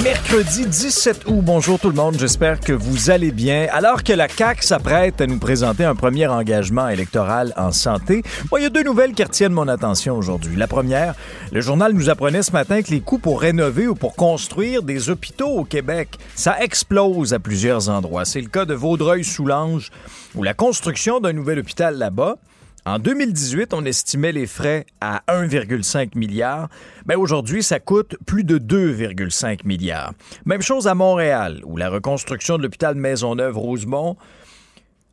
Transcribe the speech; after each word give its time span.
Mercredi 0.00 0.64
17 0.64 1.24
août, 1.26 1.42
bonjour 1.42 1.78
tout 1.78 1.90
le 1.90 1.94
monde, 1.94 2.16
j'espère 2.18 2.58
que 2.58 2.72
vous 2.72 3.10
allez 3.10 3.30
bien. 3.30 3.66
Alors 3.70 4.02
que 4.02 4.14
la 4.14 4.26
CAQ 4.26 4.62
s'apprête 4.62 5.20
à 5.20 5.26
nous 5.26 5.38
présenter 5.38 5.84
un 5.84 5.94
premier 5.94 6.26
engagement 6.26 6.88
électoral 6.88 7.52
en 7.58 7.72
santé, 7.72 8.22
il 8.56 8.62
y 8.62 8.64
a 8.64 8.70
deux 8.70 8.84
nouvelles 8.84 9.12
qui 9.12 9.22
retiennent 9.22 9.52
mon 9.52 9.68
attention 9.68 10.16
aujourd'hui. 10.16 10.56
La 10.56 10.66
première, 10.66 11.14
le 11.52 11.60
journal 11.60 11.92
nous 11.92 12.08
apprenait 12.08 12.42
ce 12.42 12.52
matin 12.52 12.80
que 12.80 12.90
les 12.90 13.02
coûts 13.02 13.18
pour 13.18 13.42
rénover 13.42 13.86
ou 13.86 13.94
pour 13.94 14.16
construire 14.16 14.82
des 14.82 15.10
hôpitaux 15.10 15.50
au 15.50 15.64
Québec, 15.64 16.16
ça 16.34 16.58
explose 16.60 17.34
à 17.34 17.38
plusieurs 17.38 17.90
endroits. 17.90 18.24
C'est 18.24 18.40
le 18.40 18.48
cas 18.48 18.64
de 18.64 18.74
Vaudreuil-Soulanges, 18.74 19.90
où 20.34 20.42
la 20.42 20.54
construction 20.54 21.20
d'un 21.20 21.34
nouvel 21.34 21.58
hôpital 21.58 21.98
là-bas 21.98 22.38
en 22.84 22.98
2018, 22.98 23.74
on 23.74 23.84
estimait 23.84 24.32
les 24.32 24.48
frais 24.48 24.86
à 25.00 25.22
1,5 25.28 26.18
milliard. 26.18 26.68
Ben 27.06 27.16
aujourd'hui, 27.16 27.62
ça 27.62 27.78
coûte 27.78 28.16
plus 28.26 28.42
de 28.42 28.58
2,5 28.58 29.64
milliards. 29.64 30.12
Même 30.46 30.62
chose 30.62 30.88
à 30.88 30.94
Montréal, 30.96 31.60
où 31.64 31.76
la 31.76 31.88
reconstruction 31.88 32.58
de 32.58 32.64
l'hôpital 32.64 32.96
Maisonneuve-Rosemont, 32.96 34.16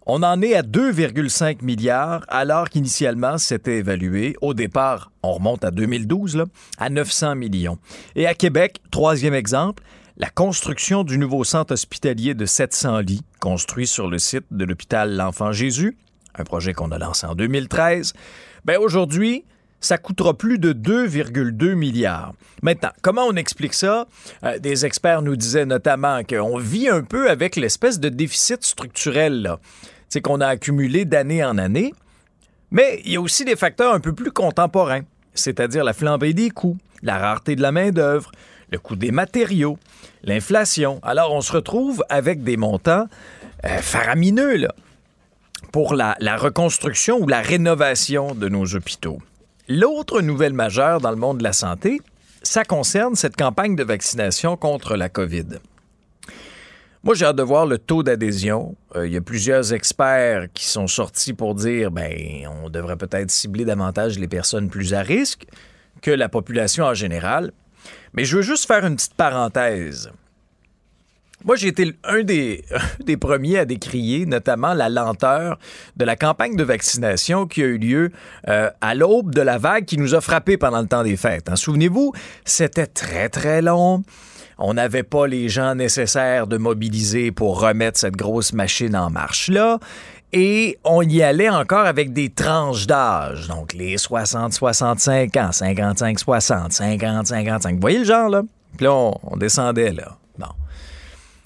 on 0.07 0.23
en 0.23 0.41
est 0.41 0.55
à 0.55 0.63
2,5 0.63 1.63
milliards, 1.63 2.25
alors 2.27 2.69
qu'initialement, 2.69 3.37
c'était 3.37 3.77
évalué, 3.77 4.35
au 4.41 4.55
départ, 4.55 5.11
on 5.21 5.33
remonte 5.33 5.63
à 5.63 5.69
2012, 5.69 6.37
là, 6.37 6.45
à 6.79 6.89
900 6.89 7.35
millions. 7.35 7.77
Et 8.15 8.25
à 8.25 8.33
Québec, 8.33 8.81
troisième 8.89 9.35
exemple, 9.35 9.83
la 10.17 10.31
construction 10.31 11.03
du 11.03 11.19
nouveau 11.19 11.43
centre 11.43 11.73
hospitalier 11.73 12.33
de 12.33 12.47
700 12.47 13.01
lits, 13.01 13.21
construit 13.39 13.85
sur 13.85 14.07
le 14.07 14.17
site 14.17 14.45
de 14.49 14.65
l'hôpital 14.65 15.15
L'Enfant 15.15 15.51
Jésus, 15.51 15.95
un 16.39 16.43
projet 16.43 16.73
qu'on 16.73 16.91
a 16.91 16.97
lancé 16.97 17.25
en 17.27 17.35
2013, 17.35 18.13
ben 18.65 18.77
aujourd'hui, 18.77 19.45
ça 19.81 19.97
coûtera 19.97 20.33
plus 20.33 20.59
de 20.59 20.73
2,2 20.73 21.73
milliards. 21.73 22.33
Maintenant, 22.61 22.91
comment 23.01 23.23
on 23.25 23.35
explique 23.35 23.73
ça? 23.73 24.07
Euh, 24.43 24.59
des 24.59 24.85
experts 24.85 25.21
nous 25.21 25.35
disaient 25.35 25.65
notamment 25.65 26.23
qu'on 26.23 26.57
vit 26.57 26.89
un 26.89 27.03
peu 27.03 27.29
avec 27.29 27.55
l'espèce 27.55 27.99
de 27.99 28.09
déficit 28.09 28.63
structurel 28.63 29.57
qu'on 30.17 30.41
a 30.41 30.47
accumulé 30.47 31.05
d'année 31.05 31.43
en 31.43 31.59
année. 31.59 31.93
Mais 32.71 33.01
il 33.05 33.13
y 33.13 33.15
a 33.15 33.21
aussi 33.21 33.45
des 33.45 33.55
facteurs 33.55 33.93
un 33.93 33.99
peu 33.99 34.13
plus 34.13 34.31
contemporains, 34.31 35.01
c'est-à-dire 35.33 35.83
la 35.83 35.93
flambée 35.93 36.33
des 36.33 36.49
coûts, 36.49 36.77
la 37.03 37.17
rareté 37.17 37.55
de 37.55 37.61
la 37.61 37.71
main-d'œuvre, 37.71 38.31
le 38.71 38.79
coût 38.79 38.95
des 38.95 39.11
matériaux, 39.11 39.77
l'inflation. 40.23 40.99
Alors, 41.03 41.33
on 41.33 41.41
se 41.41 41.51
retrouve 41.51 42.03
avec 42.09 42.43
des 42.43 42.57
montants 42.57 43.05
euh, 43.65 43.77
faramineux, 43.79 44.67
pour 45.71 45.93
la, 45.93 46.15
reconstruction 46.37 47.19
ou 47.19 47.27
la 47.27 47.41
rénovation 47.41 48.33
de 48.33 48.49
nos 48.49 48.75
hôpitaux. 48.75 49.19
L'autre 49.67 50.21
nouvelle 50.21 50.53
majeure 50.53 50.99
dans 50.99 51.11
le 51.11 51.17
monde 51.17 51.39
de 51.39 51.43
la 51.43 51.53
santé, 51.53 52.01
ça 52.41 52.63
concerne 52.63 53.15
cette 53.15 53.35
campagne 53.35 53.75
de 53.75 53.83
vaccination 53.83 54.57
contre 54.57 54.95
la 54.95 55.09
COVID. 55.09 55.59
Moi, 57.03 57.15
j'ai 57.15 57.25
hâte 57.25 57.37
de 57.37 57.43
voir 57.43 57.65
le 57.65 57.77
taux 57.77 58.03
d'adhésion. 58.03 58.75
Euh, 58.95 59.07
il 59.07 59.13
y 59.13 59.17
a 59.17 59.21
plusieurs 59.21 59.73
experts 59.73 60.47
qui 60.53 60.65
sont 60.65 60.87
sortis 60.87 61.33
pour 61.33 61.55
dire 61.55 61.91
ben, 61.91 62.11
on 62.63 62.69
devrait 62.69 62.97
peut-être 62.97 63.31
cibler 63.31 63.63
davantage 63.63 64.19
les 64.19 64.27
personnes 64.27 64.69
plus 64.69 64.93
à 64.93 65.01
risque 65.01 65.45
que 66.01 66.11
la 66.11 66.27
population 66.27 66.85
en 66.85 66.93
général. 66.93 67.51
Mais 68.13 68.25
je 68.25 68.37
veux 68.37 68.41
juste 68.41 68.67
faire 68.67 68.85
une 68.85 68.95
petite 68.95 69.13
parenthèse. 69.13 70.11
Moi, 71.45 71.55
j'ai 71.55 71.69
été 71.69 71.93
un 72.03 72.23
des, 72.23 73.17
premiers 73.17 73.59
à 73.59 73.65
décrier 73.65 74.25
notamment 74.25 74.73
la 74.73 74.89
lenteur 74.89 75.57
de 75.95 76.05
la 76.05 76.15
campagne 76.15 76.55
de 76.55 76.63
vaccination 76.63 77.47
qui 77.47 77.61
a 77.63 77.65
eu 77.65 77.77
lieu 77.77 78.11
euh, 78.47 78.69
à 78.81 78.93
l'aube 78.93 79.33
de 79.33 79.41
la 79.41 79.57
vague 79.57 79.85
qui 79.85 79.97
nous 79.97 80.15
a 80.15 80.21
frappés 80.21 80.57
pendant 80.57 80.81
le 80.81 80.87
temps 80.87 81.03
des 81.03 81.17
fêtes. 81.17 81.49
Hein. 81.49 81.55
Souvenez-vous, 81.55 82.13
c'était 82.43 82.87
très, 82.87 83.29
très 83.29 83.61
long. 83.61 84.03
On 84.57 84.73
n'avait 84.73 85.03
pas 85.03 85.25
les 85.25 85.47
gens 85.47 85.75
nécessaires 85.75 86.45
de 86.45 86.57
mobiliser 86.57 87.31
pour 87.31 87.61
remettre 87.61 87.97
cette 87.97 88.17
grosse 88.17 88.51
machine 88.51 88.95
en 88.95 89.09
marche-là. 89.09 89.79
Et 90.33 90.77
on 90.83 91.01
y 91.01 91.23
allait 91.23 91.49
encore 91.49 91.85
avec 91.85 92.11
des 92.11 92.29
tranches 92.29 92.85
d'âge. 92.85 93.47
Donc, 93.47 93.73
les 93.73 93.95
60-65 93.95 95.39
ans, 95.39 95.49
55-60, 95.49 96.77
50-55. 96.77 97.73
Vous 97.73 97.79
voyez 97.79 97.99
le 97.99 98.05
genre, 98.05 98.29
là? 98.29 98.43
Puis 98.77 98.85
là, 98.85 98.93
on 98.93 99.37
descendait, 99.37 99.91
là. 99.93 100.17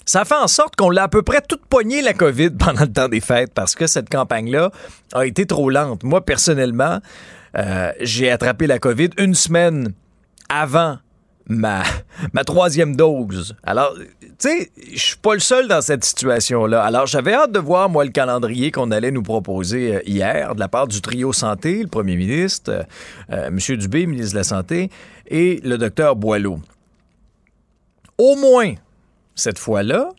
Ça 0.06 0.24
fait 0.24 0.34
en 0.34 0.48
sorte 0.48 0.76
qu'on 0.76 0.90
l'a 0.90 1.04
à 1.04 1.08
peu 1.08 1.22
près 1.22 1.40
toute 1.40 1.64
poignée 1.66 2.02
la 2.02 2.12
COVID 2.12 2.50
pendant 2.58 2.82
le 2.82 2.92
temps 2.92 3.08
des 3.08 3.20
fêtes 3.20 3.52
parce 3.54 3.74
que 3.74 3.86
cette 3.86 4.10
campagne-là 4.10 4.70
a 5.12 5.26
été 5.26 5.46
trop 5.46 5.70
lente. 5.70 6.02
Moi, 6.02 6.24
personnellement, 6.24 7.00
euh, 7.56 7.92
j'ai 8.00 8.30
attrapé 8.30 8.66
la 8.66 8.78
COVID 8.78 9.10
une 9.18 9.34
semaine 9.34 9.92
avant 10.48 10.98
ma, 11.48 11.84
troisième 12.46 12.96
dose. 12.96 13.54
Alors, 13.64 13.94
tu 14.20 14.28
sais, 14.38 14.70
je 14.94 14.98
suis 14.98 15.16
pas 15.18 15.34
le 15.34 15.40
seul 15.40 15.68
dans 15.68 15.82
cette 15.82 16.02
situation-là. 16.02 16.82
Alors, 16.82 17.06
j'avais 17.06 17.34
hâte 17.34 17.52
de 17.52 17.58
voir, 17.58 17.90
moi, 17.90 18.04
le 18.06 18.10
calendrier 18.10 18.70
qu'on 18.70 18.90
allait 18.90 19.10
nous 19.10 19.22
proposer 19.22 19.96
euh, 19.96 20.00
hier 20.06 20.54
de 20.54 20.60
la 20.60 20.68
part 20.68 20.88
du 20.88 21.02
trio 21.02 21.34
santé, 21.34 21.82
le 21.82 21.88
premier 21.88 22.16
ministre, 22.16 22.86
euh, 23.30 23.48
M. 23.48 23.58
Dubé, 23.76 24.06
ministre 24.06 24.32
de 24.32 24.38
la 24.38 24.44
Santé, 24.44 24.90
et 25.28 25.60
le 25.62 25.76
docteur 25.76 26.16
Boileau. 26.16 26.60
Au 28.16 28.36
moins, 28.36 28.72
cette 29.34 29.58
fois-là, 29.58 30.10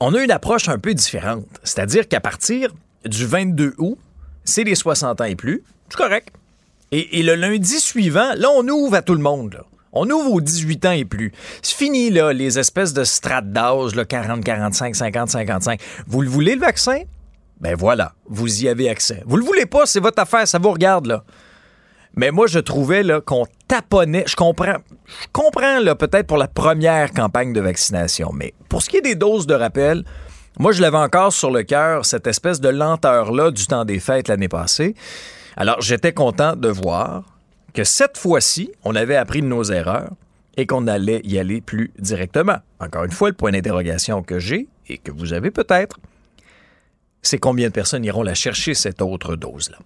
on 0.00 0.14
a 0.14 0.22
une 0.22 0.30
approche 0.30 0.68
un 0.68 0.78
peu 0.78 0.94
différente. 0.94 1.46
C'est-à-dire 1.62 2.08
qu'à 2.08 2.20
partir 2.20 2.72
du 3.04 3.26
22 3.26 3.74
août, 3.78 3.98
c'est 4.44 4.64
les 4.64 4.74
60 4.74 5.20
ans 5.20 5.24
et 5.24 5.36
plus. 5.36 5.62
C'est 5.88 5.96
correct. 5.96 6.28
Et, 6.92 7.22
le 7.22 7.34
lundi 7.34 7.80
suivant, 7.80 8.32
là, 8.36 8.48
on 8.56 8.66
ouvre 8.68 8.94
à 8.94 9.02
tout 9.02 9.14
le 9.14 9.20
monde. 9.20 9.62
On 9.92 10.08
ouvre 10.08 10.32
aux 10.32 10.40
18 10.40 10.86
ans 10.86 10.92
et 10.92 11.04
plus. 11.04 11.32
C'est 11.62 11.76
fini, 11.76 12.10
là, 12.10 12.32
les 12.32 12.58
espèces 12.58 12.92
de 12.92 13.02
strates 13.02 13.50
d'âge, 13.50 13.92
40, 14.08 14.44
45, 14.44 14.94
50, 14.94 15.30
55. 15.30 15.80
Vous 16.06 16.22
le 16.22 16.28
voulez, 16.28 16.54
le 16.54 16.60
vaccin? 16.60 17.02
Ben 17.60 17.74
voilà, 17.74 18.12
vous 18.28 18.62
y 18.62 18.68
avez 18.68 18.88
accès. 18.88 19.22
Vous 19.26 19.36
le 19.36 19.44
voulez 19.44 19.66
pas, 19.66 19.86
c'est 19.86 20.00
votre 20.00 20.20
affaire, 20.20 20.46
ça 20.46 20.58
vous 20.58 20.70
regarde, 20.70 21.06
là. 21.06 21.24
Mais 22.14 22.30
moi, 22.30 22.46
je 22.46 22.58
trouvais 22.58 23.02
qu'on 23.24 23.46
Je 23.70 24.36
comprends, 24.36 24.76
je 25.06 25.26
comprends 25.32 25.80
là, 25.80 25.94
peut-être 25.94 26.26
pour 26.26 26.38
la 26.38 26.48
première 26.48 27.12
campagne 27.12 27.52
de 27.52 27.60
vaccination. 27.60 28.30
Mais 28.32 28.54
pour 28.68 28.82
ce 28.82 28.90
qui 28.90 28.98
est 28.98 29.02
des 29.02 29.14
doses 29.14 29.46
de 29.46 29.54
rappel, 29.54 30.04
moi, 30.58 30.72
je 30.72 30.80
l'avais 30.80 30.96
encore 30.96 31.32
sur 31.32 31.50
le 31.50 31.64
cœur, 31.64 32.06
cette 32.06 32.26
espèce 32.26 32.60
de 32.60 32.68
lenteur-là 32.68 33.50
du 33.50 33.66
temps 33.66 33.84
des 33.84 34.00
fêtes 34.00 34.28
l'année 34.28 34.48
passée. 34.48 34.94
Alors, 35.56 35.80
j'étais 35.80 36.12
content 36.12 36.56
de 36.56 36.68
voir 36.68 37.24
que 37.74 37.84
cette 37.84 38.16
fois-ci, 38.16 38.70
on 38.84 38.94
avait 38.94 39.16
appris 39.16 39.42
de 39.42 39.46
nos 39.46 39.64
erreurs 39.64 40.12
et 40.56 40.66
qu'on 40.66 40.86
allait 40.86 41.20
y 41.24 41.38
aller 41.38 41.60
plus 41.60 41.92
directement. 41.98 42.56
Encore 42.80 43.04
une 43.04 43.10
fois, 43.10 43.28
le 43.28 43.34
point 43.34 43.52
d'interrogation 43.52 44.22
que 44.22 44.38
j'ai 44.38 44.68
et 44.88 44.96
que 44.96 45.10
vous 45.10 45.34
avez 45.34 45.50
peut-être, 45.50 45.98
c'est 47.20 47.38
combien 47.38 47.68
de 47.68 47.72
personnes 47.72 48.04
iront 48.04 48.22
la 48.22 48.34
chercher, 48.34 48.72
cette 48.72 49.02
autre 49.02 49.36
dose-là? 49.36 49.78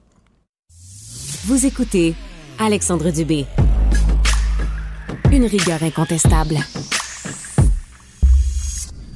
Vous 1.47 1.67
écoutez 1.67 2.15
Alexandre 2.59 3.11
Dubé. 3.11 3.47
Une 5.33 5.47
rigueur 5.47 5.83
incontestable. 5.83 6.57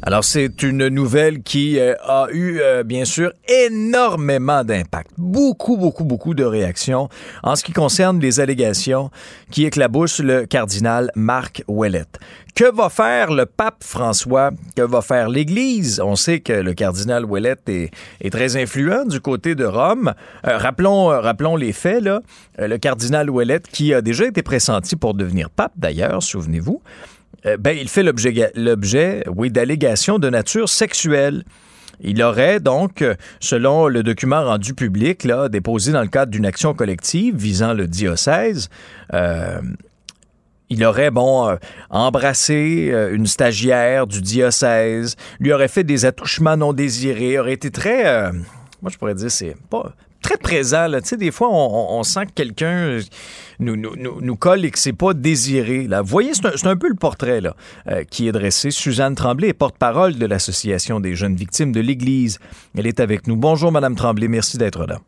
Alors, 0.07 0.23
c'est 0.23 0.63
une 0.63 0.89
nouvelle 0.89 1.43
qui 1.43 1.79
euh, 1.81 1.95
a 2.05 2.27
eu, 2.31 2.61
euh, 2.61 2.83
bien 2.83 3.07
sûr, 3.07 3.33
énormément 3.49 4.63
d'impact. 4.63 5.13
Beaucoup, 5.17 5.79
beaucoup, 5.79 6.05
beaucoup 6.05 6.35
de 6.35 6.45
réactions 6.45 7.09
en 7.43 7.57
ce 7.57 7.65
qui 7.65 7.73
concerne 7.73 8.21
les 8.21 8.39
allégations 8.39 9.11
qui 9.51 9.65
éclaboussent 9.65 10.21
le 10.21 10.45
cardinal 10.45 11.11
Marc 11.15 11.65
Ouellette. 11.69 12.19
Que 12.55 12.71
va 12.71 12.91
faire 12.91 13.33
le 13.33 13.47
pape 13.47 13.83
François? 13.83 14.51
Que 14.77 14.83
va 14.83 15.01
faire 15.01 15.31
l'Église? 15.31 16.03
On 16.05 16.17
sait 16.17 16.41
que 16.41 16.53
le 16.53 16.75
cardinal 16.75 17.25
Ouellette 17.25 17.67
est, 17.71 17.91
très 18.31 18.59
influent 18.59 19.07
du 19.07 19.21
côté 19.21 19.55
de 19.55 19.65
Rome. 19.65 20.13
Euh, 20.47 20.59
rappelons, 20.59 21.07
rappelons 21.07 21.57
les 21.57 21.73
faits, 21.73 22.03
là. 22.03 22.21
Le 22.59 22.77
cardinal 22.77 23.31
Ouellette, 23.31 23.69
qui 23.69 23.95
a 23.95 24.03
déjà 24.03 24.27
été 24.27 24.43
pressenti 24.43 24.97
pour 24.97 25.15
devenir 25.15 25.49
pape, 25.49 25.73
d'ailleurs, 25.77 26.23
souvenez-vous, 26.23 26.83
ben, 27.45 27.77
il 27.77 27.89
fait 27.89 28.03
l'objet, 28.03 29.25
oui, 29.35 29.51
d'allégations 29.51 30.19
de 30.19 30.31
nature 30.31 30.69
sexuelle. 30.69 31.45
Il 32.01 32.23
aurait 32.23 32.59
donc, 32.59 33.05
selon 33.39 33.87
le 33.87 34.03
document 34.03 34.45
rendu 34.45 34.75
public, 34.75 35.25
là, 35.25 35.49
déposé 35.49 35.93
dans 35.93 36.03
le 36.03 36.09
cadre 36.09 36.33
d'une 36.33 36.47
action 36.47 36.75
collective 36.75 37.37
visant 37.37 37.73
le 37.73 37.87
diocèse, 37.87 38.69
Il 40.71 40.85
aurait, 40.85 41.11
bon, 41.11 41.49
euh, 41.49 41.57
embrassé 41.91 42.89
euh, 42.91 43.15
une 43.15 43.27
stagiaire 43.27 44.07
du 44.07 44.23
diocèse, 44.23 45.17
lui 45.39 45.53
aurait 45.53 45.69
fait 45.69 45.85
des 45.85 46.07
attouchements 46.07 46.57
non 46.57 46.73
désirés, 46.73 47.39
aurait 47.39 47.53
été 47.53 47.71
très, 47.71 48.07
euh, 48.07 48.33
moi 48.81 48.91
je 48.91 48.97
pourrais 48.97 49.15
dire, 49.15 49.31
c'est 49.31 49.55
pas 49.69 49.95
très 50.25 50.37
présent. 50.37 50.89
Là. 50.89 51.01
Tu 51.01 51.09
sais, 51.09 51.17
des 51.17 51.31
fois, 51.31 51.49
on, 51.51 52.03
sent 52.03 52.27
que 52.27 52.33
quelqu'un 52.33 52.99
nous, 53.61 53.77
nous, 53.77 53.95
nous, 54.21 54.37
colle 54.37 54.65
et 54.65 54.71
que 54.71 54.79
c'est 54.79 54.93
pas 54.93 55.15
désiré. 55.15 55.87
Là. 55.87 56.03
Vous 56.03 56.09
voyez, 56.09 56.33
c'est 56.35 56.67
un, 56.67 56.77
peu 56.77 56.89
le 56.89 56.97
portrait 56.97 57.41
là, 57.41 57.55
qui 58.11 58.27
est 58.27 58.33
dressé. 58.33 58.71
Suzanne 58.71 59.15
Tremblay 59.15 59.49
est 59.49 59.55
porte-parole 59.55 60.17
de 60.17 60.27
l'Association 60.27 60.99
des 60.99 61.15
jeunes 61.15 61.37
victimes 61.37 61.73
de 61.73 61.81
l'Église. 61.81 62.41
Elle 62.77 62.87
est 62.87 63.01
avec 63.01 63.27
nous. 63.27 63.37
Bonjour, 63.37 63.71
Madame 63.71 63.95
Tremblay. 63.95 64.29
Merci 64.29 64.59
d'être 64.59 64.87
là. 64.87 64.99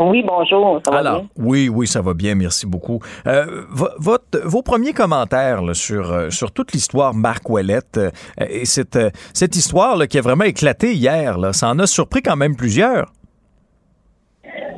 Oui, 0.00 0.24
bonjour. 0.26 0.80
Ça 0.84 0.90
va 0.90 0.98
Alors, 0.98 1.20
bien? 1.20 1.28
Oui, 1.36 1.68
oui, 1.68 1.86
ça 1.86 2.02
va 2.02 2.14
bien. 2.14 2.34
Merci 2.34 2.66
beaucoup. 2.66 3.00
Euh, 3.26 3.62
votre, 3.70 4.40
vos 4.44 4.62
premiers 4.62 4.92
commentaires 4.92 5.62
sur, 5.74 6.10
euh, 6.12 6.30
sur 6.30 6.50
toute 6.50 6.72
l'histoire 6.72 7.14
Marc 7.14 7.48
Ouellette 7.48 7.98
euh, 7.98 8.10
et 8.38 8.64
cette, 8.64 8.98
cette 9.32 9.54
histoire 9.54 9.96
là, 9.96 10.08
qui 10.08 10.18
a 10.18 10.20
vraiment 10.20 10.44
éclaté 10.44 10.94
hier, 10.94 11.38
là, 11.38 11.52
ça 11.52 11.68
en 11.68 11.78
a 11.78 11.86
surpris 11.86 12.22
quand 12.22 12.36
même 12.36 12.56
plusieurs. 12.56 13.12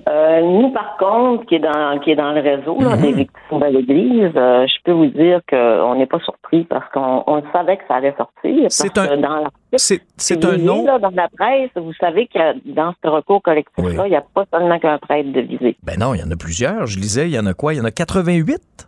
Euh, 0.09 0.41
nous, 0.41 0.71
par 0.71 0.97
contre, 0.99 1.47
qui 1.47 1.57
est 1.57 1.61
dans 1.61 1.99
qui 1.99 2.13
est 2.13 2.17
dans 2.17 2.33
le 2.33 2.41
réseau 2.41 2.77
là, 2.81 2.97
des 2.97 3.11
mhm. 3.11 3.17
victimes 3.17 3.59
de 3.59 3.67
l'Église, 3.67 4.33
euh, 4.37 4.67
je 4.67 4.83
peux 4.85 4.93
vous 4.93 5.07
dire 5.07 5.41
qu'on 5.49 5.95
n'est 5.97 6.07
pas 6.07 6.21
surpris 6.21 6.65
parce 6.65 6.89
qu'on 6.93 7.25
on 7.27 7.43
savait 7.53 7.77
que 7.77 7.83
ça 7.89 7.97
allait 7.97 8.15
sortir. 8.17 8.67
C'est 8.69 8.97
un 8.99 9.17
dans 9.17 9.45
c'est 9.77 10.45
un 10.45 10.57
nom. 10.59 10.85
Là, 10.85 10.99
dans 10.99 11.11
la 11.11 11.29
presse, 11.29 11.71
vous 11.75 11.93
savez 11.95 12.27
que 12.29 12.73
dans 12.73 12.95
ce 13.03 13.09
recours 13.09 13.43
collectif-là, 13.43 14.07
il 14.07 14.11
n'y 14.11 14.17
a 14.17 14.25
pas 14.35 14.45
seulement 14.53 14.79
qu'un 14.79 14.99
prêtre 14.99 15.33
de 15.33 15.41
visée. 15.41 15.77
Ben 15.83 15.99
non, 15.99 16.15
il 16.15 16.21
y 16.21 16.25
en 16.25 16.31
a 16.31 16.37
plusieurs. 16.37 16.87
Je 16.87 16.99
lisais, 16.99 17.29
il 17.29 17.35
y 17.35 17.39
en 17.39 17.47
a 17.47 17.55
quoi? 17.55 17.75
Il 17.75 17.79
y 17.79 17.81
en 17.81 17.85
a 17.85 17.91
88? 17.91 18.87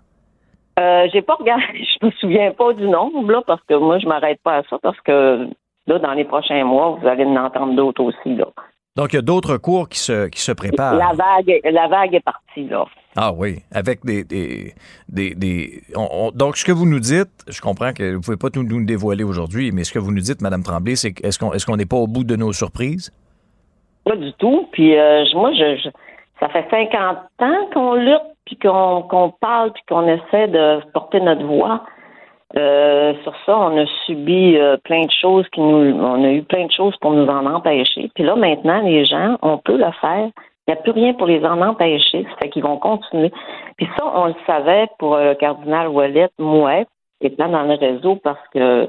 Euh, 0.78 1.08
j'ai 1.12 1.22
pas 1.22 1.34
regardé, 1.34 1.64
je 1.74 2.06
me 2.06 2.10
souviens 2.12 2.52
pas 2.52 2.72
du 2.72 2.86
nombre, 2.88 3.30
là, 3.30 3.42
parce 3.46 3.62
que 3.68 3.74
moi, 3.74 3.98
je 3.98 4.06
m'arrête 4.06 4.40
pas 4.42 4.58
à 4.58 4.62
ça, 4.70 4.78
parce 4.80 5.00
que 5.00 5.48
là, 5.86 5.98
dans 5.98 6.12
les 6.12 6.24
prochains 6.24 6.64
mois, 6.64 6.98
vous 7.00 7.06
allez 7.06 7.24
en 7.24 7.36
entendre 7.36 7.74
d'autres 7.74 8.04
aussi, 8.04 8.36
là. 8.36 8.46
Donc, 8.98 9.12
il 9.12 9.16
y 9.16 9.18
a 9.20 9.22
d'autres 9.22 9.58
cours 9.58 9.88
qui 9.88 10.00
se, 10.00 10.26
qui 10.26 10.40
se 10.40 10.50
préparent. 10.50 10.96
La 10.96 11.12
vague, 11.14 11.60
la 11.64 11.86
vague 11.86 12.16
est 12.16 12.24
partie, 12.24 12.66
là. 12.66 12.84
Ah 13.16 13.30
oui, 13.32 13.60
avec 13.72 14.04
des... 14.04 14.24
des, 14.24 14.74
des, 15.08 15.82
donc, 16.34 16.56
ce 16.56 16.64
que 16.64 16.72
vous 16.72 16.84
nous 16.84 16.98
dites, 16.98 17.30
je 17.46 17.60
comprends 17.60 17.92
que 17.92 18.02
vous 18.02 18.18
ne 18.18 18.22
pouvez 18.24 18.36
pas 18.36 18.50
tout 18.50 18.64
nous 18.64 18.84
dévoiler 18.84 19.22
aujourd'hui, 19.22 19.70
mais 19.70 19.84
ce 19.84 19.92
que 19.92 20.00
vous 20.00 20.10
nous 20.10 20.20
dites, 20.20 20.42
Mme 20.42 20.64
Tremblay, 20.64 20.96
c'est 20.96 21.14
est-ce 21.24 21.38
qu'on 21.38 21.52
est 21.52 21.64
qu'on 21.64 21.76
n'est 21.76 21.86
pas 21.86 21.96
au 21.96 22.08
bout 22.08 22.24
de 22.24 22.34
nos 22.34 22.52
surprises? 22.52 23.12
Pas 24.04 24.16
du 24.16 24.32
tout. 24.32 24.68
Puis 24.72 24.98
euh, 24.98 25.24
moi, 25.34 25.52
je, 25.52 25.90
ça 26.40 26.48
fait 26.48 26.66
50 26.68 27.18
ans 27.38 27.68
qu'on 27.72 27.94
lutte, 27.94 28.18
puis 28.46 28.58
qu'on 28.58 29.32
parle, 29.40 29.72
puis 29.74 29.82
qu'on 29.88 30.08
essaie 30.08 30.48
de 30.48 30.80
porter 30.92 31.20
notre 31.20 31.44
voix. 31.44 31.84
Euh, 32.56 33.12
sur 33.22 33.34
ça, 33.44 33.58
on 33.58 33.76
a 33.76 33.84
subi 34.06 34.56
euh, 34.56 34.78
plein 34.78 35.04
de 35.04 35.10
choses 35.10 35.46
qui 35.52 35.60
nous, 35.60 35.92
on 36.00 36.24
a 36.24 36.30
eu 36.30 36.42
plein 36.42 36.64
de 36.64 36.72
choses 36.72 36.96
pour 37.00 37.12
nous 37.12 37.26
en 37.26 37.44
empêcher. 37.44 38.10
Puis 38.14 38.24
là, 38.24 38.36
maintenant, 38.36 38.80
les 38.80 39.04
gens, 39.04 39.36
on 39.42 39.58
peut 39.58 39.76
le 39.76 39.90
faire. 40.00 40.30
Il 40.66 40.72
n'y 40.72 40.74
a 40.74 40.76
plus 40.76 40.92
rien 40.92 41.12
pour 41.14 41.26
les 41.26 41.44
en 41.44 41.60
empêcher. 41.60 42.24
Ça 42.24 42.36
fait 42.42 42.48
qu'ils 42.50 42.62
vont 42.62 42.78
continuer. 42.78 43.30
Puis 43.76 43.88
ça, 43.98 44.04
on 44.14 44.26
le 44.26 44.34
savait 44.46 44.88
pour 44.98 45.16
le 45.16 45.34
cardinal 45.34 45.88
Wallet 45.88 46.30
Mouette, 46.38 46.88
étant 47.20 47.48
dans 47.48 47.62
le 47.62 47.74
réseau, 47.74 48.16
parce 48.16 48.46
que 48.54 48.88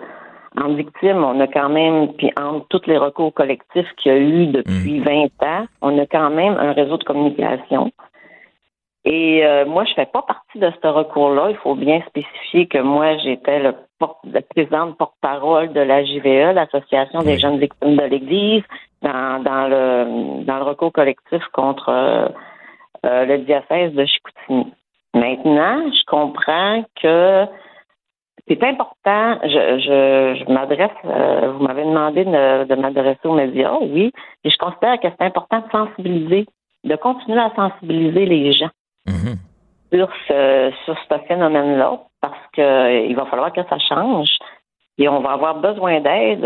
en 0.58 0.74
victime, 0.74 1.24
on 1.24 1.40
a 1.40 1.48
quand 1.48 1.70
même, 1.70 2.14
puis 2.14 2.32
entre 2.40 2.66
tous 2.70 2.88
les 2.88 2.98
recours 2.98 3.34
collectifs 3.34 3.88
qu'il 3.98 4.12
y 4.12 4.16
a 4.16 4.18
eu 4.18 4.48
depuis 4.48 5.00
20 5.00 5.06
mmh. 5.06 5.46
ans, 5.46 5.66
on 5.82 5.98
a 6.00 6.06
quand 6.06 6.30
même 6.32 6.58
un 6.58 6.74
réseau 6.74 6.98
de 6.98 7.04
communication. 7.04 7.92
Et 9.06 9.46
euh, 9.46 9.66
moi, 9.66 9.86
je 9.86 9.94
fais 9.94 10.06
pas 10.06 10.22
partie 10.22 10.60
de 10.60 10.72
ce 10.82 10.88
recours-là. 10.88 11.52
Il 11.52 11.58
faut 11.58 11.76
bien 11.76 12.02
spécifier 12.08 12.68
que 12.68 12.80
moi, 12.80 13.18
j'étais 13.18 13.60
le, 13.60 13.74
le 14.26 14.42
présidente 14.42 14.98
porte-parole 14.98 15.72
de 15.72 15.80
la 15.80 16.04
JVE, 16.04 16.54
l'Association 16.54 17.22
des 17.22 17.38
jeunes 17.38 17.60
victimes 17.60 17.96
de 17.96 18.04
l'Église, 18.04 18.64
dans, 19.02 19.42
dans, 19.42 19.68
le, 19.68 20.44
dans 20.44 20.58
le 20.58 20.64
recours 20.64 20.92
collectif 20.92 21.42
contre 21.54 21.90
euh, 21.90 22.28
euh, 23.06 23.26
le 23.26 23.38
diocèse 23.40 23.94
de 23.94 24.06
Chicoutimi. 24.06 24.74
Maintenant, 25.14 25.90
je 25.92 26.04
comprends 26.06 26.84
que 27.02 27.46
c'est 28.48 28.62
important. 28.64 29.40
Je, 29.44 29.80
je, 29.80 30.44
je 30.44 30.52
m'adresse, 30.52 30.92
vous 31.04 31.64
m'avez 31.64 31.84
demandé 31.84 32.26
de, 32.26 32.66
de 32.66 32.76
m'adresser 32.76 33.26
aux 33.26 33.34
médias, 33.34 33.78
oui, 33.82 34.12
et 34.44 34.50
je 34.50 34.58
considère 34.58 35.00
que 35.00 35.08
c'est 35.08 35.26
important 35.26 35.60
de 35.60 35.72
sensibiliser, 35.72 36.46
de 36.84 36.96
continuer 36.96 37.40
à 37.40 37.52
sensibiliser 37.56 38.26
les 38.26 38.52
gens. 38.52 38.70
Mhm. 39.08 39.38
sur 39.92 40.10
ce, 40.28 40.72
sur 40.86 40.96
ce 41.10 41.18
phénomène-là 41.28 42.00
parce 42.22 42.38
qu'il 42.54 43.16
va 43.16 43.26
falloir 43.26 43.52
que 43.54 43.62
ça 43.70 43.78
change 43.80 44.30
et 44.98 45.08
on 45.08 45.22
va 45.22 45.32
avoir 45.32 45.60
besoin 45.62 46.02
d'aide. 46.02 46.46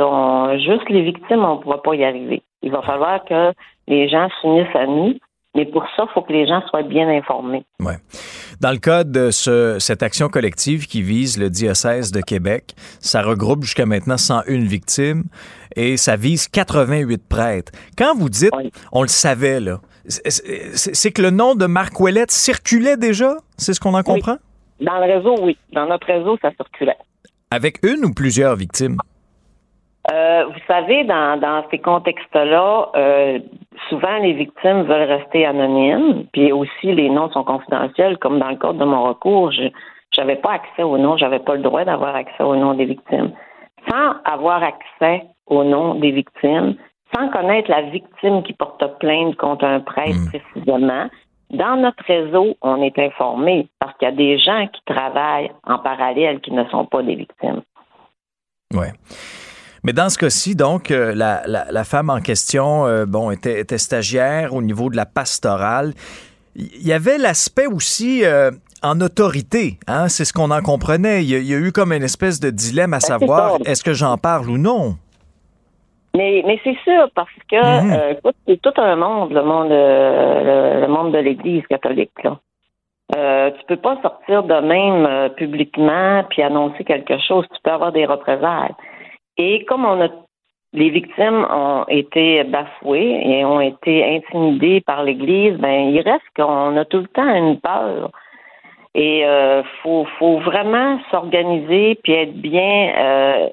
Juste 0.62 0.88
les 0.90 1.02
victimes, 1.02 1.44
on 1.44 1.58
ne 1.58 1.62
pourra 1.62 1.82
pas 1.82 1.96
y 1.96 2.06
arriver. 2.06 2.44
Il 2.62 2.72
va 2.72 2.82
falloir 2.84 3.26
que 3.26 3.52
les 3.88 4.08
gens 4.08 4.30
s'unissent 4.40 4.76
à 4.76 4.86
nous. 4.86 5.16
Mais 5.56 5.66
pour 5.66 5.84
ça, 5.96 6.06
il 6.10 6.14
faut 6.14 6.24
que 6.24 6.34
les 6.34 6.48
gens 6.48 6.62
soient 6.68 6.82
bien 6.82 7.08
informés. 7.10 7.64
Ouais. 7.80 7.98
Dans 8.60 8.72
le 8.72 8.78
cas 8.78 9.04
de 9.04 9.30
ce, 9.30 9.78
cette 9.78 10.02
action 10.02 10.28
collective 10.28 10.88
qui 10.88 11.04
vise 11.04 11.38
le 11.38 11.52
diocèse 11.52 12.12
de 12.12 12.22
Québec, 12.22 12.74
ça 13.00 13.22
regroupe 13.22 13.64
jusqu'à 13.64 13.86
maintenant 13.86 14.18
101 14.18 14.64
victimes 14.64 15.26
et 15.76 15.96
ça 15.98 16.16
vise 16.16 16.48
88 16.48 17.22
prêtres. 17.30 17.72
Quand 17.98 18.16
vous 18.16 18.30
dites, 18.30 18.52
on 18.92 19.04
le 19.04 19.08
savait, 19.08 19.60
là, 19.60 19.78
c'est 20.06 21.12
que 21.12 21.22
le 21.22 21.30
nom 21.30 21.56
de 21.56 21.66
Marc 21.66 22.00
Ouellette 22.00 22.32
circulait 22.32 22.98
déjà? 22.98 23.36
C'est 23.58 23.74
ce 23.74 23.80
qu'on 23.80 23.94
en 23.94 24.04
comprend? 24.04 24.38
Dans 24.82 24.98
le 25.00 25.14
réseau, 25.14 25.36
oui. 25.42 25.58
Dans 25.72 25.86
notre 25.86 26.08
réseau, 26.08 26.38
ça 26.42 26.52
circulait. 26.52 26.98
Avec 27.52 27.78
une 27.84 28.06
ou 28.06 28.14
plusieurs 28.14 28.56
victimes? 28.56 28.98
Euh, 30.12 30.46
vous 30.46 30.60
savez, 30.68 31.06
dans, 31.06 31.64
ces 31.72 31.78
contextes-là, 31.80 32.90
euh, 32.96 33.40
souvent 33.88 34.18
les 34.18 34.34
victimes 34.34 34.84
veulent 34.84 35.10
rester 35.10 35.46
anonymes, 35.46 36.26
puis 36.34 36.52
aussi 36.52 36.92
les 36.94 37.10
noms 37.10 37.30
sont 37.32 37.46
confidentiels, 37.46 38.18
comme 38.18 38.40
dans 38.40 38.50
le 38.50 38.58
cadre 38.58 38.80
de 38.80 38.86
mon 38.86 39.04
recours, 39.04 39.52
je 39.52 39.70
n'avais 40.18 40.36
pas 40.36 40.54
accès 40.54 40.84
au 40.84 40.98
nom, 40.98 41.16
j'avais 41.16 41.40
pas 41.40 41.56
le 41.56 41.62
droit 41.62 41.86
d'avoir 41.86 42.16
accès 42.16 42.44
au 42.44 42.56
nom 42.56 42.74
des 42.74 42.86
victimes. 42.86 43.32
Sans 43.90 44.16
avoir 44.26 44.62
accès 44.62 45.26
au 45.48 45.64
nom 45.64 45.96
des 45.96 46.12
victimes, 46.12 46.76
sans 47.14 47.30
connaître 47.30 47.70
la 47.70 47.84
victime 47.84 48.44
qui 48.44 48.54
porte 48.54 48.84
plainte 49.00 49.36
contre 49.38 49.66
un 49.66 49.80
prêtre 49.80 50.18
hmm. 50.18 50.30
précisément, 50.30 51.10
dans 51.54 51.76
notre 51.76 52.04
réseau, 52.06 52.56
on 52.62 52.82
est 52.82 52.98
informé 52.98 53.68
parce 53.80 53.96
qu'il 53.98 54.08
y 54.08 54.12
a 54.12 54.16
des 54.16 54.40
gens 54.40 54.68
qui 54.68 54.82
travaillent 54.86 55.52
en 55.66 55.78
parallèle 55.78 56.40
qui 56.42 56.52
ne 56.52 56.66
sont 56.66 56.86
pas 56.86 57.04
des 57.04 57.16
victimes. 57.16 57.62
Oui. 58.74 58.88
Mais 59.84 59.94
dans 59.94 60.10
ce 60.10 60.18
cas-ci, 60.18 60.56
donc, 60.56 60.90
euh, 60.92 61.14
la, 61.14 61.84
femme 61.84 62.10
en 62.10 62.22
question, 62.22 62.88
euh, 62.88 63.06
bon, 63.06 63.32
était, 63.32 63.78
stagiaire 63.78 64.54
au 64.56 64.62
niveau 64.62 64.90
de 64.90 64.96
la 64.96 65.06
pastorale. 65.06 65.94
Il 66.56 66.88
y 66.88 66.94
avait 66.94 67.18
l'aspect 67.18 67.68
aussi 67.68 68.24
euh, 68.24 68.52
en 68.82 69.02
autorité, 69.02 69.80
hein? 69.88 70.08
c'est 70.08 70.26
ce 70.26 70.34
qu'on 70.34 70.52
en 70.52 70.62
comprenait. 70.62 71.24
Il 71.24 71.30
y, 71.30 71.36
a, 71.36 71.40
il 71.40 71.46
y, 71.46 71.54
a, 71.54 71.58
eu 71.58 71.72
comme 71.72 71.92
une 71.92 72.04
espèce 72.04 72.40
de 72.40 72.50
dilemme 72.50 72.94
à 72.94 72.98
ben, 72.98 73.08
savoir 73.08 73.58
est-ce 73.66 73.84
que 73.84 73.94
j'en 73.94 74.18
parle 74.18 74.50
ou 74.50 74.58
non? 74.58 74.98
Mais, 76.16 76.44
mais 76.46 76.60
c'est 76.64 76.78
sûr, 76.84 77.10
parce 77.16 77.30
que 77.50 77.56
euh, 77.56 78.12
écoute, 78.12 78.36
c'est 78.48 78.62
tout 78.62 78.74
un 78.78 78.96
monde, 78.96 79.34
le 79.34 79.42
monde 79.42 79.72
euh, 79.72 80.82
le, 80.82 80.88
monde 80.88 81.12
de 81.12 81.18
l'Église 81.18 81.66
catholique. 81.68 82.24
Là. 82.24 82.38
Euh, 83.16 83.52
tu 83.52 83.66
peux 83.66 83.78
pas 83.78 84.00
sortir 84.02 84.44
de 84.44 84.54
même 84.54 85.06
euh, 85.08 85.30
publiquement 85.30 86.24
puis 86.30 86.44
annoncer 86.44 86.84
quelque 86.84 87.18
chose. 87.20 87.48
Tu 87.54 87.62
peux 87.64 87.72
avoir 87.72 87.92
des 87.92 88.06
représailles. 88.06 88.76
Et 89.38 89.66
comme 89.66 89.86
on 89.86 90.02
a 90.02 90.10
les 90.76 90.90
victimes 90.90 91.46
ont 91.52 91.86
été 91.88 92.44
bafouées 92.46 93.22
et 93.24 93.46
ont 93.46 93.62
été 93.62 94.16
intimidées 94.16 94.82
par 94.82 95.04
l'Église, 95.04 95.56
ben 95.58 95.90
il 95.90 96.02
reste 96.02 96.26
qu'on 96.36 96.76
a 96.78 96.86
tout 96.86 96.98
le 96.98 97.08
temps 97.08 97.36
une 97.36 97.60
peur. 97.60 98.10
Et 98.96 99.24
euh, 99.26 99.62
faut, 99.82 100.06
faut 100.18 100.40
vraiment 100.40 101.00
s'organiser 101.12 102.00
puis 102.04 102.14
être 102.14 102.34
bien 102.34 103.50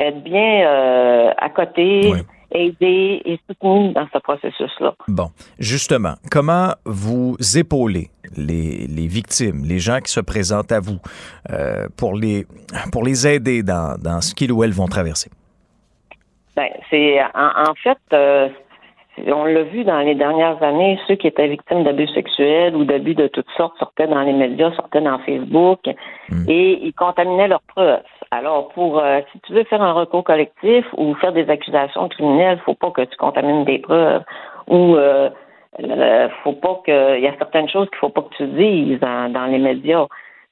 être 0.00 0.22
bien 0.22 0.66
euh, 0.66 1.32
à 1.36 1.48
côté. 1.50 2.12
aider 2.52 3.22
et 3.24 3.38
soutenir 3.46 3.92
dans 3.92 4.08
ce 4.12 4.18
processus-là. 4.18 4.94
Bon, 5.06 5.30
justement, 5.60 6.14
comment 6.32 6.72
vous 6.84 7.36
épaulez 7.56 8.10
les, 8.36 8.88
les, 8.88 9.06
victimes, 9.06 9.62
les 9.64 9.78
gens 9.78 10.00
qui 10.00 10.10
se 10.10 10.18
présentent 10.18 10.72
à 10.72 10.80
vous 10.80 10.98
euh, 11.50 11.86
pour, 11.96 12.16
les, 12.16 12.46
pour 12.90 13.04
les 13.04 13.26
aider 13.28 13.62
dans, 13.62 13.96
dans 14.02 14.20
ce 14.20 14.34
qu'ils 14.34 14.50
ou 14.50 14.64
elles 14.64 14.72
vont 14.72 14.88
traverser? 14.88 15.30
Ben, 16.56 16.68
c'est 16.90 17.20
en, 17.34 17.74
fait, 17.82 17.98
euh, 18.12 18.48
on 19.28 19.44
l'a 19.44 19.62
vu 19.62 19.84
dans 19.84 20.00
les 20.00 20.14
dernières 20.14 20.62
années, 20.62 20.98
ceux 21.06 21.14
qui 21.14 21.26
étaient 21.26 21.48
victimes 21.48 21.84
d'abus 21.84 22.08
sexuels 22.08 22.74
ou 22.74 22.84
d'abus 22.84 23.14
de 23.14 23.26
toutes 23.26 23.50
sortes 23.56 23.76
sortaient 23.78 24.06
dans 24.06 24.22
les 24.22 24.32
médias, 24.32 24.72
sortaient 24.72 25.00
dans 25.00 25.18
Facebook 25.20 25.80
hmm. 26.30 26.44
et 26.48 26.78
ils 26.82 26.94
contaminaient 26.94 27.48
leurs 27.48 27.62
preuves. 27.62 28.00
Alors, 28.30 28.68
pour 28.68 28.98
euh, 28.98 29.20
si 29.32 29.40
tu 29.40 29.52
veux 29.52 29.64
faire 29.64 29.82
un 29.82 29.92
recours 29.92 30.24
collectif 30.24 30.84
ou 30.96 31.14
faire 31.14 31.32
des 31.32 31.48
accusations 31.48 32.08
criminelles, 32.08 32.60
faut 32.64 32.74
pas 32.74 32.90
que 32.90 33.02
tu 33.02 33.16
contamines 33.16 33.64
des 33.64 33.78
preuves 33.78 34.22
ou 34.68 34.96
euh, 34.96 35.30
euh 35.82 36.28
faut 36.44 36.52
pas 36.52 36.80
que 36.86 37.16
il 37.16 37.24
y 37.24 37.28
a 37.28 37.36
certaines 37.38 37.68
choses 37.68 37.88
qu'il 37.90 37.98
faut 37.98 38.08
pas 38.08 38.22
que 38.22 38.34
tu 38.36 38.46
dises 38.46 39.00
dans, 39.00 39.50
les 39.50 39.58
médias. 39.58 40.06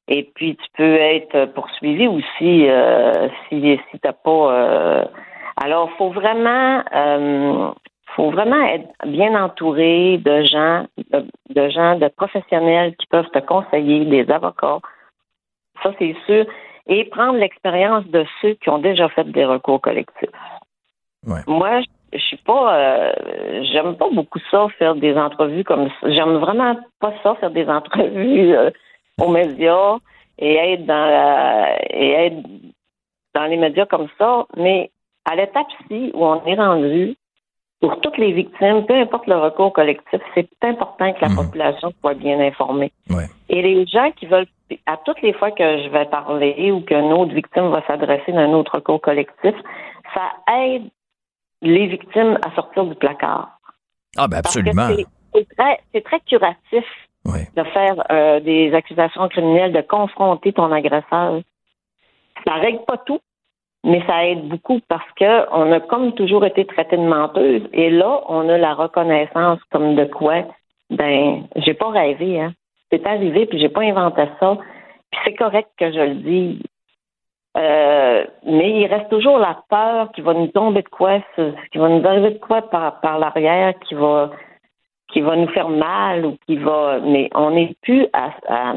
Et 0.07 0.23
puis, 0.33 0.55
tu 0.55 0.67
peux 0.75 0.95
être 0.95 1.45
poursuivi 1.53 2.07
aussi 2.07 2.67
euh, 2.67 3.29
si, 3.47 3.61
si 3.61 3.99
tu 3.99 4.07
n'as 4.07 4.13
pas. 4.13 4.53
Euh, 4.53 5.05
alors, 5.61 5.91
faut 5.97 6.09
vraiment, 6.09 6.83
euh, 6.95 7.71
faut 8.15 8.31
vraiment 8.31 8.61
être 8.63 8.89
bien 9.05 9.41
entouré 9.41 10.17
de 10.17 10.43
gens, 10.43 10.85
de, 11.49 11.69
gens, 11.69 11.95
de 11.97 12.07
professionnels 12.07 12.95
qui 12.95 13.07
peuvent 13.07 13.29
te 13.31 13.39
conseiller, 13.39 14.05
des 14.05 14.29
avocats. 14.31 14.79
Ça, 15.83 15.93
c'est 15.99 16.15
sûr. 16.25 16.45
Et 16.87 17.05
prendre 17.05 17.37
l'expérience 17.37 18.05
de 18.07 18.25
ceux 18.41 18.55
qui 18.55 18.69
ont 18.69 18.79
déjà 18.79 19.09
fait 19.09 19.29
des 19.31 19.45
recours 19.45 19.79
collectifs. 19.79 20.29
Moi, 21.47 21.81
je 22.13 22.17
suis 22.17 22.37
pas, 22.37 22.75
euh, 22.75 23.63
j'aime 23.71 23.95
pas 23.95 24.09
beaucoup 24.09 24.39
ça, 24.49 24.67
faire 24.79 24.95
des 24.95 25.15
entrevues 25.15 25.63
comme 25.63 25.89
ça. 25.89 26.09
J'aime 26.09 26.37
vraiment 26.37 26.75
pas 26.99 27.13
ça, 27.21 27.35
faire 27.35 27.51
des 27.51 27.67
entrevues 27.69 28.55
euh, 28.55 28.71
aux 29.19 29.29
médias 29.29 29.97
et 30.37 30.55
être 30.55 30.85
dans 30.85 31.77
et 31.89 32.11
être 32.11 32.47
dans 33.35 33.45
les 33.45 33.57
médias 33.57 33.85
comme 33.85 34.07
ça. 34.17 34.45
Mais 34.57 34.89
à 35.29 35.35
l'étape-ci 35.35 36.11
où 36.13 36.25
on 36.25 36.43
est 36.45 36.55
rendu, 36.55 37.15
pour 37.81 38.01
toutes 38.01 38.17
les 38.17 38.33
victimes, 38.33 38.85
peu 38.85 38.95
importe 38.95 39.27
le 39.27 39.37
recours 39.37 39.71
collectif, 39.71 40.21
c'est 40.35 40.49
important 40.63 41.13
que 41.13 41.21
la 41.21 41.29
mhm. 41.29 41.35
population 41.35 41.93
soit 42.01 42.13
bien 42.13 42.39
informée. 42.39 42.91
Et 43.47 43.61
les 43.61 43.85
gens 43.85 44.11
qui 44.11 44.25
veulent, 44.25 44.47
à 44.85 44.97
toutes 44.97 45.21
les 45.21 45.33
fois 45.33 45.51
que 45.51 45.83
je 45.83 45.89
vais 45.89 46.05
parler 46.05 46.71
ou 46.71 46.81
qu'une 46.81 47.13
autre 47.13 47.33
victime 47.33 47.69
va 47.69 47.85
s'adresser 47.87 48.31
d'un 48.33 48.49
autre 48.49 48.75
recours 48.75 49.01
collectif, 49.01 49.55
ça 50.13 50.53
aide 50.53 50.89
les 51.61 51.87
victimes 51.87 52.37
à 52.45 52.53
sortir 52.53 52.85
du 52.85 52.95
placard. 52.95 53.59
Ah, 54.17 54.27
ben 54.27 54.37
absolument. 54.37 54.89
C'est 55.33 56.03
très, 56.03 56.19
curatif 56.27 56.85
de 57.25 57.63
faire 57.63 58.03
euh, 58.11 58.39
des 58.39 58.73
accusations 58.73 59.27
criminelles, 59.29 59.71
de 59.71 59.81
confronter 59.81 60.51
ton 60.51 60.71
agresseur. 60.71 61.41
Ça 62.45 62.53
règle 62.53 62.83
pas 62.85 62.97
tout, 62.97 63.19
mais 63.83 64.03
ça 64.05 64.25
aide 64.25 64.47
beaucoup 64.47 64.79
parce 64.87 65.09
que 65.13 65.49
on 65.51 65.71
a 65.71 65.79
comme 65.79 66.13
toujours 66.13 66.45
été 66.45 66.65
traité 66.65 66.97
de 66.97 67.03
menteuse 67.03 67.63
et 67.73 67.89
là, 67.89 68.21
on 68.27 68.47
a 68.49 68.57
la 68.57 68.73
reconnaissance 68.73 69.59
comme 69.71 69.95
de 69.95 70.05
quoi, 70.05 70.43
ben, 70.89 71.43
j'ai 71.55 71.73
pas 71.73 71.89
rêvé, 71.89 72.41
hein. 72.41 72.53
C'est 72.91 73.05
arrivé 73.05 73.45
puis 73.45 73.59
j'ai 73.59 73.69
pas 73.69 73.81
inventé 73.81 74.23
ça. 74.39 74.57
Puis 75.11 75.21
c'est 75.23 75.35
correct 75.35 75.69
que 75.77 75.91
je 75.91 75.99
le 75.99 76.15
dise. 76.15 76.61
Euh, 77.57 78.25
mais 78.45 78.81
il 78.81 78.87
reste 78.87 79.09
toujours 79.09 79.39
la 79.39 79.61
peur 79.69 80.11
qu'il 80.11 80.23
va 80.23 80.33
nous 80.33 80.47
tomber 80.47 80.81
de 80.81 80.89
quoi, 80.89 81.19
qu'il 81.35 81.81
va 81.81 81.89
nous 81.89 82.05
arriver 82.05 82.31
de 82.31 82.39
quoi 82.39 82.61
par, 82.61 82.99
par 83.01 83.19
l'arrière, 83.19 83.73
qui 83.79 83.95
va, 83.95 84.31
qui 85.11 85.21
va 85.21 85.35
nous 85.35 85.47
faire 85.47 85.69
mal 85.69 86.25
ou 86.25 86.37
qui 86.45 86.57
va. 86.57 86.99
Mais 86.99 87.29
on 87.33 87.51
n'est 87.51 87.75
plus 87.81 88.07
à, 88.13 88.31
à, 88.47 88.73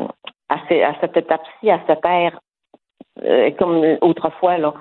à, 0.48 0.94
cette 1.00 1.16
étape-ci, 1.16 1.70
à 1.70 1.80
cette 1.86 2.04
ère 2.04 2.40
euh, 3.24 3.50
comme 3.58 3.98
autrefois. 4.00 4.58
Là. 4.58 4.74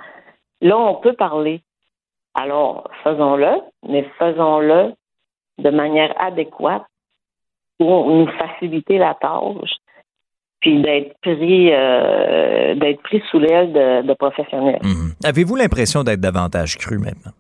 Là, 0.61 0.77
on 0.77 0.95
peut 0.95 1.13
parler. 1.13 1.61
Alors, 2.33 2.89
faisons-le, 3.03 3.61
mais 3.87 4.07
faisons-le 4.17 4.93
de 5.57 5.69
manière 5.69 6.13
adéquate 6.19 6.85
pour 7.77 8.09
nous 8.09 8.27
faciliter 8.27 8.97
la 8.97 9.15
tâche 9.15 9.71
puis 10.61 10.81
d'être 10.81 11.15
pris 11.21 11.73
euh, 11.73 12.75
d'être 12.75 13.01
pris 13.01 13.21
sous 13.31 13.39
l'aile 13.39 13.73
de, 13.73 14.13
professionnels. 14.13 14.79
Mhm. 14.83 15.13
Avez-vous 15.25 15.55
l'impression 15.55 16.03
d'être 16.03 16.21
davantage 16.21 16.77
cru 16.77 16.99
maintenant? 16.99 17.31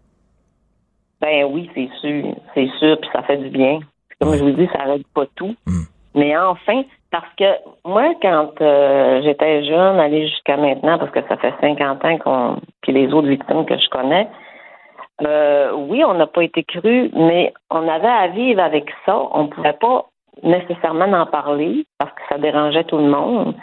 Ben 1.21 1.45
oui, 1.45 1.69
c'est 1.75 1.89
sûr, 2.01 2.35
c'est 2.55 2.69
sûr, 2.79 2.99
puis 2.99 3.09
ça 3.13 3.21
fait 3.21 3.37
du 3.37 3.49
bien. 3.49 3.79
Comme 4.19 4.35
je 4.35 4.43
vous 4.43 4.51
dis, 4.51 4.67
ça 4.73 4.83
règle 4.83 5.05
pas 5.13 5.25
tout. 5.35 5.55
Mhm. 5.67 5.85
Mais 6.15 6.35
enfin, 6.37 6.83
parce 7.11 7.33
que 7.37 7.43
moi, 7.85 8.13
quand 8.21 8.53
euh, 8.61 9.21
j'étais 9.23 9.65
jeune, 9.65 9.99
aller 9.99 10.27
jusqu'à 10.29 10.55
maintenant, 10.55 10.97
parce 10.97 11.11
que 11.11 11.21
ça 11.27 11.37
fait 11.37 11.53
50 11.59 12.05
ans 12.05 12.17
qu'on 12.17 12.57
puis 12.81 12.93
les 12.93 13.13
autres 13.13 13.27
victimes 13.27 13.65
que 13.65 13.77
je 13.77 13.89
connais, 13.89 14.27
euh, 15.21 15.71
oui, 15.73 16.03
on 16.05 16.13
n'a 16.13 16.25
pas 16.27 16.43
été 16.43 16.63
cru, 16.63 17.11
mais 17.13 17.53
on 17.69 17.87
avait 17.87 18.07
à 18.07 18.27
vivre 18.29 18.61
avec 18.61 18.89
ça. 19.05 19.17
On 19.33 19.43
ne 19.43 19.47
pouvait 19.49 19.73
pas 19.73 20.05
nécessairement 20.41 21.07
d'en 21.07 21.25
parler 21.25 21.85
parce 21.99 22.11
que 22.13 22.21
ça 22.29 22.37
dérangeait 22.37 22.85
tout 22.85 22.97
le 22.97 23.09
monde. 23.09 23.55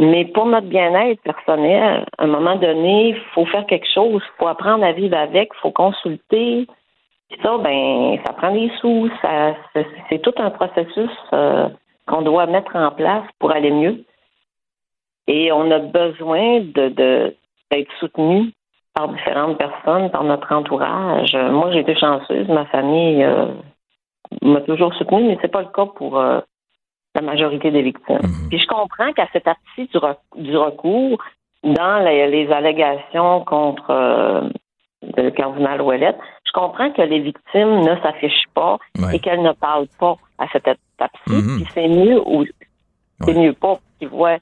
Mais 0.00 0.24
pour 0.24 0.46
notre 0.46 0.66
bien-être 0.66 1.22
personnel, 1.22 2.04
à 2.18 2.24
un 2.24 2.26
moment 2.26 2.56
donné, 2.56 3.10
il 3.10 3.20
faut 3.34 3.44
faire 3.46 3.66
quelque 3.66 3.86
chose, 3.92 4.22
il 4.24 4.38
faut 4.38 4.48
apprendre 4.48 4.84
à 4.84 4.92
vivre 4.92 5.16
avec, 5.16 5.50
il 5.54 5.60
faut 5.60 5.70
consulter. 5.70 6.66
ça, 7.42 7.58
ben, 7.58 8.18
ça 8.26 8.32
prend 8.32 8.52
des 8.52 8.70
sous. 8.80 9.10
Ça, 9.20 9.54
c'est 10.08 10.20
tout 10.20 10.34
un 10.38 10.50
processus 10.50 11.10
euh, 11.34 11.68
qu'on 12.06 12.22
doit 12.22 12.46
mettre 12.46 12.76
en 12.76 12.90
place 12.90 13.24
pour 13.38 13.52
aller 13.52 13.70
mieux. 13.70 14.04
Et 15.26 15.52
on 15.52 15.70
a 15.70 15.78
besoin 15.78 16.60
de, 16.60 16.88
d'être 17.70 17.92
soutenu 18.00 18.52
par 18.94 19.08
différentes 19.08 19.58
personnes, 19.58 20.10
par 20.10 20.24
notre 20.24 20.52
entourage. 20.52 21.34
Moi, 21.34 21.72
j'ai 21.72 21.80
été 21.80 21.94
chanceuse, 21.94 22.48
ma 22.48 22.66
famille. 22.66 23.22
Euh, 23.22 23.46
m'a 24.42 24.60
toujours 24.62 24.94
soutenu, 24.94 25.24
mais 25.24 25.38
c'est 25.40 25.50
pas 25.50 25.62
le 25.62 25.68
cas 25.68 25.86
pour 25.86 26.18
euh, 26.18 26.40
la 27.14 27.22
majorité 27.22 27.70
des 27.70 27.82
victimes. 27.82 28.18
Mhm. 28.22 28.48
Puis 28.48 28.58
je 28.58 28.66
comprends 28.66 29.12
qu'à 29.12 29.28
cette 29.32 29.44
partie 29.44 29.88
du, 30.36 30.56
recours, 30.56 31.22
dans 31.62 32.04
les, 32.04 32.50
allégations 32.50 33.44
contre 33.44 33.90
euh, 33.90 34.48
le 35.02 35.30
cardinal 35.30 35.80
Ouellet, 35.82 36.14
je 36.44 36.52
comprends 36.52 36.90
que 36.92 37.02
les 37.02 37.20
victimes 37.20 37.80
ne 37.80 37.96
s'affichent 38.02 38.48
pas 38.54 38.78
et 39.12 39.18
qu'elles 39.18 39.42
ne 39.42 39.52
parlent 39.52 39.88
pas 39.98 40.16
à 40.38 40.46
cette 40.52 40.68
étape-ci. 40.68 41.32
Mhm. 41.32 41.56
Puis 41.56 41.66
c'est 41.74 41.88
mieux 41.88 42.20
ou 42.26 42.44
c'est 43.24 43.34
mieux 43.34 43.52
pas 43.52 43.78
qu'ils 43.98 44.08
voient 44.08 44.38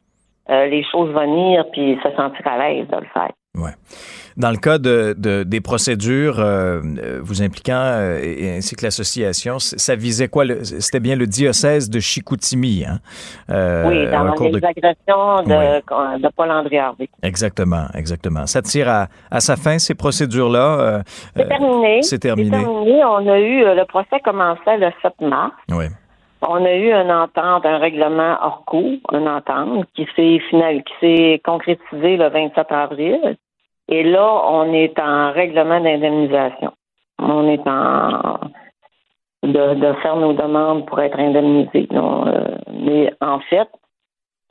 euh, 0.50 0.66
les 0.66 0.84
choses 0.90 1.10
venir 1.12 1.64
puis 1.72 1.98
se 2.02 2.10
sentir 2.16 2.46
à 2.46 2.58
l'aise 2.58 2.88
de 2.88 2.96
le 2.96 3.06
faire. 3.12 3.30
Ouais. 3.58 3.72
Dans 4.36 4.52
le 4.52 4.58
cas 4.58 4.78
de, 4.78 5.42
des 5.42 5.60
procédures 5.60 6.38
euh, 6.38 6.80
vous 7.20 7.42
impliquant 7.42 7.82
euh, 7.82 8.56
ainsi 8.56 8.76
que 8.76 8.84
l'association, 8.84 9.58
ça 9.58 9.96
visait 9.96 10.28
quoi? 10.28 10.44
C'était 10.62 11.00
bien 11.00 11.16
le 11.16 11.26
diocèse 11.26 11.90
de 11.90 11.98
Chicoutimi, 11.98 12.84
hein? 12.86 13.00
Euh, 13.50 13.88
oui, 13.88 14.08
dans 14.08 14.34
les 14.34 14.64
agressions 14.64 15.42
de, 15.42 16.30
Paul-André 16.36 16.78
Harvey. 16.78 17.08
Exactement, 17.24 17.86
exactement. 17.94 18.46
Ça 18.46 18.62
tire 18.62 18.88
à, 18.88 19.08
à 19.32 19.40
sa 19.40 19.56
fin, 19.56 19.80
ces 19.80 19.94
procédures-là? 19.94 21.02
c'est 21.34 21.48
terminé. 21.48 22.02
C'est 22.02 22.18
terminé. 22.20 22.50
terminé. 22.50 23.04
On 23.04 23.28
a 23.28 23.38
eu, 23.40 23.64
le 23.64 23.84
procès 23.84 24.20
commençait 24.24 24.78
le 24.78 24.90
7 25.02 25.12
mars. 25.22 25.52
Oui. 25.70 25.86
On 26.42 26.64
a 26.64 26.74
eu 26.74 26.92
une 26.92 27.10
entente, 27.12 27.66
un 27.66 27.78
règlement 27.78 28.36
hors 28.40 28.64
cours, 28.64 28.98
une 29.12 29.28
entente 29.28 29.86
qui 29.94 30.06
s'est 30.16 30.38
final, 30.48 30.82
qui 30.84 30.94
s'est 31.00 31.40
concrétisée 31.44 32.16
le 32.16 32.28
27 32.28 32.72
avril. 32.72 33.36
Et 33.88 34.02
là, 34.04 34.42
on 34.48 34.72
est 34.72 34.98
en 34.98 35.32
règlement 35.32 35.80
d'indemnisation. 35.80 36.72
On 37.18 37.46
est 37.48 37.66
en 37.66 38.40
de, 39.42 39.92
faire 40.02 40.16
nos 40.16 40.32
demandes 40.32 40.86
pour 40.86 41.00
être 41.00 41.18
indemnisés. 41.18 41.88
Euh, 41.92 42.56
mais 42.72 43.12
en 43.20 43.40
fait, 43.40 43.68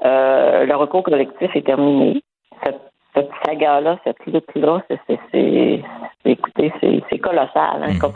euh, 0.06 0.66
le 0.66 0.76
recours 0.76 1.04
collectif 1.04 1.56
est 1.56 1.66
terminé. 1.66 2.22
Cette, 2.64 3.30
saga-là, 3.46 4.00
cette 4.04 4.24
lutte-là, 4.28 4.84
c'est, 5.08 5.82
écoutez, 6.26 6.72
c'est, 6.80 7.18
colossal. 7.18 7.84
Hein, 7.84 7.94
mm. 7.94 8.14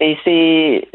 Et 0.00 0.16
c'est 0.24 0.88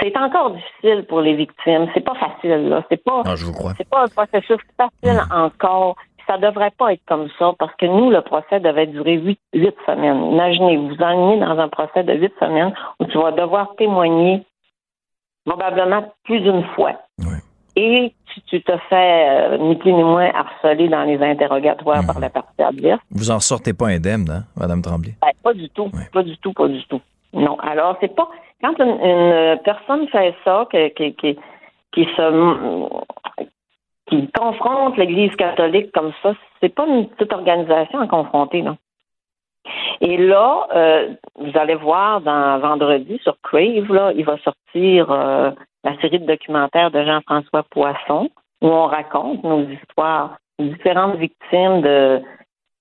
c'est 0.00 0.16
encore 0.16 0.50
difficile 0.50 1.04
pour 1.08 1.20
les 1.20 1.34
victimes. 1.34 1.88
C'est 1.94 2.04
pas 2.04 2.14
facile, 2.14 2.68
là. 2.68 2.84
C'est 2.88 3.02
pas, 3.02 3.22
ah, 3.24 3.36
je 3.36 3.44
vous 3.44 3.52
crois. 3.52 3.72
c'est 3.76 3.88
pas 3.88 4.04
un 4.04 4.08
processus 4.08 4.58
facile 4.76 5.20
mm. 5.28 5.32
encore. 5.32 5.96
Ça 6.26 6.38
devrait 6.38 6.70
pas 6.70 6.92
être 6.92 7.02
comme 7.06 7.28
ça 7.38 7.52
parce 7.58 7.74
que 7.76 7.86
nous, 7.86 8.10
le 8.10 8.20
procès 8.20 8.60
devait 8.60 8.86
durer 8.86 9.14
huit, 9.14 9.40
semaines. 9.86 10.24
Imaginez, 10.32 10.76
vous 10.76 10.88
vous 10.88 10.96
dans 10.96 11.58
un 11.58 11.68
procès 11.68 12.04
de 12.04 12.14
huit 12.14 12.32
semaines 12.38 12.72
où 13.00 13.06
tu 13.06 13.18
vas 13.18 13.32
devoir 13.32 13.74
témoigner 13.76 14.44
probablement 15.44 16.12
plus 16.24 16.40
d'une 16.40 16.64
fois. 16.76 16.92
Et 17.74 18.14
tu, 18.48 18.62
te 18.62 18.72
fais 18.88 19.28
euh, 19.28 19.58
ni 19.58 19.76
plus 19.76 19.92
ni 19.92 20.02
moins 20.02 20.30
harceler 20.34 20.88
dans 20.88 21.04
les 21.04 21.18
interrogatoires 21.22 22.04
par 22.06 22.18
mm. 22.18 22.20
la 22.20 22.30
partie 22.30 22.62
adverse. 22.62 23.00
Vous 23.10 23.30
en 23.30 23.40
sortez 23.40 23.72
pas 23.72 23.88
indemne, 23.88 24.28
hein, 24.30 24.44
Madame 24.56 24.82
Tremblay? 24.82 25.14
Ben, 25.20 25.30
pas 25.42 25.54
du 25.54 25.68
tout. 25.70 25.90
Pas 26.12 26.22
du 26.22 26.36
tout, 26.38 26.52
pas 26.52 26.68
du 26.68 26.84
tout. 26.84 27.00
Non. 27.32 27.58
Alors, 27.60 27.96
c'est 28.00 28.14
pas 28.14 28.28
quand 28.62 28.78
une, 28.78 29.58
personne 29.64 30.08
fait 30.08 30.34
ça, 30.44 30.66
qui, 30.70 31.14
qui, 31.14 31.38
qui 31.92 32.04
se 32.16 32.88
qui 34.08 34.28
confronte 34.32 34.96
l'Église 34.96 35.34
catholique 35.36 35.90
comme 35.92 36.12
ça, 36.22 36.34
c'est 36.60 36.74
pas 36.74 36.86
une 36.86 37.08
petite 37.08 37.32
organisation 37.32 38.00
à 38.00 38.06
confronter, 38.06 38.62
non. 38.62 38.76
Et 40.00 40.16
là, 40.16 40.66
euh, 40.74 41.14
vous 41.36 41.56
allez 41.56 41.76
voir 41.76 42.20
dans 42.20 42.58
vendredi 42.58 43.18
sur 43.22 43.36
Crave, 43.42 43.92
là, 43.92 44.12
il 44.14 44.24
va 44.24 44.36
sortir 44.38 45.10
euh, 45.10 45.50
la 45.84 45.96
série 46.00 46.18
de 46.18 46.26
documentaires 46.26 46.90
de 46.90 47.02
Jean-François 47.04 47.62
Poisson, 47.70 48.28
où 48.60 48.68
on 48.68 48.86
raconte 48.86 49.42
nos 49.44 49.62
histoires. 49.68 50.36
Différentes 50.58 51.16
victimes 51.16 51.82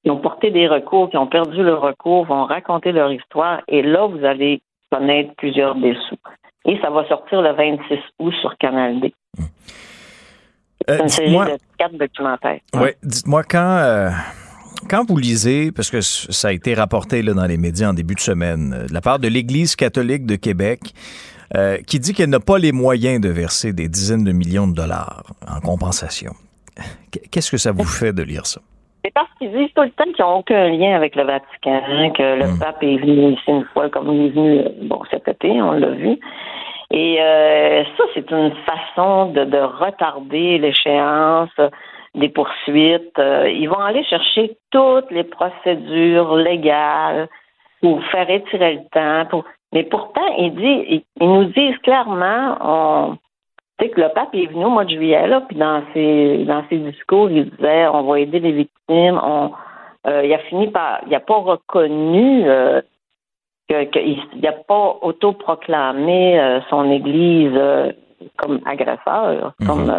qui 0.03 0.11
ont 0.11 0.17
porté 0.17 0.51
des 0.51 0.67
recours, 0.67 1.09
qui 1.09 1.17
ont 1.17 1.27
perdu 1.27 1.63
le 1.63 1.73
recours, 1.73 2.25
vont 2.25 2.43
raconter 2.45 2.91
leur 2.91 3.11
histoire. 3.11 3.61
Et 3.67 3.81
là, 3.81 4.05
vous 4.05 4.23
allez 4.25 4.61
connaître 4.91 5.33
plusieurs 5.37 5.75
dessous. 5.75 6.17
Et 6.65 6.77
ça 6.81 6.89
va 6.89 7.07
sortir 7.07 7.41
le 7.41 7.53
26 7.53 7.95
août 8.19 8.33
sur 8.41 8.55
Canal 8.57 8.99
D. 8.99 9.13
C'est 9.37 9.43
Euh, 10.89 11.03
une 11.03 11.09
série 11.09 11.31
de 11.31 11.57
quatre 11.77 11.95
documentaires. 11.97 12.59
Oui, 12.75 12.89
dites-moi 13.03 13.43
quand, 13.43 13.77
euh, 13.77 14.09
quand 14.89 15.07
vous 15.07 15.17
lisez, 15.17 15.71
parce 15.71 15.89
que 15.91 16.01
ça 16.01 16.47
a 16.49 16.51
été 16.51 16.73
rapporté 16.73 17.21
là, 17.21 17.33
dans 17.33 17.45
les 17.45 17.57
médias 17.57 17.89
en 17.89 17.93
début 17.93 18.15
de 18.15 18.19
semaine, 18.19 18.73
euh, 18.73 18.87
de 18.87 18.93
la 18.93 19.01
part 19.01 19.19
de 19.19 19.27
l'Église 19.27 19.75
catholique 19.75 20.25
de 20.25 20.35
Québec, 20.35 20.79
euh, 21.55 21.77
qui 21.85 21.99
dit 21.99 22.13
qu'elle 22.13 22.29
n'a 22.29 22.39
pas 22.39 22.57
les 22.57 22.71
moyens 22.71 23.21
de 23.21 23.29
verser 23.29 23.73
des 23.73 23.89
dizaines 23.89 24.23
de 24.23 24.31
millions 24.31 24.67
de 24.67 24.73
dollars 24.73 25.23
en 25.47 25.59
compensation. 25.59 26.33
Qu'est-ce 27.31 27.51
que 27.51 27.57
ça 27.57 27.71
vous 27.71 27.83
fait 27.83 28.13
de 28.13 28.23
lire 28.23 28.45
ça? 28.45 28.61
C'est 29.03 29.13
parce 29.13 29.29
qu'ils 29.37 29.51
disent 29.51 29.73
tout 29.73 29.81
le 29.81 29.89
temps 29.91 30.03
qu'ils 30.03 30.23
n'ont 30.23 30.39
aucun 30.39 30.69
lien 30.69 30.95
avec 30.95 31.15
le 31.15 31.23
Vatican, 31.23 31.81
que 32.11 32.35
le 32.35 32.47
Mm. 32.53 32.59
pape 32.59 32.83
est 32.83 32.97
venu 32.97 33.31
ici 33.33 33.43
une 33.47 33.65
fois, 33.73 33.89
comme 33.89 34.11
il 34.13 34.27
est 34.27 34.29
venu 34.29 34.63
bon, 34.83 35.01
cet 35.09 35.27
été, 35.27 35.61
on 35.61 35.71
l'a 35.71 35.89
vu. 35.89 36.19
Et 36.91 37.17
euh, 37.21 37.83
ça, 37.97 38.03
c'est 38.13 38.29
une 38.31 38.53
façon 38.65 39.27
de, 39.31 39.45
de 39.45 39.57
retarder 39.57 40.57
l'échéance 40.57 41.49
des 42.15 42.29
poursuites. 42.29 43.17
Euh, 43.17 43.49
ils 43.49 43.67
vont 43.67 43.79
aller 43.79 44.03
chercher 44.03 44.57
toutes 44.71 45.09
les 45.09 45.23
procédures 45.23 46.35
légales 46.35 47.29
pour 47.81 48.03
faire 48.05 48.29
étirer 48.29 48.73
le 48.75 48.81
temps. 48.91 49.29
Pour... 49.29 49.45
Mais 49.73 49.83
pourtant, 49.83 50.27
ils, 50.37 50.53
disent, 50.53 51.01
ils 51.19 51.27
nous 51.27 51.45
disent 51.45 51.77
clairement, 51.79 52.57
on, 52.61 53.17
tu 53.81 53.87
sais 53.87 53.93
que 53.93 54.01
le 54.01 54.09
pape 54.09 54.33
est 54.35 54.45
venu 54.45 54.65
au 54.65 54.69
mois 54.69 54.85
de 54.85 54.91
juillet, 54.91 55.27
là, 55.27 55.41
puis 55.41 55.57
dans 55.57 55.81
ses, 55.93 56.43
dans 56.45 56.63
ses 56.69 56.77
discours, 56.77 57.29
il 57.31 57.49
disait 57.49 57.87
on 57.87 58.03
va 58.03 58.19
aider 58.19 58.39
les 58.39 58.51
victimes. 58.51 59.19
On, 59.23 59.51
euh, 60.07 60.23
il 60.25 60.33
a 60.33 60.37
fini 60.39 60.67
par. 60.67 60.99
Il 61.07 61.11
n'a 61.11 61.19
pas 61.19 61.37
reconnu 61.37 62.43
euh, 62.47 62.81
que- 63.67 64.39
n'a 64.41 64.51
pas 64.51 64.97
autoproclamé 65.01 66.39
euh, 66.39 66.59
son 66.69 66.91
Église 66.91 67.51
euh, 67.55 67.91
comme 68.37 68.59
agresseur, 68.65 69.53
Mhm. 69.59 69.67
comme. 69.67 69.93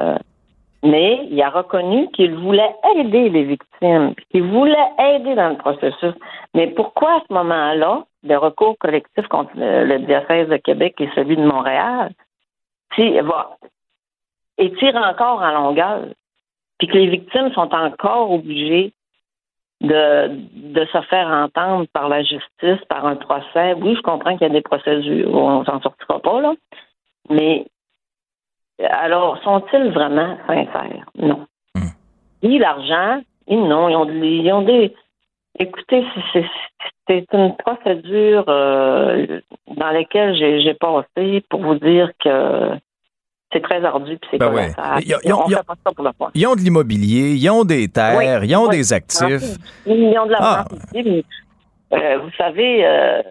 mais 0.84 1.26
il 1.30 1.40
a 1.42 1.48
reconnu 1.50 2.08
qu'il 2.10 2.34
voulait 2.34 2.74
aider 2.96 3.28
les 3.30 3.44
victimes, 3.44 4.14
puis 4.16 4.26
qu'il 4.30 4.42
voulait 4.44 4.90
aider 4.98 5.34
dans 5.34 5.50
le 5.50 5.56
processus. 5.56 6.14
Mais 6.54 6.68
pourquoi 6.68 7.16
à 7.16 7.20
ce 7.28 7.32
moment-là, 7.34 8.04
le 8.24 8.36
recours 8.36 8.76
collectif 8.78 9.26
contre 9.28 9.50
le, 9.56 9.84
le 9.86 9.98
diocèse 10.00 10.48
de 10.48 10.56
Québec 10.56 10.94
et 11.00 11.08
celui 11.14 11.36
de 11.36 11.44
Montréal, 11.44 12.12
si, 12.94 13.18
va, 13.20 13.56
étire 14.58 14.96
encore 14.96 15.42
en 15.42 15.50
longueur, 15.52 16.04
puis 16.78 16.88
que 16.88 16.96
les 16.96 17.08
victimes 17.08 17.52
sont 17.52 17.72
encore 17.74 18.30
obligées 18.30 18.92
de, 19.80 20.28
de 20.72 20.84
se 20.86 21.00
faire 21.02 21.26
entendre 21.28 21.86
par 21.92 22.08
la 22.08 22.22
justice, 22.22 22.84
par 22.88 23.06
un 23.06 23.16
procès. 23.16 23.74
Oui, 23.74 23.96
je 23.96 24.02
comprends 24.02 24.36
qu'il 24.36 24.46
y 24.46 24.50
a 24.50 24.52
des 24.52 24.62
procédures, 24.62 25.34
on 25.34 25.64
s'en 25.64 25.80
sortira 25.80 26.20
pas, 26.20 26.40
là. 26.40 26.54
Mais 27.30 27.66
alors, 28.90 29.38
sont-ils 29.42 29.90
vraiment 29.90 30.36
sincères? 30.46 31.06
Non. 31.16 31.46
Hmm. 31.74 31.90
Ni 32.42 32.58
l'argent, 32.58 33.20
ni 33.48 33.56
non. 33.56 33.88
Ils 33.88 33.96
ont, 33.96 34.08
ils 34.22 34.52
ont 34.52 34.62
des. 34.62 34.94
Écoutez, 35.58 36.04
c'est- 36.32 36.46
une 37.34 37.54
procédure 37.56 38.44
euh, 38.48 39.40
dans 39.66 39.90
laquelle 39.90 40.34
j'ai 40.34 40.72
passé 40.74 41.44
pour 41.50 41.60
vous 41.60 41.74
dire 41.74 42.10
que 42.18 42.70
c'est 43.52 43.60
très 43.62 43.84
ardu 43.84 44.16
puis 44.18 44.28
c'est 44.32 44.38
Ben 44.38 44.48
pas 44.48 44.54
ouais. 44.54 44.68
la 44.76 44.98
Ils 45.04 45.14
ont- 45.14 45.18
ils 45.24 45.32
ont- 45.32 45.42
On 45.44 45.48
ils 45.48 45.54
ont- 45.54 45.58
fait 45.58 45.66
pas 45.66 45.74
ça 45.84 45.92
pour. 46.18 46.30
Ils 46.34 46.46
ont 46.46 46.54
de 46.54 46.60
l'immobilier, 46.60 47.34
ils 47.34 47.50
ont 47.50 47.64
des 47.64 47.88
terres, 47.88 48.16
Oui, 48.16 48.48
ils 48.48 48.56
ont 48.56 48.68
oui. 48.68 48.76
des 48.78 48.92
actifs. 48.92 49.58
Ils 49.86 50.18
ont 50.18 50.26
de 50.26 50.32
l'argent 50.32 50.64
Ah. 50.70 51.94
euh, 51.94 52.18
vous 52.18 52.30
savez, 52.38 52.84
euh, 52.86 53.22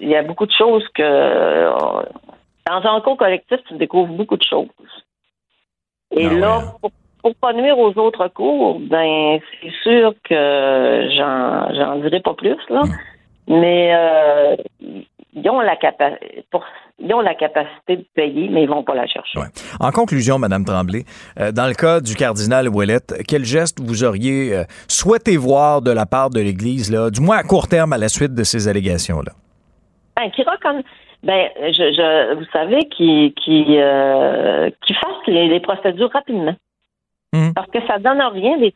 il 0.00 0.08
y 0.08 0.16
a 0.16 0.22
beaucoup 0.22 0.46
de 0.46 0.52
choses 0.52 0.86
que. 0.94 1.02
euh, 1.02 1.72
dans 2.66 2.82
un 2.96 3.00
cours 3.00 3.16
collectif, 3.16 3.58
tu 3.68 3.74
découvres 3.74 4.12
beaucoup 4.14 4.36
de 4.36 4.44
choses. 4.44 4.68
Et 6.16 6.26
Ah 6.26 6.32
là, 6.34 6.58
ouais. 6.58 6.64
pour, 6.80 6.90
pour 7.22 7.34
pas 7.36 7.52
nuire 7.52 7.78
aux 7.78 7.92
autres 7.98 8.28
cours, 8.28 8.78
ben 8.80 9.38
c'est 9.60 9.72
sûr 9.82 10.14
que 10.28 11.08
j'en 11.16 11.74
j'en 11.74 11.96
dirai 11.96 12.20
pas 12.20 12.34
plus, 12.34 12.56
là. 12.70 12.82
Hmm. 12.82 13.60
Mais 13.60 13.94
ils 15.34 15.48
ont 15.50 15.60
la 15.60 15.76
capacité 15.76 16.42
ils 16.98 17.12
ont 17.12 17.20
la 17.20 17.34
capacité 17.34 17.96
de 17.96 18.06
payer, 18.14 18.48
mais 18.48 18.62
ils 18.62 18.68
vont 18.68 18.84
pas 18.84 18.94
la 18.94 19.06
chercher. 19.06 19.38
Ouais. 19.38 19.46
En 19.80 19.90
conclusion, 19.90 20.38
Madame 20.38 20.64
Tremblay, 20.64 21.04
euh, 21.40 21.50
dans 21.50 21.66
le 21.66 21.74
cas 21.74 22.00
du 22.00 22.14
cardinal 22.14 22.68
Ouellette, 22.68 23.14
quel 23.26 23.44
geste 23.44 23.80
vous 23.80 24.04
auriez 24.04 24.54
euh, 24.54 24.62
souhaité 24.88 25.36
voir 25.36 25.82
de 25.82 25.90
la 25.90 26.06
part 26.06 26.30
de 26.30 26.40
l'Église, 26.40 26.92
là, 26.92 27.10
du 27.10 27.20
moins 27.20 27.38
à 27.38 27.42
court 27.42 27.66
terme 27.66 27.92
à 27.92 27.98
la 27.98 28.08
suite 28.08 28.34
de 28.34 28.44
ces 28.44 28.68
allégations-là? 28.68 29.32
Ben, 30.16 30.30
qui 30.30 30.42
reconnaît. 30.42 30.84
Ben, 31.24 31.48
je, 31.58 31.72
je, 31.72 32.34
vous 32.34 32.44
savez, 32.52 32.88
qui, 32.88 33.34
qui, 33.42 33.64
euh, 33.70 34.70
qui 34.86 34.94
fasse 34.94 35.26
les, 35.26 35.48
les 35.48 35.60
procédures 35.60 36.12
rapidement. 36.12 36.54
Mhm. 37.32 37.54
Parce 37.54 37.70
que 37.70 37.84
ça 37.88 37.98
donne 37.98 38.20
rien 38.20 38.56
des 38.58 38.72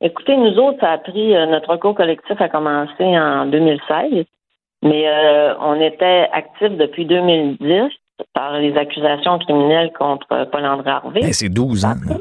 écoutez, 0.00 0.36
nous 0.36 0.58
autres, 0.58 0.80
ça 0.80 0.92
a 0.92 0.98
pris, 0.98 1.32
notre 1.46 1.70
recours 1.70 1.94
collectif 1.94 2.40
a 2.40 2.48
commencé 2.48 3.04
en 3.04 3.46
2016, 3.46 4.24
mais 4.84 5.08
euh, 5.08 5.54
on 5.60 5.80
était 5.80 6.28
actifs 6.32 6.76
depuis 6.76 7.06
2010 7.06 7.90
par 8.32 8.58
les 8.58 8.76
accusations 8.76 9.38
criminelles 9.40 9.92
contre 9.98 10.44
Paul-André 10.52 10.90
Harvey. 10.90 11.20
Ben, 11.22 11.32
c'est 11.32 11.48
12 11.48 11.84
ans. 11.84 11.94
là. 12.06 12.16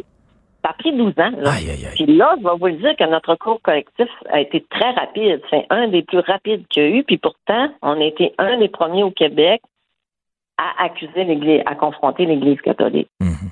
Ça 0.63 0.69
a 0.69 0.73
pris 0.73 0.93
12 0.93 1.09
ans. 1.19 1.31
Là. 1.37 1.51
Aïe, 1.51 1.69
aïe, 1.69 1.85
aïe. 1.85 1.95
Puis 1.95 2.05
là, 2.15 2.35
je 2.39 2.43
vais 2.43 2.55
vous 2.57 2.67
le 2.67 2.73
dire 2.77 2.95
que 2.95 3.03
notre 3.03 3.35
cours 3.35 3.61
collectif 3.61 4.07
a 4.31 4.39
été 4.39 4.65
très 4.69 4.91
rapide. 4.91 5.41
C'est 5.49 5.65
un 5.69 5.89
des 5.89 6.03
plus 6.03 6.19
rapides 6.19 6.65
qu'il 6.69 6.83
y 6.83 6.85
a 6.85 6.89
eu. 6.89 7.03
Puis 7.03 7.17
pourtant, 7.17 7.67
on 7.81 7.99
a 7.99 8.03
été 8.05 8.33
un 8.37 8.57
des 8.57 8.69
premiers 8.69 9.03
au 9.03 9.11
Québec 9.11 9.61
à 10.57 10.85
accuser 10.85 11.25
l'Église, 11.25 11.61
à 11.65 11.75
confronter 11.75 12.25
l'Église 12.25 12.61
catholique. 12.61 13.09
Mhm. 13.19 13.49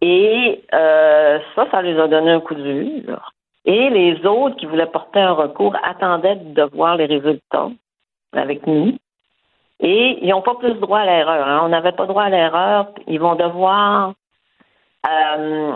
Et 0.00 0.62
euh, 0.74 1.38
ça, 1.54 1.66
ça 1.70 1.82
les 1.82 1.96
a 1.98 2.08
donné 2.08 2.32
un 2.32 2.40
coup 2.40 2.54
de 2.54 2.62
vue. 2.62 3.02
là. 3.06 3.22
Et 3.64 3.90
les 3.90 4.24
autres 4.26 4.56
qui 4.56 4.66
voulaient 4.66 4.86
porter 4.86 5.20
un 5.20 5.32
recours 5.32 5.76
attendaient 5.84 6.36
de 6.36 6.62
voir 6.72 6.96
les 6.96 7.06
résultats 7.06 7.68
avec 8.32 8.66
nous. 8.66 8.96
Et 9.80 10.18
ils 10.22 10.28
n'ont 10.30 10.42
pas 10.42 10.56
plus 10.56 10.74
droit 10.74 10.98
à 11.00 11.06
l'erreur. 11.06 11.46
hein. 11.46 11.60
On 11.64 11.68
n'avait 11.68 11.92
pas 11.92 12.06
droit 12.06 12.24
à 12.24 12.30
l'erreur. 12.30 12.88
Ils 13.06 13.20
vont 13.20 13.36
devoir 13.36 14.14
euh, 15.06 15.72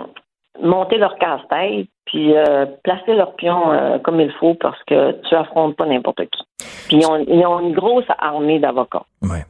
monter 0.60 0.98
leur 0.98 1.16
casse-tête 1.18 1.86
puis 2.04 2.36
euh, 2.36 2.66
placer 2.82 3.14
leur 3.14 3.36
pion 3.36 3.72
euh, 3.72 3.98
comme 3.98 4.20
il 4.20 4.32
faut 4.40 4.54
parce 4.54 4.82
que 4.84 5.12
tu 5.28 5.34
affrontes 5.36 5.76
pas 5.76 5.86
n'importe 5.86 6.22
qui. 6.22 6.42
Puis 6.88 6.96
ils 6.96 7.06
ont, 7.06 7.24
ils 7.28 7.46
ont 7.46 7.60
une 7.60 7.74
grosse 7.74 8.04
armée 8.18 8.58
d'avocats. 8.58 9.04
Ouais. 9.22 9.44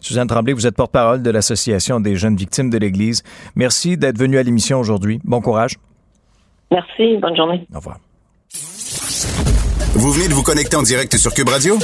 Suzanne 0.00 0.26
Tremblay, 0.26 0.52
vous 0.54 0.66
êtes 0.66 0.76
porte-parole 0.76 1.22
de 1.22 1.30
l'Association 1.30 2.00
des 2.00 2.16
jeunes 2.16 2.36
victimes 2.36 2.70
de 2.70 2.78
l'Église. 2.78 3.22
Merci 3.56 3.96
d'être 3.96 4.18
venue 4.18 4.38
à 4.38 4.42
l'émission 4.42 4.80
aujourd'hui. 4.80 5.20
Bon 5.24 5.40
courage. 5.40 5.76
Merci, 6.70 7.18
bonne 7.18 7.36
journée. 7.36 7.66
Au 7.74 7.78
revoir. 7.78 7.98
Vous 9.94 10.10
venez 10.10 10.28
de 10.28 10.32
vous 10.34 10.42
connecter 10.42 10.76
en 10.76 10.82
direct 10.82 11.14
sur 11.16 11.32
Cube 11.34 11.48
Radio? 11.48 11.74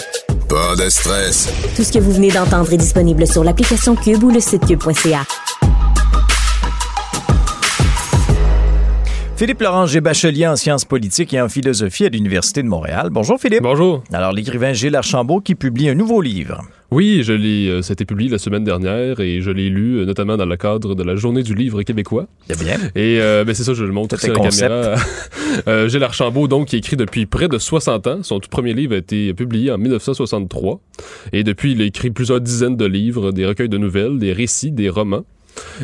Pas 0.49 0.77
de 0.77 0.89
stress. 0.89 1.49
Tout 1.77 1.85
ce 1.85 1.93
que 1.93 1.99
vous 1.99 2.11
venez 2.11 2.31
d'entendre 2.31 2.73
est 2.73 2.79
disponible 2.79 3.27
sur 3.27 3.45
l'application 3.45 3.95
Cube 3.95 4.23
ou 4.25 4.31
le 4.31 4.41
site 4.41 4.67
cube.ca. 4.67 5.27
Philippe 9.39 9.61
Laurent 9.61 9.87
G. 9.87 10.01
Bachelier 10.01 10.49
en 10.49 10.57
sciences 10.57 10.85
politiques 10.85 11.33
et 11.33 11.41
en 11.41 11.49
philosophie 11.49 12.05
à 12.05 12.09
l'Université 12.09 12.61
de 12.61 12.67
Montréal. 12.67 13.11
Bonjour 13.13 13.41
Philippe. 13.41 13.63
Bonjour. 13.63 14.03
Alors 14.13 14.33
l'écrivain 14.33 14.73
Gilles 14.73 14.97
Archambault 14.97 15.41
qui 15.41 15.55
publie 15.55 15.89
un 15.89 15.95
nouveau 15.95 16.21
livre. 16.21 16.61
Oui, 16.91 17.23
je 17.23 17.35
l'ai, 17.35 17.69
euh, 17.69 17.81
ça 17.81 17.93
a 17.93 17.95
été 17.95 18.05
publié 18.05 18.29
la 18.31 18.39
semaine 18.39 18.65
dernière 18.65 19.21
et 19.21 19.41
je 19.41 19.53
l'ai 19.53 19.69
lu 19.69 19.99
euh, 19.99 20.07
notamment 20.07 20.37
dans 20.37 20.45
le 20.45 20.57
cadre 20.57 20.97
de 20.97 21.05
la 21.05 21.15
Journée 21.15 21.45
du 21.45 21.55
livre 21.55 21.85
québécois. 21.85 22.27
C'est 22.49 22.59
bien. 22.59 22.79
Et 22.97 23.21
euh, 23.21 23.45
ben, 23.45 23.55
c'est 23.55 23.63
ça, 23.63 23.75
je 23.75 23.85
le 23.85 23.93
montre 23.93 24.17
à 24.17 24.27
la 24.27 24.35
caméra. 24.35 24.97
euh, 25.69 25.89
Gilles 25.89 26.03
Archambault, 26.03 26.49
donc, 26.49 26.67
qui 26.67 26.77
écrit 26.77 26.97
depuis 26.97 27.27
près 27.27 27.47
de 27.47 27.59
60 27.59 28.07
ans. 28.09 28.23
Son 28.25 28.41
tout 28.41 28.49
premier 28.49 28.75
livre 28.75 28.95
a 28.95 28.99
été 28.99 29.35
publié 29.35 29.71
en 29.71 29.79
1963. 29.79 30.81
Et 31.33 31.45
depuis, 31.45 31.73
il 31.73 31.83
a 31.83 31.85
écrit 31.85 32.11
plusieurs 32.11 32.41
dizaines 32.41 32.77
de 32.77 32.87
livres, 32.87 33.31
des 33.31 33.47
recueils 33.47 33.69
de 33.69 33.79
nouvelles, 33.79 34.19
des 34.19 34.33
récits, 34.33 34.73
des 34.73 34.89
romans. 34.89 35.23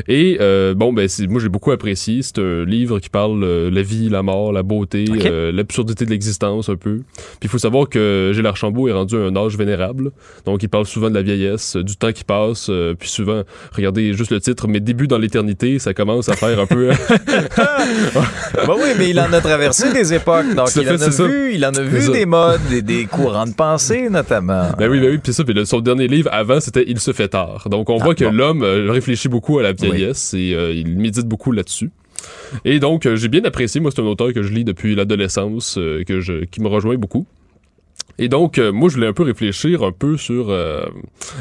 Et 0.09 0.39
euh, 0.41 0.75
bon, 0.75 0.93
ben 0.93 1.09
moi 1.29 1.41
j'ai 1.41 1.49
beaucoup 1.49 1.71
apprécié. 1.71 2.21
C'est 2.23 2.39
un 2.39 2.65
livre 2.65 2.99
qui 2.99 3.09
parle 3.11 3.43
euh, 3.45 3.71
la 3.71 3.83
vie, 3.83 4.09
la 4.09 4.23
mort, 4.23 4.53
la 4.53 4.63
beauté, 4.63 5.05
euh, 5.25 5.53
l'absurdité 5.53 6.05
de 6.05 6.11
l'existence 6.11 6.69
un 6.69 6.77
peu. 6.77 6.97
Puis 7.17 7.45
il 7.45 7.49
faut 7.49 7.59
savoir 7.59 7.89
que 7.89 8.33
Gilles 8.35 8.47
Archambault 8.47 8.89
est 8.89 8.93
rendu 8.93 9.17
à 9.17 9.21
un 9.21 9.37
âge 9.37 9.57
vénérable. 9.57 10.11
Donc 10.47 10.63
il 10.63 10.69
parle 10.69 10.87
souvent 10.87 11.11
de 11.11 11.15
la 11.15 11.23
vieillesse, 11.23 11.77
euh, 11.77 11.83
du 11.83 11.97
temps 11.97 12.13
qui 12.13 12.25
passe. 12.25 12.69
euh, 12.71 12.95
puis 12.99 13.09
souvent, 13.09 13.43
regardez 13.75 14.13
juste 14.15 14.31
le 14.31 14.41
titre, 14.41 14.67
Mes 14.69 14.81
débuts 14.81 15.07
dans 15.09 15.19
l'éternité, 15.19 15.79
ça 15.79 15.95
commence 15.95 16.29
à 16.29 16.35
faire 16.37 16.59
un 16.61 16.67
peu... 16.67 16.91
Bah 18.67 18.75
oui, 18.77 18.91
mais 18.99 19.11
il 19.11 19.21
en 19.21 19.33
a 19.33 19.41
traversé 19.41 19.93
des 19.93 20.15
époques. 20.15 20.55
Donc 20.55 20.69
il 20.77 20.85
fait, 20.85 20.91
en 20.91 20.95
a 20.95 21.11
ça. 21.11 21.27
vu, 21.27 21.55
il 21.55 21.65
en 21.67 21.71
a 21.71 21.81
vu 21.83 22.11
des 22.11 22.27
modes, 22.27 22.61
des, 22.71 22.83
des 22.83 23.05
courants 23.07 23.47
de 23.47 23.53
pensée 23.55 24.09
notamment. 24.11 24.69
Ben 24.79 24.91
oui, 24.91 25.01
ben 25.01 25.11
oui, 25.11 25.19
puis 25.19 25.33
ça, 25.33 25.45
puis 25.45 25.55
le- 25.55 25.65
son 25.65 25.81
dernier 25.81 26.07
livre 26.09 26.31
avant, 26.33 26.61
c'était 26.61 26.85
Il 26.87 26.99
se 27.01 27.13
fait 27.13 27.29
tard. 27.29 27.67
Donc 27.71 27.91
on 27.91 27.99
Ah, 28.01 28.05
voit 28.05 28.15
que 28.15 28.25
bon. 28.25 28.33
l'homme 28.33 28.63
euh, 28.63 28.91
réfléchit 28.91 29.29
beaucoup 29.29 29.59
à 29.59 29.63
la 29.64 29.72
vieillesse 29.72 30.35
et 30.35 30.55
euh, 30.55 30.72
il 30.72 30.96
médite 30.96 31.27
beaucoup 31.27 31.53
là-dessus. 31.53 31.90
Et 32.64 32.79
donc, 32.79 33.07
euh, 33.07 33.16
j'ai 33.16 33.29
bien 33.29 33.44
apprécié. 33.44 33.81
Moi, 33.81 33.90
c'est 33.94 34.00
un 34.00 34.07
auteur 34.07 34.33
que 34.33 34.42
je 34.42 34.53
lis 34.53 34.64
depuis 34.64 34.94
l'adolescence, 34.94 35.77
euh, 35.79 36.05
que 36.05 36.20
je, 36.20 36.44
qui 36.44 36.61
me 36.61 36.68
rejoint 36.68 36.96
beaucoup. 36.96 37.27
Et 38.18 38.29
donc, 38.29 38.59
euh, 38.59 38.70
moi, 38.70 38.88
je 38.88 38.94
voulais 38.94 39.09
un 39.09 39.12
peu 39.12 39.24
réfléchir 39.24 39.83
un 39.83 39.90
peu 39.90 40.16
sur 40.16 40.50
euh, 40.50 40.87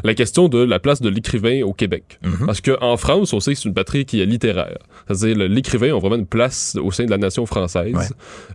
la 0.04 0.16
question 0.16 0.48
de 0.50 0.58
la 0.58 0.80
place 0.80 1.02
de 1.02 1.10
l'écrivain 1.10 1.62
au 1.64 1.74
Québec. 1.74 2.20
Mhm. 2.24 2.46
Parce 2.46 2.62
qu'en 2.62 2.98
France, 2.98 3.34
on 3.34 3.40
sait 3.40 3.54
que 3.54 3.60
c'est 3.60 3.70
une 3.70 3.76
patrie 3.76 4.06
qui 4.06 4.22
est 4.22 4.26
littéraire. 4.26 4.80
C'est-à-dire, 5.08 5.48
l'écrivain 5.48 5.96
a 5.96 6.00
vraiment 6.00 6.16
une 6.16 6.26
place 6.26 6.76
au 6.82 6.92
sein 6.92 7.06
de 7.06 7.12
la 7.12 7.18
nation 7.18 7.46
française. 7.46 7.94
Ouais. 7.94 8.06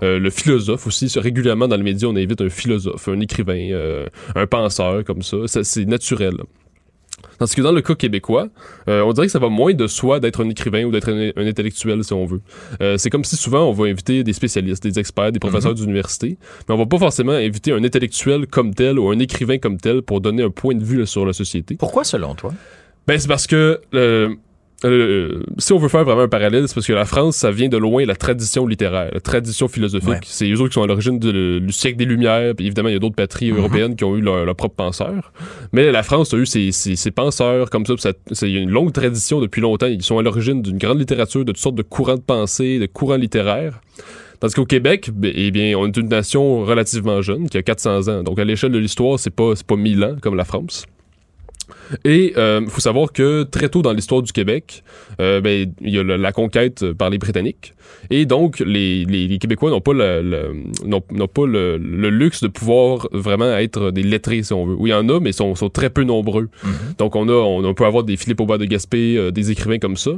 Euh, 0.02 0.18
le 0.18 0.30
philosophe 0.30 0.86
aussi, 0.86 1.12
régulièrement 1.18 1.68
dans 1.68 1.76
les 1.76 1.82
médias, 1.82 2.08
on 2.08 2.16
invite 2.16 2.40
un 2.40 2.48
philosophe, 2.48 3.08
un 3.08 3.20
écrivain, 3.20 4.06
un 4.34 4.46
penseur 4.46 5.04
comme 5.04 5.22
ça. 5.22 5.36
ça 5.46 5.62
c'est 5.62 5.84
naturel. 5.84 6.34
Tandis 7.38 7.54
que 7.54 7.62
dans 7.62 7.72
le 7.72 7.80
cas 7.80 7.94
québécois, 7.94 8.48
euh, 8.88 9.02
on 9.02 9.12
dirait 9.12 9.26
que 9.26 9.32
ça 9.32 9.38
va 9.38 9.48
moins 9.48 9.74
de 9.74 9.86
soi 9.86 10.20
d'être 10.20 10.44
un 10.44 10.48
écrivain 10.48 10.84
ou 10.84 10.90
d'être 10.90 11.10
un, 11.10 11.30
un 11.36 11.46
intellectuel, 11.46 12.02
si 12.04 12.12
on 12.12 12.26
veut. 12.26 12.40
Euh, 12.80 12.96
c'est 12.98 13.10
comme 13.10 13.24
si 13.24 13.36
souvent 13.36 13.64
on 13.64 13.72
va 13.72 13.86
inviter 13.86 14.24
des 14.24 14.32
spécialistes, 14.32 14.82
des 14.82 14.98
experts, 14.98 15.32
des 15.32 15.38
professeurs 15.38 15.74
d'université, 15.74 16.38
mais 16.68 16.74
on 16.74 16.78
va 16.78 16.86
pas 16.86 16.98
forcément 16.98 17.32
inviter 17.32 17.72
un 17.72 17.84
intellectuel 17.84 18.46
comme 18.46 18.74
tel 18.74 18.98
ou 18.98 19.08
un 19.10 19.18
écrivain 19.18 19.58
comme 19.58 19.78
tel 19.78 20.02
pour 20.02 20.20
donner 20.20 20.42
un 20.42 20.50
point 20.50 20.74
de 20.74 20.84
vue 20.84 20.98
là, 20.98 21.06
sur 21.06 21.24
la 21.24 21.32
société. 21.32 21.76
Pourquoi, 21.76 22.04
selon 22.04 22.34
toi? 22.34 22.52
Ben, 23.06 23.18
c'est 23.18 23.28
parce 23.28 23.46
que 23.46 23.80
euh, 23.94 24.34
euh, 24.84 25.42
si 25.58 25.72
on 25.72 25.78
veut 25.78 25.88
faire 25.88 26.04
vraiment 26.04 26.22
un 26.22 26.28
parallèle, 26.28 26.68
c'est 26.68 26.74
parce 26.74 26.86
que 26.86 26.92
la 26.92 27.04
France, 27.04 27.36
ça 27.36 27.50
vient 27.50 27.68
de 27.68 27.76
loin 27.76 28.04
la 28.06 28.14
tradition 28.14 28.66
littéraire, 28.66 29.10
la 29.12 29.20
tradition 29.20 29.66
philosophique. 29.66 30.08
Ouais. 30.08 30.20
C'est 30.24 30.48
eux 30.48 30.60
autres 30.60 30.68
qui 30.68 30.74
sont 30.74 30.82
à 30.82 30.86
l'origine 30.86 31.18
du 31.18 31.72
siècle 31.72 31.96
des 31.98 32.04
Lumières. 32.04 32.54
Puis 32.54 32.66
évidemment, 32.66 32.88
il 32.88 32.92
y 32.92 32.96
a 32.96 33.00
d'autres 33.00 33.16
patries 33.16 33.50
européennes 33.50 33.96
qui 33.96 34.04
ont 34.04 34.16
eu 34.16 34.20
leur, 34.20 34.44
leur 34.44 34.54
propre 34.54 34.76
penseur. 34.76 35.32
Mais 35.72 35.90
la 35.90 36.02
France 36.04 36.32
a 36.32 36.36
eu 36.36 36.46
ses, 36.46 36.70
ses- 36.72 36.94
ses 36.96 37.10
penseurs 37.10 37.70
comme 37.70 37.84
ça. 37.86 37.94
Il 38.42 38.48
y 38.50 38.56
a 38.56 38.60
une 38.60 38.70
longue 38.70 38.92
tradition 38.92 39.40
depuis 39.40 39.60
longtemps. 39.60 39.86
Ils 39.86 40.02
sont 40.02 40.18
à 40.18 40.22
l'origine 40.22 40.62
d'une 40.62 40.78
grande 40.78 41.00
littérature, 41.00 41.40
de 41.44 41.52
toutes 41.52 41.58
sortes 41.62 41.74
de 41.74 41.82
courants 41.82 42.16
de 42.16 42.20
pensée, 42.20 42.78
de 42.78 42.86
courants 42.86 43.16
littéraires. 43.16 43.80
Tandis 44.38 44.54
qu'au 44.54 44.64
Québec, 44.66 45.10
ben, 45.12 45.32
eh 45.34 45.50
bien, 45.50 45.76
on 45.76 45.88
est 45.88 45.96
une 45.96 46.08
nation 46.08 46.64
relativement 46.64 47.20
jeune, 47.22 47.48
qui 47.48 47.58
a 47.58 47.62
400 47.62 48.06
ans. 48.06 48.22
Donc, 48.22 48.38
à 48.38 48.44
l'échelle 48.44 48.70
de 48.70 48.78
l'histoire, 48.78 49.18
c'est 49.18 49.34
pas, 49.34 49.56
c'est 49.56 49.66
pas 49.66 49.74
1000 49.74 50.04
ans 50.04 50.14
comme 50.22 50.36
la 50.36 50.44
France. 50.44 50.84
Et 52.04 52.34
il 52.36 52.66
faut 52.68 52.80
savoir 52.80 53.12
que 53.12 53.44
très 53.44 53.68
tôt 53.68 53.82
dans 53.82 53.92
l'histoire 53.92 54.22
du 54.22 54.32
Québec, 54.32 54.82
euh, 55.20 55.40
ben, 55.40 55.72
il 55.80 55.90
y 55.94 55.98
a 55.98 56.02
le- 56.02 56.16
la 56.16 56.32
conquête 56.32 56.82
euh, 56.82 56.94
par 56.94 57.10
les 57.10 57.18
Britanniques. 57.18 57.74
Et 58.10 58.26
donc, 58.26 58.60
les, 58.60 59.04
les- 59.04 59.26
les 59.26 59.38
Québécois 59.38 59.70
n'ont 59.70 59.80
pas, 59.80 59.92
le, 59.94 60.22
le- 60.22 60.54
n'ont- 60.86 61.02
n'ont 61.12 61.26
pas 61.28 61.46
le, 61.46 61.78
le 61.78 62.10
luxe 62.10 62.42
de 62.42 62.48
pouvoir 62.48 63.08
vraiment 63.12 63.50
être 63.56 63.90
des 63.90 64.02
lettrés, 64.02 64.42
si 64.42 64.52
on 64.52 64.66
veut. 64.66 64.74
Oui, 64.78 64.90
il 64.90 64.92
y 64.92 64.94
en 64.94 65.08
a, 65.08 65.20
mais 65.20 65.30
ils 65.30 65.34
sont, 65.34 65.54
sont 65.54 65.70
très 65.70 65.90
peu 65.90 66.04
nombreux. 66.04 66.48
Donc, 66.98 67.16
on, 67.16 67.28
a, 67.28 67.32
on, 67.32 67.64
on 67.64 67.74
peut 67.74 67.86
avoir 67.86 68.04
des 68.04 68.16
Philippe 68.16 68.40
Aubert 68.40 68.58
de 68.58 68.66
Gaspé, 68.66 69.16
euh, 69.16 69.30
des 69.30 69.50
écrivains 69.50 69.78
comme 69.78 69.96
ça. 69.96 70.10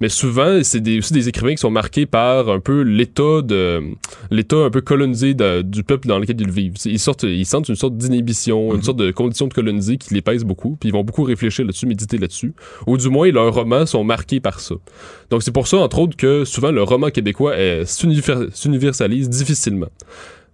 Mais 0.00 0.08
souvent, 0.08 0.60
c'est 0.62 0.80
des, 0.80 0.98
aussi 0.98 1.12
des 1.12 1.28
écrivains 1.28 1.52
qui 1.52 1.58
sont 1.58 1.70
marqués 1.70 2.06
par 2.06 2.48
un 2.48 2.60
peu 2.60 2.80
l'état 2.82 3.42
de 3.42 3.82
l'état 4.30 4.56
un 4.56 4.70
peu 4.70 4.80
colonisé 4.80 5.34
de- 5.34 5.62
du 5.62 5.82
peuple 5.84 6.08
dans 6.08 6.18
lequel 6.18 6.40
ils 6.40 6.50
vivent. 6.50 6.74
Ils, 6.86 6.98
sortent, 6.98 7.24
ils 7.24 7.46
sentent 7.46 7.68
une 7.68 7.76
sorte 7.76 7.96
d'inhibition, 7.96 8.74
une 8.74 8.82
sorte 8.82 8.98
de 8.98 9.10
condition 9.10 9.46
de 9.46 9.54
colonisé 9.54 9.96
qui 9.98 10.14
les 10.14 10.22
pèse 10.22 10.44
beaucoup, 10.44 10.76
puis 10.80 10.88
ils 10.88 10.92
vont 10.92 11.04
beaucoup 11.04 11.17
réfléchir 11.24 11.64
là-dessus, 11.64 11.86
méditer 11.86 12.18
là-dessus. 12.18 12.52
Ou 12.86 12.96
du 12.96 13.08
moins, 13.08 13.30
leurs 13.30 13.52
romans 13.54 13.86
sont 13.86 14.04
marqués 14.04 14.40
par 14.40 14.60
ça. 14.60 14.74
Donc 15.30 15.42
c'est 15.42 15.52
pour 15.52 15.66
ça, 15.66 15.78
entre 15.78 15.98
autres, 15.98 16.16
que 16.16 16.44
souvent 16.44 16.70
le 16.70 16.82
roman 16.82 17.10
québécois 17.10 17.54
s'univer- 17.84 18.48
s'universalise 18.52 19.28
difficilement. 19.28 19.88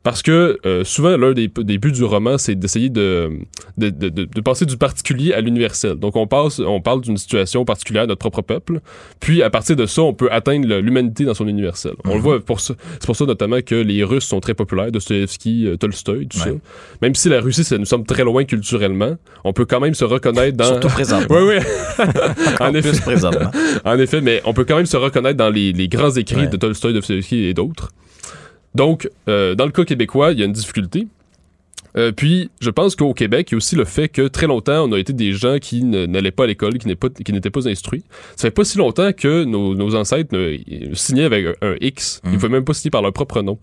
Parce 0.05 0.23
que 0.23 0.59
euh, 0.67 0.85
souvent, 0.85 1.17
l'un 1.17 1.33
des, 1.33 1.49
des 1.49 1.79
buts 1.79 1.91
du 1.91 2.05
roman, 2.05 2.39
c'est 2.39 2.55
d'essayer 2.55 2.91
de, 2.91 3.31
de, 3.79 3.89
de, 3.89 4.11
de- 4.11 4.25
de 4.27 4.41
passer 4.43 4.67
du 4.67 4.77
particulier 4.77 5.33
à 5.33 5.41
l'universel. 5.41 5.95
Donc, 5.95 6.15
on, 6.15 6.27
passe, 6.27 6.59
on 6.61 6.81
parle 6.81 7.01
d'une 7.01 7.17
situation 7.17 7.65
particulière 7.65 8.03
à 8.03 8.07
notre 8.07 8.19
propre 8.21 8.43
peuple, 8.43 8.81
puis 9.19 9.43
à 9.43 9.49
partir 9.49 9.77
de 9.77 9.87
ça, 9.87 10.03
on 10.03 10.13
peut 10.13 10.29
atteindre 10.31 10.69
l'humanité 10.77 11.25
dans 11.25 11.33
son 11.35 11.49
universel. 11.49 11.95
On 12.05 12.15
le 12.17 12.21
voit, 12.21 12.39
pour 12.39 12.61
c'est 12.61 12.75
pour 13.07 13.17
ça 13.17 13.25
notamment 13.25 13.61
que 13.63 13.75
les 13.75 14.05
Russes 14.05 14.27
sont 14.27 14.41
très 14.41 14.53
populaires, 14.55 14.93
Dostoevsky, 14.93 15.67
euh, 15.69 15.77
Tolstoï, 15.77 16.29
tout 16.29 16.37
Ouais. 16.39 16.45
ça. 16.45 16.51
Même 17.01 17.15
si 17.15 17.29
la 17.31 17.41
Russie, 17.41 17.65
ça 17.65 17.79
nous 17.79 17.87
semble 17.87 18.05
très 18.05 18.25
loin 18.25 18.45
culturellement, 18.45 19.17
on 19.43 19.53
peut 19.55 19.65
quand 19.65 19.81
même 19.81 19.95
se 19.95 20.05
reconnaître 20.05 20.57
dans... 20.59 20.65
Surtout 20.67 20.89
présentement. 20.89 21.37
Oui, 21.41 21.55
oui. 21.57 22.05
en 22.61 22.67
En 22.67 22.75
effet. 22.75 22.91
plus 22.91 23.01
présentement. 23.01 23.51
En 23.87 23.99
effet, 23.99 24.21
mais 24.21 24.43
on 24.45 24.53
peut 24.53 24.65
quand 24.65 24.77
même 24.77 24.85
se 24.87 24.99
reconnaître 24.99 25.39
dans 25.39 25.49
les, 25.51 25.73
les 25.73 25.89
grands 25.89 26.11
écrits 26.11 26.37
Ouais. 26.43 26.47
de 26.49 26.57
Tolstoï, 26.59 26.93
Dostoevsky 26.93 27.45
et 27.47 27.55
d'autres. 27.55 27.91
Donc, 28.75 29.09
euh, 29.29 29.55
dans 29.55 29.67
le 29.67 29.73
cas 29.73 29.85
québécois, 29.85 30.33
il 30.33 30.41
y 30.41 30.43
a 30.43 30.47
une 30.47 30.53
difficulté. 30.53 31.07
Euh, 31.97 32.13
puis, 32.13 32.51
je 32.61 32.71
pense 32.71 32.97
qu'au 32.97 33.15
Québec, 33.15 33.49
il 33.51 33.53
y 33.53 33.55
a 33.55 33.59
aussi 33.59 33.77
le 33.77 33.85
fait 33.85 34.09
que 34.09 34.27
très 34.29 34.47
longtemps, 34.47 34.89
on 34.89 34.93
a 34.93 34.99
été 34.99 35.13
des 35.13 35.33
gens 35.33 35.59
qui 35.61 35.85
ne- 35.85 36.07
n'allaient 36.07 36.31
pas 36.33 36.45
à 36.45 36.47
l'école, 36.47 36.79
qui 36.79 36.89
n'étaient 36.89 37.51
pas, 37.51 37.69
instruits. 37.69 38.03
Ça 38.37 38.49
fait 38.49 38.51
pas 38.51 38.65
si 38.65 38.79
longtemps 38.79 39.13
que 39.13 39.45
nos, 39.45 39.75
nos 39.75 39.95
ancêtres 39.95 40.37
euh, 40.37 40.57
signaient 40.95 41.25
avec 41.25 41.47
un, 41.63 41.71
un 41.71 41.75
X. 41.81 42.21
Ils 42.25 42.31
ne 42.31 42.35
pouvaient 42.37 42.49
même 42.49 42.65
pas 42.65 42.75
signer 42.75 42.91
par 42.91 43.03
leur 43.03 43.13
propre 43.13 43.43
nom. 43.43 43.59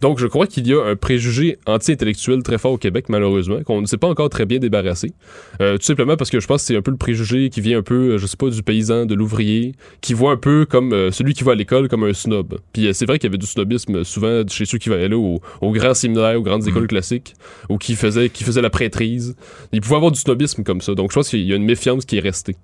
Donc, 0.00 0.18
je 0.18 0.26
crois 0.26 0.46
qu'il 0.46 0.66
y 0.66 0.72
a 0.72 0.82
un 0.84 0.96
préjugé 0.96 1.58
anti-intellectuel 1.66 2.42
très 2.42 2.58
fort 2.58 2.72
au 2.72 2.78
Québec, 2.78 3.06
malheureusement, 3.08 3.62
qu'on 3.62 3.80
ne 3.80 3.86
s'est 3.86 3.98
pas 3.98 4.08
encore 4.08 4.30
très 4.30 4.46
bien 4.46 4.58
débarrassé. 4.58 5.12
Euh, 5.60 5.76
tout 5.76 5.84
simplement 5.84 6.16
parce 6.16 6.30
que 6.30 6.40
je 6.40 6.46
pense 6.46 6.62
que 6.62 6.66
c'est 6.68 6.76
un 6.76 6.82
peu 6.82 6.90
le 6.90 6.96
préjugé 6.96 7.50
qui 7.50 7.60
vient 7.60 7.78
un 7.78 7.82
peu, 7.82 8.12
euh, 8.12 8.18
je 8.18 8.26
sais 8.26 8.36
pas, 8.36 8.48
du 8.48 8.62
paysan, 8.62 9.06
de 9.06 9.14
l'ouvrier, 9.14 9.72
qui 10.00 10.14
voit 10.14 10.32
un 10.32 10.36
peu 10.36 10.66
comme 10.68 10.92
euh, 10.92 11.10
celui 11.10 11.34
qui 11.34 11.44
va 11.44 11.52
à 11.52 11.54
l'école 11.54 11.88
comme 11.88 12.04
un 12.04 12.12
snob. 12.12 12.58
Puis 12.72 12.86
euh, 12.86 12.92
c'est 12.92 13.06
vrai 13.06 13.18
qu'il 13.18 13.28
y 13.28 13.30
avait 13.30 13.38
du 13.38 13.46
snobisme 13.46 14.04
souvent 14.04 14.42
chez 14.48 14.64
ceux 14.64 14.78
qui 14.78 14.90
allaient 14.92 15.14
au, 15.14 15.40
au 15.60 15.72
grand 15.72 15.94
séminaire, 15.94 16.38
aux 16.38 16.42
grandes 16.42 16.66
écoles 16.66 16.86
classiques, 16.86 17.34
ou 17.68 17.78
qui 17.78 17.94
faisaient, 17.96 18.28
qui 18.30 18.44
faisaient 18.44 18.62
la 18.62 18.70
prêtrise. 18.70 19.34
Il 19.72 19.80
pouvait 19.80 19.96
avoir 19.96 20.12
du 20.12 20.18
snobisme 20.18 20.62
comme 20.62 20.80
ça. 20.80 20.94
Donc 20.94 21.10
je 21.10 21.16
pense 21.16 21.28
qu'il 21.28 21.40
y 21.42 21.52
a 21.52 21.56
une 21.56 21.64
méfiance 21.64 22.04
qui 22.04 22.18
est 22.18 22.20
restée. 22.20 22.56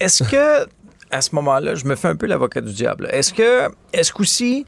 Est-ce 0.00 0.24
que, 0.24 0.66
à 1.10 1.20
ce 1.20 1.34
moment-là, 1.34 1.74
je 1.74 1.84
me 1.84 1.94
fais 1.96 2.08
un 2.08 2.16
peu 2.16 2.26
l'avocat 2.26 2.60
du 2.60 2.72
diable, 2.72 3.08
est-ce 3.12 3.32
que, 3.32 3.68
est-ce 3.92 4.12
qu'aussi, 4.12 4.64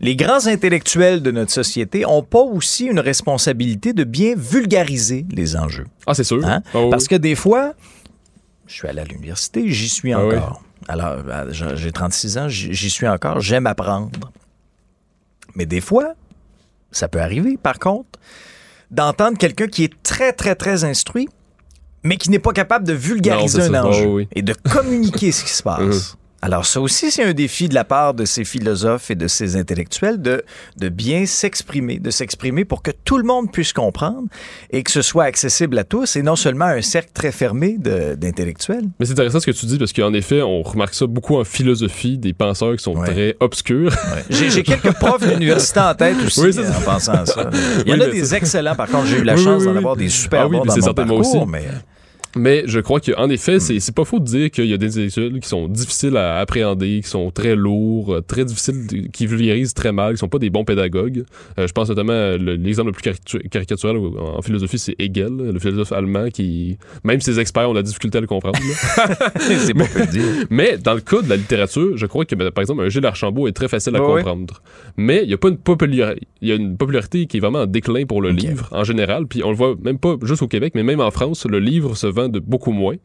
les 0.00 0.16
grands 0.16 0.46
intellectuels 0.46 1.22
de 1.22 1.30
notre 1.30 1.52
société 1.52 2.04
ont 2.06 2.22
pas 2.24 2.40
aussi 2.40 2.86
une 2.86 2.98
responsabilité 2.98 3.92
de 3.92 4.02
bien 4.04 4.34
vulgariser 4.36 5.26
les 5.30 5.54
enjeux? 5.56 5.86
Ah, 6.06 6.14
c'est 6.14 6.24
sûr. 6.24 6.44
Hein? 6.44 6.62
Ah 6.74 6.80
oui. 6.82 6.90
Parce 6.90 7.06
que 7.06 7.14
des 7.14 7.34
fois, 7.36 7.74
je 8.66 8.74
suis 8.74 8.88
allé 8.88 9.00
à 9.00 9.04
l'université, 9.04 9.68
j'y 9.68 9.88
suis 9.88 10.12
Ah 10.12 10.24
oui. 10.26 10.34
encore. 10.36 10.62
Alors, 10.88 11.18
j'ai 11.50 11.76
j'ai 11.76 11.92
36 11.92 12.38
ans, 12.38 12.48
j'y 12.48 12.74
j'y 12.74 12.90
suis 12.90 13.06
encore, 13.06 13.40
j'aime 13.40 13.66
apprendre. 13.68 14.32
Mais 15.54 15.66
des 15.66 15.80
fois, 15.80 16.14
ça 16.90 17.06
peut 17.06 17.20
arriver, 17.20 17.56
par 17.62 17.78
contre, 17.78 18.18
d'entendre 18.92 19.36
quelqu'un 19.38 19.66
qui 19.66 19.84
est 19.84 19.92
très, 20.02 20.32
très, 20.32 20.54
très 20.54 20.84
instruit, 20.84 21.28
mais 22.04 22.16
qui 22.16 22.30
n'est 22.30 22.38
pas 22.38 22.52
capable 22.52 22.86
de 22.86 22.92
vulgariser 22.92 23.58
Non, 23.58 23.64
un 23.64 23.82
ça. 23.82 23.86
enjeu 23.86 24.04
Ah 24.06 24.08
oui. 24.10 24.28
et 24.34 24.42
de 24.42 24.52
communiquer 24.72 25.32
ce 25.32 25.42
qui 25.44 25.52
se 25.52 25.62
passe. 25.62 26.16
Alors 26.44 26.66
ça 26.66 26.80
aussi, 26.80 27.12
c'est 27.12 27.22
un 27.22 27.34
défi 27.34 27.68
de 27.68 27.74
la 27.74 27.84
part 27.84 28.14
de 28.14 28.24
ces 28.24 28.44
philosophes 28.44 29.12
et 29.12 29.14
de 29.14 29.28
ces 29.28 29.54
intellectuels 29.56 30.20
de, 30.20 30.42
de 30.76 30.88
bien 30.88 31.24
s'exprimer, 31.24 32.00
de 32.00 32.10
s'exprimer 32.10 32.64
pour 32.64 32.82
que 32.82 32.90
tout 33.04 33.16
le 33.16 33.22
monde 33.22 33.52
puisse 33.52 33.72
comprendre 33.72 34.24
et 34.70 34.82
que 34.82 34.90
ce 34.90 35.02
soit 35.02 35.22
accessible 35.22 35.78
à 35.78 35.84
tous 35.84 36.16
et 36.16 36.22
non 36.22 36.34
seulement 36.34 36.64
à 36.64 36.72
un 36.72 36.82
cercle 36.82 37.10
très 37.14 37.30
fermé 37.30 37.76
d'intellectuels. 37.78 38.82
Mais 38.98 39.06
c'est 39.06 39.12
intéressant 39.12 39.38
ce 39.38 39.46
que 39.46 39.52
tu 39.52 39.66
dis 39.66 39.78
parce 39.78 39.92
qu'en 39.92 40.12
effet, 40.14 40.42
on 40.42 40.62
remarque 40.62 40.94
ça 40.94 41.06
beaucoup 41.06 41.36
en 41.38 41.44
philosophie, 41.44 42.18
des 42.18 42.32
penseurs 42.32 42.76
qui 42.76 42.82
sont 42.82 42.92
Ouais. 42.96 43.06
très 43.08 43.36
obscurs. 43.40 43.92
J'ai 44.28 44.50
j'ai 44.50 44.62
quelques 44.64 44.92
profs 44.94 45.26
d'université 45.26 45.78
en 45.80 45.94
tête 45.94 46.16
aussi 46.26 46.40
Oui, 46.40 46.52
c'est 46.52 46.66
en 46.68 46.80
pensant 46.80 47.12
à 47.12 47.24
ça. 47.26 47.50
Il 47.86 47.90
y 47.90 47.94
en 47.94 47.98
Oui, 47.98 48.02
a 48.02 48.08
des 48.10 48.34
excellents, 48.34 48.74
par 48.74 48.88
contre, 48.88 49.06
j'ai 49.06 49.18
eu 49.18 49.24
la 49.24 49.36
chance 49.36 49.60
oui, 49.62 49.66
d'en 49.68 49.76
avoir 49.76 49.96
des 49.96 50.08
super 50.08 50.42
Ah 50.42 50.48
oui, 50.48 50.56
bons 50.58 50.64
mais 50.64 50.80
dans 50.80 50.86
mon 50.88 50.92
parcours, 50.94 51.18
aussi. 51.18 51.38
mais 51.48 51.64
Mais 52.36 52.62
je 52.66 52.80
crois 52.80 53.00
qu'en 53.00 53.28
effet, 53.28 53.56
Hmm. 53.56 53.78
c'est 53.80 53.94
pas 53.94 54.04
faux 54.04 54.18
de 54.18 54.24
dire 54.24 54.50
qu'il 54.50 54.66
y 54.66 54.72
a 54.72 54.78
des 54.78 54.88
intellectuels 54.96 55.38
qui 55.40 55.48
sont 55.48 55.68
difficiles 55.68 56.16
à 56.16 56.38
appréhender, 56.38 57.00
qui 57.02 57.08
sont 57.08 57.30
très 57.30 57.54
lourds, 57.54 58.14
euh, 58.14 58.20
très 58.22 58.44
difficiles, 58.44 58.86
de- 58.86 59.08
qui 59.08 59.26
vulgarisent 59.26 59.74
très 59.74 59.92
mal, 59.92 60.14
qui 60.14 60.18
sont 60.18 60.28
pas 60.28 60.38
des 60.38 60.48
bons 60.50 60.64
pédagogues. 60.64 61.24
Euh, 61.58 61.66
je 61.66 61.72
pense 61.72 61.88
notamment 61.90 62.12
le- 62.12 62.54
l'exemple 62.54 62.90
le 62.90 62.92
plus 62.94 63.48
caricatural 63.50 63.96
en 63.96 64.40
philosophie, 64.42 64.78
c'est 64.78 64.96
Hegel, 64.98 65.36
le 65.36 65.58
philosophe 65.58 65.92
allemand 65.92 66.28
qui, 66.30 66.78
même 67.04 67.20
ses 67.20 67.38
experts 67.38 67.68
ont 67.68 67.74
la 67.74 67.82
difficulté 67.82 68.18
à 68.18 68.20
le 68.20 68.26
comprendre. 68.26 68.58
c'est 69.40 69.74
pas 69.74 69.84
peu 69.86 70.06
dire. 70.06 70.22
Mais 70.50 70.78
dans 70.78 70.94
le 70.94 71.00
cas 71.00 71.22
de 71.22 71.28
la 71.28 71.36
littérature, 71.36 71.96
je 71.96 72.06
crois 72.06 72.24
que 72.24 72.34
ben, 72.34 72.50
par 72.50 72.62
exemple 72.62 72.82
un 72.82 72.88
Gilles 72.88 73.06
Archambault 73.06 73.48
est 73.48 73.52
très 73.52 73.68
facile 73.68 73.94
à 73.96 74.00
ouais. 74.02 74.14
comprendre. 74.22 74.62
Mais 74.96 75.22
il 75.24 75.30
y 75.30 75.34
a 75.34 75.38
pas 75.38 75.48
une 75.48 75.58
popularité, 75.58 76.26
il 76.40 76.48
y 76.48 76.52
a 76.52 76.54
une 76.54 76.76
popularité 76.76 77.26
qui 77.26 77.36
est 77.36 77.40
vraiment 77.40 77.60
en 77.60 77.66
déclin 77.66 78.04
pour 78.06 78.22
le 78.22 78.30
livre 78.30 78.68
en 78.72 78.84
général, 78.84 79.26
puis 79.26 79.42
on 79.44 79.50
le 79.50 79.56
voit 79.56 79.74
même 79.82 79.98
pas 79.98 80.16
juste 80.22 80.42
au 80.42 80.48
Québec, 80.48 80.72
mais 80.74 80.82
même 80.82 81.00
en 81.00 81.10
France, 81.10 81.46
le 81.48 81.58
livre 81.58 81.96
se 81.96 82.06
vend 82.06 82.21
de 82.28 82.38
beaucoup 82.38 82.72
moins. 82.72 82.96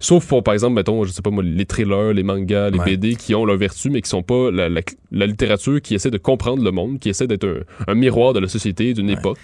Sauf 0.00 0.26
pour, 0.26 0.42
par 0.42 0.52
exemple, 0.54 0.74
mettons, 0.74 1.04
je 1.04 1.12
sais 1.12 1.22
pas 1.22 1.30
moi, 1.30 1.44
les 1.44 1.64
thrillers, 1.64 2.12
les 2.12 2.24
mangas, 2.24 2.70
les 2.70 2.78
Ouais. 2.80 2.84
BD 2.96 3.14
qui 3.14 3.34
ont 3.36 3.44
leur 3.44 3.56
vertu, 3.56 3.88
mais 3.88 4.00
qui 4.02 4.08
sont 4.08 4.22
pas 4.24 4.50
la, 4.50 4.68
la- 4.68 4.80
la 5.12 5.26
littérature 5.26 5.80
qui 5.80 5.94
essaie 5.94 6.10
de 6.10 6.18
comprendre 6.18 6.64
le 6.64 6.72
monde, 6.72 6.98
qui 6.98 7.08
essaie 7.08 7.28
d'être 7.28 7.46
un, 7.46 7.92
un 7.92 7.94
miroir 7.94 8.32
de 8.32 8.40
la 8.40 8.48
société, 8.48 8.94
d'une 8.94 9.10
époque. 9.10 9.38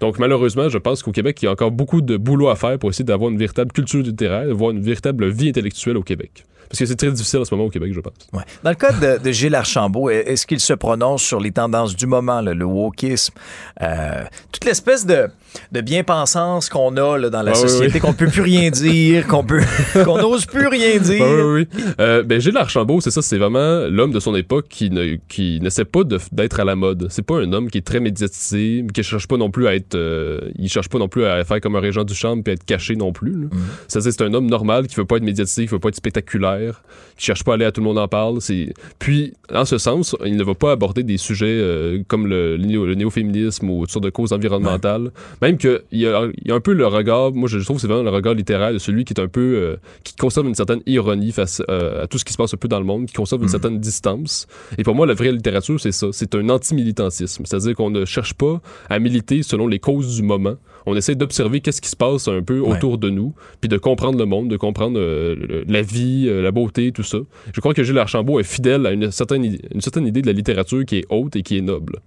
Donc, 0.00 0.18
malheureusement, 0.18 0.68
je 0.70 0.78
pense 0.78 1.02
qu'au 1.02 1.12
Québec, 1.12 1.40
il 1.42 1.44
y 1.44 1.48
a 1.48 1.52
encore 1.52 1.70
beaucoup 1.70 2.00
de 2.00 2.16
boulot 2.16 2.48
à 2.48 2.56
faire 2.56 2.78
pour 2.78 2.88
essayer 2.88 3.04
d'avoir 3.04 3.30
une 3.30 3.36
véritable 3.38 3.70
culture 3.72 4.00
littéraire, 4.02 4.46
d'avoir 4.46 4.70
une 4.70 4.80
véritable 4.80 5.28
vie 5.28 5.50
intellectuelle 5.50 5.98
au 5.98 6.02
Québec. 6.02 6.44
Parce 6.72 6.78
que 6.78 6.86
c'est 6.86 6.96
très 6.96 7.10
difficile 7.12 7.40
en 7.40 7.44
ce 7.44 7.54
moment 7.54 7.66
au 7.66 7.70
Québec, 7.70 7.92
je 7.94 8.00
pense. 8.00 8.14
Ouais. 8.32 8.44
Dans 8.64 8.70
le 8.70 8.76
cas 8.76 8.92
de, 8.92 9.22
de 9.22 9.30
Gilles 9.30 9.54
Archambault, 9.54 10.08
est-ce 10.08 10.46
qu'il 10.46 10.58
se 10.58 10.72
prononce 10.72 11.22
sur 11.22 11.38
les 11.38 11.50
tendances 11.52 11.94
du 11.94 12.06
moment, 12.06 12.40
là, 12.40 12.54
le 12.54 12.64
wokisme, 12.64 13.34
euh, 13.82 14.24
toute 14.50 14.64
l'espèce 14.64 15.04
de, 15.04 15.28
de 15.70 15.80
bien-pensance 15.82 16.70
qu'on 16.70 16.96
a 16.96 17.18
là, 17.18 17.28
dans 17.28 17.42
la 17.42 17.50
Ah, 17.50 17.54
oui, 17.56 17.60
société, 17.68 17.92
oui. 17.96 18.00
qu'on 18.00 18.14
peut 18.14 18.26
plus 18.28 18.40
rien 18.40 18.70
dire, 18.70 19.26
qu'on 19.26 19.44
peut, 19.44 19.60
qu'on 20.04 20.16
n'ose 20.16 20.46
plus 20.46 20.66
rien 20.66 20.96
dire. 20.98 21.22
Ah 21.22 21.44
oui, 21.46 21.66
oui. 21.74 21.84
Euh, 22.00 22.22
ben, 22.22 22.40
Gilles 22.40 22.56
Archambault, 22.56 23.02
c'est 23.02 23.10
ça, 23.10 23.20
c'est 23.20 23.36
vraiment 23.36 23.86
l'homme 23.90 24.12
de 24.12 24.20
son 24.20 24.34
époque 24.34 24.66
qui 24.70 24.88
ne 24.88 25.16
qui 25.28 25.60
n'essaie 25.60 25.84
pas 25.84 26.00
d'être 26.32 26.58
à 26.60 26.64
la 26.64 26.74
mode. 26.74 27.08
C'est 27.10 27.20
pas 27.26 27.36
un 27.36 27.52
homme 27.52 27.70
qui 27.70 27.76
est 27.78 27.86
très 27.86 28.00
médiatisé, 28.00 28.82
qui 28.94 29.02
cherche 29.02 29.28
pas 29.28 29.36
non 29.36 29.50
plus 29.50 29.66
à 29.66 29.74
être, 29.74 29.94
euh, 29.94 30.40
il 30.58 30.70
cherche 30.70 30.88
pas 30.88 30.98
non 30.98 31.08
plus 31.08 31.26
à 31.26 31.44
faire 31.44 31.60
comme 31.60 31.76
un 31.76 31.80
régent 31.80 32.04
du 32.04 32.14
chambre 32.14 32.42
puis 32.42 32.52
à 32.52 32.54
être 32.54 32.64
caché 32.64 32.96
non 32.96 33.12
plus. 33.12 33.48
C'est-à-dire, 33.88 34.12
c'est 34.16 34.24
un 34.24 34.32
homme 34.32 34.46
normal 34.46 34.86
qui 34.86 34.94
veut 34.94 35.04
pas 35.04 35.16
être 35.16 35.22
médiatisé, 35.22 35.64
qui 35.66 35.68
veut 35.72 35.78
pas 35.78 35.88
être 35.88 35.96
spectaculaire, 35.96 36.61
qui 37.16 37.24
cherche 37.26 37.44
pas 37.44 37.52
à 37.52 37.54
aller 37.54 37.64
à 37.64 37.72
tout 37.72 37.80
le 37.80 37.86
monde 37.86 37.98
en 37.98 38.08
parle. 38.08 38.40
C'est 38.40 38.72
puis, 38.98 39.32
en 39.52 39.64
ce 39.64 39.78
sens, 39.78 40.16
il 40.24 40.36
ne 40.36 40.44
va 40.44 40.54
pas 40.54 40.72
aborder 40.72 41.02
des 41.02 41.16
sujets 41.18 41.46
euh, 41.46 42.02
comme 42.08 42.26
le, 42.26 42.56
le 42.56 42.64
néo- 42.64 42.86
le 42.86 42.94
néo-féminisme 42.94 43.68
ou 43.70 43.80
toutes 43.82 43.90
sortes 43.90 44.04
de 44.04 44.10
causes 44.10 44.32
environnementales. 44.32 45.10
Même 45.40 45.58
que 45.58 45.82
il 45.92 46.00
y 46.00 46.06
a, 46.06 46.26
il 46.42 46.48
y 46.48 46.52
a 46.52 46.54
un 46.54 46.60
peu 46.60 46.72
le 46.72 46.86
regard, 46.86 47.32
moi 47.32 47.48
je 47.48 47.58
trouve 47.58 47.76
que 47.76 47.80
c'est 47.82 47.86
vraiment 47.86 48.02
le 48.02 48.10
regard 48.10 48.34
littéraire 48.34 48.72
de 48.72 48.78
celui 48.78 49.04
qui 49.04 49.12
est 49.14 49.20
un 49.20 49.28
peu 49.28 49.40
euh, 49.40 49.76
qui 50.04 50.14
conserve 50.16 50.46
une 50.46 50.54
certaine 50.54 50.80
ironie 50.86 51.32
face 51.32 51.62
euh, 51.68 52.04
à 52.04 52.06
tout 52.06 52.18
ce 52.18 52.24
qui 52.24 52.32
se 52.32 52.38
passe 52.38 52.54
un 52.54 52.56
peu 52.56 52.68
dans 52.68 52.78
le 52.80 52.86
monde, 52.86 53.06
qui 53.06 53.14
conserve 53.14 53.42
une 53.42 53.48
certaine 53.48 53.78
distance. 53.78 54.46
Et 54.78 54.82
pour 54.82 54.94
moi, 54.94 55.06
la 55.06 55.14
vraie 55.14 55.32
littérature, 55.32 55.80
c'est 55.80 55.92
ça. 55.92 56.08
C'est 56.12 56.34
un 56.34 56.48
anti-militantisme. 56.48 57.44
C'est-à-dire 57.46 57.74
qu'on 57.74 57.90
ne 57.90 58.04
cherche 58.04 58.34
pas 58.34 58.60
à 58.88 58.98
militer 58.98 59.42
selon 59.42 59.66
les 59.66 59.78
causes 59.78 60.16
du 60.16 60.22
moment. 60.22 60.56
On 60.86 60.96
essaie 60.96 61.14
d'observer 61.14 61.60
qu'est-ce 61.60 61.80
qui 61.80 61.88
se 61.88 61.96
passe 61.96 62.28
un 62.28 62.42
peu 62.42 62.60
Ouais. 62.60 62.70
autour 62.76 62.98
de 62.98 63.10
nous, 63.10 63.34
puis 63.60 63.68
de 63.68 63.76
comprendre 63.78 64.18
le 64.18 64.24
monde, 64.24 64.48
de 64.48 64.56
comprendre 64.56 64.98
euh, 64.98 65.34
le- 65.36 65.64
la 65.66 65.82
vie, 65.82 66.26
euh, 66.28 66.42
la 66.42 66.50
beauté, 66.50 66.92
tout 66.92 67.02
ça. 67.02 67.18
Je 67.52 67.60
crois 67.60 67.74
que 67.74 67.82
Gilles 67.82 67.98
Archambault 67.98 68.40
est 68.40 68.44
fidèle 68.44 68.86
à 68.86 68.92
une 68.92 69.10
certaine, 69.10 69.44
idée- 69.44 69.60
une 69.74 69.80
certaine 69.80 70.06
idée 70.06 70.22
de 70.22 70.26
la 70.26 70.32
littérature 70.32 70.84
qui 70.84 70.98
est 70.98 71.04
haute 71.10 71.36
et 71.36 71.42
qui 71.42 71.58
est 71.58 71.60
noble. 71.62 72.00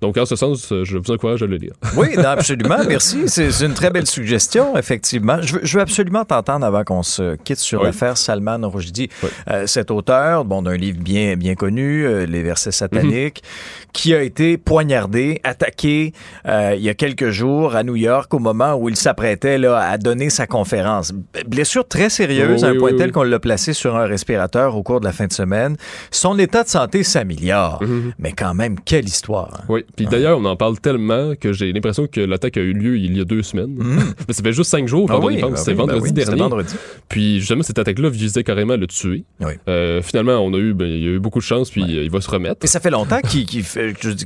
Donc, 0.00 0.16
en 0.16 0.24
ce 0.26 0.36
sens, 0.36 0.72
euh, 0.72 0.84
je 0.84 0.98
vous 0.98 1.10
encourage 1.10 1.42
à 1.42 1.46
le 1.46 1.56
lire. 1.56 1.72
Oui, 1.96 2.08
non, 2.16 2.24
absolument. 2.26 2.78
Merci. 2.88 3.22
C'est 3.26 3.50
une 3.64 3.74
très 3.74 3.90
belle 3.90 4.06
suggestion, 4.06 4.76
effectivement. 4.76 5.40
Je 5.42 5.54
veux, 5.54 5.60
je 5.62 5.76
veux 5.76 5.82
absolument 5.82 6.24
t'entendre 6.24 6.64
avant 6.66 6.84
qu'on 6.84 7.02
se 7.02 7.36
quitte 7.36 7.58
sur 7.58 7.80
Oui. 7.80 7.86
l'affaire 7.86 8.16
Salman 8.16 8.58
Rushdie. 8.68 9.08
Oui. 9.22 9.28
Euh, 9.50 9.66
cet 9.66 9.90
auteur, 9.90 10.44
bon, 10.44 10.62
d'un 10.62 10.76
livre 10.76 10.98
bien, 11.00 11.36
bien 11.36 11.54
connu, 11.54 12.06
Les 12.26 12.42
versets 12.42 12.72
sataniques, 12.72 13.42
Mhm. 13.42 13.86
qui 13.92 14.14
a 14.14 14.22
été 14.22 14.56
poignardé, 14.58 15.40
attaqué 15.44 16.12
il 16.46 16.80
y 16.80 16.88
a 16.88 16.94
quelques 16.94 17.30
jours 17.30 17.74
à 17.76 17.82
New 17.84 17.96
York 17.96 18.21
au 18.32 18.38
moment 18.38 18.74
où 18.74 18.88
il 18.88 18.96
s'apprêtait 18.96 19.64
à 19.66 19.98
donner 19.98 20.30
sa 20.30 20.46
conférence. 20.46 21.12
Blessure 21.46 21.86
très 21.86 22.08
sérieuse, 22.10 22.62
Oui, 22.62 22.64
à 22.66 22.70
un 22.70 22.72
oui, 22.72 22.78
point 22.78 22.90
oui, 22.92 22.96
tel 22.96 23.12
qu'on 23.12 23.22
l'a 23.22 23.38
placé 23.40 23.72
sur 23.72 23.96
un 23.96 24.06
respirateur 24.06 24.76
au 24.76 24.82
cours 24.82 25.00
de 25.00 25.04
la 25.04 25.12
fin 25.12 25.26
de 25.26 25.32
semaine. 25.32 25.76
Son 26.10 26.38
état 26.38 26.62
de 26.64 26.68
santé 26.68 27.02
s'améliore. 27.02 27.82
Mhm. 27.82 28.12
Mais 28.18 28.32
quand 28.32 28.54
même, 28.54 28.76
quelle 28.84 29.04
histoire. 29.06 29.50
hein. 29.60 29.64
Oui, 29.68 29.84
puis 29.96 30.06
d'ailleurs, 30.06 30.38
on 30.38 30.44
en 30.44 30.56
parle 30.56 30.78
tellement 30.80 31.34
que 31.40 31.52
j'ai 31.52 31.72
l'impression 31.72 32.06
que 32.06 32.20
l'attaque 32.20 32.56
a 32.56 32.60
eu 32.60 32.72
lieu 32.72 32.96
il 32.98 33.16
y 33.16 33.20
a 33.20 33.24
deux 33.24 33.42
semaines. 33.42 33.76
Mais 34.28 34.34
ça 34.34 34.42
fait 34.42 34.52
juste 34.52 34.70
cinq 34.70 34.86
jours, 34.88 35.06
Ah 35.10 35.14
quand 35.14 35.24
on 35.26 35.30
y 35.30 35.38
pense. 35.40 35.58
C'était 35.60 35.72
oui, 35.72 35.76
ben 35.86 35.92
vendredi 35.94 36.12
dernier. 36.12 36.40
vendredi. 36.40 36.74
Puis 37.08 37.40
justement, 37.40 37.62
cette 37.62 37.78
attaque-là 37.78 38.08
visait 38.08 38.44
carrément 38.44 38.74
à 38.74 38.76
le 38.76 38.86
tuer. 38.86 39.24
Euh, 39.68 40.02
finalement, 40.02 40.38
on 40.38 40.52
a 40.54 40.58
eu, 40.58 40.72
ben, 40.74 40.86
il 40.86 41.02
y 41.02 41.06
a 41.08 41.10
eu 41.12 41.18
beaucoup 41.18 41.38
de 41.38 41.44
chance, 41.44 41.70
puis 41.70 41.82
il 41.82 42.10
va 42.10 42.20
se 42.20 42.30
remettre. 42.30 42.56
Et 42.62 42.66
ça 42.66 42.80
fait 42.80 42.90
longtemps 42.90 43.20
qu'il 43.20 43.44
dis, 43.46 43.62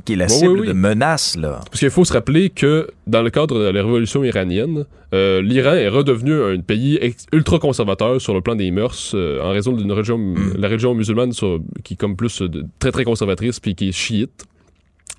qu'il 0.04 0.14
est 0.14 0.16
la 0.16 0.28
cible 0.28 0.66
de 0.66 0.72
menaces, 0.72 1.36
là. 1.36 1.60
Parce 1.70 1.80
qu'il 1.80 1.90
faut 1.90 2.04
se 2.04 2.12
rappeler 2.12 2.50
que 2.50 2.88
dans 3.06 3.22
le 3.22 3.30
cadre 3.30 3.58
de 3.58 3.64
la 3.64 3.82
révolution 3.86 4.22
iranienne, 4.24 4.84
euh, 5.14 5.40
l'Iran 5.42 5.72
est 5.74 5.88
redevenu 5.88 6.32
un 6.42 6.60
pays 6.60 6.98
ultra 7.32 7.58
conservateur 7.58 8.20
sur 8.20 8.34
le 8.34 8.40
plan 8.40 8.54
des 8.54 8.70
mœurs 8.70 9.12
euh, 9.14 9.40
en 9.42 9.50
raison 9.50 9.72
d'une 9.72 9.90
religion, 9.92 10.18
Mm. 10.18 10.54
la 10.58 10.68
religion 10.68 10.94
musulmane 10.94 11.32
sur- 11.32 11.60
qui 11.84 11.94
est 11.94 11.96
comme 11.96 12.16
plus 12.16 12.42
de- 12.42 12.64
très 12.78 12.92
très 12.92 13.04
conservatrice 13.04 13.60
puis 13.60 13.74
qui 13.74 13.88
est 13.88 13.92
chiite. 13.92 14.44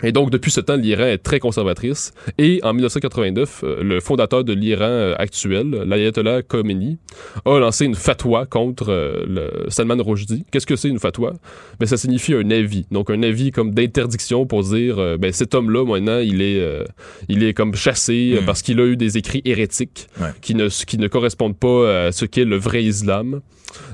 Et 0.04 0.12
donc, 0.12 0.30
depuis 0.30 0.52
ce 0.52 0.62
temps, 0.62 0.76
l'Iran 0.76 1.06
est 1.06 1.18
très 1.18 1.40
conservatrice. 1.40 2.14
Et 2.38 2.60
en 2.64 2.74
1989, 2.74 3.62
euh, 3.64 3.82
le 3.84 4.00
fondateur 4.00 4.44
de 4.44 4.54
l'Iran 4.54 4.84
euh, 4.86 5.16
actuel, 5.18 5.72
l'ayatollah 5.88 6.44
Khomeini, 6.44 7.00
a 7.46 7.58
lancé 7.58 7.86
une 7.86 7.96
fatwa 7.96 8.46
contre 8.46 8.90
euh, 8.90 9.24
le 9.28 9.70
Salman 9.70 9.98
Rushdie. 10.04 10.46
Qu'est-ce 10.52 10.68
que 10.68 10.76
c'est 10.76 10.90
une 10.90 11.00
fatwa? 11.00 11.34
Ben, 11.80 11.88
ça 11.88 11.98
signifie 11.98 12.36
un 12.36 12.50
avis. 12.52 12.86
Donc, 12.92 13.10
un 13.10 13.24
avis 13.24 13.50
comme 13.52 13.74
d'interdiction 13.74 14.46
pour 14.46 14.62
dire, 14.64 15.00
euh, 15.00 15.18
ben, 15.18 15.32
cet 15.32 15.56
homme-là, 15.56 15.84
maintenant, 15.84 16.20
il 16.20 16.44
est, 16.44 16.60
euh, 16.60 16.84
il 17.28 17.44
est 17.44 17.54
comme 17.56 17.74
chassé 17.74 18.34
euh, 18.36 18.42
Mm. 18.42 18.46
parce 18.46 18.62
qu'il 18.62 18.80
a 18.80 18.86
eu 18.86 18.98
des 18.98 19.18
écrits 19.18 19.42
hérétiques 19.46 20.08
Ouais. 20.22 20.28
qui, 20.42 20.54
ne, 20.54 20.68
qui 20.68 21.00
ne 21.00 21.08
correspondent 21.08 21.58
pas 21.58 22.08
à 22.08 22.12
ce 22.12 22.26
qu'est 22.26 22.46
le 22.46 22.58
vrai 22.58 22.84
islam. 22.84 23.42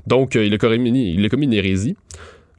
Donc, 0.06 0.36
euh, 0.36 0.46
il, 0.46 0.54
a 0.54 0.58
commis, 0.58 1.14
il 1.14 1.26
a 1.26 1.30
commis 1.30 1.46
une 1.46 1.54
hérésie. 1.54 1.96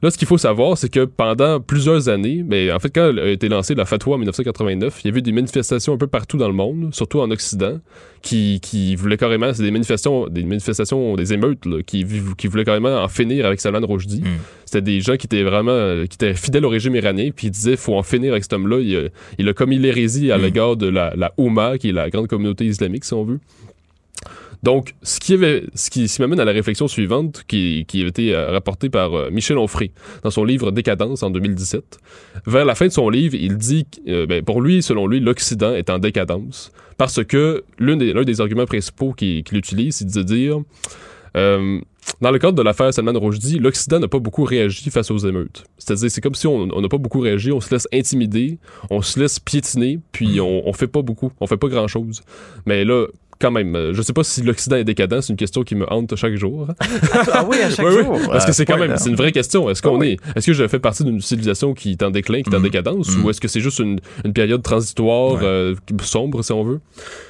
Là, 0.01 0.11
ce 0.11 0.17
qu'il 0.17 0.27
faut 0.27 0.37
savoir, 0.37 0.77
c'est 0.77 0.89
que 0.89 1.05
pendant 1.05 1.59
plusieurs 1.61 2.09
années, 2.09 2.43
mais 2.45 2.71
en 2.71 2.79
fait, 2.79 2.89
quand 2.93 3.17
a 3.17 3.27
été 3.29 3.47
lancée 3.49 3.73
la 3.75 3.85
fatwa 3.85 4.15
en 4.15 4.17
1989, 4.17 4.99
il 5.03 5.07
y 5.07 5.09
avait 5.09 5.19
eu 5.19 5.21
des 5.23 5.31
manifestations 5.31 5.93
un 5.93 5.97
peu 5.97 6.05
partout 6.07 6.37
dans 6.37 6.47
le 6.49 6.53
monde, 6.53 6.93
surtout 6.93 7.21
en 7.21 7.31
Occident, 7.31 7.79
qui, 8.21 8.59
qui 8.61 8.95
voulaient 8.97 9.17
carrément, 9.17 9.53
c'est 9.53 9.63
des 9.63 9.71
manifestations, 9.71 10.27
des 10.27 10.43
manifestations, 10.43 11.15
des 11.15 11.33
émeutes, 11.33 11.65
là, 11.65 11.81
qui, 11.81 12.05
qui 12.37 12.47
voulaient 12.47 12.65
carrément 12.65 13.01
en 13.03 13.07
finir 13.07 13.45
avec 13.45 13.59
Salman 13.61 13.85
Rushdie. 13.87 14.21
Mm. 14.21 14.25
C'était 14.65 14.81
des 14.81 14.99
gens 15.01 15.15
qui 15.15 15.27
étaient 15.27 15.43
vraiment, 15.43 15.71
euh, 15.71 16.05
qui 16.05 16.15
étaient 16.15 16.33
fidèles 16.35 16.65
au 16.65 16.69
régime 16.69 16.95
iranien, 16.95 17.29
puis 17.35 17.47
ils 17.47 17.51
disaient, 17.51 17.77
faut 17.77 17.95
en 17.95 18.03
finir 18.03 18.33
avec 18.33 18.43
cet 18.43 18.53
homme-là. 18.53 18.79
Il, 18.81 18.95
a- 18.97 19.09
il 19.39 19.47
a 19.49 19.53
commis 19.53 19.79
l'hérésie 19.79 20.31
à 20.31 20.37
Mm. 20.37 20.41
l'égard 20.41 20.75
de 20.75 20.87
la, 20.87 21.13
la 21.15 21.33
Oumma, 21.37 21.77
qui 21.77 21.89
est 21.89 21.93
la 21.93 22.09
grande 22.09 22.27
communauté 22.27 22.65
islamique, 22.65 23.05
si 23.05 23.13
on 23.13 23.23
veut. 23.23 23.39
Donc, 24.65 24.95
ce 25.03 25.19
qui, 25.19 25.35
avait, 25.35 25.63
ce 25.75 25.91
qui, 25.91 26.07
ce 26.07 26.15
qui 26.15 26.21
m'amène 26.23 26.39
à 26.39 26.43
la 26.43 26.51
réflexion 26.51 26.87
suivante, 26.87 27.43
qui, 27.47 27.85
qui 27.87 28.03
a 28.03 28.07
été 28.07 28.33
euh, 28.33 28.49
rapportée 28.49 28.89
par 28.89 29.13
euh, 29.13 29.29
Michel 29.29 29.59
Onfray 29.59 29.91
dans 30.23 30.31
son 30.31 30.43
livre 30.43 30.71
Décadence 30.71 31.21
en 31.21 31.29
2017. 31.29 31.99
Vers 32.47 32.65
la 32.65 32.73
fin 32.73 32.87
de 32.87 32.91
son 32.91 33.07
livre, 33.11 33.35
il 33.35 33.57
dit, 33.57 33.85
euh, 34.07 34.25
ben, 34.25 34.43
pour 34.43 34.63
lui, 34.63 34.81
selon 34.81 35.05
lui, 35.05 35.19
l'Occident 35.19 35.75
est 35.75 35.91
en 35.91 35.99
décadence, 35.99 36.71
parce 36.97 37.23
que 37.23 37.63
l'un 37.77 37.95
des, 37.95 38.41
arguments 38.41 38.65
principaux 38.65 39.13
qu'il 39.13 39.43
utilise, 39.51 39.97
c'est 39.97 40.11
de 40.11 40.23
dire, 40.23 40.57
euh, 41.37 41.79
dans 42.21 42.31
le 42.31 42.39
cadre 42.39 42.53
de 42.53 42.63
l'affaire 42.63 42.91
Salman 42.91 43.19
Rushdie, 43.19 43.59
l'Occident 43.59 43.99
n'a 43.99 44.07
pas 44.07 44.17
beaucoup 44.17 44.45
réagi 44.45 44.89
face 44.89 45.11
aux 45.11 45.17
émeutes. 45.19 45.65
C'est-à-dire, 45.77 46.09
c'est 46.09 46.21
comme 46.21 46.33
si 46.33 46.47
on 46.47 46.69
on 46.75 46.81
n'a 46.81 46.89
pas 46.89 46.97
beaucoup 46.97 47.19
réagi, 47.19 47.51
on 47.51 47.61
se 47.61 47.69
laisse 47.69 47.87
intimider, 47.93 48.57
on 48.89 49.03
se 49.03 49.19
laisse 49.19 49.39
piétiner, 49.39 49.99
puis 50.11 50.41
on, 50.41 50.67
on 50.67 50.73
fait 50.73 50.87
pas 50.87 51.03
beaucoup, 51.03 51.31
on 51.39 51.45
fait 51.45 51.57
pas 51.57 51.67
grand-chose. 51.67 52.21
Mais 52.65 52.83
là, 52.83 53.05
quand 53.39 53.51
même, 53.51 53.75
euh, 53.75 53.93
je 53.93 54.01
sais 54.01 54.13
pas 54.13 54.23
si 54.23 54.41
l'Occident 54.41 54.77
est 54.77 54.83
décadent, 54.83 55.21
c'est 55.21 55.31
une 55.33 55.37
question 55.37 55.63
qui 55.63 55.75
me 55.75 55.91
hante 55.91 56.15
chaque 56.15 56.35
jour. 56.35 56.67
Ah 57.33 57.45
oui, 57.47 57.57
à 57.61 57.69
chaque 57.69 57.85
Oui, 57.85 57.93
oui, 57.97 58.03
jour. 58.03 58.19
parce 58.31 58.45
que 58.45 58.51
ce 58.51 58.57
c'est 58.57 58.65
quand 58.65 58.77
même, 58.77 58.95
c'est 58.97 59.09
une 59.09 59.15
vraie 59.15 59.31
question. 59.31 59.69
Est-ce 59.69 59.81
qu'on 59.81 59.95
Ah 59.95 59.99
oui. 59.99 60.17
est, 60.33 60.37
est-ce 60.37 60.47
que 60.47 60.53
je 60.53 60.67
fais 60.67 60.79
partie 60.79 61.03
d'une 61.03 61.19
civilisation 61.21 61.73
qui 61.73 61.91
est 61.91 62.03
en 62.03 62.11
déclin, 62.11 62.41
qui 62.41 62.49
est 62.49 62.55
en 62.55 62.59
Mhm. 62.59 62.63
décadence, 62.63 63.15
Mhm. 63.17 63.25
ou 63.25 63.29
est-ce 63.29 63.41
que 63.41 63.47
c'est 63.47 63.59
juste 63.59 63.79
une, 63.79 63.99
une 64.23 64.33
période 64.33 64.61
transitoire, 64.63 65.33
Ouais. 65.33 65.39
euh, 65.43 65.75
sombre, 66.01 66.43
si 66.43 66.51
on 66.53 66.63
veut? 66.63 66.79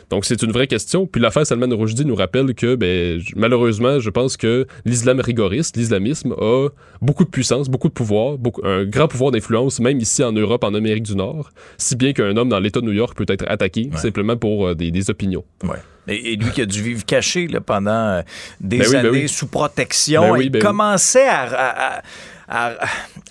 Donc, 0.09 0.25
c'est 0.25 0.41
une 0.41 0.51
vraie 0.51 0.67
question. 0.67 1.07
Puis 1.07 1.21
l'affaire 1.21 1.45
Salman 1.45 1.75
Rushdie 1.75 2.05
nous 2.05 2.15
rappelle 2.15 2.53
que, 2.53 2.75
ben, 2.75 3.21
malheureusement, 3.35 3.99
je 3.99 4.09
pense 4.09 4.37
que 4.37 4.67
l'islam 4.85 5.19
rigoriste, 5.19 5.77
l'islamisme, 5.77 6.33
a 6.39 6.69
beaucoup 7.01 7.23
de 7.25 7.29
puissance, 7.29 7.69
beaucoup 7.69 7.87
de 7.89 7.93
pouvoir, 7.93 8.37
beaucoup, 8.37 8.61
un 8.65 8.85
grand 8.85 9.07
pouvoir 9.07 9.31
d'influence, 9.31 9.79
même 9.79 9.99
ici 9.99 10.23
en 10.23 10.31
Europe, 10.31 10.63
en 10.63 10.73
Amérique 10.73 11.03
du 11.03 11.15
Nord, 11.15 11.49
si 11.77 11.95
bien 11.95 12.13
qu'un 12.13 12.35
homme 12.37 12.49
dans 12.49 12.59
l'État 12.59 12.81
de 12.81 12.85
New 12.85 12.91
York 12.93 13.15
peut 13.17 13.25
être 13.27 13.45
attaqué 13.47 13.89
Ouais. 13.91 13.97
simplement 13.97 14.37
pour 14.37 14.67
euh, 14.67 14.75
des, 14.75 14.91
des 14.91 15.09
opinions. 15.09 15.43
Ouais. 15.63 15.77
Et, 16.07 16.33
et 16.33 16.35
lui 16.35 16.51
qui 16.51 16.61
a 16.61 16.65
dû 16.65 16.81
vivre 16.83 17.03
caché 17.05 17.47
là, 17.47 17.61
pendant 17.61 17.91
euh, 17.91 18.21
des 18.61 18.77
Ben 18.77 18.85
oui, 18.87 18.91
ben 18.93 18.99
années 19.07 19.09
oui. 19.23 19.27
sous 19.29 19.47
protection, 19.47 20.21
Ben 20.21 20.31
oui, 20.33 20.45
il 20.47 20.55
oui. 20.55 20.59
commençait 20.59 21.27
à, 21.27 21.41
à- 21.43 21.97
à- 21.97 22.01
à- 22.47 22.73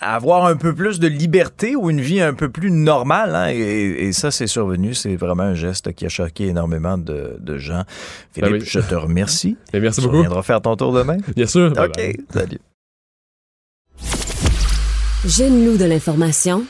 à 0.01 0.15
avoir 0.17 0.45
un 0.47 0.57
peu 0.57 0.75
plus 0.75 0.99
de 1.01 1.07
liberté 1.07 1.77
ou 1.77 1.91
une 1.91 2.01
vie 2.01 2.21
un 2.21 2.35
peu 2.35 2.49
plus 2.51 2.71
normale. 2.71 3.35
hein, 3.35 3.49
et, 3.51 4.07
et 4.07 4.13
ça, 4.13 4.31
c'est 4.31 4.47
survenu. 4.47 4.95
C'est 4.95 5.17
vraiment 5.17 5.45
un 5.45 5.55
geste 5.55 5.93
qui 5.95 6.05
a 6.07 6.09
choqué 6.09 6.47
énormément 6.49 6.99
de, 6.99 7.37
de 7.41 7.59
gens. 7.59 7.85
Philippe, 8.33 8.53
Ben 8.53 8.61
oui. 8.61 8.67
je 8.69 8.81
te 8.81 8.95
remercie. 8.95 9.57
Et 9.73 9.81
merci 9.81 10.01
Tu 10.01 10.07
beaucoup. 10.07 10.17
reviendras 10.19 10.43
faire 10.43 10.61
ton 10.61 10.77
tour 10.77 10.93
demain? 10.93 11.17
Bien 11.37 11.47
sûr. 11.47 11.71
Bye 11.73 11.87
OK, 11.89 11.97
bye. 11.97 12.17
salut. 12.33 12.59
Gêne-nous 15.27 15.77
de 15.79 15.85
l'information. 15.85 16.65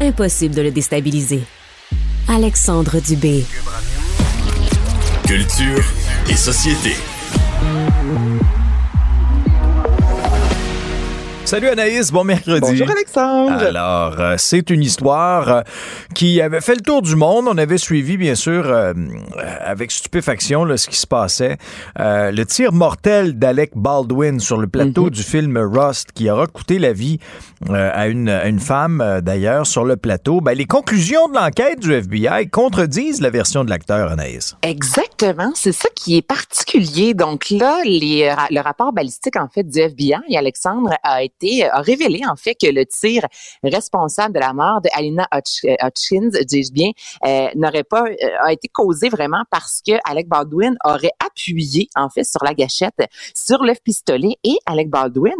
Impossible 0.00 0.54
de 0.54 0.62
le 0.62 0.70
déstabiliser. 0.70 1.42
Alexandre 2.28 3.00
Dubé. 3.00 3.44
Culture 5.26 5.84
et 6.28 6.34
société. 6.36 6.94
Salut 11.48 11.68
Anaïs, 11.68 12.12
bon 12.12 12.24
mercredi. 12.24 12.60
Bonjour 12.60 12.90
Alexandre. 12.90 13.62
Alors, 13.64 14.20
euh, 14.20 14.34
c'est 14.36 14.68
une 14.68 14.82
histoire 14.82 15.48
euh, 15.48 15.60
qui 16.14 16.42
avait 16.42 16.60
fait 16.60 16.74
le 16.74 16.82
tour 16.82 17.00
du 17.00 17.16
monde. 17.16 17.46
On 17.48 17.56
avait 17.56 17.78
suivi, 17.78 18.18
bien 18.18 18.34
sûr, 18.34 18.66
euh, 18.66 18.92
avec 19.64 19.90
stupéfaction 19.90 20.66
là, 20.66 20.76
ce 20.76 20.88
qui 20.90 20.96
se 20.98 21.06
passait. 21.06 21.56
le 21.96 22.42
tir 22.44 22.74
mortel 22.74 23.38
d'Alec 23.38 23.70
Baldwin 23.74 24.40
sur 24.40 24.58
le 24.58 24.66
plateau 24.66 25.04
Mhm. 25.04 25.10
du 25.10 25.22
film 25.22 25.56
Rust, 25.56 26.12
qui 26.12 26.28
aura 26.28 26.46
coûté 26.48 26.78
la 26.78 26.92
vie 26.92 27.18
à, 27.70 28.08
une, 28.08 28.28
à 28.28 28.46
une 28.46 28.60
femme, 28.60 29.02
d'ailleurs, 29.22 29.66
sur 29.66 29.86
le 29.86 29.96
plateau. 29.96 30.42
Ben, 30.42 30.52
les 30.52 30.66
conclusions 30.66 31.28
de 31.28 31.34
l'enquête 31.34 31.80
du 31.80 31.94
FBI 31.94 32.50
contredisent 32.50 33.22
la 33.22 33.30
version 33.30 33.64
de 33.64 33.70
l'acteur, 33.70 34.12
Anaïs. 34.12 34.54
Exactement, 34.60 35.52
c'est 35.54 35.72
ça 35.72 35.88
qui 35.94 36.18
est 36.18 36.22
particulier. 36.22 37.14
Donc 37.14 37.48
là, 37.48 37.78
les, 37.86 38.34
le 38.50 38.60
rapport 38.60 38.92
balistique 38.92 39.36
en 39.36 39.48
fait 39.48 39.62
du 39.62 39.78
FBI, 39.80 40.36
Alexandre, 40.36 40.90
a 41.02 41.22
été 41.22 41.37
a 41.42 41.80
révélé 41.80 42.22
en 42.26 42.36
fait 42.36 42.54
que 42.54 42.68
le 42.70 42.84
tir 42.86 43.26
responsable 43.62 44.34
de 44.34 44.40
la 44.40 44.52
mort 44.52 44.80
de 44.80 44.88
Alina 44.92 45.28
euh, 45.34 45.76
Hutchins, 45.82 46.30
dis-je 46.46 46.72
bien, 46.72 46.90
euh, 47.26 47.48
n'aurait 47.54 47.84
pas 47.84 48.04
euh, 48.04 48.14
a 48.40 48.52
été 48.52 48.68
causé 48.68 49.08
vraiment 49.08 49.42
parce 49.50 49.82
que 49.86 49.92
Alec 50.04 50.28
Baldwin 50.28 50.76
aurait 50.84 51.12
appuyé 51.24 51.88
en 51.96 52.08
fait 52.08 52.24
sur 52.24 52.42
la 52.44 52.54
gâchette 52.54 52.94
sur 53.34 53.62
le 53.62 53.74
pistolet 53.82 54.36
et 54.44 54.56
Alec 54.66 54.88
Baldwin 54.88 55.36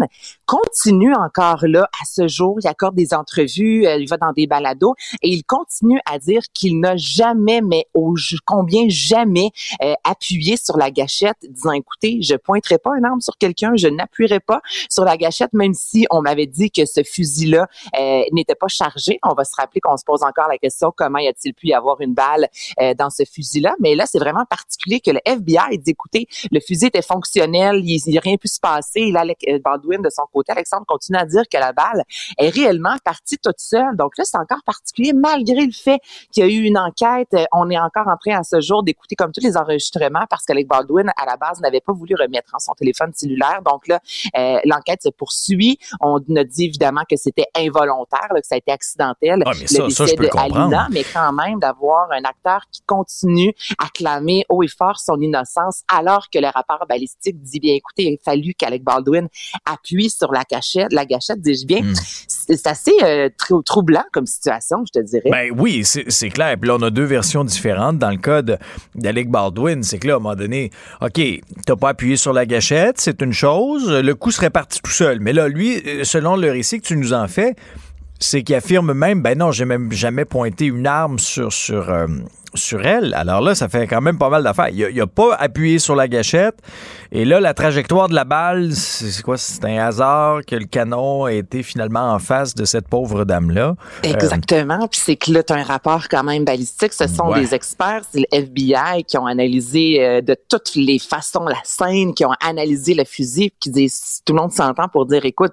continue 0.48 1.14
encore 1.14 1.66
là 1.66 1.90
à 2.00 2.06
ce 2.06 2.26
jour, 2.26 2.56
il 2.62 2.66
accorde 2.66 2.94
des 2.94 3.12
entrevues, 3.12 3.86
euh, 3.86 3.98
il 3.98 4.08
va 4.08 4.16
dans 4.16 4.32
des 4.32 4.46
balados 4.46 4.94
et 5.22 5.28
il 5.28 5.44
continue 5.44 6.00
à 6.06 6.18
dire 6.18 6.40
qu'il 6.54 6.80
n'a 6.80 6.96
jamais, 6.96 7.60
mais 7.60 7.86
au 7.92 8.14
combien 8.46 8.86
jamais 8.88 9.50
euh, 9.82 9.92
appuyé 10.04 10.56
sur 10.56 10.78
la 10.78 10.90
gâchette, 10.90 11.36
disant 11.50 11.72
écoutez, 11.72 12.20
je 12.22 12.34
pointerai 12.34 12.78
pas 12.78 12.92
une 12.96 13.04
arme 13.04 13.20
sur 13.20 13.36
quelqu'un, 13.36 13.72
je 13.76 13.88
n'appuierai 13.88 14.40
pas 14.40 14.62
sur 14.88 15.04
la 15.04 15.18
gâchette, 15.18 15.52
même 15.52 15.74
si 15.74 16.06
on 16.10 16.22
m'avait 16.22 16.46
dit 16.46 16.70
que 16.70 16.86
ce 16.86 17.02
fusil-là 17.02 17.66
euh, 18.00 18.22
n'était 18.32 18.54
pas 18.54 18.68
chargé. 18.68 19.18
On 19.22 19.34
va 19.34 19.44
se 19.44 19.54
rappeler 19.54 19.82
qu'on 19.82 19.98
se 19.98 20.04
pose 20.04 20.22
encore 20.22 20.48
la 20.48 20.56
question 20.56 20.92
comment 20.96 21.18
y 21.18 21.28
a-t-il 21.28 21.52
pu 21.52 21.66
y 21.68 21.74
avoir 21.74 22.00
une 22.00 22.14
balle 22.14 22.48
euh, 22.80 22.94
dans 22.94 23.10
ce 23.10 23.24
fusil-là, 23.30 23.74
mais 23.80 23.94
là 23.94 24.06
c'est 24.06 24.18
vraiment 24.18 24.46
particulier 24.48 25.00
que 25.00 25.10
le 25.10 25.20
FBI 25.26 25.76
dit 25.76 25.90
écoutez, 25.90 26.26
le 26.50 26.60
fusil 26.60 26.86
était 26.86 27.02
fonctionnel, 27.02 27.82
il 27.84 28.00
n'y 28.06 28.16
a 28.16 28.22
rien 28.22 28.36
pu 28.38 28.48
se 28.48 28.58
passer. 28.58 29.00
Et 29.00 29.12
là, 29.12 29.20
Alec- 29.20 29.44
euh, 29.46 29.58
Baldwin 29.62 30.00
de 30.00 30.08
son 30.08 30.22
côté, 30.32 30.37
Alexandre 30.48 30.84
continue 30.86 31.18
à 31.18 31.24
dire 31.24 31.42
que 31.50 31.58
la 31.58 31.72
balle 31.72 32.02
est 32.38 32.50
réellement 32.50 32.96
partie 33.04 33.38
toute 33.38 33.58
seule. 33.58 33.96
Donc 33.96 34.12
là, 34.18 34.24
c'est 34.24 34.38
encore 34.38 34.62
particulier 34.64 35.12
malgré 35.12 35.66
le 35.66 35.72
fait 35.72 36.00
qu'il 36.32 36.44
y 36.44 36.46
a 36.46 36.50
eu 36.50 36.62
une 36.64 36.78
enquête. 36.78 37.28
Euh, 37.34 37.44
On 37.52 37.70
est 37.70 37.78
encore 37.78 38.08
en 38.08 38.16
train 38.16 38.38
à 38.38 38.42
ce 38.42 38.60
jour 38.60 38.82
d'écouter 38.82 39.16
comme 39.16 39.32
tous 39.32 39.42
les 39.42 39.56
enregistrements 39.56 40.24
parce 40.28 40.44
qu'Alec 40.44 40.66
Baldwin, 40.68 41.10
à 41.16 41.26
la 41.26 41.36
base, 41.36 41.60
n'avait 41.60 41.80
pas 41.80 41.92
voulu 41.92 42.14
remettre 42.14 42.50
en 42.54 42.58
son 42.58 42.72
téléphone 42.74 43.12
cellulaire. 43.14 43.60
Donc 43.64 43.86
là, 43.88 44.00
euh, 44.36 44.58
l'enquête 44.64 45.02
se 45.02 45.10
poursuit. 45.10 45.78
On 46.00 46.18
a 46.36 46.44
dit 46.44 46.64
évidemment 46.64 47.02
que 47.08 47.16
c'était 47.16 47.46
involontaire, 47.56 48.28
là, 48.32 48.40
que 48.40 48.46
ça 48.46 48.54
a 48.54 48.58
été 48.58 48.72
accidentel. 48.72 49.42
Ah, 49.44 49.52
mais 49.58 49.66
ça, 49.66 49.84
le 49.84 49.90
ça, 49.90 50.06
je 50.06 50.14
peux 50.14 50.24
de. 50.24 50.38
Alina, 50.38 50.88
mais 50.90 51.04
quand 51.04 51.32
même 51.32 51.58
d'avoir 51.58 52.10
un 52.12 52.24
acteur 52.24 52.62
qui 52.70 52.82
continue 52.82 53.52
à 53.78 53.88
clamer 53.88 54.44
haut 54.48 54.62
et 54.62 54.68
fort 54.68 54.98
son 54.98 55.20
innocence 55.20 55.82
alors 55.92 56.28
que 56.30 56.38
le 56.38 56.48
rapport 56.48 56.86
balistique 56.88 57.40
dit 57.42 57.60
bien 57.60 57.74
écoutez, 57.74 58.04
il 58.04 58.14
a 58.14 58.22
fallu 58.22 58.54
qu'Alec 58.54 58.82
Baldwin 58.82 59.28
appuie 59.64 60.10
sur 60.10 60.27
la 60.32 60.44
cachette, 60.44 60.92
la 60.92 61.04
gâchette, 61.04 61.40
dis-je 61.40 61.66
bien. 61.66 61.82
Hmm. 61.82 61.94
C'est 62.26 62.66
assez 62.66 62.92
euh, 63.02 63.28
trou- 63.36 63.62
troublant 63.62 64.04
comme 64.12 64.26
situation, 64.26 64.78
je 64.86 65.00
te 65.00 65.04
dirais. 65.04 65.30
Ben 65.30 65.50
oui, 65.56 65.82
c'est 65.84 66.28
clair. 66.30 66.56
Puis 66.60 66.68
là, 66.68 66.76
on 66.78 66.82
a 66.82 66.90
deux 66.90 67.04
versions 67.04 67.44
différentes. 67.44 67.98
Dans 67.98 68.10
le 68.10 68.16
cas 68.16 68.42
de- 68.42 68.56
d'Alec 68.94 69.30
Baldwin, 69.30 69.82
c'est 69.82 69.98
que 69.98 70.06
là, 70.08 70.14
à 70.14 70.16
un 70.16 70.20
moment 70.20 70.34
donné, 70.34 70.70
OK, 71.00 71.20
t'as 71.66 71.76
pas 71.76 71.90
appuyé 71.90 72.16
sur 72.16 72.32
la 72.32 72.46
gâchette, 72.46 73.00
c'est 73.00 73.20
une 73.22 73.32
chose. 73.32 73.90
Le 73.90 74.14
coup 74.14 74.30
serait 74.30 74.50
parti 74.50 74.80
tout 74.82 74.90
seul. 74.90 75.20
Mais 75.20 75.32
là, 75.32 75.48
lui, 75.48 75.82
euh, 75.86 76.04
selon 76.04 76.36
le 76.36 76.50
récit 76.50 76.80
que 76.80 76.86
tu 76.86 76.96
nous 76.96 77.12
en 77.12 77.28
fais, 77.28 77.54
c'est 78.20 78.42
qu'il 78.42 78.54
affirme 78.56 78.92
même, 78.94 79.22
ben 79.22 79.38
non, 79.38 79.52
j'ai 79.52 79.64
même 79.64 79.92
jamais 79.92 80.24
pointé 80.24 80.66
une 80.66 80.86
arme 80.88 81.18
sur, 81.20 81.52
sur, 81.52 81.88
euh, 81.90 82.06
sur 82.54 82.84
elle. 82.86 83.14
Alors 83.14 83.40
là, 83.40 83.54
ça 83.54 83.68
fait 83.68 83.86
quand 83.86 84.00
même 84.00 84.18
pas 84.18 84.28
mal 84.30 84.42
d'affaires. 84.42 84.68
Il, 84.70 84.84
a- 84.84 84.90
il 84.90 85.00
a 85.00 85.06
pas 85.06 85.34
appuyé 85.34 85.78
sur 85.78 85.94
la 85.94 86.08
gâchette. 86.08 86.56
Et 87.12 87.24
là, 87.24 87.40
la 87.40 87.54
trajectoire 87.54 88.08
de 88.08 88.14
la 88.14 88.24
balle, 88.24 88.72
c'est 88.74 89.22
quoi? 89.22 89.36
C'est 89.38 89.64
un 89.64 89.78
hasard 89.78 90.40
que 90.46 90.54
le 90.56 90.66
canon 90.66 91.24
a 91.24 91.32
été 91.32 91.62
finalement 91.62 92.12
en 92.12 92.18
face 92.18 92.54
de 92.54 92.64
cette 92.64 92.86
pauvre 92.88 93.24
dame-là. 93.24 93.74
Euh, 94.04 94.08
Exactement. 94.08 94.86
Puis 94.88 95.00
c'est 95.02 95.16
que 95.16 95.30
là, 95.32 95.42
tu 95.42 95.52
as 95.52 95.56
un 95.56 95.62
rapport 95.62 96.08
quand 96.08 96.22
même 96.24 96.44
balistique. 96.44 96.92
Ce 96.92 97.06
sont 97.06 97.28
Ouais. 97.28 97.40
des 97.40 97.54
experts, 97.54 98.02
c'est 98.12 98.20
le 98.20 98.26
FBI 98.30 99.04
qui 99.06 99.16
ont 99.18 99.26
analysé 99.26 100.04
euh, 100.04 100.20
de 100.20 100.36
toutes 100.48 100.74
les 100.74 100.98
façons 100.98 101.44
la 101.44 101.56
scène, 101.64 102.12
qui 102.14 102.24
ont 102.24 102.32
analysé 102.44 102.94
le 102.94 103.04
fusil, 103.04 103.52
qui 103.58 103.70
disent, 103.70 104.20
tout 104.24 104.34
le 104.34 104.40
monde 104.40 104.52
s'entend 104.52 104.88
pour 104.88 105.06
dire, 105.06 105.24
écoute, 105.24 105.52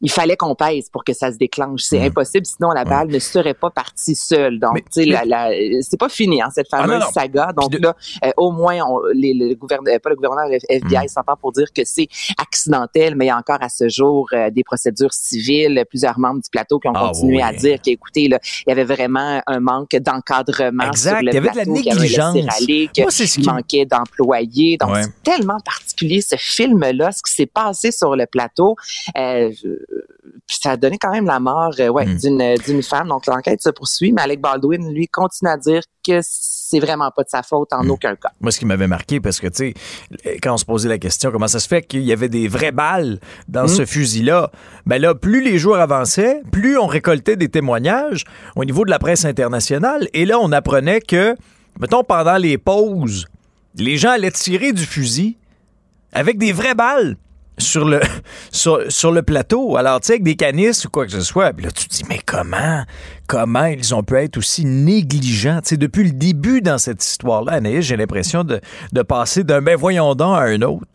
il 0.00 0.10
fallait 0.10 0.36
qu'on 0.36 0.54
pèse 0.54 0.88
pour 0.90 1.04
que 1.04 1.12
ça 1.12 1.32
se 1.32 1.38
déclranche. 1.38 1.82
C'est 1.82 2.00
impossible, 2.04 2.44
sinon 2.46 2.70
la 2.70 2.84
balle 2.84 3.08
ne 3.08 3.18
serait 3.18 3.54
pas 3.54 3.70
partie 3.70 4.14
seule. 4.14 4.58
Donc, 4.58 4.74
Mm. 4.78 4.80
Tu 4.92 5.04
sais, 5.12 5.80
c'est 5.82 5.96
pas 5.98 6.08
fini, 6.08 6.27
hein, 6.40 6.48
cette 6.54 6.66
Ah, 6.72 6.78
non, 6.82 6.86
fameuse 6.88 7.04
non. 7.04 7.10
saga. 7.12 7.52
Donc 7.56 7.70
de- 7.70 7.78
là, 7.78 7.94
euh, 8.24 8.30
au 8.36 8.50
moins, 8.52 8.78
on, 8.88 9.00
les, 9.12 9.34
le 9.34 9.54
gouverneur, 9.54 9.98
pas 10.00 10.10
le 10.10 10.16
gouverneur, 10.16 10.46
le 10.48 10.58
FBI 10.68 11.04
Mm. 11.04 11.08
s'entend 11.08 11.36
pour 11.40 11.52
dire 11.52 11.72
que 11.74 11.82
c'est 11.84 12.08
accidentel, 12.38 13.14
mais 13.16 13.26
il 13.26 13.28
y 13.28 13.30
a 13.30 13.36
encore 13.36 13.58
à 13.60 13.68
ce 13.68 13.88
jour 13.88 14.28
euh, 14.32 14.50
des 14.50 14.64
procédures 14.64 15.12
civiles, 15.12 15.84
plusieurs 15.88 16.18
membres 16.18 16.40
du 16.42 16.50
plateau 16.50 16.78
qui 16.78 16.88
ont 16.88 16.92
Ah, 16.94 17.08
continué 17.08 17.36
oui. 17.36 17.42
à 17.42 17.52
dire 17.52 17.78
qu'écoutez, 17.82 18.28
là, 18.28 18.38
il 18.66 18.70
y 18.70 18.72
avait 18.72 18.84
vraiment 18.84 19.40
un 19.46 19.60
manque 19.60 19.96
d'encadrement 19.96 20.84
Exact. 20.88 21.16
sur 21.16 21.22
le 21.24 21.30
Il 21.30 21.34
y 21.34 21.38
avait 21.38 21.50
de 21.50 21.56
la 21.56 21.64
négligence. 21.64 22.36
aller, 22.60 22.90
Moi, 22.98 23.10
c'est 23.10 23.26
ce 23.26 23.38
qui- 23.40 23.46
manquait 23.46 23.84
d'employés. 23.86 24.76
Donc, 24.78 24.90
Ouais. 24.90 25.02
c'est 25.04 25.22
tellement 25.22 25.58
particulier, 25.64 26.20
ce 26.20 26.36
film-là, 26.36 27.12
ce 27.12 27.22
qui 27.22 27.32
s'est 27.32 27.46
passé 27.46 27.90
sur 27.92 28.14
le 28.16 28.26
plateau. 28.26 28.76
Euh, 29.16 29.50
ça 30.46 30.72
a 30.72 30.76
donné 30.76 30.96
quand 30.98 31.10
même 31.10 31.26
la 31.26 31.40
mort 31.40 31.72
euh, 31.78 31.88
ouais, 31.88 32.06
Mm. 32.06 32.16
d'une 32.18 32.54
d'une 32.66 32.82
femme. 32.82 33.08
Donc, 33.08 33.26
l'enquête 33.26 33.60
se 33.62 33.70
poursuit, 33.70 34.12
mais 34.12 34.22
Alec 34.22 34.40
Baldwin, 34.40 34.92
lui, 34.92 35.06
continue 35.08 35.50
à 35.50 35.56
dire 35.56 35.82
que 36.08 36.20
c'est 36.22 36.80
vraiment 36.80 37.10
pas 37.10 37.22
de 37.22 37.28
sa 37.28 37.42
faute 37.42 37.72
en 37.72 37.84
Mm. 37.84 37.90
aucun 37.90 38.16
cas. 38.16 38.30
Moi, 38.40 38.50
ce 38.52 38.58
qui 38.58 38.66
m'avait 38.66 38.86
marqué, 38.86 39.20
parce 39.20 39.40
que, 39.40 39.46
tu 39.46 39.72
sais, 40.24 40.38
quand 40.42 40.54
on 40.54 40.56
se 40.58 40.64
posait 40.64 40.88
la 40.88 40.98
question, 40.98 41.30
comment 41.30 41.48
ça 41.48 41.60
se 41.60 41.68
fait 41.68 41.82
qu'il 41.82 42.02
y 42.02 42.12
avait 42.12 42.28
des 42.28 42.48
vraies 42.48 42.72
balles 42.72 43.20
dans 43.48 43.64
Mm. 43.64 43.68
ce 43.68 43.86
fusil-là? 43.86 44.50
Ben 44.86 45.00
là, 45.00 45.14
plus 45.14 45.42
les 45.42 45.58
jours 45.58 45.76
avançaient, 45.76 46.42
plus 46.52 46.76
on 46.78 46.86
récoltait 46.86 47.36
des 47.36 47.48
témoignages 47.48 48.24
au 48.56 48.64
niveau 48.64 48.84
de 48.84 48.90
la 48.90 48.98
presse 48.98 49.24
internationale. 49.24 50.08
Et 50.14 50.24
là, 50.26 50.38
on 50.40 50.52
apprenait 50.52 51.00
que, 51.00 51.34
mettons, 51.80 52.04
pendant 52.04 52.36
les 52.36 52.58
pauses, 52.58 53.26
les 53.74 53.96
gens 53.96 54.10
allaient 54.10 54.30
tirer 54.30 54.72
du 54.72 54.84
fusil 54.84 55.36
avec 56.12 56.38
des 56.38 56.52
vraies 56.52 56.74
balles 56.74 57.16
sur 57.58 57.84
le, 57.84 58.00
sur, 58.52 58.80
sur 58.88 59.12
le 59.12 59.22
plateau. 59.22 59.76
Alors, 59.76 60.00
tu 60.00 60.06
sais, 60.06 60.12
avec 60.14 60.22
des 60.22 60.36
canisses 60.36 60.84
ou 60.84 60.90
quoi 60.90 61.06
que 61.06 61.12
ce 61.12 61.20
soit. 61.20 61.52
Puis 61.52 61.64
là, 61.64 61.70
tu 61.70 61.88
te 61.88 61.94
dis, 61.94 62.04
mais 62.08 62.20
comment, 62.24 62.84
comment 63.26 63.66
ils 63.66 63.94
ont 63.94 64.02
pu 64.02 64.16
être 64.16 64.36
aussi 64.36 64.64
négligents? 64.64 65.60
Tu 65.64 65.76
depuis 65.76 66.04
le 66.04 66.12
début 66.12 66.60
dans 66.60 66.78
cette 66.78 67.04
histoire-là, 67.04 67.52
Anaïs, 67.52 67.84
j'ai 67.84 67.96
l'impression 67.96 68.44
de, 68.44 68.60
de 68.92 69.02
passer 69.02 69.44
d'un 69.44 69.62
ben 69.62 69.76
voyons 69.76 70.14
donc 70.14 70.36
à 70.36 70.42
un 70.42 70.62
autre. 70.62 70.86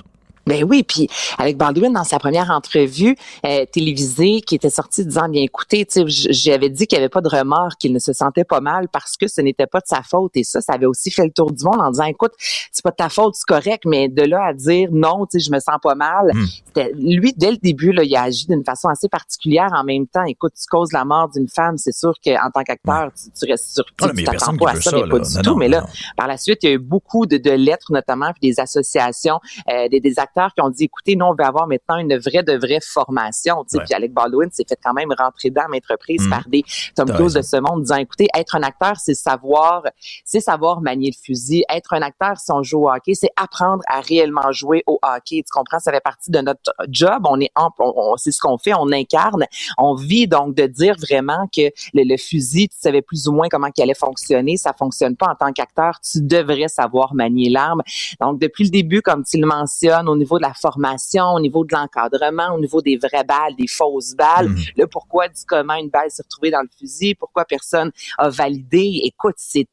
Ben 0.46 0.64
oui, 0.64 0.84
puis 0.84 1.08
Alec 1.38 1.58
Baldwin, 1.58 1.94
dans 1.94 2.04
sa 2.04 2.20
première 2.20 2.50
entrevue 2.52 3.16
euh, 3.46 3.66
télévisée, 3.72 4.42
qui 4.42 4.56
était 4.56 4.70
sortie 4.70 5.06
disant, 5.06 5.30
bien 5.30 5.42
écoutez, 5.42 5.86
tu 5.86 6.02
sais, 6.02 6.08
j- 6.08 6.28
j'avais 6.32 6.70
dit 6.70 6.86
qu'il 6.88 6.98
n'y 6.98 7.04
avait 7.04 7.10
pas 7.10 7.22
de 7.22 7.30
remords, 7.30 7.78
qu'il 7.80 7.94
ne 7.94 8.00
se 8.00 8.12
sentait 8.14 8.44
pas 8.44 8.60
mal 8.60 8.88
parce 8.90 9.16
que 9.18 9.28
ce 9.28 9.42
n'était 9.42 9.68
pas 9.68 9.80
de 9.80 9.88
sa 9.88 10.02
faute. 10.04 10.32
Et 10.36 10.44
ça, 10.44 10.60
ça 10.62 10.74
avait 10.74 10.86
aussi 10.86 11.12
fait 11.12 11.24
le 11.26 11.32
tour 11.32 11.52
du 11.52 11.64
monde 11.64 11.80
en 11.80 11.92
disant, 11.92 12.04
écoute, 12.06 12.34
c'est 12.72 12.84
pas 12.84 12.92
de 12.92 12.96
ta 12.98 13.10
faute, 13.10 13.36
c'est 13.36 13.46
correct, 13.48 13.84
mais 13.86 14.10
de 14.10 14.24
là 14.24 14.44
à 14.48 14.54
dire, 14.54 14.90
non, 14.92 15.26
tu 15.26 15.40
sais, 15.40 15.46
je 15.46 15.52
me 15.52 15.60
sens 15.60 15.78
pas 15.82 15.96
mal. 15.96 16.32
Mm. 16.34 16.82
Lui, 16.96 17.34
dès 17.38 17.52
le 17.52 17.58
début, 17.58 17.92
là, 17.92 18.04
il 18.04 18.16
a 18.16 18.24
agi 18.24 18.46
d'une 18.48 18.64
façon 18.66 18.90
assez 18.90 19.08
particulière. 19.08 19.70
En 19.74 19.84
même 19.84 20.08
temps, 20.08 20.24
écoute, 20.26 20.54
tu 20.60 20.66
causes 20.68 20.92
la 20.92 21.06
mort 21.06 21.30
d'une 21.30 21.48
femme, 21.48 21.78
c'est 21.78 21.94
sûr 21.96 22.14
qu'en 22.24 22.50
tant 22.54 22.64
qu'acteur, 22.64 23.12
tu, 23.16 23.30
tu 23.32 23.50
restes 23.50 23.74
surpris, 23.76 23.94
Ah, 24.10 24.10
tu 24.16 24.24
t'attends 24.26 24.58
pas 24.58 24.72
à 24.72 24.76
ça, 24.76 24.92
ça, 24.92 24.98
mais 24.98 25.08
pas 25.10 25.20
du 25.20 25.36
Non, 25.36 25.42
tout. 25.42 25.50
non, 25.52 25.56
mais 25.56 25.68
là, 25.70 25.82
non. 25.82 25.88
par 26.18 26.28
la 26.28 26.38
suite, 26.38 26.60
il 26.64 26.70
y 26.70 26.72
a 26.72 26.76
eu 26.76 26.80
beaucoup 26.80 27.26
de, 27.26 27.38
de 27.38 27.52
lettres, 27.52 27.92
notamment, 27.92 28.32
puis 28.40 28.50
des 28.52 28.60
associations, 28.60 29.40
euh, 29.72 29.88
des, 29.88 30.00
des 30.00 30.20
acteurs 30.20 30.33
qui 30.56 30.62
ont 30.62 30.70
dit, 30.70 30.86
écoutez, 30.86 31.16
nous, 31.16 31.26
on 31.26 31.34
veut 31.34 31.46
avoir 31.46 31.68
maintenant 31.68 31.98
une 31.98 32.18
vraie 32.18 32.44
de 32.44 32.54
vraie 32.58 32.80
formation. 32.82 33.64
Tu 33.64 33.70
sais, 33.72 33.78
Ouais. 33.78 33.84
Puis 33.86 33.94
Alec 33.94 34.14
Baldwin 34.14 34.50
s'est 34.52 34.66
fait 34.68 34.78
quand 34.84 34.94
même 34.94 35.10
rentrer 35.18 35.50
dans 35.50 35.68
maintes 35.70 35.86
reprises 35.90 36.24
Mhm. 36.24 36.30
par 36.30 36.44
des 36.48 36.64
Tom 36.96 37.10
Cruise 37.10 37.34
de 37.34 37.42
ce 37.42 37.58
monde, 37.58 37.82
disant, 37.82 37.96
écoutez, 37.98 38.28
être 38.36 38.56
un 38.56 38.64
acteur, 38.64 38.94
c'est 38.98 39.14
savoir, 39.14 39.84
c'est 40.26 40.40
savoir 40.40 40.82
manier 40.82 41.12
le 41.12 41.26
fusil. 41.26 41.64
Être 41.74 41.94
un 41.94 42.02
acteur, 42.02 42.38
si 42.38 42.52
on 42.52 42.64
joue 42.64 42.86
au 42.86 42.90
hockey, 42.90 43.14
c'est 43.14 43.30
apprendre 43.36 43.84
à 43.88 44.00
réellement 44.02 44.52
jouer 44.52 44.84
au 44.88 45.00
hockey. 45.02 45.44
Tu 45.44 45.52
comprends? 45.52 45.80
Ça 45.80 45.92
fait 45.92 46.02
partie 46.04 46.32
de 46.32 46.40
notre 46.40 46.74
job. 46.90 47.24
On 47.26 47.40
est, 47.40 47.52
en, 47.56 47.70
on, 47.80 47.94
on- 47.96 48.18
c'est 48.18 48.32
ce 48.32 48.40
qu'on 48.40 48.58
fait, 48.58 48.74
on 48.74 48.92
incarne, 48.92 49.46
on 49.78 49.96
vit. 49.96 50.28
Donc, 50.28 50.56
de 50.56 50.66
dire 50.68 50.96
vraiment 50.98 51.48
que 51.56 51.62
le, 51.94 52.04
le 52.10 52.18
fusil, 52.18 52.70
tu 52.70 52.78
savais 52.80 53.02
plus 53.02 53.28
ou 53.28 53.34
moins 53.34 53.48
comment 53.50 53.70
qu'il 53.72 53.84
allait 53.84 53.94
fonctionner, 53.94 54.58
ça 54.58 54.74
fonctionne 54.74 55.16
pas 55.16 55.28
en 55.28 55.36
tant 55.36 55.52
qu'acteur. 55.52 56.00
Tu 56.00 56.22
devrais 56.22 56.68
savoir 56.68 57.14
manier 57.14 57.50
l'arme. 57.50 57.82
Donc, 58.22 58.40
depuis 58.40 58.64
le 58.66 58.70
début, 58.70 59.02
comme 59.02 59.24
tu 59.24 59.38
le 59.38 59.46
mentionnes, 59.48 60.08
au 60.08 60.16
niveau 60.24 60.38
de 60.38 60.44
la 60.44 60.54
formation, 60.54 61.26
au 61.34 61.40
niveau 61.40 61.64
de 61.66 61.74
l'encadrement, 61.74 62.56
au 62.56 62.60
niveau 62.60 62.82
des 62.82 62.98
vraies 62.98 63.24
balles, 63.24 63.56
des 63.58 63.68
fausses 63.68 64.16
balles, 64.16 64.50
Mhm. 64.50 64.64
le 64.78 64.88
pourquoi 64.88 65.28
du 65.28 65.42
comment 65.48 65.76
une 65.76 65.90
balle 65.90 66.10
s'est 66.10 66.24
retrouvée 66.24 66.52
dans 66.52 66.62
le 66.62 66.70
fusil, 66.80 67.16
pourquoi 67.16 67.46
personne 67.46 67.92
a 68.18 68.30
validé. 68.30 69.02
Écoute, 69.04 69.36
c'est 69.38 69.68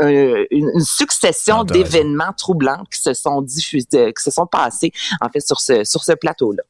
euh, 0.00 0.44
une, 0.50 0.80
succession 0.80 1.64
d'événements 1.64 2.32
troublants 2.36 2.84
qui 2.92 3.00
se 3.00 3.14
sont 3.14 3.42
diffusés, 3.42 4.12
qui 4.12 4.22
se 4.22 4.30
sont 4.30 4.46
passés, 4.46 4.92
en 5.20 5.28
fait, 5.28 5.40
sur 5.40 5.60
ce, 5.60 5.84
sur 5.84 6.02
ce 6.02 6.12
plateau-là. 6.12 6.62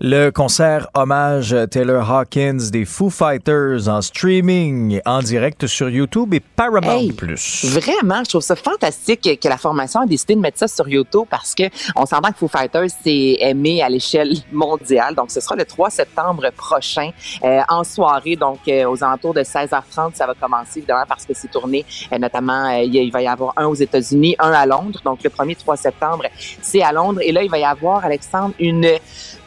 Le 0.00 0.30
concert 0.30 0.88
hommage 0.94 1.54
Taylor 1.70 2.10
Hawkins 2.10 2.70
des 2.72 2.84
Foo 2.84 3.10
Fighters 3.10 3.88
en 3.88 4.02
streaming 4.02 5.00
en 5.06 5.20
direct 5.20 5.66
sur 5.68 5.88
YouTube 5.88 6.34
et 6.34 6.40
Paramount+. 6.40 7.12
Plus. 7.16 7.64
Vraiment, 7.66 8.24
je 8.24 8.30
trouve 8.30 8.42
ça 8.42 8.56
fantastique 8.56 9.38
que 9.40 9.48
la 9.48 9.56
formation 9.56 10.00
a 10.00 10.06
décidé 10.06 10.34
de 10.34 10.40
mettre 10.40 10.58
ça 10.58 10.66
sur 10.66 10.88
YouTube 10.88 11.26
parce 11.30 11.54
que 11.54 11.64
on 11.94 12.06
s'entend 12.06 12.32
que 12.32 12.38
Foo 12.38 12.48
Fighters 12.48 12.90
c'est 13.02 13.36
aimé 13.40 13.82
à 13.82 13.88
l'échelle 13.88 14.32
mondiale. 14.52 15.14
Donc, 15.14 15.30
ce 15.30 15.40
sera 15.40 15.54
le 15.54 15.64
3 15.64 15.90
septembre 15.90 16.50
prochain 16.56 17.10
euh, 17.44 17.60
en 17.68 17.84
soirée, 17.84 18.36
donc 18.36 18.60
euh, 18.66 18.88
aux 18.88 19.02
alentours 19.04 19.34
de 19.34 19.42
16h30. 19.42 20.14
Ça 20.14 20.26
va 20.26 20.34
commencer 20.34 20.78
évidemment 20.78 21.04
parce 21.08 21.24
que 21.24 21.34
c'est 21.34 21.50
tourné, 21.50 21.84
euh, 22.12 22.18
notamment 22.18 22.68
il 22.70 23.12
va 23.12 23.22
y 23.22 23.28
avoir 23.28 23.52
un 23.56 23.66
aux 23.66 23.74
États-Unis, 23.74 24.34
un 24.40 24.52
à 24.52 24.66
Londres. 24.66 25.00
Donc, 25.04 25.22
le 25.22 25.30
1er 25.30 25.56
3 25.56 25.76
septembre, 25.76 26.24
c'est 26.62 26.82
à 26.82 26.92
Londres. 26.92 27.20
Et 27.22 27.30
là, 27.30 27.42
il 27.42 27.50
va 27.50 27.58
y 27.58 27.64
avoir, 27.64 28.04
Alexandre, 28.04 28.54
une 28.58 28.98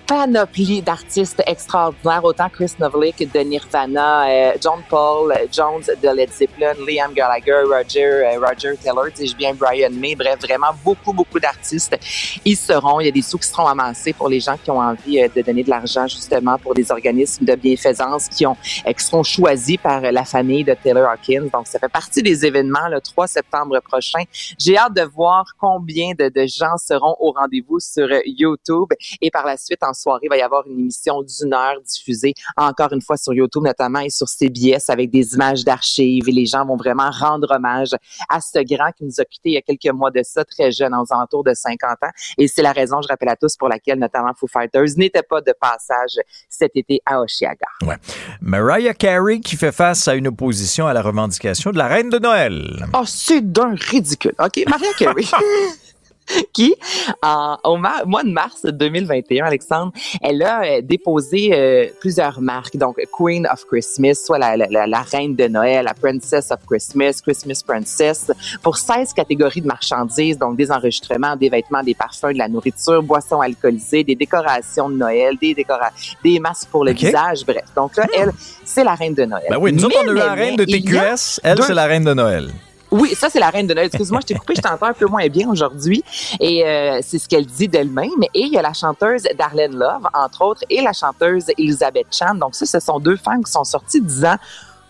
panoplie 0.08 0.82
d'artistes 0.82 1.43
extraordinaires, 1.45 2.24
autant 2.24 2.47
Chris 2.49 2.72
Novelic 2.80 3.30
de 3.32 3.39
Nirvana, 3.39 4.30
euh, 4.30 4.53
John 4.62 4.82
Paul 4.89 5.34
Jones 5.51 5.84
de 6.01 6.16
Led 6.16 6.32
Zeppelin, 6.32 6.74
Liam 6.88 7.14
Gallagher, 7.14 7.64
Roger, 7.70 8.05
euh, 8.05 8.39
Roger 8.39 8.78
Taylor, 8.82 9.08
dis-je 9.14 9.36
bien 9.36 9.53
Brian 9.53 9.91
May, 9.91 10.16
bref, 10.16 10.39
vraiment 10.41 10.72
beaucoup, 10.84 11.12
beaucoup 11.12 11.39
d'artistes. 11.39 11.97
Ils 12.45 12.55
seront, 12.55 13.01
il 13.01 13.05
y 13.08 13.10
a 13.10 13.12
des 13.12 13.22
sous 13.22 13.38
qui 13.38 13.47
seront 13.49 13.68
amassés 13.68 14.14
pour 14.14 14.30
les 14.30 14.39
gens 14.39 14.55
qui 14.55 14.72
ont 14.72 14.80
envie 14.80 15.20
euh, 15.20 15.28
de 15.36 15.41
donner 15.41 15.64
de 15.64 15.70
l'argent 15.70 16.08
justement 16.08 16.58
pour 16.58 16.74
des 16.74 16.89
organismes 16.89 17.43
de 17.43 17.55
bienfaisance 17.55 18.30
qui, 18.30 18.45
ont, 18.45 18.55
qui 18.55 19.03
seront 19.03 19.24
choisis 19.24 19.78
par 19.78 19.99
la 20.01 20.24
famille 20.24 20.64
de 20.64 20.74
Taylor 20.74 21.10
Hawkins. 21.10 21.49
Donc, 21.51 21.68
ça 21.68 21.80
fait 21.80 21.89
partie 21.89 22.24
des 22.24 22.45
événements 22.45 22.88
le 22.89 23.01
3 23.01 23.28
septembre 23.28 23.82
prochain. 23.82 24.24
J'ai 24.58 24.78
hâte 24.78 24.93
de 24.93 25.03
voir 25.03 25.43
combien 25.60 26.12
de, 26.18 26.30
de 26.30 26.47
gens 26.47 26.78
seront 26.78 27.18
au 27.20 27.32
rendez-vous 27.32 27.80
sur 27.82 28.08
YouTube 28.26 28.93
et 29.20 29.30
par 29.30 29.45
la 29.45 29.58
suite, 29.58 29.84
en 29.84 29.93
soirée, 29.97 30.21
il 30.23 30.29
va 30.29 30.37
y 30.37 30.41
avoir 30.41 30.65
une 30.67 30.79
émission 30.79 31.21
d'une 31.21 31.53
heure 31.53 31.81
diffusée 31.83 32.33
encore 32.55 32.93
une 32.93 33.01
fois 33.01 33.17
sur 33.17 33.33
YouTube 33.33 33.63
notamment 33.63 33.99
et 33.99 34.09
sur 34.09 34.27
CBS 34.27 34.89
avec 34.89 35.09
des 35.09 35.33
images 35.33 35.63
d'archives 35.63 36.27
et 36.27 36.31
les 36.31 36.45
gens 36.45 36.65
vont 36.65 36.77
vraiment 36.77 37.09
rendre 37.09 37.51
hommage 37.55 37.91
à 38.29 38.39
ce 38.41 38.59
grand 38.59 38.91
qui 38.91 39.05
nous 39.05 39.19
a 39.19 39.25
quittés 39.25 39.49
il 39.49 39.53
y 39.53 39.57
a 39.57 39.61
quelques 39.61 39.93
mois 39.93 40.11
de 40.11 40.21
ça, 40.23 40.43
très 40.45 40.71
jeune, 40.71 40.93
aux 40.93 41.11
alentours 41.11 41.43
de 41.43 41.53
50 41.53 41.91
ans. 42.03 42.09
Et 42.37 42.47
c'est 42.47 42.61
la 42.61 42.71
raison, 42.71 43.01
je 43.01 43.07
rappelle 43.07 43.29
à 43.29 43.35
tous, 43.35 43.55
pour 43.57 43.69
laquelle 43.69 43.99
notamment 43.99 44.33
Foo 44.37 44.47
Fighters 44.47 44.97
n'était 44.97 45.23
pas 45.23 45.41
de 45.41 45.53
passage 45.59 46.19
cet 46.49 46.71
été 46.75 47.01
à 47.05 47.21
Oshiaga. 47.21 47.67
Ouais. 47.85 47.95
Mariah 48.41 48.93
Carey 48.93 49.39
qui 49.39 49.55
fait 49.55 49.71
face 49.71 50.07
à 50.07 50.15
une 50.15 50.27
opposition 50.27 50.87
à 50.87 50.93
la 50.93 51.01
revendication 51.01 51.71
de 51.71 51.77
la 51.77 51.87
reine 51.87 52.09
de 52.09 52.19
Noël. 52.19 52.85
Oh, 52.93 53.03
c'est 53.05 53.41
d'un 53.41 53.75
ridicule. 53.75 54.35
OK, 54.39 54.63
Mariah 54.67 54.93
Carey. 54.97 55.23
qui, 56.53 56.75
en, 57.21 57.57
au 57.63 57.78
mois 57.78 58.23
de 58.23 58.32
mars 58.32 58.65
2021, 58.65 59.45
Alexandre, 59.45 59.91
elle 60.21 60.41
a 60.43 60.61
euh, 60.63 60.82
déposé 60.82 61.51
euh, 61.53 61.88
plusieurs 61.99 62.41
marques, 62.41 62.78
donc 62.78 62.97
Queen 63.17 63.47
of 63.51 63.65
Christmas, 63.65 64.15
soit 64.15 64.38
la, 64.38 64.57
la, 64.57 64.88
la, 64.88 65.01
reine 65.01 65.36
de 65.36 65.47
Noël, 65.47 65.86
la 65.86 65.93
Princess 65.93 66.51
of 66.51 66.59
Christmas, 66.65 67.21
Christmas 67.21 67.61
Princess, 67.65 68.32
pour 68.61 68.78
16 68.78 69.13
catégories 69.13 69.61
de 69.61 69.67
marchandises, 69.67 70.38
donc 70.38 70.57
des 70.57 70.71
enregistrements, 70.71 71.36
des 71.36 71.49
vêtements, 71.49 71.84
des 71.84 71.95
parfums, 71.95 72.34
de 72.34 72.38
la 72.38 72.47
nourriture, 72.47 73.01
boissons 73.03 73.41
alcoolisées, 73.41 74.03
des 74.03 74.15
décorations 74.15 74.89
de 74.89 74.95
Noël, 74.95 75.38
des 75.41 75.53
décora 75.53 75.91
des 76.23 76.39
masques 76.39 76.69
pour 76.69 76.84
le 76.84 76.91
visage, 76.91 77.45
bref. 77.45 77.65
Donc 77.75 77.95
là, 77.97 78.05
elle, 78.15 78.32
c'est 78.63 78.84
la 78.84 78.95
reine 78.95 79.13
de 79.13 79.25
Noël. 79.25 79.47
Ben 79.49 79.57
oui, 79.59 79.71
nous 79.71 79.86
autres, 79.86 79.97
on 80.03 80.07
a 80.07 80.11
eu 80.11 80.15
la 80.15 80.34
reine 80.34 80.55
de 80.55 80.65
TQS, 80.65 81.41
elle, 81.43 81.61
c'est 81.63 81.73
la 81.73 81.86
reine 81.86 82.03
de 82.03 82.13
Noël. 82.13 82.51
Oui, 82.89 83.13
ça, 83.15 83.29
c'est 83.29 83.39
la 83.39 83.49
reine 83.49 83.67
de 83.67 83.73
Noël. 83.73 83.88
Excuse-moi, 83.88 84.21
je 84.21 84.27
t'ai 84.27 84.33
coupé, 84.35 84.55
je 84.55 84.61
t'entends 84.61 84.85
un 84.85 84.93
peu 84.93 85.07
moins 85.07 85.27
bien 85.27 85.49
aujourd'hui. 85.49 86.03
Et 86.39 86.65
euh, 86.65 86.99
c'est 87.01 87.19
ce 87.19 87.27
qu'elle 87.27 87.45
dit 87.45 87.67
d'elle-même. 87.67 88.23
Et 88.33 88.41
il 88.41 88.53
y 88.53 88.57
a 88.57 88.61
la 88.61 88.73
chanteuse 88.73 89.23
Darlene 89.38 89.75
Love, 89.75 90.07
entre 90.13 90.41
autres, 90.43 90.63
et 90.69 90.81
la 90.81 90.93
chanteuse 90.93 91.45
Elizabeth 91.57 92.07
Chan. 92.11 92.35
Donc 92.35 92.55
ça, 92.55 92.65
ce 92.65 92.79
sont 92.79 92.99
deux 92.99 93.17
femmes 93.17 93.43
qui 93.43 93.51
sont 93.51 93.65
sorties 93.65 94.01
disant 94.01 94.35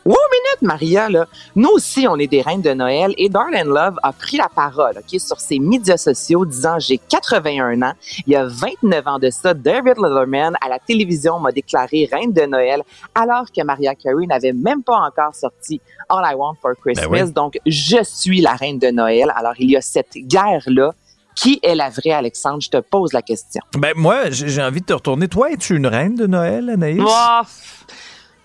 Wow, 0.08 0.16
minute, 0.32 0.62
Maria, 0.62 1.10
là. 1.10 1.28
Nous 1.54 1.68
aussi, 1.68 2.08
on 2.08 2.16
est 2.16 2.28
des 2.28 2.42
reines 2.42 2.62
de 2.62 2.74
Noël 2.74 3.14
et 3.18 3.28
Darlene 3.28 3.68
Love 3.68 3.96
a 4.02 4.14
pris 4.14 4.38
la 4.38 4.48
parole, 4.48 4.94
OK, 4.98 5.20
sur 5.20 5.38
ses 5.38 5.60
médias 5.60 5.98
sociaux 5.98 6.46
disant, 6.46 6.80
j'ai 6.80 6.98
81 6.98 7.82
ans. 7.82 7.92
Il 8.26 8.32
y 8.32 8.38
a 8.38 8.46
29 8.46 9.06
ans 9.06 9.20
de 9.20 9.30
ça, 9.30 9.54
David 9.54 9.98
Letterman 9.98 10.56
à 10.62 10.70
la 10.70 10.80
télévision 10.80 11.42
m'a 11.42 11.52
déclaré 11.52 12.08
reine 12.10 12.32
de 12.32 12.44
Noël 12.44 12.84
alors 13.16 13.48
que 13.54 13.62
Maria 13.66 13.96
Carey 13.96 14.26
n'avait 14.28 14.54
même 14.54 14.82
pas 14.82 14.96
encore 14.96 15.36
sorti 15.36 15.82
All 16.08 16.24
I 16.26 16.36
Want 16.36 16.56
for 16.62 16.72
Christmas. 16.82 17.10
Ben 17.10 17.30
Donc, 17.30 17.60
je 17.66 18.02
suis 18.02 18.40
la 18.40 18.54
reine 18.54 18.80
de 18.80 18.88
Noël. 18.88 19.34
Alors, 19.36 19.56
il 19.60 19.72
y 19.72 19.76
a 19.76 19.82
cette 19.82 20.16
guerre-là 20.16 20.94
qui 21.36 21.60
est 21.62 21.76
la 21.76 21.90
vraie, 21.90 22.12
Alexandre? 22.12 22.62
Je 22.62 22.70
te 22.70 22.78
pose 22.78 23.12
la 23.12 23.22
question. 23.22 23.62
Ben, 23.78 23.92
moi, 23.98 24.30
j'ai 24.30 24.64
envie 24.64 24.80
de 24.80 24.86
te 24.86 24.94
retourner. 24.94 25.28
Toi, 25.28 25.52
es-tu 25.52 25.76
une 25.76 25.88
reine 25.88 26.16
de 26.16 26.28
Noël, 26.28 26.70
Anaïs? 26.70 27.02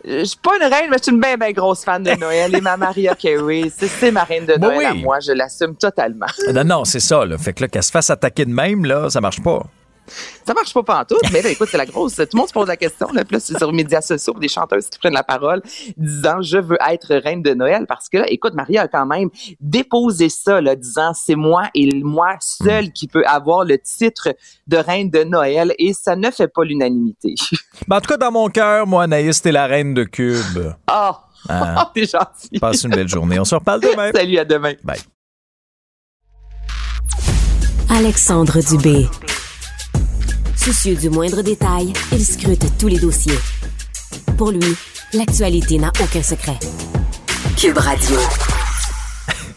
Je 0.04 0.24
suis 0.24 0.38
pas 0.42 0.56
une 0.56 0.62
reine, 0.72 0.88
mais 0.90 0.98
je 0.98 1.04
suis 1.04 1.12
une 1.12 1.20
bien, 1.20 1.36
bien 1.36 1.52
grosse 1.52 1.84
fan 1.84 2.02
de 2.02 2.10
Noël. 2.20 2.54
Et 2.54 2.60
ma 2.60 2.76
Maria 2.76 3.14
Carey, 3.14 3.70
c'est 3.76 4.10
ma 4.10 4.24
reine 4.24 4.46
de 4.46 4.54
Noël 4.54 4.86
à 4.86 4.94
moi. 4.94 5.18
Je 5.20 5.32
l'assume 5.32 5.74
totalement. 5.76 6.26
Non, 6.52 6.64
non, 6.64 6.84
c'est 6.84 7.00
ça. 7.00 7.24
Là. 7.24 7.38
Fait 7.38 7.52
que 7.52 7.62
là, 7.62 7.68
qu'elle 7.68 7.82
se 7.82 7.90
fasse 7.90 8.10
attaquer 8.10 8.44
de 8.44 8.50
même, 8.52 8.84
là, 8.84 9.10
ça 9.10 9.20
marche 9.20 9.42
pas. 9.42 9.62
Ça 10.44 10.54
marche 10.54 10.74
pas 10.74 10.82
partout, 10.82 11.18
mais 11.32 11.42
là, 11.42 11.50
écoute, 11.50 11.68
c'est 11.70 11.78
la 11.78 11.86
grosse. 11.86 12.16
Tout 12.16 12.22
le 12.32 12.38
monde 12.38 12.48
se 12.48 12.52
pose 12.52 12.68
la 12.68 12.76
question. 12.76 13.08
Là, 13.12 13.24
plus 13.24 13.40
c'est 13.40 13.56
sur 13.56 13.70
les 13.70 13.76
médias 13.76 14.00
sociaux, 14.00 14.34
des 14.38 14.48
chanteuses 14.48 14.88
qui 14.88 14.98
prennent 14.98 15.14
la 15.14 15.22
parole, 15.22 15.62
disant 15.96 16.42
je 16.42 16.58
veux 16.58 16.78
être 16.88 17.14
reine 17.14 17.42
de 17.42 17.54
Noël, 17.54 17.86
parce 17.86 18.08
que 18.08 18.18
là, 18.18 18.24
écoute, 18.28 18.54
Maria 18.54 18.82
a 18.82 18.88
quand 18.88 19.06
même 19.06 19.30
déposé 19.60 20.28
ça, 20.28 20.60
là, 20.60 20.74
disant 20.74 21.12
c'est 21.14 21.36
moi 21.36 21.68
et 21.74 21.88
moi 22.02 22.36
seul 22.40 22.92
qui 22.92 23.06
peut 23.06 23.24
avoir 23.26 23.64
le 23.64 23.78
titre 23.78 24.34
de 24.66 24.76
reine 24.76 25.10
de 25.10 25.24
Noël, 25.24 25.74
et 25.78 25.92
ça 25.92 26.16
ne 26.16 26.30
fait 26.30 26.48
pas 26.48 26.64
l'unanimité. 26.64 27.34
Ben, 27.88 27.96
en 27.96 28.00
tout 28.00 28.08
cas, 28.08 28.16
dans 28.16 28.30
mon 28.30 28.48
cœur, 28.48 28.86
moi, 28.86 29.04
Anaïs, 29.04 29.42
t'es 29.42 29.50
la 29.50 29.66
reine 29.66 29.92
de 29.92 30.04
Cube. 30.04 30.72
Ah, 30.86 31.24
oh. 31.48 31.82
t'es 31.94 32.06
gentil. 32.06 32.58
Passe 32.60 32.84
une 32.84 32.90
belle 32.90 33.08
journée. 33.08 33.40
On 33.40 33.44
se 33.44 33.54
reparle 33.54 33.80
demain. 33.80 34.10
Salut, 34.14 34.38
à 34.38 34.44
demain. 34.44 34.74
Bye. 34.84 35.00
Alexandre 37.90 38.60
Dubé. 38.60 39.08
Soucieux 40.64 40.94
du 40.94 41.10
moindre 41.10 41.42
détail, 41.42 41.92
il 42.12 42.24
scrute 42.24 42.64
tous 42.78 42.86
les 42.86 43.00
dossiers. 43.00 43.36
Pour 44.36 44.52
lui, 44.52 44.76
l'actualité 45.12 45.76
n'a 45.76 45.90
aucun 46.00 46.22
secret. 46.22 46.56
Cube 47.56 47.78
Radio. 47.78 48.16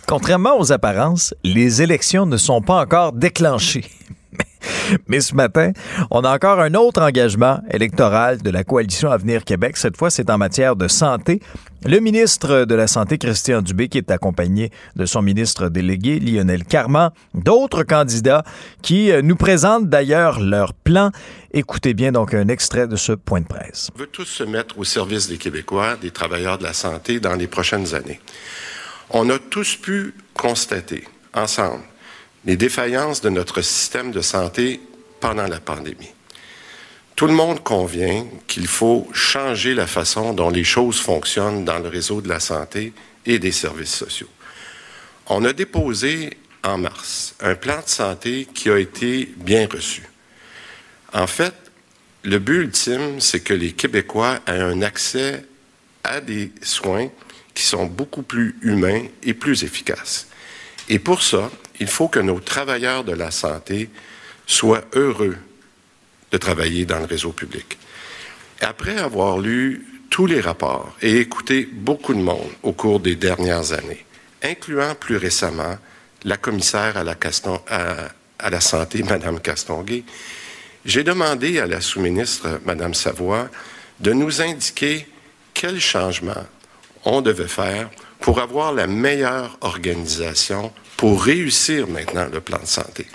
Contrairement 0.07 0.59
aux 0.59 0.71
apparences, 0.71 1.35
les 1.43 1.83
élections 1.83 2.25
ne 2.25 2.37
sont 2.37 2.59
pas 2.59 2.81
encore 2.81 3.11
déclenchées. 3.11 3.85
Mais 5.07 5.21
ce 5.21 5.35
matin, 5.35 5.71
on 6.11 6.23
a 6.23 6.33
encore 6.33 6.59
un 6.59 6.73
autre 6.73 7.01
engagement 7.01 7.59
électoral 7.71 8.41
de 8.41 8.49
la 8.49 8.63
coalition 8.63 9.11
Avenir 9.11 9.43
Québec. 9.43 9.77
Cette 9.77 9.97
fois, 9.97 10.09
c'est 10.09 10.29
en 10.29 10.37
matière 10.37 10.75
de 10.75 10.87
santé. 10.87 11.41
Le 11.85 11.99
ministre 11.99 12.65
de 12.65 12.73
la 12.73 12.87
Santé, 12.87 13.19
Christian 13.19 13.61
Dubé, 13.61 13.89
qui 13.89 13.99
est 13.99 14.09
accompagné 14.09 14.71
de 14.95 15.05
son 15.05 15.21
ministre 15.21 15.69
délégué, 15.69 16.19
Lionel 16.19 16.63
Carman, 16.63 17.11
d'autres 17.35 17.83
candidats 17.83 18.43
qui 18.81 19.11
euh, 19.11 19.21
nous 19.21 19.35
présentent 19.35 19.87
d'ailleurs 19.87 20.39
leur 20.39 20.73
plan. 20.73 21.11
Écoutez 21.53 21.93
bien 21.93 22.11
donc 22.11 22.33
un 22.33 22.47
extrait 22.47 22.87
de 22.87 22.95
ce 22.95 23.11
point 23.11 23.41
de 23.41 23.45
presse. 23.45 23.91
On 23.95 23.99
veut 23.99 24.07
tous 24.07 24.25
se 24.25 24.43
mettre 24.43 24.79
au 24.79 24.83
service 24.83 25.29
des 25.29 25.37
Québécois, 25.37 25.95
des 25.95 26.09
travailleurs 26.09 26.57
de 26.57 26.63
la 26.63 26.73
santé 26.73 27.19
dans 27.19 27.35
les 27.35 27.47
prochaines 27.47 27.93
années. 27.93 28.19
On 29.11 29.29
a 29.29 29.37
tous 29.37 29.75
pu 29.75 30.15
constater 30.33 31.03
ensemble 31.35 31.83
les 32.45 32.57
défaillances 32.57 33.21
de 33.21 33.29
notre 33.29 33.61
système 33.61 34.11
de 34.11 34.21
santé 34.21 34.79
pendant 35.19 35.47
la 35.47 35.59
pandémie. 35.59 36.13
Tout 37.15 37.27
le 37.27 37.33
monde 37.33 37.63
convient 37.63 38.25
qu'il 38.45 38.67
faut 38.67 39.07
changer 39.13 39.73
la 39.73 39.87
façon 39.87 40.33
dont 40.33 40.49
les 40.49 40.65
choses 40.65 40.99
fonctionnent 40.99 41.63
dans 41.63 41.79
le 41.79 41.87
réseau 41.87 42.21
de 42.21 42.27
la 42.27 42.39
santé 42.39 42.93
et 43.25 43.39
des 43.39 43.53
services 43.53 43.95
sociaux. 43.95 44.29
On 45.27 45.45
a 45.45 45.53
déposé 45.53 46.31
en 46.63 46.77
mars 46.77 47.35
un 47.39 47.55
plan 47.55 47.81
de 47.81 47.89
santé 47.89 48.47
qui 48.53 48.69
a 48.69 48.77
été 48.77 49.29
bien 49.37 49.67
reçu. 49.71 50.03
En 51.13 51.27
fait, 51.27 51.53
le 52.23 52.39
but 52.39 52.63
ultime, 52.63 53.21
c'est 53.21 53.39
que 53.39 53.53
les 53.53 53.71
Québécois 53.71 54.39
aient 54.47 54.59
un 54.59 54.81
accès 54.81 55.45
à 56.03 56.19
des 56.19 56.51
soins 56.61 57.07
qui 57.53 57.63
sont 57.63 57.85
beaucoup 57.85 58.23
plus 58.23 58.57
humains 58.61 59.03
et 59.23 59.33
plus 59.33 59.63
efficaces. 59.63 60.27
Et 60.89 60.99
pour 60.99 61.23
ça, 61.23 61.49
il 61.79 61.87
faut 61.87 62.07
que 62.07 62.19
nos 62.19 62.39
travailleurs 62.39 63.03
de 63.03 63.13
la 63.13 63.31
santé 63.31 63.89
soient 64.47 64.83
heureux 64.93 65.37
de 66.31 66.37
travailler 66.37 66.85
dans 66.85 66.99
le 66.99 67.05
réseau 67.05 67.31
public. 67.31 67.77
Après 68.61 68.97
avoir 68.97 69.37
lu 69.37 69.85
tous 70.09 70.25
les 70.25 70.39
rapports 70.39 70.95
et 71.01 71.17
écouté 71.17 71.67
beaucoup 71.71 72.13
de 72.13 72.19
monde 72.19 72.49
au 72.63 72.71
cours 72.71 72.99
des 72.99 73.15
dernières 73.15 73.73
années, 73.73 74.05
incluant 74.43 74.95
plus 74.95 75.17
récemment 75.17 75.77
la 76.23 76.37
commissaire 76.37 76.97
à 76.97 77.03
la, 78.49 78.61
santé, 78.61 79.03
Mme 79.09 79.39
Castonguay, 79.39 80.03
j'ai 80.85 81.03
demandé 81.03 81.59
à 81.59 81.65
la 81.65 81.81
sous-ministre, 81.81 82.59
Mme 82.65 82.93
Savoie, 82.93 83.49
de 83.99 84.13
nous 84.13 84.41
indiquer 84.41 85.07
quels 85.53 85.79
changements 85.79 86.45
on 87.05 87.21
devait 87.21 87.47
faire 87.47 87.89
pour 88.19 88.39
avoir 88.39 88.73
la 88.73 88.87
meilleure 88.87 89.57
organisation 89.61 90.71
pour 90.97 91.23
réussir 91.23 91.87
maintenant 91.87 92.27
le 92.31 92.41
plan 92.41 92.59
de 92.59 92.65
santé. 92.65 93.05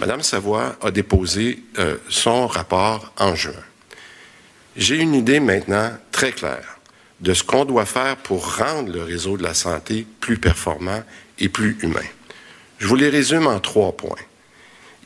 Madame 0.00 0.22
Savoie 0.22 0.76
a 0.82 0.90
déposé 0.90 1.62
euh, 1.78 1.96
son 2.08 2.46
rapport 2.46 3.12
en 3.18 3.34
juin. 3.34 3.52
J'ai 4.76 4.96
une 4.96 5.14
idée 5.14 5.40
maintenant 5.40 5.90
très 6.12 6.32
claire 6.32 6.78
de 7.20 7.32
ce 7.32 7.42
qu'on 7.42 7.64
doit 7.64 7.86
faire 7.86 8.16
pour 8.16 8.58
rendre 8.58 8.92
le 8.92 9.02
réseau 9.02 9.38
de 9.38 9.42
la 9.42 9.54
santé 9.54 10.06
plus 10.20 10.36
performant 10.36 11.02
et 11.38 11.48
plus 11.48 11.78
humain. 11.80 12.04
Je 12.78 12.86
vous 12.86 12.96
les 12.96 13.08
résume 13.08 13.46
en 13.46 13.58
trois 13.58 13.96
points. 13.96 14.16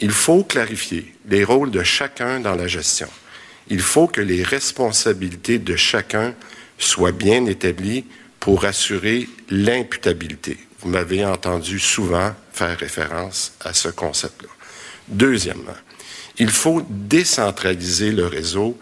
Il 0.00 0.10
faut 0.10 0.42
clarifier 0.42 1.14
les 1.28 1.44
rôles 1.44 1.70
de 1.70 1.84
chacun 1.84 2.40
dans 2.40 2.56
la 2.56 2.66
gestion. 2.66 3.08
Il 3.68 3.80
faut 3.80 4.08
que 4.08 4.20
les 4.20 4.42
responsabilités 4.42 5.58
de 5.58 5.76
chacun 5.76 6.34
soient 6.78 7.12
bien 7.12 7.46
établies 7.46 8.04
pour 8.40 8.64
assurer 8.64 9.28
l'imputabilité. 9.50 10.56
Vous 10.80 10.88
m'avez 10.88 11.24
entendu 11.24 11.78
souvent 11.78 12.34
faire 12.52 12.78
référence 12.78 13.52
à 13.60 13.74
ce 13.74 13.88
concept-là. 13.88 14.48
Deuxièmement, 15.08 15.76
il 16.38 16.50
faut 16.50 16.82
décentraliser 16.88 18.12
le 18.12 18.26
réseau 18.26 18.78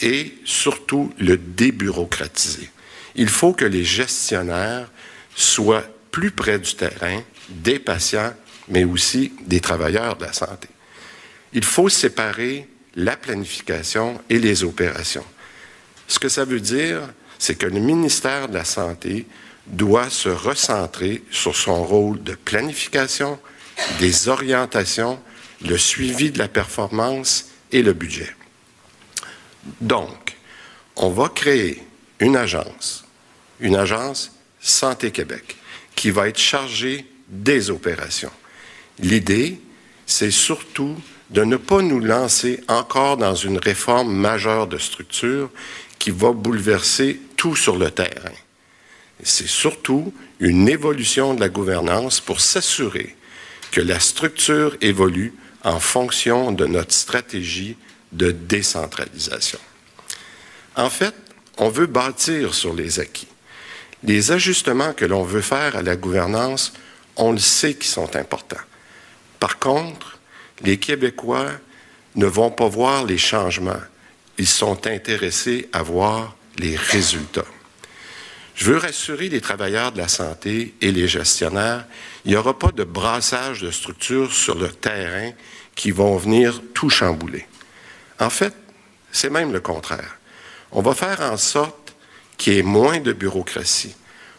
et 0.00 0.34
surtout 0.44 1.12
le 1.18 1.36
débureaucratiser. 1.36 2.70
Il 3.14 3.28
faut 3.28 3.52
que 3.52 3.66
les 3.66 3.84
gestionnaires 3.84 4.90
soient 5.36 5.84
plus 6.10 6.30
près 6.30 6.58
du 6.58 6.74
terrain, 6.74 7.20
des 7.48 7.78
patients, 7.78 8.32
mais 8.68 8.84
aussi 8.84 9.32
des 9.46 9.60
travailleurs 9.60 10.16
de 10.16 10.24
la 10.24 10.32
santé. 10.32 10.68
Il 11.52 11.64
faut 11.64 11.88
séparer 11.88 12.68
la 12.96 13.16
planification 13.16 14.20
et 14.30 14.38
les 14.38 14.64
opérations. 14.64 15.24
Ce 16.08 16.18
que 16.18 16.28
ça 16.28 16.44
veut 16.44 16.60
dire, 16.60 17.00
c'est 17.44 17.56
que 17.56 17.66
le 17.66 17.78
ministère 17.78 18.48
de 18.48 18.54
la 18.54 18.64
Santé 18.64 19.26
doit 19.66 20.08
se 20.08 20.30
recentrer 20.30 21.22
sur 21.30 21.54
son 21.54 21.84
rôle 21.84 22.22
de 22.22 22.34
planification, 22.34 23.38
des 24.00 24.28
orientations, 24.28 25.20
le 25.62 25.76
suivi 25.76 26.30
de 26.30 26.38
la 26.38 26.48
performance 26.48 27.50
et 27.70 27.82
le 27.82 27.92
budget. 27.92 28.34
Donc, 29.82 30.38
on 30.96 31.10
va 31.10 31.28
créer 31.28 31.82
une 32.18 32.34
agence, 32.34 33.04
une 33.60 33.76
agence 33.76 34.32
Santé 34.62 35.10
Québec, 35.10 35.58
qui 35.94 36.10
va 36.10 36.28
être 36.28 36.40
chargée 36.40 37.04
des 37.28 37.68
opérations. 37.68 38.32
L'idée, 38.98 39.60
c'est 40.06 40.30
surtout 40.30 40.96
de 41.28 41.44
ne 41.44 41.56
pas 41.56 41.82
nous 41.82 42.00
lancer 42.00 42.62
encore 42.68 43.18
dans 43.18 43.34
une 43.34 43.58
réforme 43.58 44.14
majeure 44.14 44.66
de 44.66 44.78
structure 44.78 45.50
qui 45.98 46.10
va 46.10 46.32
bouleverser 46.32 47.20
tout 47.36 47.56
sur 47.56 47.76
le 47.76 47.90
terrain. 47.90 48.32
C'est 49.22 49.48
surtout 49.48 50.12
une 50.40 50.68
évolution 50.68 51.34
de 51.34 51.40
la 51.40 51.48
gouvernance 51.48 52.20
pour 52.20 52.40
s'assurer 52.40 53.16
que 53.70 53.80
la 53.80 54.00
structure 54.00 54.76
évolue 54.80 55.34
en 55.62 55.80
fonction 55.80 56.52
de 56.52 56.66
notre 56.66 56.92
stratégie 56.92 57.76
de 58.12 58.30
décentralisation. 58.30 59.58
En 60.76 60.90
fait, 60.90 61.14
on 61.56 61.68
veut 61.68 61.86
bâtir 61.86 62.54
sur 62.54 62.74
les 62.74 63.00
acquis. 63.00 63.28
Les 64.02 64.32
ajustements 64.32 64.92
que 64.92 65.04
l'on 65.04 65.22
veut 65.22 65.40
faire 65.40 65.76
à 65.76 65.82
la 65.82 65.96
gouvernance, 65.96 66.72
on 67.16 67.32
le 67.32 67.38
sait 67.38 67.74
qu'ils 67.74 67.90
sont 67.90 68.16
importants. 68.16 68.56
Par 69.40 69.58
contre, 69.58 70.18
les 70.62 70.78
Québécois 70.78 71.50
ne 72.14 72.26
vont 72.26 72.50
pas 72.50 72.68
voir 72.68 73.04
les 73.04 73.18
changements. 73.18 73.82
Ils 74.38 74.46
sont 74.46 74.86
intéressés 74.86 75.68
à 75.72 75.82
voir 75.82 76.36
les 76.58 76.76
résultats. 76.76 77.44
Je 78.54 78.66
veux 78.66 78.78
rassurer 78.78 79.28
les 79.28 79.40
travailleurs 79.40 79.92
de 79.92 79.98
la 79.98 80.08
santé 80.08 80.74
et 80.80 80.92
les 80.92 81.08
gestionnaires, 81.08 81.86
il 82.24 82.30
n'y 82.30 82.36
aura 82.36 82.56
pas 82.56 82.70
de 82.70 82.84
brassage 82.84 83.62
de 83.62 83.70
structures 83.70 84.32
sur 84.32 84.54
le 84.54 84.68
terrain 84.68 85.32
qui 85.74 85.90
vont 85.90 86.16
venir 86.16 86.62
tout 86.72 86.88
chambouler. 86.88 87.46
En 88.20 88.30
fait, 88.30 88.54
c'est 89.10 89.30
même 89.30 89.52
le 89.52 89.60
contraire. 89.60 90.18
On 90.70 90.82
va 90.82 90.94
faire 90.94 91.20
en 91.20 91.36
sorte 91.36 91.94
qu'il 92.36 92.54
y 92.54 92.58
ait 92.58 92.62
moins 92.62 93.00
de 93.00 93.12
bureaucratie, 93.12 93.94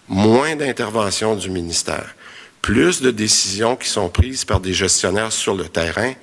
moins 0.08 0.56
d'intervention 0.56 1.36
du 1.36 1.50
ministère, 1.50 2.16
plus 2.62 3.02
de 3.02 3.12
décisions 3.12 3.76
qui 3.76 3.90
sont 3.90 4.10
prises 4.10 4.46
par 4.46 4.60
des 4.60 4.74
gestionnaires 4.74 5.32
sur 5.32 5.56
le 5.56 5.68
terrain 5.68 6.14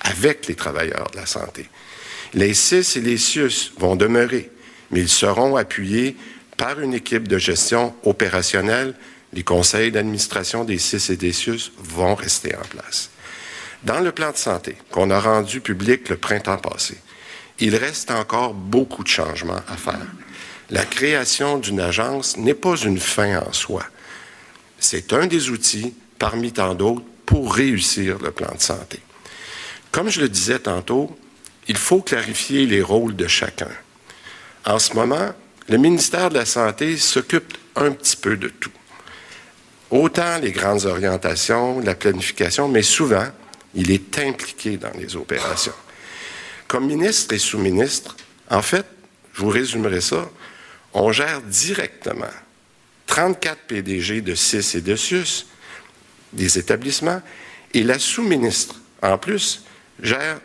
avec 0.00 0.46
les 0.46 0.54
travailleurs 0.54 1.10
de 1.12 1.16
la 1.16 1.26
santé. 1.26 1.68
Les 2.34 2.52
CIS 2.52 2.98
et 2.98 3.00
les 3.00 3.16
CIUS 3.16 3.72
vont 3.78 3.94
demeurer, 3.94 4.50
mais 4.90 5.00
ils 5.00 5.08
seront 5.08 5.54
appuyés 5.56 6.16
par 6.56 6.80
une 6.80 6.92
équipe 6.92 7.28
de 7.28 7.38
gestion 7.38 7.94
opérationnelle. 8.04 8.94
Les 9.32 9.44
conseils 9.44 9.92
d'administration 9.92 10.64
des 10.64 10.78
CIS 10.78 11.12
et 11.12 11.16
des 11.16 11.32
CIUS 11.32 11.70
vont 11.78 12.16
rester 12.16 12.56
en 12.56 12.62
place. 12.62 13.10
Dans 13.84 14.00
le 14.00 14.10
plan 14.10 14.32
de 14.32 14.36
santé 14.36 14.76
qu'on 14.90 15.10
a 15.10 15.20
rendu 15.20 15.60
public 15.60 16.08
le 16.08 16.16
printemps 16.16 16.58
passé, 16.58 16.96
il 17.60 17.76
reste 17.76 18.10
encore 18.10 18.52
beaucoup 18.52 19.04
de 19.04 19.08
changements 19.08 19.62
à 19.68 19.76
faire. 19.76 20.06
La 20.70 20.84
création 20.84 21.58
d'une 21.58 21.80
agence 21.80 22.36
n'est 22.36 22.54
pas 22.54 22.76
une 22.76 22.98
fin 22.98 23.38
en 23.38 23.52
soi. 23.52 23.84
C'est 24.80 25.12
un 25.12 25.26
des 25.26 25.50
outils, 25.50 25.94
parmi 26.18 26.52
tant 26.52 26.74
d'autres, 26.74 27.04
pour 27.26 27.54
réussir 27.54 28.18
le 28.18 28.32
plan 28.32 28.52
de 28.54 28.60
santé. 28.60 28.98
Comme 29.92 30.08
je 30.08 30.20
le 30.20 30.28
disais 30.28 30.58
tantôt, 30.58 31.16
il 31.68 31.76
faut 31.76 32.02
clarifier 32.02 32.66
les 32.66 32.82
rôles 32.82 33.16
de 33.16 33.26
chacun. 33.26 33.70
En 34.64 34.78
ce 34.78 34.94
moment, 34.94 35.32
le 35.68 35.78
ministère 35.78 36.30
de 36.30 36.34
la 36.34 36.46
Santé 36.46 36.96
s'occupe 36.96 37.56
un 37.76 37.92
petit 37.92 38.16
peu 38.16 38.36
de 38.36 38.48
tout. 38.48 38.70
Autant 39.90 40.38
les 40.38 40.52
grandes 40.52 40.84
orientations, 40.84 41.80
la 41.80 41.94
planification, 41.94 42.68
mais 42.68 42.82
souvent, 42.82 43.26
il 43.74 43.90
est 43.90 44.18
impliqué 44.18 44.76
dans 44.76 44.92
les 44.98 45.16
opérations. 45.16 45.74
Comme 46.68 46.86
ministre 46.86 47.34
et 47.34 47.38
sous-ministre, 47.38 48.16
en 48.50 48.62
fait, 48.62 48.86
je 49.32 49.42
vous 49.42 49.50
résumerai 49.50 50.00
ça, 50.00 50.28
on 50.92 51.12
gère 51.12 51.42
directement 51.42 52.26
34 53.06 53.58
PDG 53.66 54.20
de 54.20 54.34
CIS 54.34 54.76
et 54.76 54.80
de 54.80 54.96
SUS, 54.96 55.46
des 56.32 56.58
établissements, 56.58 57.20
et 57.72 57.82
la 57.82 57.98
sous-ministre, 57.98 58.76
en 59.02 59.18
plus, 59.18 59.64
gère 60.00 60.40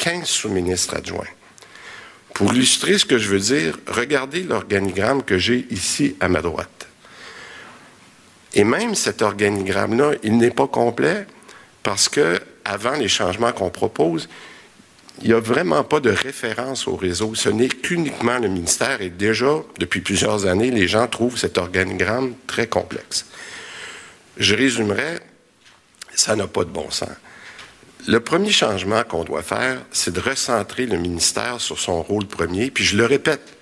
15 0.00 0.26
sous-ministres 0.26 0.96
adjoints. 0.96 1.28
Pour 2.34 2.54
illustrer 2.54 2.96
ce 2.96 3.04
que 3.04 3.18
je 3.18 3.28
veux 3.28 3.38
dire, 3.38 3.78
regardez 3.86 4.42
l'organigramme 4.42 5.22
que 5.22 5.36
j'ai 5.36 5.66
ici 5.70 6.16
à 6.20 6.28
ma 6.28 6.40
droite. 6.40 6.88
Et 8.54 8.64
même 8.64 8.94
cet 8.94 9.20
organigramme-là, 9.20 10.12
il 10.22 10.38
n'est 10.38 10.50
pas 10.50 10.66
complet 10.66 11.26
parce 11.82 12.08
que, 12.08 12.40
avant 12.64 12.94
les 12.94 13.08
changements 13.08 13.52
qu'on 13.52 13.68
propose, 13.68 14.28
il 15.20 15.28
n'y 15.28 15.34
a 15.34 15.40
vraiment 15.40 15.84
pas 15.84 16.00
de 16.00 16.10
référence 16.10 16.88
au 16.88 16.96
réseau. 16.96 17.34
Ce 17.34 17.50
n'est 17.50 17.68
qu'uniquement 17.68 18.38
le 18.38 18.48
ministère 18.48 19.02
et 19.02 19.10
déjà, 19.10 19.62
depuis 19.78 20.00
plusieurs 20.00 20.46
années, 20.46 20.70
les 20.70 20.88
gens 20.88 21.06
trouvent 21.08 21.36
cet 21.36 21.58
organigramme 21.58 22.34
très 22.46 22.66
complexe. 22.66 23.26
Je 24.38 24.54
résumerai, 24.54 25.18
ça 26.14 26.36
n'a 26.36 26.46
pas 26.46 26.64
de 26.64 26.70
bon 26.70 26.90
sens. 26.90 27.10
Le 28.06 28.18
premier 28.20 28.50
changement 28.50 29.02
qu'on 29.04 29.24
doit 29.24 29.42
faire, 29.42 29.82
c'est 29.92 30.12
de 30.12 30.20
recentrer 30.20 30.86
le 30.86 30.96
ministère 30.96 31.60
sur 31.60 31.78
son 31.78 32.02
rôle 32.02 32.26
premier, 32.26 32.70
puis 32.70 32.84
je 32.84 32.96
le 32.96 33.04
répète, 33.04 33.56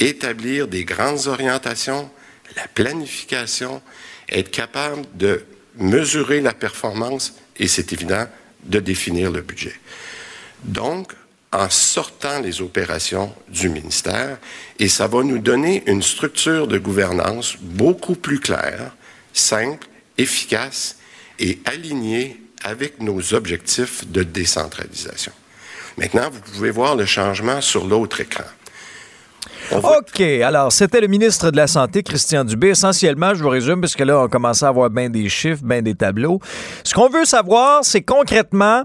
établir 0.00 0.66
des 0.66 0.84
grandes 0.84 1.26
orientations, 1.28 2.10
la 2.56 2.66
planification, 2.68 3.80
être 4.28 4.50
capable 4.50 5.02
de 5.14 5.44
mesurer 5.76 6.40
la 6.40 6.52
performance 6.52 7.34
et, 7.58 7.68
c'est 7.68 7.92
évident, 7.92 8.26
de 8.64 8.80
définir 8.80 9.30
le 9.30 9.42
budget. 9.42 9.74
Donc, 10.64 11.12
en 11.52 11.68
sortant 11.70 12.40
les 12.40 12.62
opérations 12.62 13.32
du 13.48 13.68
ministère, 13.68 14.38
et 14.78 14.88
ça 14.88 15.06
va 15.06 15.22
nous 15.22 15.38
donner 15.38 15.82
une 15.86 16.02
structure 16.02 16.66
de 16.66 16.78
gouvernance 16.78 17.56
beaucoup 17.60 18.14
plus 18.14 18.40
claire, 18.40 18.94
simple, 19.32 19.86
efficace 20.18 20.96
et 21.38 21.60
alignée 21.64 22.41
avec 22.64 23.00
nos 23.00 23.34
objectifs 23.34 24.06
de 24.10 24.22
décentralisation. 24.22 25.32
Maintenant, 25.98 26.30
vous 26.30 26.40
pouvez 26.52 26.70
voir 26.70 26.96
le 26.96 27.04
changement 27.04 27.60
sur 27.60 27.86
l'autre 27.86 28.20
écran. 28.20 28.44
OK. 29.72 30.20
Alors, 30.20 30.72
c'était 30.72 31.00
le 31.00 31.06
ministre 31.06 31.50
de 31.50 31.56
la 31.56 31.66
Santé, 31.66 32.02
Christian 32.02 32.44
Dubé. 32.44 32.68
Essentiellement, 32.68 33.34
je 33.34 33.42
vous 33.42 33.48
résume, 33.48 33.80
parce 33.80 33.94
que 33.94 34.04
là, 34.04 34.20
on 34.20 34.28
commence 34.28 34.62
à 34.62 34.68
avoir 34.68 34.90
bien 34.90 35.08
des 35.10 35.28
chiffres, 35.28 35.62
bien 35.62 35.82
des 35.82 35.94
tableaux. 35.94 36.40
Ce 36.84 36.94
qu'on 36.94 37.08
veut 37.08 37.24
savoir, 37.24 37.84
c'est 37.84 38.02
concrètement, 38.02 38.84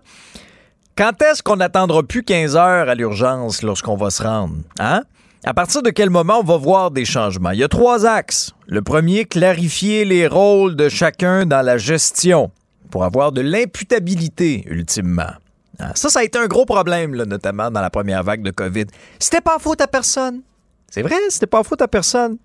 quand 0.97 1.21
est-ce 1.21 1.43
qu'on 1.43 1.57
n'attendra 1.57 2.03
plus 2.03 2.23
15 2.23 2.55
heures 2.55 2.89
à 2.89 2.95
l'urgence 2.95 3.61
lorsqu'on 3.63 3.95
va 3.95 4.09
se 4.09 4.23
rendre? 4.23 4.55
Hein? 4.79 5.03
À 5.43 5.53
partir 5.53 5.81
de 5.81 5.89
quel 5.89 6.09
moment 6.09 6.39
on 6.39 6.43
va 6.43 6.57
voir 6.57 6.91
des 6.91 7.05
changements? 7.05 7.51
Il 7.51 7.59
y 7.59 7.63
a 7.63 7.67
trois 7.67 8.05
axes. 8.05 8.51
Le 8.65 8.81
premier, 8.81 9.25
clarifier 9.25 10.05
les 10.05 10.27
rôles 10.27 10.75
de 10.75 10.89
chacun 10.89 11.45
dans 11.45 11.61
la 11.61 11.77
gestion 11.77 12.51
pour 12.89 13.03
avoir 13.03 13.31
de 13.31 13.41
l'imputabilité, 13.41 14.65
ultimement. 14.67 15.31
Ah, 15.79 15.91
ça, 15.95 16.09
ça 16.09 16.19
a 16.19 16.23
été 16.23 16.39
un 16.39 16.47
gros 16.47 16.65
problème, 16.65 17.15
notamment 17.15 17.69
dans 17.69 17.81
la 17.81 17.89
première 17.89 18.23
vague 18.23 18.41
de 18.41 18.51
COVID. 18.51 18.85
C'était 19.19 19.41
pas 19.41 19.59
faute 19.59 19.81
à 19.81 19.87
personne. 19.87 20.41
C'est 20.89 21.01
vrai, 21.01 21.15
c'était 21.29 21.47
pas 21.47 21.63
faute 21.63 21.81
à 21.81 21.87
personne. 21.87 22.37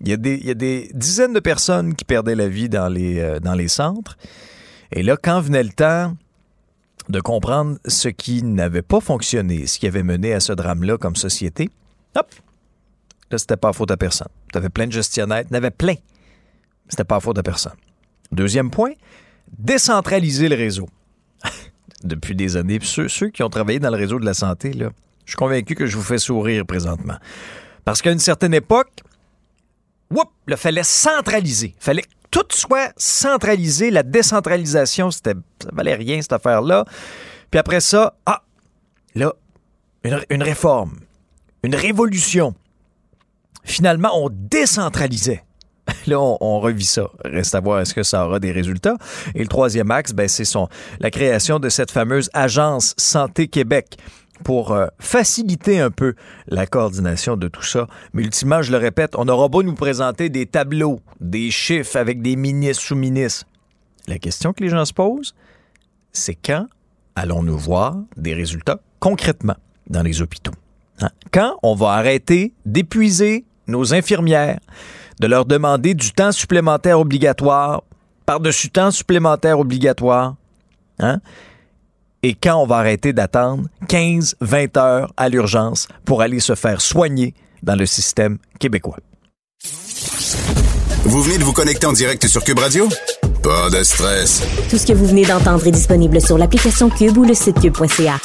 Il 0.00 0.08
y, 0.08 0.12
a 0.12 0.16
des, 0.54 0.90
dizaines 0.92 1.32
de 1.32 1.40
personnes 1.40 1.94
qui 1.94 2.04
perdaient 2.04 2.34
la 2.34 2.48
vie 2.48 2.68
dans 2.68 2.88
les, 2.88 3.18
euh, 3.18 3.40
dans 3.40 3.54
les 3.54 3.68
centres. 3.68 4.18
Et 4.92 5.02
là, 5.02 5.16
quand 5.16 5.40
venait 5.40 5.62
le 5.62 5.70
temps 5.70 6.14
de 7.08 7.20
comprendre 7.20 7.78
ce 7.86 8.08
qui 8.08 8.42
n'avait 8.42 8.82
pas 8.82 9.00
fonctionné, 9.00 9.66
ce 9.66 9.78
qui 9.78 9.86
avait 9.86 10.02
mené 10.02 10.34
à 10.34 10.40
ce 10.40 10.52
drame-là 10.52 10.98
comme 10.98 11.16
société, 11.16 11.70
hop, 12.14 12.30
là, 13.30 13.38
c'était 13.38 13.56
pas 13.56 13.72
faute 13.72 13.90
à 13.90 13.96
personne. 13.96 14.28
Tu 14.52 14.58
avais 14.58 14.68
plein 14.68 14.86
de 14.86 14.92
gestionnaires, 14.92 15.44
tu 15.48 15.54
avais 15.54 15.70
plein. 15.70 15.94
C'était 16.88 17.04
pas 17.04 17.20
faute 17.20 17.38
à 17.38 17.42
personne. 17.42 17.76
Deuxième 18.32 18.70
point, 18.70 18.92
décentraliser 19.58 20.48
le 20.48 20.56
réseau. 20.56 20.88
Depuis 22.04 22.34
des 22.34 22.56
années, 22.56 22.78
ceux, 22.82 23.08
ceux 23.08 23.30
qui 23.30 23.42
ont 23.42 23.50
travaillé 23.50 23.78
dans 23.78 23.90
le 23.90 23.96
réseau 23.96 24.18
de 24.18 24.24
la 24.24 24.34
santé, 24.34 24.72
là, 24.72 24.90
je 25.24 25.32
suis 25.32 25.36
convaincu 25.36 25.74
que 25.74 25.86
je 25.86 25.96
vous 25.96 26.02
fais 26.02 26.18
sourire 26.18 26.64
présentement. 26.64 27.16
Parce 27.84 28.02
qu'à 28.02 28.12
une 28.12 28.18
certaine 28.18 28.54
époque, 28.54 29.02
whoop, 30.10 30.28
il 30.48 30.56
fallait 30.56 30.82
centraliser. 30.82 31.74
Il 31.76 31.82
fallait 31.82 32.02
que 32.02 32.08
tout 32.30 32.46
soit 32.50 32.92
centralisé. 32.96 33.90
La 33.90 34.02
décentralisation, 34.02 35.10
c'était, 35.10 35.34
ça 35.62 35.70
valait 35.72 35.94
rien, 35.94 36.20
cette 36.20 36.32
affaire-là. 36.32 36.84
Puis 37.50 37.58
après 37.58 37.80
ça, 37.80 38.16
ah, 38.26 38.42
là, 39.14 39.32
une 40.30 40.42
réforme, 40.42 40.98
une 41.62 41.74
révolution. 41.74 42.54
Finalement, 43.64 44.10
on 44.14 44.28
décentralisait. 44.30 45.45
Là, 46.06 46.18
on, 46.18 46.60
revit 46.60 46.84
ça. 46.84 47.08
Reste 47.24 47.54
à 47.54 47.60
voir 47.60 47.80
est-ce 47.80 47.94
que 47.94 48.02
ça 48.02 48.26
aura 48.26 48.38
des 48.38 48.52
résultats. 48.52 48.96
Et 49.34 49.40
le 49.40 49.48
troisième 49.48 49.90
axe, 49.90 50.12
ben, 50.12 50.28
c'est 50.28 50.44
son, 50.44 50.68
la 51.00 51.10
création 51.10 51.58
de 51.58 51.68
cette 51.68 51.90
fameuse 51.90 52.30
agence 52.32 52.94
Santé 52.96 53.48
Québec 53.48 53.96
pour 54.44 54.72
euh, 54.72 54.86
faciliter 54.98 55.80
un 55.80 55.90
peu 55.90 56.14
la 56.46 56.66
coordination 56.66 57.36
de 57.36 57.48
tout 57.48 57.62
ça. 57.62 57.86
Mais 58.12 58.22
ultimement, 58.22 58.62
je 58.62 58.72
le 58.72 58.78
répète, 58.78 59.14
on 59.16 59.28
aura 59.28 59.48
beau 59.48 59.62
nous 59.62 59.74
présenter 59.74 60.28
des 60.28 60.46
tableaux, 60.46 61.00
des 61.20 61.50
chiffres 61.50 61.96
avec 61.96 62.22
des 62.22 62.36
ministres, 62.36 62.82
sous-ministres. 62.82 63.46
La 64.06 64.18
question 64.18 64.52
que 64.52 64.62
les 64.62 64.68
gens 64.68 64.84
se 64.84 64.92
posent, 64.92 65.34
c'est 66.12 66.34
quand 66.34 66.66
allons-nous 67.14 67.58
voir 67.58 67.96
des 68.16 68.34
résultats 68.34 68.80
concrètement 69.00 69.56
dans 69.88 70.02
les 70.02 70.22
hôpitaux? 70.22 70.52
Hein? 71.00 71.10
Quand 71.32 71.58
on 71.62 71.74
va 71.74 71.92
arrêter 71.92 72.52
d'épuiser 72.64 73.44
nos 73.66 73.94
infirmières, 73.94 74.60
de 75.20 75.26
leur 75.26 75.44
demander 75.44 75.94
du 75.94 76.12
temps 76.12 76.32
supplémentaire 76.32 77.00
obligatoire, 77.00 77.82
par-dessus 78.24 78.70
temps 78.70 78.90
supplémentaire 78.90 79.58
obligatoire, 79.58 80.34
hein? 80.98 81.20
et 82.22 82.34
quand 82.34 82.56
on 82.56 82.66
va 82.66 82.78
arrêter 82.78 83.12
d'attendre 83.12 83.64
15, 83.88 84.36
20 84.40 84.76
heures 84.76 85.12
à 85.16 85.28
l'urgence 85.28 85.88
pour 86.04 86.22
aller 86.22 86.40
se 86.40 86.54
faire 86.54 86.80
soigner 86.80 87.34
dans 87.62 87.76
le 87.76 87.86
système 87.86 88.38
québécois. 88.58 88.98
Vous 91.04 91.22
venez 91.22 91.38
de 91.38 91.44
vous 91.44 91.52
connecter 91.52 91.86
en 91.86 91.92
direct 91.92 92.26
sur 92.26 92.42
Cube 92.42 92.58
Radio? 92.58 92.88
Pas 93.42 93.70
de 93.70 93.82
stress. 93.84 94.42
Tout 94.68 94.76
ce 94.76 94.86
que 94.86 94.92
vous 94.92 95.06
venez 95.06 95.24
d'entendre 95.24 95.64
est 95.66 95.70
disponible 95.70 96.20
sur 96.20 96.36
l'application 96.36 96.90
Cube 96.90 97.16
ou 97.16 97.24
le 97.24 97.34
site 97.34 97.60
cube.ca. 97.60 98.18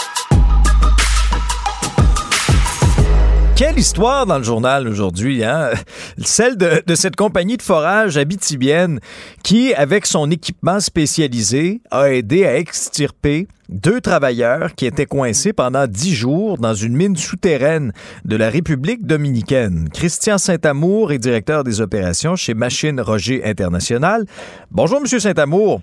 Quelle 3.62 3.78
histoire 3.78 4.26
dans 4.26 4.39
le 4.39 4.43
journal 4.43 4.88
aujourd'hui, 4.88 5.43
hein? 5.43 5.70
Celle 6.18 6.57
de, 6.57 6.95
cette 6.95 7.16
compagnie 7.16 7.57
de 7.57 7.62
forage 7.62 8.18
habitibienne 8.18 8.99
qui, 9.43 9.76
avec 9.76 10.07
son 10.07 10.32
équipement 10.32 10.80
spécialisé, 10.80 11.80
a 11.91 12.12
aidé 12.12 12.43
à 12.47 12.57
extirper 12.57 13.47
deux 13.70 14.01
travailleurs 14.01 14.74
qui 14.74 14.88
étaient 14.88 15.05
coincés 15.05 15.53
pendant 15.53 15.86
dix 15.86 16.16
jours 16.16 16.57
dans 16.57 16.74
une 16.74 16.95
mine 16.95 17.16
souterraine 17.16 17.93
de 18.26 18.36
la 18.36 18.49
République 18.49 19.05
dominicaine. 19.05 19.89
Christian 19.93 20.39
Saint-Amour 20.39 21.12
est 21.12 21.20
directeur 21.20 21.64
des 21.64 21.82
opérations 21.82 22.36
chez 22.36 22.55
Machine 22.55 22.99
Roger 22.99 23.45
International. 23.45 24.26
Bonjour, 24.72 24.99
Monsieur 25.01 25.20
Saint-Amour. 25.20 25.82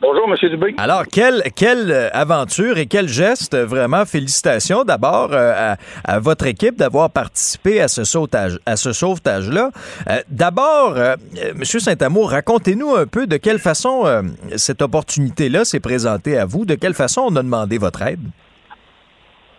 Bonjour, 0.00 0.28
M. 0.28 0.50
Dubé. 0.50 0.74
Alors, 0.78 1.04
quelle, 1.10 1.42
quelle 1.56 2.10
aventure 2.12 2.78
et 2.78 2.86
quel 2.86 3.08
geste, 3.08 3.56
vraiment, 3.56 4.04
félicitations 4.04 4.84
d'abord 4.84 5.32
euh, 5.32 5.52
à, 5.56 5.76
à, 6.04 6.20
votre 6.20 6.46
équipe 6.46 6.76
d'avoir 6.76 7.10
participé 7.10 7.80
à 7.80 7.88
ce 7.88 8.04
sauvetage, 8.04 8.58
à 8.66 8.76
ce 8.76 8.92
sauvetage-là. 8.92 9.70
Euh, 10.10 10.16
d'abord, 10.28 10.94
euh, 10.96 11.14
M. 11.50 11.64
Saint-Amour, 11.64 12.30
racontez-nous 12.30 12.94
un 12.94 13.06
peu 13.06 13.26
de 13.26 13.36
quelle 13.36 13.58
façon 13.58 14.04
euh, 14.04 14.22
cette 14.56 14.82
opportunité-là 14.82 15.64
s'est 15.64 15.80
présentée 15.80 16.36
à 16.36 16.44
vous, 16.44 16.64
de 16.66 16.74
quelle 16.74 16.94
façon 16.94 17.22
on 17.28 17.36
a 17.36 17.42
demandé 17.42 17.78
votre 17.78 18.02
aide? 18.02 18.20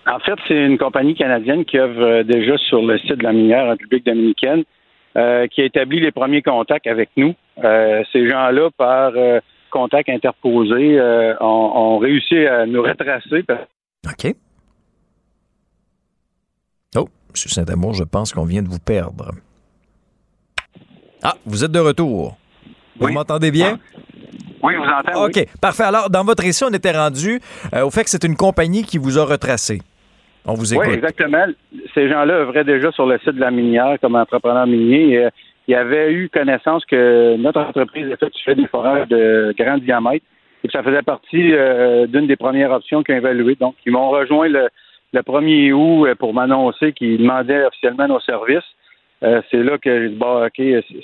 En 0.07 0.19
fait, 0.19 0.36
c'est 0.47 0.65
une 0.65 0.77
compagnie 0.77 1.15
canadienne 1.15 1.65
qui 1.65 1.79
œuvre 1.79 2.21
déjà 2.21 2.57
sur 2.57 2.86
le 2.86 2.99
site 2.99 3.15
de 3.15 3.23
la 3.23 3.33
minière 3.33 3.65
en 3.65 3.69
République 3.69 4.05
dominicaine, 4.05 4.63
qui 5.15 5.61
a 5.61 5.65
établi 5.65 5.99
les 5.99 6.11
premiers 6.11 6.43
contacts 6.43 6.86
avec 6.86 7.09
nous. 7.17 7.33
ces 7.57 8.29
gens-là, 8.29 8.69
par 8.77 9.13
contacts 9.76 10.09
interposés 10.09 10.97
euh, 10.97 11.36
ont, 11.41 11.71
ont, 11.76 11.97
réussi 11.97 12.38
à 12.47 12.65
nous 12.65 12.82
retracer. 12.82 13.43
OK. 14.07 14.36
Oh, 16.95 17.01
M. 17.01 17.36
Saint-Amour, 17.36 17.93
je 17.93 18.05
pense 18.05 18.32
qu'on 18.32 18.45
vient 18.45 18.63
de 18.63 18.69
vous 18.69 18.80
perdre. 18.80 19.32
Ah, 21.21 21.36
vous 21.45 21.65
êtes 21.65 21.71
de 21.71 21.80
retour. 21.80 22.38
Vous 22.97 23.07
oui. 23.07 23.13
m'entendez 23.13 23.51
bien? 23.51 23.78
Ah. 23.78 23.99
Oui, 24.63 24.73
je 24.76 24.80
vous 24.80 24.86
entends. 24.86 25.26
OK, 25.26 25.34
oui. 25.36 25.45
parfait. 25.59 25.84
Alors, 25.84 26.09
dans 26.09 26.23
votre 26.23 26.43
récit, 26.43 26.63
on 26.63 26.73
était 26.73 26.93
rendu 26.93 27.41
euh, 27.73 27.86
au 27.86 27.91
fait 27.91 28.05
que 28.05 28.09
c'est 28.09 28.23
une 28.23 28.38
compagnie 28.38 28.84
qui 28.84 28.97
vous 28.97 29.19
a 29.19 29.26
retracé. 29.26 29.82
On 30.45 30.53
vous 30.53 30.73
écoute. 30.73 30.88
Oui, 30.88 30.93
exactement. 30.93 31.45
Ces 31.93 32.07
gens-là 32.07 32.36
œuvraient 32.36 32.63
déjà 32.63 32.93
sur 32.93 33.05
le 33.05 33.17
site 33.19 33.36
de 33.36 33.41
la 33.41 33.51
minière 33.51 33.97
comme 33.99 34.15
entrepreneurs 34.15 34.67
miniers. 34.67 35.28
Il 35.68 35.76
avait 35.76 36.13
eu 36.13 36.30
connaissance 36.30 36.86
que 36.86 37.36
notre 37.38 37.59
entreprise 37.61 38.07
effectuait 38.11 38.55
des 38.55 38.68
forages 38.68 39.07
de 39.07 39.53
grand 39.57 39.78
diamètre 39.78 40.26
et 40.63 40.68
que 40.68 40.72
ça 40.72 40.84
faisait 40.84 41.01
partie 41.01 41.53
euh, 41.53 42.07
d'une 42.07 42.28
des 42.28 42.36
premières 42.36 42.72
options 42.72 43.03
qu'ils 43.03 43.16
ont 43.16 43.18
évaluées. 43.20 43.55
Donc, 43.55 43.76
ils 43.86 43.91
m'ont 43.91 44.09
rejoint 44.09 44.47
le, 44.47 44.70
le 45.13 45.22
1er 45.22 45.72
août 45.74 46.13
pour 46.20 46.34
m'annoncer 46.34 46.93
qu'ils 46.93 47.18
demandaient 47.18 47.66
officiellement 47.66 48.07
nos 48.07 48.20
services. 48.20 48.63
Euh, 49.24 49.41
c'est 49.49 49.63
là 49.63 49.78
que 49.78 50.03
j'ai 50.03 50.09
dit, 50.09 50.16
bon, 50.16 50.45
OK, 50.45 50.61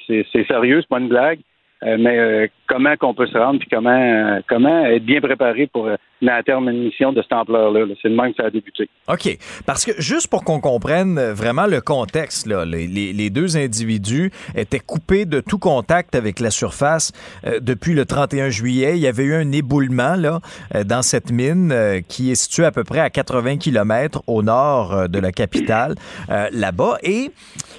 c'est 0.07 0.47
sérieux, 0.47 0.81
c'est 0.81 0.89
pas 0.89 0.99
une 0.99 1.07
blague. 1.07 1.39
Euh, 1.83 1.97
mais 1.99 2.17
euh, 2.19 2.47
comment 2.67 2.95
qu'on 2.95 3.13
peut 3.13 3.25
se 3.25 3.37
rendre 3.37 3.59
puis 3.59 3.67
comment 3.71 3.89
euh, 3.89 4.39
comment 4.47 4.85
être 4.85 5.03
bien 5.03 5.19
préparé 5.19 5.65
pour 5.65 5.89
à 6.29 6.43
terme 6.43 6.69
une 6.69 6.83
mission 6.83 7.11
de 7.13 7.21
cette 7.21 7.33
ampleur-là. 7.33 7.85
-là, 7.85 7.95
c'est 8.01 8.09
le 8.09 8.15
même 8.15 8.31
que 8.31 8.41
ça 8.41 8.47
a 8.47 8.49
débuté. 8.49 8.89
OK. 9.07 9.37
Parce 9.65 9.85
que 9.85 9.91
juste 9.99 10.27
pour 10.27 10.43
qu'on 10.43 10.59
comprenne 10.59 11.19
vraiment 11.31 11.65
le 11.65 11.81
contexte, 11.81 12.47
là, 12.47 12.65
les, 12.65 13.29
deux 13.29 13.57
individus 13.57 14.31
étaient 14.55 14.79
coupés 14.79 15.25
de 15.25 15.39
tout 15.39 15.57
contact 15.57 16.15
avec 16.15 16.39
la 16.39 16.51
surface 16.51 17.11
euh, 17.45 17.59
depuis 17.61 17.93
le 17.93 18.05
31 18.05 18.49
juillet. 18.49 18.97
Il 18.97 19.01
y 19.01 19.07
avait 19.07 19.23
eu 19.23 19.35
un 19.35 19.51
éboulement 19.51 20.15
là, 20.15 20.41
dans 20.85 21.01
cette 21.01 21.31
mine 21.31 21.71
euh, 21.71 22.01
qui 22.07 22.31
est 22.31 22.35
située 22.35 22.65
à 22.65 22.71
peu 22.71 22.83
près 22.83 22.99
à 22.99 23.09
80 23.09 23.57
km 23.57 24.21
au 24.27 24.43
nord 24.43 25.09
de 25.09 25.19
la 25.19 25.31
capitale, 25.31 25.95
euh, 26.29 26.47
là-bas. 26.51 26.97
Et 27.03 27.31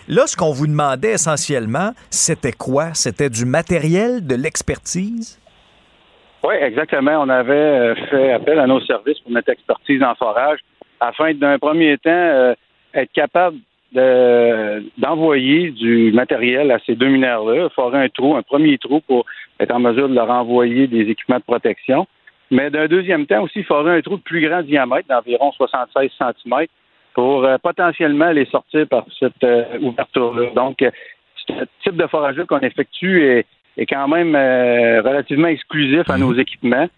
là, 0.08 0.26
ce 0.26 0.36
qu'on 0.36 0.52
vous 0.52 0.66
demandait 0.66 1.12
essentiellement, 1.12 1.92
c'était 2.10 2.52
quoi? 2.52 2.94
C'était 2.94 3.30
du 3.30 3.44
matériel 3.44 4.26
de 4.26 4.34
l'expertise? 4.34 5.38
Oui, 6.44 6.54
exactement. 6.60 7.22
On 7.22 7.28
avait 7.28 7.94
fait 8.10 8.32
appel 8.32 8.58
à 8.58 8.66
nos 8.66 8.80
services 8.80 9.20
pour 9.20 9.32
notre 9.32 9.50
expertise 9.50 10.02
en 10.02 10.14
forage 10.14 10.58
afin 11.00 11.34
d'un 11.34 11.58
premier 11.58 11.98
temps 11.98 12.10
euh, 12.10 12.54
être 12.94 13.12
capable 13.12 13.58
d'envoyer 13.92 15.70
de, 15.70 15.76
du 15.76 16.12
matériel 16.12 16.70
à 16.70 16.78
ces 16.86 16.94
deux 16.94 17.08
mineurs-là, 17.08 17.68
forer 17.70 17.98
un 17.98 18.08
trou, 18.08 18.34
un 18.36 18.42
premier 18.42 18.78
trou 18.78 19.00
pour 19.00 19.26
être 19.60 19.74
en 19.74 19.80
mesure 19.80 20.08
de 20.08 20.14
leur 20.14 20.30
envoyer 20.30 20.86
des 20.86 21.10
équipements 21.10 21.38
de 21.38 21.42
protection. 21.42 22.06
Mais 22.50 22.70
d'un 22.70 22.86
deuxième 22.86 23.26
temps 23.26 23.42
aussi, 23.42 23.62
forer 23.62 23.96
un 23.96 24.00
trou 24.00 24.16
de 24.16 24.22
plus 24.22 24.46
grand 24.46 24.62
diamètre, 24.62 25.08
d'environ 25.08 25.52
76 25.52 26.10
cm, 26.18 26.66
pour 27.14 27.44
euh, 27.44 27.58
potentiellement 27.58 28.30
les 28.30 28.46
sortir 28.46 28.86
par 28.88 29.04
cette 29.18 29.44
euh, 29.44 29.78
ouverture-là. 29.80 30.50
Donc, 30.54 30.78
ce 31.46 31.52
type 31.82 31.96
de 31.96 32.06
forage-là 32.06 32.44
qu'on 32.44 32.60
effectue 32.60 33.24
est, 33.24 33.46
est 33.76 33.86
quand 33.86 34.08
même 34.08 34.34
euh, 34.34 35.00
relativement 35.02 35.48
exclusif 35.48 36.08
à 36.08 36.18
nos 36.18 36.34
équipements. 36.34 36.88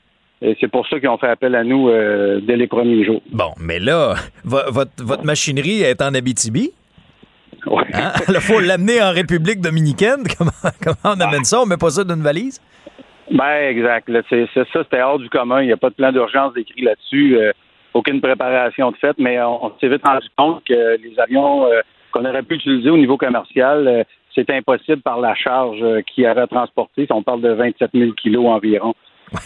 Et 0.43 0.57
c'est 0.61 0.71
pour 0.71 0.87
ça 0.89 0.99
qu'ils 1.01 1.09
ont 1.09 1.17
fait 1.17 1.29
appel 1.29 1.55
à 1.55 1.65
nous 1.65 1.89
euh, 1.89 2.41
dès 2.41 2.57
les 2.57 2.67
premiers 2.67 3.05
jours. 3.05 3.23
Bon, 3.33 3.53
mais 3.59 3.79
là, 3.79 4.15
votre, 4.45 5.03
votre 5.03 5.25
machinerie 5.25 5.83
est 5.83 6.03
en 6.03 6.13
Abitibi? 6.15 6.71
Oui. 7.67 7.83
Hein? 7.95 8.13
Il 8.29 8.35
faut 8.41 8.61
l'amener 8.61 9.03
en 9.03 9.13
République 9.13 9.61
dominicaine. 9.61 10.25
Comment, 10.39 10.51
comment 10.83 11.17
on 11.17 11.21
amène 11.21 11.45
ça? 11.45 11.63
On 11.63 11.67
met 11.67 11.77
pas 11.77 11.91
ça 11.91 12.05
dans 12.05 12.15
une 12.15 12.23
valise? 12.23 12.61
Ben, 13.31 13.71
exact. 13.71 14.11
C'est 14.29 14.47
ça, 14.55 14.65
c'était 14.73 15.01
hors 15.01 15.19
du 15.19 15.31
commun. 15.31 15.63
Il 15.63 15.67
n'y 15.67 15.73
a 15.73 15.79
pas 15.79 15.89
de 15.89 15.95
plan 15.95 16.13
d'urgence 16.13 16.53
décrit 16.53 16.83
là-dessus. 16.83 17.39
Euh, 17.39 17.53
aucune 17.95 18.21
préparation 18.21 18.91
de 18.91 18.97
fait, 18.97 19.17
mais 19.19 19.41
on, 19.41 19.67
on 19.67 19.73
s'est 19.81 19.89
vite 19.89 20.05
rendu 20.05 20.27
compte 20.37 20.63
que 20.69 20.99
les 21.03 21.19
avions 21.19 21.67
euh, 21.67 21.81
qu'on 22.13 22.25
aurait 22.25 22.43
pu 22.43 22.57
utiliser 22.57 22.91
au 22.91 22.99
niveau 22.99 23.17
commercial, 23.17 24.05
c'est 24.35 24.51
impossible 24.51 25.03
par 25.03 25.21
la 25.21 25.35
charge 25.35 25.85
qu'il 26.07 26.25
y 26.25 26.27
avait 26.27 26.43
à 26.43 26.47
transporter. 26.47 27.07
On 27.11 27.23
parle 27.23 27.41
de 27.41 27.53
27 27.53 27.91
000 27.95 28.13
kilos 28.13 28.47
environ. 28.47 28.95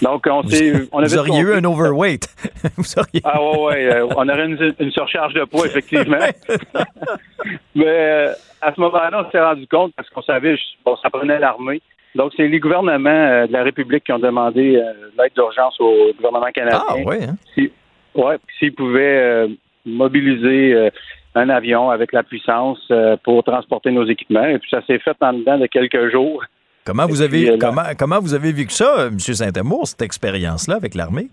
Donc, 0.03 0.26
on 0.30 0.43
s'est. 0.43 0.89
On 0.93 1.01
Vous 1.01 1.18
auriez 1.18 1.41
eu 1.41 1.55
un 1.55 1.64
overweight. 1.64 2.28
Vous 2.76 2.99
auriez... 2.99 3.20
Ah, 3.24 3.43
ouais, 3.43 3.59
ouais. 3.59 3.95
Euh, 3.95 4.07
on 4.16 4.28
aurait 4.28 4.47
une, 4.47 4.74
une, 4.78 4.91
surcharge 4.91 5.34
de 5.34 5.45
poids, 5.45 5.66
effectivement. 5.66 6.18
Mais 7.74 7.86
euh, 7.86 8.32
à 8.61 8.74
ce 8.74 8.80
moment-là, 8.80 9.24
on 9.26 9.30
s'est 9.30 9.41
rendu 9.41 9.66
compte 9.66 9.93
parce 9.97 10.09
qu'on 10.11 10.22
savait, 10.22 10.57
bon, 10.84 10.97
ça 10.97 11.11
prenait 11.11 11.39
l'armée. 11.39 11.80
Donc, 12.14 12.32
c'est 12.36 12.49
les 12.49 12.59
gouvernements 12.59 13.11
euh, 13.11 13.47
de 13.47 13.53
la 13.53 13.62
République 13.62 14.05
qui 14.05 14.12
ont 14.12 14.18
demandé 14.18 14.76
euh, 14.76 14.93
l'aide 15.18 15.32
d'urgence 15.34 15.78
au 15.80 16.12
gouvernement 16.16 16.51
canadien. 16.53 16.82
Ah, 16.89 16.95
oui. 17.05 17.16
Hein? 17.22 17.36
Si, 17.55 17.70
ouais, 18.14 18.36
s'ils 18.59 18.74
pouvaient 18.74 19.20
euh, 19.20 19.49
mobiliser 19.84 20.74
euh, 20.74 20.91
un 21.39 21.49
avion 21.49 21.91
avec 21.91 22.12
la 22.12 22.22
puissance 22.22 22.80
euh, 22.91 23.16
pour 23.24 23.43
transporter 23.45 23.91
nos 23.91 24.05
équipements. 24.07 24.45
Et 24.45 24.59
puis, 24.59 24.70
ça 24.70 24.82
s'est 24.86 24.99
fait 24.99 25.16
en 25.20 25.32
dedans 25.32 25.59
de 25.59 25.66
quelques 25.66 26.11
jours. 26.11 26.43
Comment 26.84 27.07
vous 27.07 27.20
avez, 27.22 27.43
puis, 27.45 27.51
euh, 27.51 27.57
comment, 27.61 27.82
comment 27.99 28.20
vous 28.20 28.34
avez 28.34 28.53
vécu 28.53 28.70
ça, 28.70 28.91
euh, 29.01 29.09
M. 29.09 29.18
Saint-Amour, 29.18 29.86
cette 29.86 30.03
expérience-là 30.03 30.76
avec 30.76 30.95
l'armée? 30.95 31.28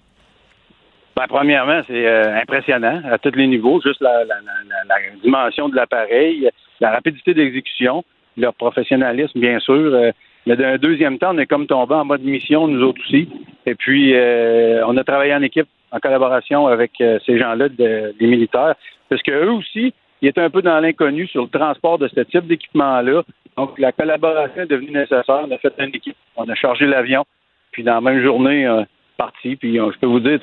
Ben, 1.15 1.25
premièrement, 1.29 1.81
c'est 1.87 2.05
euh, 2.05 2.35
impressionnant 2.41 3.01
à 3.09 3.17
tous 3.17 3.31
les 3.35 3.47
niveaux, 3.47 3.79
juste 3.81 4.01
la, 4.01 4.11
la- 4.25 4.35
la- 4.35 4.85
la- 4.89 4.95
la 4.95 5.21
dimension 5.23 5.69
de 5.69 5.75
l'appareil, 5.75 6.49
la 6.81 6.91
rapidité 6.91 7.33
d'exécution, 7.33 8.03
leur 8.35 8.53
professionnalisme, 8.53 9.39
bien 9.39 9.59
sûr. 9.59 9.73
euh, 9.75 10.11
mais 10.45 10.55
d'un 10.57 10.77
deuxième 10.77 11.17
temps, 11.17 11.31
on 11.33 11.37
est 11.39 11.47
comme 11.47 11.65
tombé 11.67 11.95
en 11.95 12.05
mode 12.05 12.21
mission, 12.21 12.67
nous 12.67 12.83
autres 12.83 12.99
aussi. 13.01 13.29
Et 13.65 13.73
puis, 13.75 14.13
euh, 14.13 14.85
on 14.85 14.95
a 14.97 15.03
travaillé 15.03 15.33
en 15.33 15.41
équipe, 15.41 15.67
en 15.91 15.99
collaboration 15.99 16.67
avec 16.67 16.91
ces 17.25 17.39
gens-là, 17.39 17.69
de- 17.69 18.13
des 18.19 18.27
militaires, 18.27 18.75
parce 19.09 19.21
que 19.21 19.31
eux 19.31 19.51
aussi, 19.51 19.93
ils 20.21 20.29
étaient 20.29 20.41
un 20.41 20.49
peu 20.49 20.61
dans 20.61 20.79
l'inconnu 20.79 21.27
sur 21.27 21.43
le 21.43 21.49
transport 21.49 21.97
de 21.99 22.07
ce 22.07 22.19
type 22.21 22.47
d'équipement-là. 22.47 23.23
Donc, 23.57 23.77
la 23.79 23.91
collaboration 23.91 24.61
est 24.63 24.65
devenue 24.67 24.91
nécessaire. 24.91 25.23
On 25.47 25.51
a 25.51 25.57
fait 25.57 25.73
une 25.79 25.93
équipe, 25.95 26.15
on 26.35 26.47
a 26.49 26.55
chargé 26.55 26.85
l'avion, 26.85 27.25
puis 27.71 27.83
dans 27.83 27.95
la 27.95 28.01
même 28.01 28.21
journée, 28.23 28.65
euh, 28.65 28.83
parti. 29.17 29.55
Puis, 29.55 29.79
euh, 29.79 29.91
je 29.93 29.99
peux 29.99 30.07
vous 30.07 30.19
dire, 30.19 30.39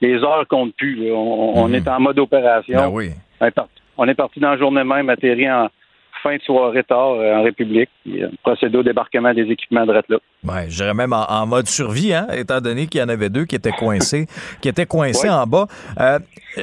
les 0.00 0.14
heures 0.22 0.46
comptent 0.48 0.74
plus. 0.76 0.94
là. 0.96 1.12
On, 1.14 1.58
on 1.64 1.68
Mhm. 1.68 1.74
est 1.74 1.88
en 1.88 2.00
mode 2.00 2.18
opération. 2.18 2.78
Ben 2.78 2.88
oui. 2.88 3.10
On 3.40 3.46
est 3.46 3.50
parti- 3.50 3.70
On 3.96 4.08
est 4.08 4.14
parti 4.14 4.40
dans 4.40 4.50
la 4.50 4.56
journée 4.58 4.82
même, 4.84 5.08
atterri 5.08 5.50
en 5.50 5.68
fin 6.24 6.34
de 6.36 6.42
soirée 6.42 6.82
tard 6.82 7.12
euh, 7.12 7.36
en 7.36 7.42
République, 7.44 7.88
puis 8.02 8.22
euh, 8.24 8.28
procédé 8.42 8.76
au 8.78 8.82
débarquement 8.82 9.32
des 9.32 9.42
équipements 9.42 9.86
de 9.86 9.92
là. 9.92 10.02
Ouais, 10.42 10.66
je 10.68 10.76
dirais 10.78 10.94
même 10.94 11.12
en, 11.12 11.24
en 11.30 11.46
mode 11.46 11.68
survie, 11.68 12.12
hein, 12.12 12.26
étant 12.34 12.60
donné 12.60 12.86
qu'il 12.88 13.00
y 13.00 13.04
en 13.04 13.08
avait 13.08 13.28
deux 13.28 13.44
qui 13.44 13.54
étaient 13.54 13.70
coincés, 13.70 14.26
qui 14.60 14.68
étaient 14.68 14.86
coincés 14.86 15.28
Ouais. 15.28 15.34
en 15.34 15.46
bas. 15.46 15.66
Euh, 16.00 16.18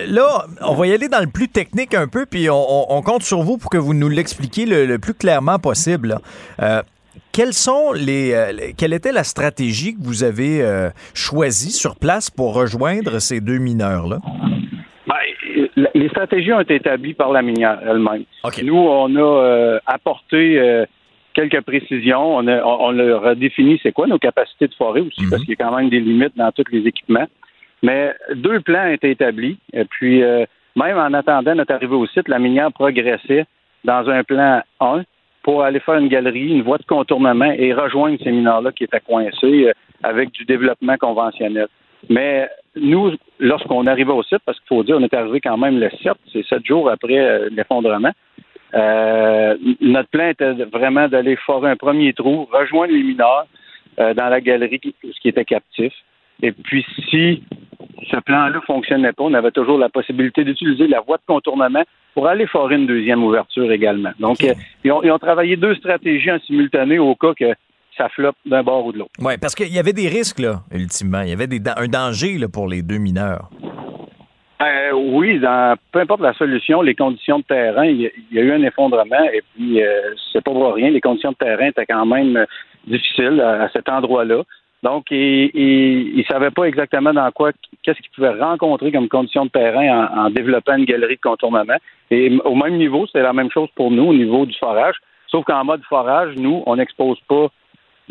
là, 0.08 0.46
on 0.62 0.74
va 0.74 0.88
y 0.88 0.94
aller 0.94 1.08
dans 1.08 1.22
le 1.22 1.28
plus 1.32 1.48
technique 1.48 1.94
un 1.94 2.08
peu, 2.10 2.26
puis 2.26 2.50
on, 2.50 2.56
on- 2.56 2.98
on 2.98 3.02
compte 3.02 3.24
sur 3.24 3.42
vous 3.44 3.58
pour 3.58 3.70
que 3.70 3.78
vous 3.78 3.94
nous 3.94 4.10
l'expliquiez 4.10 4.66
le, 4.66 4.86
le 4.86 5.00
plus 5.00 5.14
clairement 5.14 5.60
possible. 5.60 6.18
Euh, 6.62 6.82
quelles 7.32 7.54
sont 7.54 7.94
les, 7.94 8.34
euh, 8.34 8.72
quelle 8.78 8.92
était 8.94 9.12
la 9.14 9.24
stratégie 9.24 9.96
que 9.96 10.02
vous 10.04 10.24
avez 10.24 10.90
choisie 11.14 11.72
sur 11.72 11.96
place 11.96 12.30
pour 12.30 12.54
rejoindre 12.54 13.20
ces 13.20 13.40
deux 13.40 13.58
mineurs-là? 13.60 14.18
Les 15.76 16.10
stratégies 16.10 16.52
ont 16.54 16.60
été 16.60 16.76
établies 16.76 17.14
par 17.14 17.32
la 17.32 17.42
minière 17.42 17.80
elle-même. 17.88 18.26
Nous, 18.64 18.76
on 18.78 19.16
a 19.16 19.20
euh, 19.20 19.80
apporté 19.86 20.60
euh, 20.60 20.86
quelques 21.34 21.62
précisions. 21.62 22.36
On, 22.38 22.46
a, 22.48 22.62
on, 22.64 22.88
on 22.88 22.92
leur 22.92 23.26
a 23.26 23.36
défini 23.36 23.80
c'est 23.82 23.92
quoi 23.94 24.08
nos 24.08 24.20
capacités 24.20 24.68
de 24.68 24.74
forêt 24.74 25.00
aussi, 25.02 25.24
Mhm. 25.24 25.30
parce 25.30 25.42
qu'il 25.44 25.56
y 25.58 25.62
a 25.62 25.66
quand 25.66 25.76
même 25.76 25.90
des 25.90 26.00
limites 26.02 26.36
dans 26.36 26.52
tous 26.52 26.66
les 26.72 26.86
équipements. 26.88 27.28
Mais 27.84 28.14
deux 28.36 28.60
plans 28.60 28.88
étaient 28.88 29.12
établis. 29.12 29.58
Et 29.74 29.86
puis, 29.86 30.22
euh, 30.24 30.46
même 30.76 30.98
en 30.98 31.14
attendant 31.14 31.56
notre 31.56 31.74
arrivée 31.74 31.96
au 31.96 32.06
site, 32.08 32.28
la 32.28 32.40
minière 32.40 32.72
progressait 32.72 33.46
dans 33.84 34.08
un 34.10 34.24
plan 34.24 34.62
1 34.80 35.04
pour 35.44 35.64
aller 35.64 35.80
faire 35.80 35.96
une 35.96 36.08
galerie, 36.10 36.50
une 36.50 36.62
voie 36.62 36.78
de 36.78 36.84
contournement 36.86 37.52
et 37.52 37.74
rejoindre 37.74 38.18
ces 38.24 38.30
mineurs-là 38.32 38.72
qui 38.72 38.84
étaient 38.84 39.00
coincés 39.00 39.68
euh, 39.68 39.72
avec 40.04 40.32
du 40.32 40.46
développement 40.46 40.98
conventionnel. 40.98 41.68
Mais 42.10 42.50
nous, 42.76 43.14
lorsqu'on 43.40 43.86
arrivait 43.88 44.12
au 44.12 44.24
site, 44.24 44.40
parce 44.46 44.58
qu'il 44.60 44.68
faut 44.68 44.84
dire, 44.84 44.98
on 44.98 45.04
est 45.04 45.14
arrivé 45.14 45.40
quand 45.42 45.58
même 45.58 45.80
le 45.80 45.90
7, 46.04 46.14
c'est 46.32 46.46
sept 46.46 46.66
jours 46.66 46.90
après 46.90 47.20
euh, 47.20 47.50
l'effondrement, 47.52 48.12
euh, 48.74 49.58
notre 49.82 50.10
plan 50.10 50.30
était 50.30 50.54
vraiment 50.54 51.08
d'aller 51.08 51.36
forer 51.36 51.72
un 51.72 51.76
premier 51.76 52.14
trou, 52.14 52.48
rejoindre 52.52 52.94
les 52.94 53.04
mineurs 53.04 53.46
euh, 54.00 54.14
dans 54.14 54.30
la 54.30 54.40
galerie 54.40 54.80
qui, 54.80 54.96
ce 55.04 55.20
qui 55.20 55.28
était 55.28 55.46
captif. 55.46 55.94
Et 56.42 56.52
puis, 56.52 56.86
si 57.10 57.44
ce 58.10 58.18
plan-là 58.18 58.62
fonctionnait 58.66 59.14
pas, 59.14 59.24
on 59.24 59.34
avait 59.34 59.52
toujours 59.52 59.78
la 59.78 59.90
possibilité 59.90 60.44
d'utiliser 60.44 60.88
la 60.88 61.02
voie 61.02 61.18
de 61.18 61.24
contournement 61.28 61.84
pour 62.14 62.28
aller 62.28 62.48
forer 62.48 62.76
une 62.76 62.88
deuxième 62.88 63.24
ouverture 63.24 63.72
également. 63.72 64.12
Donc, 64.20 64.44
euh, 64.44 64.54
ils, 64.84 64.92
ont, 64.92 65.04
ils 65.04 65.12
ont 65.12 65.20
travaillé 65.20 65.56
deux 65.56 65.76
stratégies 65.76 66.32
en 66.32 66.40
simultané 66.40 67.00
au 67.00 67.16
cas 67.16 67.34
que 67.34 67.54
ça 68.02 68.10
floppe 68.10 68.36
d'un 68.46 68.64
bord 68.64 68.86
ou 68.88 68.92
de 68.94 69.00
l'autre. 69.00 69.12
Oui, 69.20 69.34
parce 69.42 69.54
qu'il 69.56 69.74
y 69.74 69.80
avait 69.80 69.94
des 69.94 70.08
risques, 70.08 70.40
là, 70.40 70.62
ultimement. 70.74 71.22
Il 71.22 71.30
y 71.30 71.34
avait 71.34 71.48
des, 71.48 71.60
un 71.86 71.88
danger 71.88 72.38
là, 72.40 72.48
pour 72.48 72.68
les 72.68 72.82
deux 72.82 72.98
mineurs. 72.98 73.50
Euh, 74.62 74.92
oui, 74.94 75.40
dans 75.40 75.76
peu 75.92 76.00
importe 76.02 76.22
la 76.22 76.34
solution, 76.34 76.82
les 76.84 76.94
conditions 76.94 77.40
de 77.40 77.44
terrain, 77.44 77.86
il 77.86 78.02
y, 78.02 78.06
a- 78.08 78.12
il 78.32 78.38
y 78.38 78.40
a 78.40 78.44
eu 78.44 78.52
un 78.52 78.62
effondrement 78.62 79.24
et 79.34 79.42
puis 79.56 79.82
euh, 79.84 80.14
c'est 80.32 80.44
pas 80.44 80.52
pour 80.52 80.74
rien. 80.76 80.90
Les 80.92 81.02
conditions 81.02 81.32
de 81.32 81.36
terrain 81.38 81.68
étaient 81.68 81.86
quand 81.88 82.06
même 82.06 82.38
euh, 82.38 82.46
difficiles 82.86 83.42
à, 83.42 83.64
à 83.64 83.70
cet 83.70 83.90
endroit-là. 83.90 84.44
Donc, 84.84 85.06
ils 85.12 85.50
il, 85.54 86.20
il 86.20 86.26
savaient 86.30 86.52
pas 86.52 86.66
exactement 86.66 87.14
dans 87.14 87.32
quoi, 87.32 87.52
qu'est-ce 87.84 88.00
qu'ils 88.02 88.12
pouvaient 88.16 88.40
rencontrer 88.40 88.92
comme 88.92 89.08
conditions 89.10 89.46
de 89.46 89.50
terrain 89.52 89.88
en, 90.16 90.26
en 90.26 90.30
développant 90.30 90.76
une 90.76 90.86
galerie 90.86 91.16
de 91.16 91.22
contournement. 91.22 91.78
Et 92.12 92.32
au 92.46 92.56
même 92.56 92.78
niveau, 92.78 93.06
c'est 93.12 93.22
la 93.22 93.34
même 93.34 93.50
chose 93.52 93.70
pour 93.76 93.90
nous 93.92 94.06
au 94.06 94.14
niveau 94.14 94.46
du 94.46 94.56
forage. 94.58 94.96
Sauf 95.28 95.46
qu'en 95.46 95.64
mode 95.64 95.82
forage, 95.90 96.34
nous, 96.36 96.62
on 96.66 96.76
n'expose 96.76 97.20
pas 97.28 97.48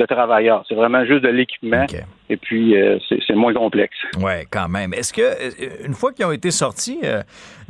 de 0.01 0.07
travailleurs. 0.07 0.65
C'est 0.69 0.75
vraiment 0.75 1.05
juste 1.05 1.23
de 1.23 1.29
l'équipement. 1.29 1.87
Et 2.29 2.37
puis, 2.37 2.77
euh, 2.77 2.99
c'est 3.09 3.35
moins 3.35 3.55
complexe. 3.55 3.97
Oui, 4.19 4.47
quand 4.51 4.69
même. 4.69 4.95
Est-ce 4.95 5.13
que, 5.13 5.23
euh, 5.23 5.87
une 5.87 5.95
fois 5.95 6.13
qu'ils 6.13 6.25
ont 6.25 6.33
été 6.33 6.51
sortis, 6.51 7.01
euh, 7.05 7.23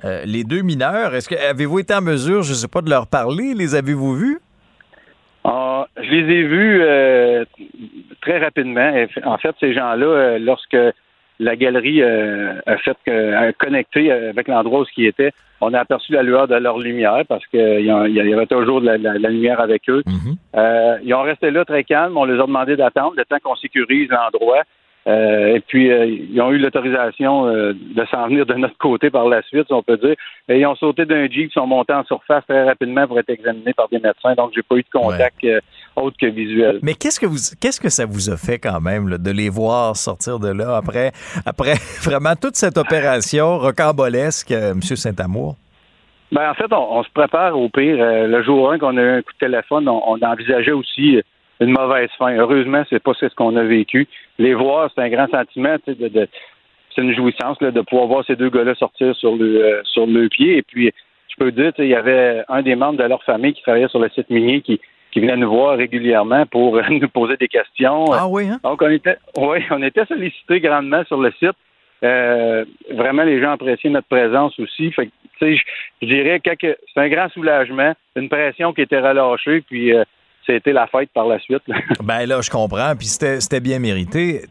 euh, 0.04 0.22
les 0.24 0.44
deux 0.44 0.62
mineurs, 0.62 1.14
est-ce 1.14 1.28
que 1.28 1.34
avez-vous 1.34 1.80
été 1.80 1.94
en 1.94 2.02
mesure, 2.02 2.42
je 2.42 2.50
ne 2.50 2.56
sais 2.56 2.68
pas, 2.68 2.82
de 2.82 2.90
leur 2.90 3.06
parler? 3.06 3.54
Les 3.54 3.74
avez-vous 3.74 4.14
vus? 4.14 4.38
Ah, 5.44 5.86
je 5.96 6.10
les 6.10 6.34
ai 6.34 6.42
vus 6.42 6.82
très 8.20 8.38
rapidement. 8.38 8.92
En 9.24 9.38
fait, 9.38 9.54
ces 9.58 9.72
gens-là, 9.72 10.38
lorsque 10.38 10.76
la 11.40 11.56
galerie 11.56 12.02
euh, 12.02 12.52
a 12.66 12.76
fait 12.76 12.96
que- 13.04 13.32
a 13.34 13.52
connecté 13.54 14.12
avec 14.12 14.46
l'endroit 14.46 14.80
où 14.80 14.84
ce 14.84 14.92
qui 14.92 15.06
était, 15.06 15.32
on 15.62 15.74
a 15.74 15.80
aperçu 15.80 16.12
la 16.12 16.22
lueur 16.22 16.46
de 16.46 16.54
leur 16.54 16.78
lumière 16.78 17.22
parce 17.28 17.44
qu'il 17.48 17.84
y, 17.84 17.90
avait 18.32 18.46
toujours 18.46 18.80
de 18.82 18.86
la, 18.86 18.98
la- 18.98 19.18
la 19.18 19.28
lumière 19.30 19.58
avec 19.60 19.88
eux. 19.88 20.02
Mhm. 20.06 20.36
Euh, 20.56 20.98
ils 21.02 21.14
ont 21.14 21.22
resté 21.22 21.50
là 21.50 21.64
très 21.64 21.82
calmes. 21.84 22.16
On 22.16 22.24
les 22.24 22.34
a 22.38 22.46
demandé 22.46 22.76
d'attendre 22.76 23.14
le 23.16 23.24
temps 23.24 23.38
qu'on 23.42 23.56
sécurise 23.56 24.08
l'endroit. 24.10 24.62
Euh, 25.06 25.54
et 25.56 25.60
puis, 25.60 25.90
euh, 25.90 26.04
ils 26.04 26.38
ont 26.42 26.52
eu 26.52 26.58
l'autorisation 26.58 27.46
euh, 27.46 27.72
de 27.72 28.04
s'en 28.10 28.26
venir 28.28 28.44
de 28.44 28.52
notre 28.52 28.76
côté 28.76 29.08
par 29.08 29.26
la 29.26 29.40
suite, 29.42 29.66
si 29.66 29.72
on 29.72 29.82
peut 29.82 29.96
dire. 29.96 30.14
Et 30.48 30.58
ils 30.60 30.66
ont 30.66 30.74
sauté 30.76 31.06
d'un 31.06 31.26
Jeep, 31.26 31.48
ils 31.50 31.52
sont 31.52 31.66
montés 31.66 31.94
en 31.94 32.04
surface 32.04 32.44
très 32.46 32.64
rapidement 32.64 33.06
pour 33.06 33.18
être 33.18 33.30
examinés 33.30 33.72
par 33.72 33.88
des 33.88 33.98
médecins. 33.98 34.34
Donc, 34.34 34.50
j'ai 34.54 34.62
pas 34.62 34.76
eu 34.76 34.82
de 34.82 34.90
contact 34.92 35.42
euh, 35.44 35.60
autre 36.02 36.16
que 36.20 36.26
visuel. 36.26 36.78
Mais 36.82 36.94
qu'est-ce 36.94 37.20
que 37.20 37.26
vous, 37.26 37.38
qu'est-ce 37.60 37.80
que 37.80 37.88
ça 37.88 38.06
vous 38.06 38.30
a 38.30 38.36
fait 38.36 38.58
quand 38.58 38.80
même 38.80 39.08
là, 39.08 39.18
de 39.18 39.30
les 39.30 39.48
voir 39.48 39.96
sortir 39.96 40.38
de 40.38 40.48
là 40.52 40.76
après, 40.76 41.12
après 41.46 41.74
vraiment 42.02 42.34
toute 42.40 42.56
cette 42.56 42.78
opération 42.78 43.58
rocambolesque, 43.58 44.50
euh, 44.52 44.72
M. 44.72 44.80
Saint-Amour? 44.82 45.56
Ben, 46.32 46.48
en 46.50 46.54
fait, 46.54 46.72
on, 46.72 46.98
on 46.98 47.02
se 47.02 47.10
prépare 47.12 47.58
au 47.58 47.68
pire. 47.68 47.96
Euh, 47.98 48.26
le 48.26 48.42
jour 48.42 48.70
1 48.70 48.78
qu'on 48.78 48.96
a 48.96 49.02
eu 49.02 49.08
un 49.18 49.22
coup 49.22 49.32
de 49.32 49.46
téléphone, 49.46 49.88
on, 49.88 50.00
on 50.06 50.18
envisageait 50.22 50.70
aussi 50.72 51.16
euh, 51.16 51.22
une 51.60 51.70
mauvaise 51.72 52.08
fin. 52.18 52.32
Heureusement, 52.36 52.84
c'est 52.88 53.02
pas 53.02 53.12
ce 53.18 53.26
qu'on 53.34 53.56
a 53.56 53.64
vécu. 53.64 54.06
Les 54.38 54.54
voir, 54.54 54.90
c'est 54.94 55.02
un 55.02 55.08
grand 55.10 55.28
sentiment, 55.28 55.76
de, 55.86 56.08
de- 56.08 56.28
c'est 56.94 57.02
une 57.02 57.14
jouissance 57.14 57.60
là, 57.60 57.70
de 57.70 57.80
pouvoir 57.82 58.06
voir 58.06 58.24
ces 58.26 58.36
deux 58.36 58.48
gars-là 58.50 58.74
sortir 58.74 59.14
sur 59.16 59.36
le 59.36 59.64
euh, 59.64 59.82
sur 59.84 60.06
le 60.06 60.28
pied. 60.28 60.56
Et 60.58 60.62
puis, 60.62 60.92
je 61.28 61.34
peux 61.38 61.50
dire, 61.52 61.72
il 61.78 61.86
y 61.86 61.94
avait 61.94 62.42
un 62.48 62.62
des 62.62 62.74
membres 62.76 62.98
de 62.98 63.04
leur 63.08 63.22
famille 63.24 63.52
qui 63.52 63.62
travaillait 63.62 63.88
sur 63.88 63.98
le 64.00 64.08
site 64.10 64.30
minier 64.30 64.60
qui, 64.60 64.80
qui 65.10 65.20
venait 65.20 65.36
nous 65.36 65.50
voir 65.50 65.76
régulièrement 65.76 66.46
pour 66.46 66.80
nous 66.90 67.08
poser 67.08 67.36
des 67.36 67.48
questions. 67.48 68.12
Ah 68.12 68.28
oui, 68.28 68.48
hein? 68.48 68.60
Donc, 68.62 68.82
on 68.82 68.90
était, 68.90 69.16
oui, 69.36 69.58
on 69.70 69.82
était 69.82 70.04
sollicités 70.06 70.60
grandement 70.60 71.04
sur 71.04 71.18
le 71.18 71.32
site. 71.32 71.56
Euh, 72.02 72.64
vraiment, 72.90 73.24
les 73.24 73.40
gens 73.40 73.52
appréciaient 73.52 73.90
notre 73.90 74.08
présence 74.08 74.58
aussi. 74.58 74.90
Fait 74.92 75.06
que, 75.06 75.12
tu 75.38 75.56
sais, 75.56 75.62
je, 76.00 76.06
dirais 76.06 76.40
que 76.40 76.50
c'est 76.94 77.00
un 77.00 77.08
grand 77.08 77.28
soulagement, 77.30 77.94
une 78.16 78.28
pression 78.28 78.72
qui 78.72 78.82
était 78.82 79.00
relâchée, 79.00 79.62
puis 79.62 79.92
euh, 79.92 80.04
c'était 80.46 80.72
la 80.72 80.86
fête 80.86 81.10
par 81.12 81.26
la 81.26 81.38
suite. 81.38 81.62
Ben 82.02 82.26
là, 82.26 82.40
je 82.40 82.50
comprends, 82.50 82.94
puis 82.96 83.06
c'était, 83.06 83.60
bien 83.60 83.78
mérité. 83.78 84.42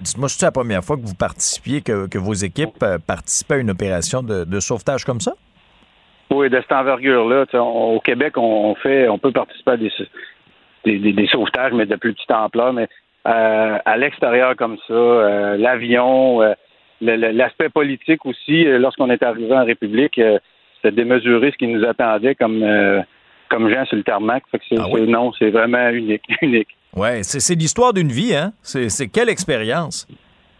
Dites-moi, 0.00 0.28
c'est 0.28 0.44
la 0.44 0.52
première 0.52 0.84
fois 0.84 0.96
que 0.96 1.02
vous 1.02 1.14
participiez, 1.14 1.80
que, 1.80 2.06
que 2.06 2.18
vos 2.18 2.34
équipes 2.34 2.82
euh, 2.82 2.98
participaient 2.98 3.54
à 3.54 3.58
une 3.58 3.70
opération 3.70 4.22
de, 4.22 4.44
de 4.44 4.60
sauvetage 4.60 5.04
comme 5.04 5.20
ça? 5.20 5.32
Oui, 6.30 6.50
de 6.50 6.60
cette 6.60 6.72
envergure-là, 6.72 7.44
au 7.60 8.00
Québec, 8.00 8.36
on, 8.36 8.74
fait, 8.76 9.08
on 9.08 9.18
peut 9.18 9.32
participer 9.32 9.70
à 9.72 9.76
des, 9.76 9.90
des, 10.84 10.98
des- 10.98 11.12
des 11.12 11.26
sauvetages, 11.28 11.72
mais 11.72 11.86
de 11.86 11.96
plus 11.96 12.12
petite 12.14 12.30
ampleur, 12.30 12.72
mais 12.72 12.88
euh, 13.26 13.78
à 13.84 13.96
l'extérieur 13.96 14.56
comme 14.56 14.76
ça, 14.86 14.92
euh, 14.94 15.56
l'avion, 15.56 16.42
euh, 16.42 16.54
l'aspect 17.00 17.68
politique 17.68 18.24
aussi, 18.26 18.64
lorsqu'on 18.64 19.10
est 19.10 19.22
arrivé 19.22 19.54
en 19.54 19.64
République, 19.64 20.20
c'était 20.76 20.94
démesuré 20.94 21.50
ce 21.52 21.56
qui 21.56 21.66
nous 21.68 21.84
attendait 21.84 22.34
comme 22.34 22.64
comme 23.50 23.68
gens 23.68 23.84
sur 23.84 23.96
le 23.96 24.02
tarmac. 24.02 24.42
Fait 24.50 24.58
que 24.58 24.64
Ah 24.78 24.86
oui? 24.90 25.06
non, 25.06 25.32
c'est 25.38 25.50
vraiment 25.50 25.88
unique, 25.90 26.22
unique. 26.42 26.68
Oui, 26.96 27.22
c'est, 27.22 27.54
l'histoire 27.54 27.92
d'une 27.92 28.08
vie, 28.10 28.34
hein? 28.34 28.52
C'est 28.62 29.08
quelle 29.08 29.28
expérience? 29.28 30.06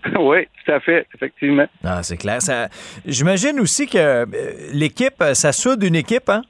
oui, 0.19 0.47
tout 0.65 0.73
à 0.73 0.81
fait, 0.81 1.07
effectivement. 1.15 1.67
Ah, 1.83 2.03
c'est 2.03 2.17
clair. 2.17 2.41
Ça, 2.43 2.69
j'imagine 3.07 3.61
aussi 3.61 3.87
que 3.87 3.99
euh, 3.99 4.27
l'équipe, 4.73 5.21
euh, 5.23 5.35
ça 5.35 5.53
soude 5.53 5.83
une 5.83 5.97
équipe, 5.97 6.29
hein? 6.29 6.43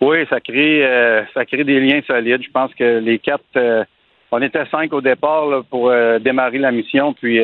Oui, 0.00 0.26
ça 0.28 0.40
crée, 0.40 0.84
euh, 0.84 1.24
ça 1.32 1.44
crée 1.46 1.64
des 1.64 1.80
liens 1.80 2.00
solides. 2.06 2.42
Je 2.42 2.50
pense 2.50 2.72
que 2.74 2.98
les 2.98 3.18
quatre, 3.18 3.42
euh, 3.56 3.84
on 4.30 4.42
était 4.42 4.66
cinq 4.66 4.92
au 4.92 5.00
départ 5.00 5.46
là, 5.46 5.62
pour 5.68 5.88
euh, 5.88 6.18
démarrer 6.18 6.58
la 6.58 6.70
mission, 6.70 7.14
puis 7.14 7.40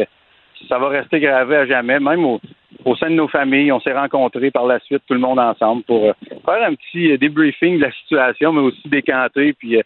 ça 0.69 0.79
va 0.79 0.89
rester 0.89 1.19
gravé 1.19 1.57
à 1.57 1.67
jamais. 1.67 1.99
Même 1.99 2.25
au, 2.25 2.41
au 2.85 2.95
sein 2.97 3.09
de 3.09 3.15
nos 3.15 3.29
familles, 3.29 3.73
on 3.73 3.81
s'est 3.81 3.95
rencontrés 3.95 4.51
par 4.51 4.67
la 4.67 4.79
suite, 4.81 5.03
tout 5.09 5.15
le 5.15 5.21
monde 5.21 5.39
ensemble, 5.39 5.83
pour 5.85 6.13
faire 6.45 6.63
un 6.69 6.75
petit 6.75 7.17
débriefing 7.17 7.79
de 7.79 7.85
la 7.85 7.93
situation, 7.93 8.53
mais 8.53 8.61
aussi 8.61 8.87
décanter, 8.89 9.55
puis 9.55 9.81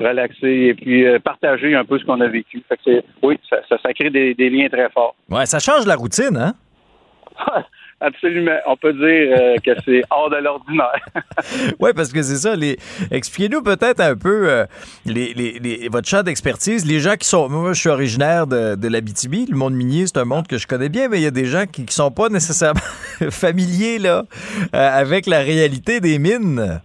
relaxer 0.00 0.46
et 0.46 0.74
puis 0.74 1.04
partager 1.24 1.74
un 1.74 1.84
peu 1.84 1.98
ce 1.98 2.04
qu'on 2.04 2.20
a 2.20 2.28
vécu. 2.28 2.62
Fait 2.68 2.78
que 2.84 3.02
oui, 3.22 3.38
ça, 3.48 3.56
ça, 3.68 3.78
ça 3.82 3.92
crée 3.92 4.10
des, 4.10 4.34
des, 4.34 4.50
liens 4.50 4.68
très 4.68 4.88
forts. 4.90 5.14
Ouais, 5.28 5.46
ça 5.46 5.58
change 5.58 5.86
la 5.86 5.96
routine, 5.96 6.36
hein? 6.36 6.54
Absolument. 8.00 8.56
On 8.66 8.76
peut 8.76 8.92
dire 8.92 9.36
euh, 9.36 9.56
que 9.56 9.72
c'est 9.84 10.02
hors 10.10 10.30
de 10.30 10.36
l'ordinaire. 10.36 11.04
oui, 11.80 11.90
parce 11.94 12.12
que 12.12 12.22
c'est 12.22 12.36
ça. 12.36 12.54
Les... 12.54 12.78
Expliquez-nous 13.10 13.62
peut-être 13.62 14.00
un 14.00 14.14
peu 14.14 14.48
euh, 14.48 14.66
les, 15.04 15.34
les, 15.34 15.88
votre 15.88 16.08
champ 16.08 16.22
d'expertise. 16.22 16.86
Les 16.86 17.00
gens 17.00 17.16
qui 17.16 17.26
sont. 17.26 17.48
Moi, 17.48 17.72
je 17.72 17.80
suis 17.80 17.88
originaire 17.88 18.46
de, 18.46 18.76
de 18.76 18.88
l'Abitibi. 18.88 19.46
Le 19.46 19.56
monde 19.56 19.74
minier, 19.74 20.06
c'est 20.06 20.18
un 20.18 20.24
monde 20.24 20.46
que 20.46 20.58
je 20.58 20.68
connais 20.68 20.88
bien, 20.88 21.08
mais 21.08 21.18
il 21.18 21.24
y 21.24 21.26
a 21.26 21.32
des 21.32 21.46
gens 21.46 21.66
qui 21.66 21.82
ne 21.82 21.90
sont 21.90 22.12
pas 22.12 22.28
nécessairement 22.28 22.80
familiers 23.30 23.98
là, 23.98 24.24
euh, 24.74 24.98
avec 25.00 25.26
la 25.26 25.40
réalité 25.40 25.98
des 26.00 26.20
mines. 26.20 26.80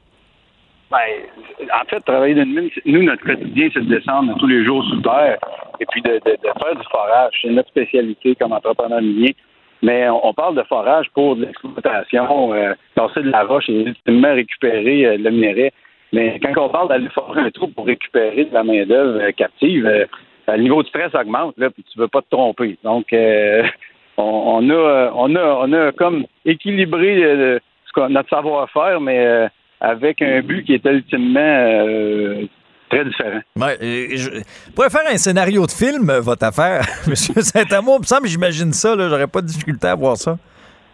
Ben, 0.94 1.68
en 1.74 1.86
fait, 1.90 2.02
travailler 2.02 2.36
dans 2.36 2.44
une 2.44 2.54
mine, 2.54 2.70
nous, 2.86 3.02
notre 3.02 3.24
quotidien, 3.26 3.68
c'est 3.74 3.84
de 3.84 3.96
descendre 3.96 4.38
tous 4.38 4.46
les 4.46 4.64
jours 4.64 4.84
sous 4.86 5.02
terre 5.02 5.40
et 5.80 5.86
puis 5.88 6.04
de, 6.04 6.22
faire 6.24 6.76
du 6.76 6.88
forage. 6.92 7.34
C'est 7.42 7.50
notre 7.50 7.70
spécialité 7.70 8.36
comme 8.36 8.52
entrepreneur 8.52 9.02
minier. 9.02 9.36
Mais 9.82 10.08
on, 10.08 10.34
parle 10.34 10.56
de 10.56 10.62
forage 10.64 11.08
pour 11.16 11.36
de 11.36 11.46
l'exploitation, 11.46 12.54
euh, 12.54 12.74
de 12.96 13.32
la 13.32 13.44
roche 13.44 13.68
et 13.70 13.82
ultimement 13.82 14.34
récupérer 14.34 15.06
euh, 15.06 15.18
le 15.18 15.32
minerai. 15.32 15.74
Mais 16.14 16.40
quand 16.40 16.66
on 16.66 16.70
parle 16.70 16.90
d'aller 16.90 17.10
forer 17.10 17.42
un 17.42 17.50
trou 17.50 17.68
pour 17.70 17.88
récupérer 17.88 18.46
de 18.46 18.54
la 18.54 18.64
main-d'œuvre 18.64 19.20
euh, 19.20 19.32
captive, 19.32 19.88
euh, 19.88 20.06
le 20.48 20.62
niveau 20.62 20.84
de 20.84 20.88
stress 20.90 21.14
augmente, 21.16 21.58
là, 21.58 21.72
puis 21.72 21.84
tu 21.92 21.98
veux 22.00 22.08
pas 22.08 22.22
te 22.22 22.30
tromper. 22.30 22.78
Donc, 22.84 23.08
on, 24.18 24.70
a, 24.70 25.12
on, 25.16 25.36
a, 25.36 25.58
on 25.68 25.74
a 25.74 25.92
comme 25.94 26.26
équilibré 26.46 27.60
notre 27.98 28.30
savoir-faire, 28.30 29.02
mais 29.02 29.50
avec 29.84 30.22
un 30.22 30.42
but 30.42 30.64
qui 30.64 30.74
est 30.74 30.86
ultimement 30.86 32.48
très 32.94 33.06
différent. 33.06 33.42
Ouais, 33.56 33.78
je 34.16 34.30
pourrais 34.76 34.90
faire 34.90 35.10
un 35.12 35.18
scénario 35.18 35.66
de 35.66 35.72
film, 35.72 36.10
euh, 36.10 36.20
votre 36.20 36.46
affaire, 36.46 36.82
M. 37.08 37.16
Saint-Amour. 37.16 38.02
Il 38.10 38.24
me 38.24 38.28
j'imagine 38.28 38.74
ça. 38.74 38.96
J'aurais 38.98 39.28
pas 39.28 39.42
de 39.42 39.48
difficulté 39.48 39.88
à 39.88 39.96
voir 39.96 40.18
ça. 40.18 40.38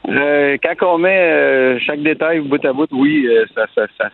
Euh, 0.08 0.58
quand 0.64 0.94
on 0.94 0.98
met 0.98 1.20
euh, 1.20 1.80
chaque 1.86 2.02
détail 2.02 2.40
bout 2.40 2.64
à 2.64 2.74
bout, 2.74 2.88
oui, 2.92 3.28
ça, 3.54 3.66
ça, 3.76 3.86
ça, 3.98 4.10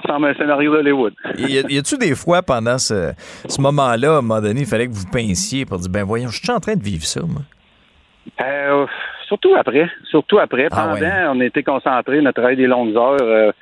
ressemble 0.00 0.26
à 0.26 0.30
un 0.30 0.34
scénario 0.34 0.72
d'Hollywood. 0.72 1.12
y 1.36 1.78
a-tu 1.78 1.98
des 1.98 2.14
fois 2.14 2.42
pendant 2.42 2.78
ce, 2.78 3.12
ce 3.48 3.60
moment-là, 3.60 4.14
à 4.14 4.18
un 4.18 4.22
moment 4.22 4.40
donné, 4.40 4.60
il 4.60 4.66
fallait 4.66 4.86
que 4.86 4.92
vous 4.92 5.10
pinciez 5.12 5.66
pour 5.66 5.78
dire, 5.78 5.90
ben 5.90 6.04
voyons, 6.04 6.28
je 6.28 6.38
suis 6.38 6.50
en 6.50 6.60
train 6.60 6.76
de 6.76 6.82
vivre 6.82 7.04
ça, 7.04 7.20
moi? 7.20 7.42
surtout 9.26 9.54
après. 9.56 9.88
Surtout 10.10 10.38
après. 10.38 10.68
Ah 10.70 10.94
Pendant, 10.94 11.36
on 11.36 11.40
était 11.40 11.62
concentrés, 11.62 12.20
notre 12.20 12.40
travail 12.40 12.56
des 12.56 12.66
longues 12.66 12.96
heures. 12.96 13.16
Euh, 13.20 13.52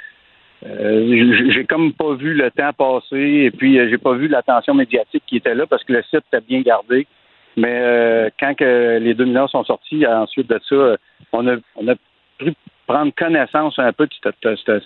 j'ai 0.62 1.64
comme 1.66 1.92
pas 1.92 2.14
vu 2.14 2.34
le 2.34 2.50
temps 2.50 2.72
passer 2.72 3.44
et 3.44 3.50
puis 3.50 3.78
euh, 3.78 3.88
j'ai 3.88 3.98
pas 3.98 4.14
vu 4.14 4.28
l'attention 4.28 4.74
médiatique 4.74 5.22
qui 5.26 5.36
était 5.36 5.54
là 5.54 5.66
parce 5.66 5.84
que 5.84 5.92
le 5.92 6.02
site 6.02 6.24
était 6.32 6.44
bien 6.46 6.62
gardé. 6.62 7.06
Mais 7.56 7.80
euh, 7.80 8.30
quand 8.38 8.54
que 8.54 8.98
les 8.98 9.14
millions 9.14 9.48
sont 9.48 9.64
sortis, 9.64 10.06
ensuite 10.06 10.48
de 10.48 10.60
ça, 10.68 10.96
on 11.32 11.46
a, 11.48 11.56
on 11.76 11.88
a 11.88 11.94
pu 12.38 12.52
prendre 12.86 13.12
connaissance 13.16 13.78
un 13.78 13.92
peu 13.92 14.06
de, 14.06 14.80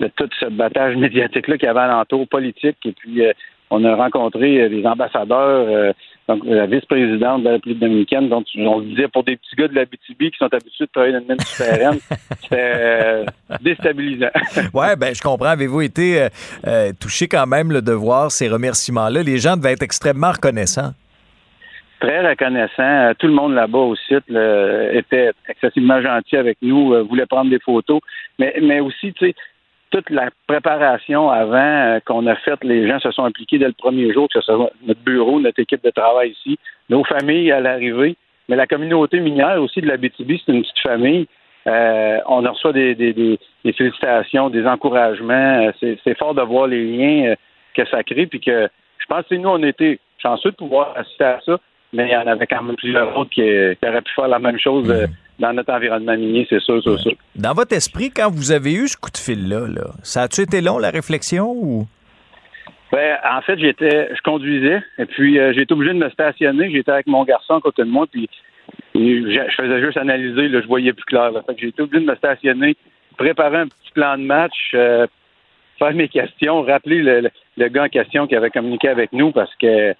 de 0.00 0.08
tout 0.16 0.28
ce 0.38 0.46
battage 0.46 0.96
médiatique-là 0.98 1.58
qu'il 1.58 1.66
y 1.66 1.70
avait 1.70 1.80
alentour 1.80 2.28
politique. 2.28 2.78
Et 2.84 2.92
puis, 2.92 3.22
on 3.70 3.84
a 3.84 3.94
rencontré 3.94 4.68
des 4.68 4.84
ambassadeurs, 4.84 5.94
donc, 6.30 6.44
la 6.44 6.66
vice-présidente 6.66 7.40
de 7.40 7.46
la 7.46 7.50
République 7.54 7.80
dominicaine, 7.80 8.28
donc 8.28 8.46
on 8.56 8.80
disait 8.82 9.08
pour 9.08 9.24
des 9.24 9.36
petits 9.36 9.56
gars 9.56 9.66
de 9.66 9.74
la 9.74 9.84
BTB 9.84 10.30
qui 10.30 10.38
sont 10.38 10.52
habitués 10.52 10.84
de 10.84 10.90
travailler 10.92 11.14
dans 11.14 11.20
une 11.22 11.26
même 11.26 11.40
souterraine, 11.40 11.98
c'était 12.40 12.72
euh, 12.76 13.24
déstabilisant. 13.60 14.30
oui, 14.72 14.86
ben 14.96 15.12
je 15.12 15.20
comprends. 15.20 15.46
Avez-vous 15.46 15.80
été 15.80 16.22
euh, 16.22 16.28
euh, 16.68 16.92
touché 17.00 17.26
quand 17.26 17.48
même 17.48 17.72
le 17.72 17.82
de 17.82 17.90
voir 17.90 18.30
ces 18.30 18.48
remerciements-là? 18.48 19.24
Les 19.24 19.38
gens 19.38 19.56
devaient 19.56 19.72
être 19.72 19.82
extrêmement 19.82 20.30
reconnaissants. 20.30 20.92
Très 21.98 22.24
reconnaissants. 22.24 23.12
Tout 23.18 23.26
le 23.26 23.34
monde 23.34 23.54
là-bas 23.54 23.78
au 23.78 23.96
site 23.96 24.30
était 24.92 25.32
excessivement 25.48 26.00
gentil 26.00 26.36
avec 26.36 26.58
nous, 26.62 26.94
voulait 27.08 27.26
prendre 27.26 27.50
des 27.50 27.58
photos. 27.58 28.00
Mais, 28.38 28.54
mais 28.62 28.78
aussi, 28.78 29.12
tu 29.12 29.26
sais, 29.26 29.34
toute 29.90 30.10
la 30.10 30.30
préparation 30.46 31.30
avant 31.30 31.56
euh, 31.56 32.00
qu'on 32.04 32.26
a 32.26 32.36
faite, 32.36 32.62
les 32.62 32.88
gens 32.88 32.98
se 33.00 33.10
sont 33.10 33.24
impliqués 33.24 33.58
dès 33.58 33.66
le 33.66 33.72
premier 33.72 34.12
jour, 34.12 34.28
que 34.28 34.40
ce 34.40 34.46
soit 34.46 34.70
notre 34.86 35.00
bureau, 35.00 35.40
notre 35.40 35.60
équipe 35.60 35.82
de 35.82 35.90
travail 35.90 36.30
ici, 36.30 36.58
nos 36.88 37.04
familles 37.04 37.52
à 37.52 37.60
l'arrivée, 37.60 38.16
mais 38.48 38.56
la 38.56 38.66
communauté 38.66 39.20
minière 39.20 39.60
aussi 39.60 39.80
de 39.80 39.88
la 39.88 39.96
BTB, 39.96 40.32
c'est 40.44 40.52
une 40.52 40.62
petite 40.62 40.78
famille. 40.82 41.26
Euh, 41.66 42.18
on 42.26 42.40
reçoit 42.40 42.72
des, 42.72 42.94
des, 42.94 43.12
des, 43.12 43.72
félicitations, 43.72 44.48
des 44.48 44.66
encouragements. 44.66 45.68
Euh, 45.82 45.96
c'est 46.04 46.18
fort 46.18 46.34
de 46.34 46.42
voir 46.42 46.66
les 46.66 46.84
liens 46.84 47.34
que 47.74 47.84
ça 47.86 48.02
crée, 48.02 48.26
puis 48.26 48.40
que 48.40 48.68
je 48.98 49.06
pense 49.06 49.26
que 49.26 49.34
nous, 49.34 49.48
on 49.48 49.62
était 49.62 49.98
chanceux 50.18 50.50
de 50.50 50.56
pouvoir 50.56 50.94
assister 50.96 51.24
à 51.24 51.40
ça, 51.44 51.58
mais 51.92 52.06
il 52.06 52.12
y 52.12 52.16
en 52.16 52.26
avait 52.26 52.46
quand 52.46 52.62
même 52.62 52.76
plusieurs 52.76 53.16
autres 53.16 53.30
qui, 53.30 53.42
auraient 53.42 54.02
pu 54.02 54.12
faire 54.14 54.28
la 54.28 54.38
même 54.38 54.58
chose. 54.58 54.88
Mm-hmm 54.88 55.29
dans 55.40 55.52
notre 55.52 55.72
environnement 55.72 56.16
minier, 56.16 56.46
c'est 56.48 56.60
sûr, 56.60 56.80
c'est 56.84 56.98
sûr. 56.98 57.12
Dans 57.34 57.54
votre 57.54 57.74
esprit, 57.74 58.10
quand 58.10 58.30
vous 58.30 58.52
avez 58.52 58.74
eu 58.74 58.86
ce 58.86 58.96
coup 58.96 59.10
de 59.10 59.16
fil-là, 59.16 59.66
ça 60.02 60.22
a-tu 60.22 60.42
été 60.42 60.60
long, 60.60 60.78
la 60.78 60.90
réflexion, 60.90 61.50
ou? 61.50 61.86
Ben, 62.92 63.18
en 63.24 63.40
fait, 63.40 63.58
j'étais, 63.58 64.14
je 64.14 64.20
conduisais, 64.22 64.82
et 64.98 65.06
puis 65.06 65.38
euh, 65.38 65.52
j'ai 65.54 65.62
été 65.62 65.72
obligé 65.72 65.92
de 65.92 65.98
me 65.98 66.10
stationner. 66.10 66.70
J'étais 66.70 66.90
avec 66.90 67.06
mon 67.06 67.24
garçon 67.24 67.54
à 67.54 67.60
côté 67.60 67.82
de 67.82 67.88
moi, 67.88 68.06
puis 68.10 68.28
je 68.94 69.54
faisais 69.56 69.80
juste 69.80 69.96
analyser, 69.96 70.48
là, 70.48 70.60
je 70.60 70.66
voyais 70.66 70.92
plus 70.92 71.04
clair. 71.04 71.30
Fait 71.46 71.54
que 71.54 71.60
j'ai 71.60 71.68
été 71.68 71.82
obligé 71.82 72.04
de 72.04 72.10
me 72.10 72.16
stationner, 72.16 72.76
préparer 73.16 73.58
un 73.58 73.68
petit 73.68 73.92
plan 73.94 74.18
de 74.18 74.24
match, 74.24 74.72
euh, 74.74 75.06
faire 75.78 75.94
mes 75.94 76.08
questions, 76.08 76.62
rappeler 76.62 77.00
le, 77.02 77.30
le, 77.56 77.68
gars 77.68 77.84
en 77.84 77.88
question 77.88 78.26
qui 78.26 78.36
avait 78.36 78.50
communiqué 78.50 78.88
avec 78.88 79.12
nous 79.12 79.30
parce 79.30 79.54
que 79.56 79.94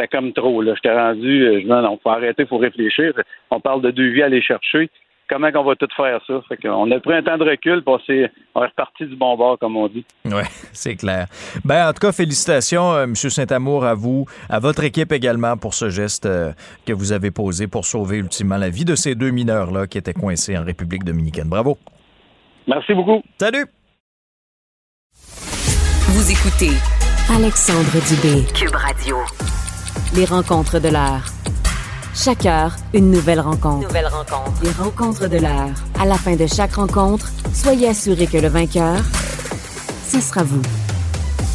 c'était 0.00 0.16
comme 0.16 0.32
trop. 0.32 0.62
Là. 0.62 0.74
J'étais 0.74 0.94
rendu, 0.94 1.42
euh, 1.42 1.54
je 1.56 1.64
dis 1.64 1.68
non, 1.68 1.98
faut 2.02 2.10
arrêter, 2.10 2.42
il 2.42 2.48
faut 2.48 2.58
réfléchir. 2.58 3.12
On 3.50 3.60
parle 3.60 3.82
de 3.82 3.90
deux 3.90 4.10
vies 4.10 4.22
à 4.22 4.26
aller 4.26 4.42
chercher. 4.42 4.90
Comment 5.28 5.52
qu'on 5.52 5.62
va 5.62 5.76
tout 5.76 5.86
faire 5.96 6.20
ça? 6.26 6.40
Fait 6.48 6.68
on 6.68 6.90
a 6.90 6.98
pris 6.98 7.14
un 7.14 7.22
temps 7.22 7.38
de 7.38 7.44
recul, 7.44 7.84
on 7.86 7.98
est 8.08 8.30
reparti 8.52 9.06
du 9.06 9.14
bon 9.14 9.36
bord, 9.36 9.58
comme 9.60 9.76
on 9.76 9.86
dit. 9.86 10.04
Oui, 10.24 10.42
c'est 10.72 10.96
clair. 10.96 11.26
Ben, 11.64 11.88
en 11.88 11.92
tout 11.92 12.00
cas, 12.00 12.10
félicitations, 12.10 12.92
euh, 12.92 13.04
M. 13.04 13.14
Saint-Amour, 13.14 13.84
à 13.84 13.94
vous, 13.94 14.26
à 14.48 14.58
votre 14.58 14.82
équipe 14.82 15.12
également 15.12 15.56
pour 15.56 15.74
ce 15.74 15.88
geste 15.88 16.26
euh, 16.26 16.50
que 16.84 16.92
vous 16.92 17.12
avez 17.12 17.30
posé 17.30 17.68
pour 17.68 17.84
sauver 17.84 18.16
ultimement 18.16 18.56
la 18.56 18.70
vie 18.70 18.84
de 18.84 18.96
ces 18.96 19.14
deux 19.14 19.30
mineurs-là 19.30 19.86
qui 19.86 19.98
étaient 19.98 20.14
coincés 20.14 20.58
en 20.58 20.64
République 20.64 21.04
dominicaine. 21.04 21.48
Bravo. 21.48 21.78
Merci 22.66 22.92
beaucoup. 22.92 23.22
Salut. 23.38 23.66
Vous 26.12 26.28
écoutez 26.28 26.74
Alexandre 27.32 28.00
Dubé, 28.08 28.44
Cube 28.52 28.74
Radio. 28.74 29.18
Les 30.12 30.24
rencontres 30.24 30.80
de 30.80 30.88
l'heure. 30.88 31.24
Chaque 32.14 32.44
heure, 32.44 32.74
une 32.92 33.12
nouvelle 33.12 33.38
rencontre. 33.38 33.86
Nouvelle 33.86 34.08
rencontre. 34.08 34.60
Les 34.64 34.72
rencontres 34.72 35.28
de 35.28 35.38
l'heure. 35.38 35.70
À 36.00 36.04
la 36.04 36.16
fin 36.16 36.34
de 36.34 36.48
chaque 36.48 36.72
rencontre, 36.72 37.30
soyez 37.54 37.88
assurés 37.90 38.26
que 38.26 38.38
le 38.38 38.48
vainqueur, 38.48 38.96
ce 40.08 40.20
sera 40.20 40.42
vous. 40.42 40.62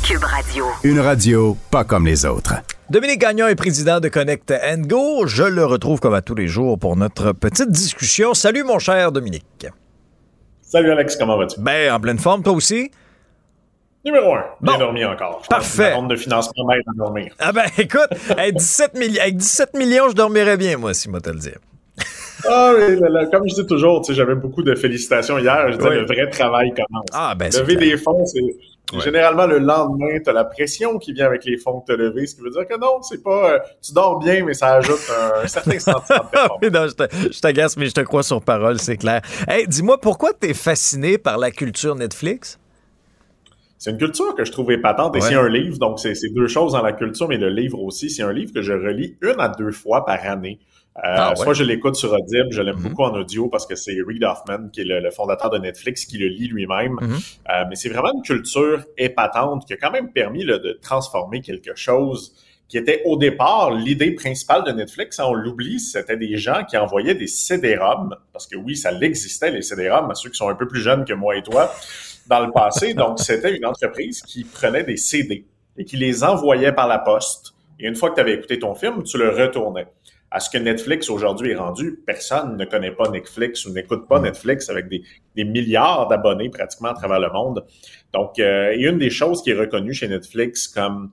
Cube 0.04 0.24
Radio. 0.24 0.64
Une 0.84 1.02
radio 1.02 1.58
pas 1.70 1.84
comme 1.84 2.06
les 2.06 2.26
autres. 2.26 2.54
Dominique 2.90 3.20
Gagnon 3.20 3.48
est 3.48 3.56
président 3.56 4.00
de 4.00 4.08
Connect 4.08 4.54
Go. 4.88 5.28
Je 5.28 5.44
le 5.44 5.66
retrouve 5.66 6.00
comme 6.00 6.14
à 6.14 6.22
tous 6.22 6.36
les 6.36 6.48
jours 6.48 6.80
pour 6.80 6.96
notre 6.96 7.34
petite 7.34 7.72
discussion. 7.72 8.34
Salut 8.34 8.64
mon 8.64 8.80
cher 8.80 9.12
Dominique. 9.12 9.68
Salut 10.62 10.92
Alex, 10.92 11.18
comment 11.18 11.38
vas-tu? 11.38 11.60
Ben, 11.60 11.94
en 11.94 12.00
pleine 12.00 12.20
forme, 12.20 12.42
toi 12.42 12.54
aussi? 12.54 12.90
Numéro 14.06 14.36
un, 14.36 14.44
bien 14.62 14.78
dormi 14.78 15.04
encore. 15.04 15.42
Parfait. 15.50 15.92
La 15.92 16.02
de 16.02 16.16
financement 16.16 16.66
m'aide 16.68 16.84
à 16.88 16.96
dormir. 16.96 17.34
Ah 17.40 17.52
ben 17.52 17.66
écoute, 17.76 18.08
avec 18.30 18.56
17, 18.56 18.92
avec 19.20 19.38
17 19.38 19.74
millions, 19.74 20.10
je 20.10 20.16
dormirais 20.16 20.58
bien, 20.58 20.78
moi, 20.78 20.94
si 20.94 21.10
moi 21.10 21.22
te 21.22 21.32
le 21.32 21.40
dire. 21.40 21.58
Ah, 22.48 22.74
comme 23.32 23.50
je 23.50 23.56
dis 23.56 23.66
toujours, 23.66 24.04
j'avais 24.08 24.36
beaucoup 24.36 24.62
de 24.62 24.76
félicitations 24.76 25.40
hier. 25.40 25.72
Je 25.72 25.78
disais, 25.78 25.90
le 25.90 26.06
vrai 26.06 26.30
travail 26.30 26.72
commence. 26.72 27.06
Ah, 27.14 27.34
ben, 27.34 27.50
Lever 27.52 27.78
des 27.78 27.98
fonds, 27.98 28.24
c'est 28.26 28.42
généralement 29.04 29.48
le 29.48 29.58
lendemain, 29.58 30.20
tu 30.24 30.30
as 30.30 30.34
la 30.34 30.44
pression 30.44 31.00
qui 31.00 31.12
vient 31.14 31.26
avec 31.26 31.44
les 31.46 31.58
fonds 31.58 31.80
que 31.80 31.88
tu 31.88 31.94
as 31.94 31.96
levés, 31.96 32.28
ce 32.28 32.36
qui 32.36 32.42
veut 32.42 32.52
dire 32.52 32.68
que 32.68 32.80
non, 32.80 33.02
c'est 33.02 33.24
pas. 33.24 33.54
Euh, 33.54 33.60
tu 33.82 33.94
dors 33.94 34.20
bien, 34.20 34.46
mais 34.46 34.54
ça 34.54 34.74
ajoute 34.76 35.02
un, 35.44 35.48
certain 35.48 35.80
sentiment 35.80 36.30
de 36.62 36.70
non, 36.70 36.88
je 36.88 37.40
t'agace, 37.40 37.76
mais 37.78 37.88
je 37.88 37.94
te 37.94 38.02
crois 38.02 38.22
sur 38.22 38.42
parole, 38.42 38.80
c'est 38.80 38.98
clair. 38.98 39.22
Hey, 39.48 39.68
dis-moi, 39.68 40.00
pourquoi 40.00 40.32
tu 40.40 40.50
es 40.50 40.54
fasciné 40.54 41.18
par 41.18 41.40
la 41.40 41.50
culture 41.50 41.96
Netflix? 41.96 42.60
C'est 43.78 43.92
une 43.92 43.98
culture 43.98 44.36
que 44.36 44.46
je 44.46 44.52
trouve 44.52 44.72
épatante 44.72 45.16
et 45.16 45.22
c'est 45.22 45.36
un 45.36 45.50
livre, 45.50 45.78
donc 45.78 46.00
c'est 46.00 46.14
deux 46.34 46.48
choses 46.48 46.74
dans 46.74 46.82
la 46.82 46.94
culture, 46.94 47.28
mais 47.28 47.38
le 47.38 47.50
livre 47.50 47.82
aussi, 47.82 48.10
c'est 48.10 48.24
un 48.24 48.34
livre 48.34 48.54
que 48.54 48.62
je 48.62 48.74
relis 48.74 49.18
une 49.22 49.40
à 49.40 49.50
deux 49.50 49.72
fois 49.72 50.06
par 50.06 50.26
année. 50.26 50.60
Euh, 50.98 51.02
ah 51.04 51.34
Soit 51.36 51.54
je 51.54 51.66
l'écoute 51.66 51.96
sur 51.96 52.14
Audible, 52.14 52.48
je 52.52 52.62
l'aime 52.62 52.78
mm-hmm. 52.78 52.82
beaucoup 52.84 53.04
en 53.04 53.14
audio 53.16 53.50
parce 53.50 53.66
que 53.66 53.76
c'est 53.76 53.98
Reid 54.08 54.24
Hoffman, 54.24 54.70
qui 54.72 54.80
est 54.80 54.86
le, 54.86 55.12
fondateur 55.12 55.50
de 55.50 55.58
Netflix, 55.58 56.06
qui 56.06 56.18
le 56.18 56.28
lit 56.28 56.48
lui-même. 56.48 56.94
Mm-hmm. 56.94 57.38
euh, 57.50 57.64
mais 57.70 57.76
c'est 57.76 57.90
vraiment 57.90 58.14
une 58.16 58.22
culture 58.22 58.86
épatante 58.98 59.66
qui 59.66 59.74
a 59.74 59.78
quand 59.78 59.92
même 59.92 60.14
permis 60.14 60.46
de 60.46 60.80
transformer 60.82 61.42
quelque 61.42 61.76
chose 61.76 62.34
qui 62.68 62.78
était 62.78 63.02
au 63.06 63.18
départ 63.18 63.72
l'idée 63.72 64.12
principale 64.12 64.64
de 64.64 64.72
Netflix. 64.72 65.20
Hein, 65.20 65.26
on 65.28 65.34
l'oublie, 65.34 65.80
c'était 65.80 66.18
des 66.18 66.38
gens 66.38 66.64
qui 66.64 66.78
envoyaient 66.78 67.16
des 67.16 67.28
CD-ROM, 67.28 68.16
parce 68.34 68.48
que 68.48 68.56
oui, 68.56 68.76
ça 68.76 68.92
l'existait, 68.92 69.52
les 69.52 69.62
CD-ROM, 69.62 70.10
à 70.10 70.16
ceux 70.16 70.30
qui 70.30 70.38
sont 70.38 70.50
un 70.50 70.56
peu 70.56 70.68
plus 70.68 70.82
jeunes 70.82 71.06
que 71.06 71.14
moi 71.14 71.36
et 71.36 71.44
toi, 71.44 71.72
dans 72.28 72.46
le 72.46 72.52
passé. 72.52 72.94
Donc, 72.94 73.20
c'était 73.20 73.56
une 73.56 73.66
entreprise 73.66 74.22
qui 74.22 74.44
prenait 74.44 74.84
des 74.84 74.98
CD 74.98 75.46
et 75.78 75.86
qui 75.86 75.98
les 75.98 76.24
envoyait 76.24 76.72
par 76.72 76.88
la 76.88 77.00
poste. 77.00 77.54
Et 77.80 77.88
une 77.88 77.96
fois 77.96 78.10
que 78.10 78.16
tu 78.16 78.22
avais 78.22 78.34
écouté 78.34 78.60
ton 78.60 78.76
film, 78.76 79.04
tu 79.04 79.18
le 79.18 79.30
retournais 79.30 79.88
à 80.36 80.42
ce 80.42 80.50
que 80.50 80.58
Netflix 80.58 81.10
aujourd'hui 81.10 81.52
est 81.52 81.56
rendu, 81.56 82.00
personne 82.06 82.58
ne 82.58 82.66
connaît 82.66 82.92
pas 82.92 83.10
Netflix 83.10 83.66
ou 83.66 83.72
n'écoute 83.72 84.06
pas 84.08 84.20
mm. 84.20 84.24
Netflix 84.24 84.70
avec 84.70 84.90
des, 84.90 85.02
milliards 85.46 86.10
d'abonnés 86.10 86.50
pratiquement 86.50 86.90
à 86.90 86.94
travers 86.94 87.22
le 87.22 87.30
monde. 87.32 87.66
Donc, 88.14 88.38
euh, 88.40 88.74
et 88.74 88.86
une 88.86 88.98
des 88.98 89.10
choses 89.10 89.42
qui 89.42 89.52
est 89.52 89.58
reconnue 89.58 89.94
chez 89.94 90.10
Netflix 90.10 90.68
comme 90.68 91.12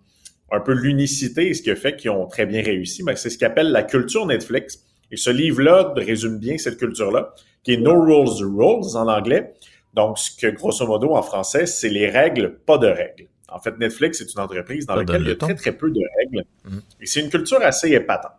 un 0.51 0.59
peu 0.59 0.73
l'unicité 0.73 1.49
et 1.49 1.55
ce 1.55 1.63
qui 1.63 1.71
a 1.71 1.77
fait 1.77 1.95
qu'ils 1.95 2.11
ont 2.11 2.27
très 2.27 2.47
bien 2.47 2.63
réussi, 2.63 3.05
ben, 3.05 3.15
c'est 3.15 3.31
ce 3.31 3.39
qu'appelle 3.39 3.71
la 3.71 3.85
culture 3.85 4.27
Netflix. 4.27 4.85
Et 5.13 5.17
ce 5.17 5.31
livre-là 5.31 5.93
résume 5.97 6.39
bien 6.39 6.59
cette 6.59 6.79
culture-là, 6.79 7.33
qui 7.63 7.75
est 7.75 7.77
No 7.77 8.01
Rules, 8.03 8.45
Rules 8.45 8.97
en 8.97 9.07
anglais. 9.07 9.55
Donc, 9.95 10.18
ce 10.18 10.34
que 10.34 10.47
grosso 10.49 10.86
modo 10.86 11.14
en 11.14 11.22
français, 11.22 11.66
c'est 11.66 11.88
les 11.88 12.09
règles, 12.09 12.59
pas 12.66 12.78
de 12.78 12.86
règles. 12.86 13.28
En 13.49 13.59
fait, 13.59 13.78
Netflix 13.78 14.20
est 14.20 14.32
une 14.32 14.40
entreprise 14.40 14.86
dans 14.86 14.97
laquelle 14.97 15.22
il 15.22 15.28
y 15.28 15.32
a 15.32 15.36
très, 15.36 15.55
très 15.55 15.72
peu 15.72 15.90
de 15.90 16.01
règles. 16.18 16.45
Mm. 16.64 16.78
Et 17.01 17.07
c'est 17.07 17.20
une 17.20 17.28
culture 17.28 17.61
assez 17.61 17.90
épatante. 17.90 18.32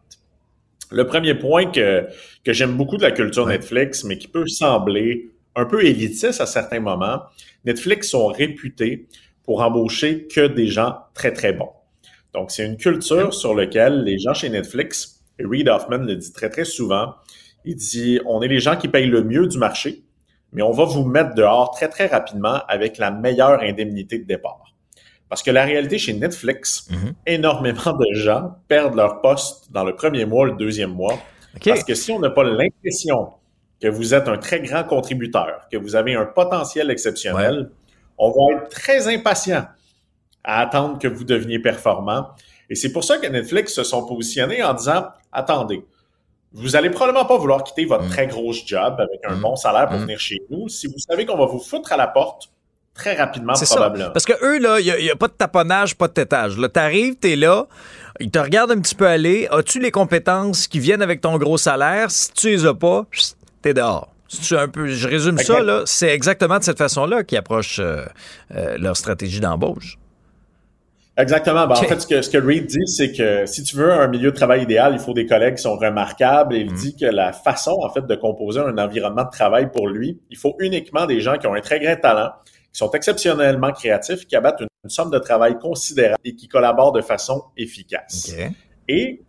Le 0.91 1.05
premier 1.05 1.35
point 1.35 1.71
que, 1.71 2.07
que 2.43 2.53
j'aime 2.53 2.75
beaucoup 2.75 2.97
de 2.97 3.03
la 3.03 3.11
culture 3.11 3.45
Netflix, 3.45 4.03
mais 4.03 4.17
qui 4.17 4.27
peut 4.27 4.47
sembler 4.47 5.31
un 5.55 5.65
peu 5.65 5.85
élitiste 5.85 6.41
à 6.41 6.45
certains 6.45 6.79
moments, 6.79 7.21
Netflix 7.65 8.09
sont 8.09 8.27
réputés 8.27 9.07
pour 9.43 9.61
embaucher 9.61 10.27
que 10.27 10.47
des 10.47 10.67
gens 10.67 10.97
très, 11.13 11.31
très 11.31 11.53
bons. 11.53 11.69
Donc, 12.33 12.49
c'est 12.49 12.65
une 12.65 12.77
culture 12.77 13.33
sur 13.33 13.53
laquelle 13.53 14.03
les 14.03 14.17
gens 14.17 14.33
chez 14.33 14.49
Netflix, 14.49 15.23
et 15.37 15.45
Reid 15.45 15.67
Hoffman 15.67 15.99
le 15.99 16.15
dit 16.15 16.31
très, 16.31 16.49
très 16.49 16.65
souvent, 16.65 17.13
il 17.65 17.75
dit, 17.75 18.19
on 18.25 18.41
est 18.41 18.47
les 18.47 18.59
gens 18.59 18.75
qui 18.75 18.87
payent 18.87 19.07
le 19.07 19.23
mieux 19.23 19.47
du 19.47 19.57
marché, 19.57 20.03
mais 20.53 20.61
on 20.61 20.71
va 20.71 20.85
vous 20.85 21.03
mettre 21.03 21.33
dehors 21.33 21.71
très, 21.71 21.89
très 21.89 22.07
rapidement 22.07 22.61
avec 22.67 22.97
la 22.97 23.11
meilleure 23.11 23.61
indemnité 23.61 24.19
de 24.19 24.25
départ. 24.25 24.73
Parce 25.29 25.41
que 25.41 25.51
la 25.51 25.63
réalité 25.65 25.97
chez 25.97 26.13
Netflix, 26.13 26.87
mhm. 26.91 27.13
énormément 27.25 27.93
de 27.93 28.13
gens 28.13 28.55
perdent 28.67 28.95
leur 28.95 29.21
poste 29.21 29.71
dans 29.71 29.83
le 29.83 29.95
premier 29.95 30.25
mois, 30.25 30.45
le 30.45 30.53
deuxième 30.53 30.93
mois. 30.93 31.17
Parce 31.65 31.83
que 31.83 31.95
si 31.95 32.11
on 32.11 32.19
n'a 32.19 32.29
pas 32.29 32.43
l'impression 32.43 33.31
que 33.81 33.87
vous 33.87 34.13
êtes 34.13 34.27
un 34.27 34.37
très 34.37 34.61
grand 34.61 34.83
contributeur, 34.83 35.67
que 35.71 35.77
vous 35.77 35.95
avez 35.95 36.15
un 36.15 36.25
potentiel 36.25 36.91
exceptionnel, 36.91 37.69
on 38.17 38.29
va 38.29 38.57
être 38.57 38.69
très 38.69 39.13
impatient 39.13 39.65
à 40.43 40.61
attendre 40.61 40.99
que 40.99 41.07
vous 41.07 41.23
deveniez 41.23 41.59
performant. 41.59 42.27
Et 42.69 42.75
c'est 42.75 42.91
pour 42.91 43.03
ça 43.03 43.17
que 43.17 43.27
Netflix 43.27 43.73
se 43.73 43.83
sont 43.83 44.05
positionnés 44.05 44.63
en 44.63 44.73
disant, 44.73 45.07
attendez, 45.31 45.83
vous 46.53 46.75
allez 46.75 46.89
probablement 46.89 47.25
pas 47.25 47.37
vouloir 47.37 47.63
quitter 47.63 47.85
votre 47.85 48.03
mhm. 48.03 48.09
très 48.09 48.27
gros 48.27 48.53
job 48.53 48.95
avec 48.99 49.21
un 49.27 49.35
mhm. 49.35 49.41
bon 49.41 49.55
salaire 49.55 49.89
pour 49.89 49.97
venir 49.97 50.19
chez 50.19 50.39
nous 50.49 50.69
si 50.69 50.87
vous 50.87 50.99
savez 50.99 51.25
qu'on 51.25 51.37
va 51.37 51.45
vous 51.45 51.59
foutre 51.59 51.91
à 51.93 51.97
la 51.97 52.07
porte 52.07 52.49
très 52.93 53.15
rapidement, 53.15 53.53
probablement. 53.53 54.11
Parce 54.11 54.25
que 54.25 54.33
eux, 54.43 54.59
là, 54.59 54.79
il 54.79 55.03
n'y 55.03 55.09
a, 55.09 55.15
pas 55.15 55.27
de 55.27 55.33
taponnage, 55.33 55.95
pas 55.95 56.07
de 56.07 56.13
tétage. 56.13 56.57
Là, 56.59 56.69
t'arrives, 56.69 57.15
t'es 57.15 57.35
là, 57.35 57.65
ils 58.19 58.29
te 58.29 58.37
regardent 58.37 58.71
un 58.71 58.81
petit 58.81 58.93
peu 58.93 59.07
aller. 59.07 59.47
As-tu 59.49 59.79
les 59.79 59.89
compétences 59.89 60.67
qui 60.67 60.79
viennent 60.79 61.01
avec 61.01 61.21
ton 61.21 61.37
gros 61.37 61.57
salaire? 61.57 62.11
Si 62.11 62.31
tu 62.33 62.49
les 62.49 62.65
as 62.67 62.75
pas, 62.75 63.05
t'es 63.63 63.73
dehors. 63.73 64.09
Si 64.27 64.55
un 64.55 64.67
peu, 64.67 64.87
je 64.87 65.07
résume 65.07 65.37
ça, 65.37 65.59
là, 65.59 65.83
c'est 65.85 66.09
exactement 66.09 66.57
de 66.57 66.63
cette 66.63 66.77
façon-là 66.77 67.23
qu'ils 67.23 67.37
approchent 67.37 67.79
euh, 67.79 68.03
euh, 68.55 68.77
leur 68.79 68.97
stratégie 68.97 69.39
d'embauche. 69.39 69.97
Exactement. 71.17 71.67
Ben, 71.67 71.75
En 71.75 71.83
fait, 71.83 71.99
ce 71.99 72.07
que, 72.07 72.21
ce 72.21 72.29
que 72.29 72.37
Reed 72.37 72.65
dit, 72.65 72.87
c'est 72.87 73.11
que 73.11 73.45
si 73.45 73.63
tu 73.63 73.75
veux 73.75 73.91
un 73.91 74.07
milieu 74.07 74.31
de 74.31 74.35
travail 74.35 74.63
idéal, 74.63 74.93
il 74.93 74.99
faut 74.99 75.13
des 75.13 75.25
collègues 75.25 75.55
qui 75.55 75.61
sont 75.61 75.77
remarquables. 75.77 76.55
Et 76.55 76.61
il 76.61 76.71
mm. 76.71 76.75
dit 76.75 76.95
que 76.95 77.05
la 77.05 77.33
façon, 77.33 77.77
en 77.81 77.89
fait, 77.89 78.05
de 78.05 78.15
composer 78.15 78.59
un 78.59 78.77
environnement 78.77 79.23
de 79.23 79.29
travail 79.29 79.69
pour 79.71 79.87
lui, 79.87 80.19
il 80.29 80.37
faut 80.37 80.55
uniquement 80.59 81.05
des 81.05 81.21
gens 81.21 81.37
qui 81.37 81.45
ont 81.47 81.53
un 81.53 81.61
très 81.61 81.79
grand 81.79 81.95
talent, 81.95 82.31
qui 82.45 82.79
sont 82.79 82.91
exceptionnellement 82.91 83.71
créatifs, 83.71 84.25
qui 84.25 84.35
abattent 84.35 84.61
une, 84.61 84.67
somme 84.89 85.11
de 85.11 85.19
travail 85.19 85.57
considérable 85.59 86.19
et 86.25 86.35
qui 86.35 86.49
collaborent 86.49 86.91
de 86.91 87.01
façon 87.01 87.43
efficace. 87.55 88.35
Et 88.89 89.21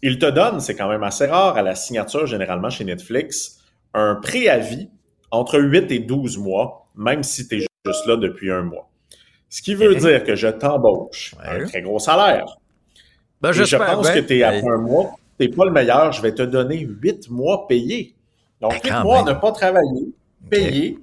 il 0.00 0.18
te 0.18 0.24
donne, 0.24 0.58
c'est 0.60 0.74
quand 0.74 0.88
même 0.88 1.02
assez 1.02 1.26
rare 1.26 1.58
à 1.58 1.62
la 1.62 1.74
signature 1.74 2.26
généralement 2.26 2.70
chez 2.70 2.84
Netflix, 2.84 3.58
un 3.92 4.14
préavis 4.14 4.88
entre 5.30 5.60
8 5.60 5.92
et 5.92 5.98
12 5.98 6.38
mois, 6.38 6.88
même 6.96 7.22
si 7.22 7.46
tu 7.46 7.56
es 7.56 7.66
juste 7.84 8.06
là 8.06 8.16
depuis 8.16 8.50
un 8.50 8.62
mois. 8.62 8.88
Ce 9.52 9.60
qui 9.60 9.74
veut 9.74 9.94
dire 9.94 10.24
que 10.24 10.34
je 10.34 10.48
t'embauche 10.48 11.34
un 11.44 11.66
très 11.66 11.82
gros 11.82 11.98
salaire. 11.98 12.56
Ben, 13.42 13.52
je 13.52 13.76
pense 13.76 14.10
que 14.10 14.20
tu 14.20 14.38
es 14.38 14.42
à 14.42 14.52
un 14.52 14.78
mois, 14.78 15.10
tu 15.38 15.46
n'es 15.46 15.54
pas 15.54 15.66
le 15.66 15.70
meilleur, 15.70 16.10
je 16.10 16.22
vais 16.22 16.32
te 16.32 16.40
donner 16.40 16.78
8 16.78 17.28
mois 17.28 17.68
payés. 17.68 18.14
Donc, 18.62 18.72
8 18.72 18.82
ben, 18.82 19.02
mois 19.02 19.22
ne 19.24 19.34
pas 19.34 19.52
travailler, 19.52 20.08
payés, 20.48 20.98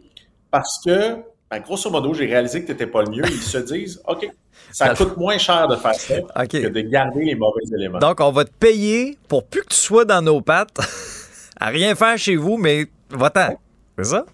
parce 0.50 0.84
que 0.84 1.18
ben, 1.52 1.60
grosso 1.60 1.91
modo, 1.91 2.16
j'ai 2.16 2.26
réalisé 2.26 2.62
que 2.62 2.66
tu 2.66 2.72
n'étais 2.72 2.88
pas 2.88 3.04
le 3.04 3.12
mieux. 3.12 3.24
Ils 3.28 3.38
se 3.38 3.60
disent, 3.60 4.02
OK, 4.08 4.28
ça 4.72 4.95
coûte 4.95 5.16
moins 5.16 5.38
cher 5.38 5.68
de 5.68 5.76
faire 5.76 5.93
ça 5.93 6.16
que 6.47 6.70
de 6.70 6.82
garder 6.82 7.26
les 7.26 7.36
mauvais 7.36 7.62
éléments. 7.78 8.00
Donc, 8.00 8.20
on 8.20 8.32
va 8.32 8.45
te 8.45 8.52
payer 8.60 9.20
pour 9.28 9.45
plus 9.45 9.62
que 9.62 9.70
tu 9.70 9.78
sois 9.78 10.06
dans 10.06 10.24
nos 10.24 10.41
pattes, 10.41 10.76
à 11.60 11.68
rien 11.68 11.93
faire 11.93 12.18
chez 12.18 12.36
vous, 12.36 12.58
mais 12.58 12.88
va-t'en. 13.12 13.60
C'est 14.00 14.06
ça? 14.06 14.26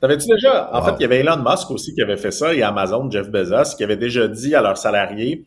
T'avais-tu 0.00 0.26
déjà, 0.28 0.70
en 0.72 0.82
fait, 0.82 0.92
il 0.98 1.02
y 1.02 1.04
avait 1.04 1.18
Elon 1.18 1.44
Musk 1.44 1.70
aussi 1.70 1.94
qui 1.94 2.00
avait 2.00 2.16
fait 2.16 2.30
ça 2.30 2.54
et 2.54 2.62
Amazon, 2.62 3.10
Jeff 3.10 3.28
Bezos, 3.28 3.76
qui 3.76 3.84
avait 3.84 3.98
déjà 3.98 4.28
dit 4.28 4.54
à 4.54 4.62
leurs 4.62 4.78
salariés, 4.78 5.44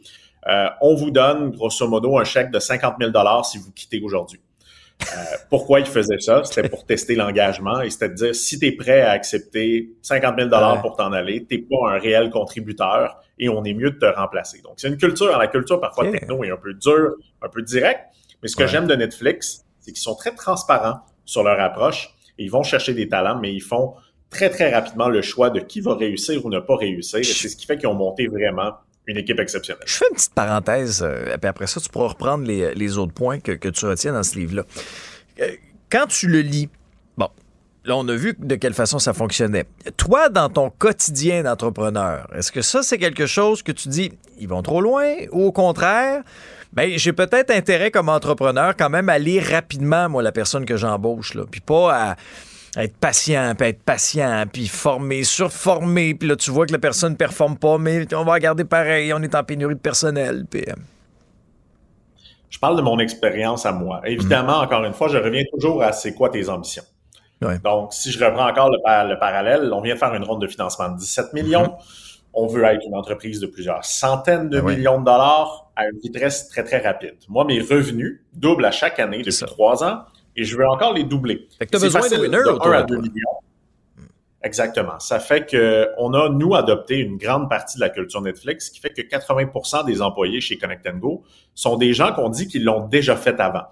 euh, 0.47 0.67
on 0.81 0.95
vous 0.95 1.09
donne 1.09 1.51
grosso 1.51 1.87
modo 1.87 2.17
un 2.19 2.23
chèque 2.23 2.51
de 2.51 2.59
50 2.59 2.95
000 2.99 3.43
si 3.43 3.57
vous 3.57 3.71
quittez 3.71 4.01
aujourd'hui. 4.03 4.39
Euh, 5.01 5.05
pourquoi 5.49 5.79
il 5.79 5.85
faisait 5.85 6.19
ça? 6.19 6.43
C'était 6.43 6.69
pour 6.69 6.85
tester 6.85 7.15
l'engagement 7.15 7.81
et 7.81 7.89
c'était 7.89 8.09
de 8.09 8.13
dire 8.13 8.35
si 8.35 8.59
tu 8.59 8.67
es 8.67 8.71
prêt 8.73 9.01
à 9.01 9.11
accepter 9.11 9.89
50 10.01 10.35
000 10.37 10.49
dollars 10.49 10.81
pour 10.81 10.95
t'en 10.95 11.11
aller, 11.11 11.45
t'es 11.45 11.57
pas 11.57 11.89
un 11.89 11.99
réel 11.99 12.29
contributeur 12.29 13.19
et 13.39 13.49
on 13.49 13.63
est 13.63 13.73
mieux 13.73 13.91
de 13.91 13.97
te 13.97 14.05
remplacer. 14.05 14.61
Donc, 14.61 14.73
c'est 14.77 14.87
une 14.87 14.97
culture, 14.97 15.37
la 15.37 15.47
culture 15.47 15.79
parfois 15.79 16.09
techno 16.11 16.43
est 16.43 16.51
un 16.51 16.57
peu 16.57 16.73
dure, 16.73 17.15
un 17.41 17.49
peu 17.49 17.61
direct, 17.61 18.01
mais 18.41 18.49
ce 18.49 18.55
que 18.55 18.67
j'aime 18.67 18.87
de 18.87 18.95
Netflix, 18.95 19.65
c'est 19.79 19.91
qu'ils 19.91 20.01
sont 20.01 20.15
très 20.15 20.33
transparents 20.35 20.99
sur 21.25 21.43
leur 21.43 21.59
approche 21.59 22.13
et 22.37 22.43
ils 22.43 22.51
vont 22.51 22.63
chercher 22.63 22.93
des 22.93 23.07
talents, 23.07 23.39
mais 23.39 23.53
ils 23.53 23.61
font 23.61 23.95
très, 24.33 24.49
très 24.49 24.73
rapidement 24.73 25.07
le 25.07 25.21
choix 25.21 25.49
de 25.49 25.59
qui 25.59 25.79
va 25.79 25.95
réussir 25.95 26.45
ou 26.45 26.49
ne 26.49 26.59
pas 26.59 26.75
réussir. 26.75 27.23
C'est 27.23 27.47
ce 27.47 27.55
qui 27.55 27.65
fait 27.65 27.77
qu'ils 27.77 27.87
ont 27.87 27.93
monté 27.93 28.27
vraiment 28.27 28.73
une 29.05 29.17
équipe 29.17 29.39
exceptionnelle. 29.39 29.83
Je 29.85 29.93
fais 29.93 30.05
une 30.09 30.15
petite 30.15 30.33
parenthèse, 30.33 31.03
euh, 31.03 31.37
puis 31.37 31.49
après 31.49 31.67
ça, 31.67 31.79
tu 31.79 31.89
pourras 31.89 32.09
reprendre 32.09 32.45
les, 32.45 32.97
autres 32.97 33.13
points 33.13 33.39
que, 33.39 33.69
tu 33.69 33.85
retiens 33.85 34.13
dans 34.13 34.23
ce 34.23 34.37
livre-là. 34.37 34.63
Euh, 35.41 35.51
quand 35.89 36.07
tu 36.07 36.27
le 36.27 36.39
lis, 36.39 36.69
bon, 37.17 37.27
là, 37.85 37.97
on 37.97 38.07
a 38.07 38.15
vu 38.15 38.35
de 38.37 38.55
quelle 38.55 38.73
façon 38.73 38.99
ça 38.99 39.13
fonctionnait. 39.13 39.65
Toi, 39.97 40.29
dans 40.29 40.49
ton 40.49 40.69
quotidien 40.69 41.43
d'entrepreneur, 41.43 42.27
est-ce 42.33 42.51
que 42.51 42.61
ça, 42.61 42.81
c'est 42.81 42.97
quelque 42.97 43.25
chose 43.25 43.61
que 43.61 43.71
tu 43.71 43.89
dis, 43.89 44.11
ils 44.39 44.47
vont 44.47 44.61
trop 44.61 44.81
loin, 44.81 45.13
ou 45.31 45.45
au 45.45 45.51
contraire, 45.51 46.23
ben, 46.71 46.91
j'ai 46.95 47.13
peut-être 47.13 47.51
intérêt 47.51 47.91
comme 47.91 48.09
entrepreneur 48.09 48.75
quand 48.75 48.89
même 48.89 49.09
à 49.09 49.19
lire 49.19 49.43
rapidement, 49.51 50.09
moi, 50.09 50.23
la 50.23 50.31
personne 50.31 50.65
que 50.65 50.77
j'embauche, 50.77 51.33
là, 51.33 51.43
puis 51.49 51.61
pas 51.61 51.93
à 51.93 52.15
être 52.77 52.97
patient, 52.97 53.53
puis 53.57 53.69
être 53.69 53.83
patient, 53.83 54.45
puis 54.51 54.67
former, 54.67 55.23
surformer, 55.23 56.15
puis 56.15 56.27
là, 56.27 56.35
tu 56.35 56.51
vois 56.51 56.65
que 56.65 56.71
la 56.71 56.79
personne 56.79 57.13
ne 57.13 57.17
performe 57.17 57.57
pas, 57.57 57.77
mais 57.77 58.11
on 58.13 58.23
va 58.23 58.33
regarder 58.33 58.63
pareil, 58.63 59.13
on 59.13 59.21
est 59.21 59.35
en 59.35 59.43
pénurie 59.43 59.75
de 59.75 59.79
personnel, 59.79 60.45
puis... 60.49 60.63
Euh. 60.67 60.73
Je 62.49 62.59
parle 62.59 62.77
de 62.77 62.83
mon 62.83 62.99
expérience 62.99 63.65
à 63.65 63.71
moi. 63.71 64.01
Évidemment, 64.05 64.59
mm. 64.59 64.65
encore 64.65 64.83
une 64.85 64.93
fois, 64.93 65.07
je 65.07 65.17
reviens 65.17 65.41
toujours 65.51 65.81
à 65.81 65.91
c'est 65.91 66.13
quoi 66.13 66.29
tes 66.29 66.49
ambitions. 66.49 66.83
Donc, 67.63 67.93
si 67.93 68.11
je 68.11 68.23
reprends 68.23 68.47
encore 68.47 68.69
le, 68.69 69.19
parallèle, 69.19 69.73
on 69.73 69.81
vient 69.81 69.95
de 69.95 69.99
faire 69.99 70.13
une 70.13 70.23
ronde 70.23 70.41
de 70.41 70.47
financement 70.47 70.89
de 70.89 70.97
17 70.97 71.33
millions. 71.33 71.63
Mm-hmm. 71.63 72.29
On 72.35 72.47
veut 72.47 72.63
être 72.63 72.85
une 72.85 72.95
entreprise 72.95 73.39
de 73.39 73.47
plusieurs 73.47 73.83
centaines 73.83 74.49
de 74.49 74.61
ben 74.61 74.75
millions 74.75 74.99
de 74.99 75.05
dollars 75.05 75.71
à 75.75 75.85
une 75.87 75.99
vitesse 75.99 76.47
très, 76.47 76.63
très 76.63 76.77
rapide. 76.77 77.15
Moi, 77.27 77.43
mes 77.43 77.59
revenus 77.59 78.21
doublent 78.33 78.65
à 78.65 78.71
chaque 78.71 78.99
année 78.99 79.23
depuis 79.23 79.45
trois 79.45 79.83
ans 79.83 80.03
et 80.35 80.43
je 80.43 80.57
veux 80.57 80.67
encore 80.67 80.93
les 80.93 81.03
doubler. 81.03 81.47
Fait 81.57 81.65
que 81.65 81.71
tu 81.71 81.77
as 81.77 81.79
besoin 81.79 82.01
de 82.01 82.15
winners 82.15 82.43
de 82.43 82.67
1 82.67 82.71
à 82.71 82.83
2 82.83 82.97
millions. 82.97 83.11
Exactement. 84.43 84.99
Ça 84.99 85.19
fait 85.19 85.45
que 85.45 85.89
on 85.97 86.13
a, 86.13 86.27
nous, 86.27 86.53
adopté 86.53 86.97
une 86.97 87.17
grande 87.17 87.49
partie 87.49 87.77
de 87.77 87.81
la 87.81 87.89
culture 87.89 88.21
Netflix, 88.21 88.69
qui 88.69 88.81
fait 88.81 88.89
que 88.89 89.01
80% 89.01 89.85
des 89.85 90.01
employés 90.01 90.41
chez 90.41 90.57
Connect 90.57 90.85
Go 90.99 91.23
sont 91.55 91.77
des 91.77 91.93
gens 91.93 92.13
qu'on 92.13 92.29
dit 92.29 92.47
qu'ils 92.47 92.65
l'ont 92.65 92.87
déjà 92.87 93.15
fait 93.15 93.39
avant. 93.39 93.63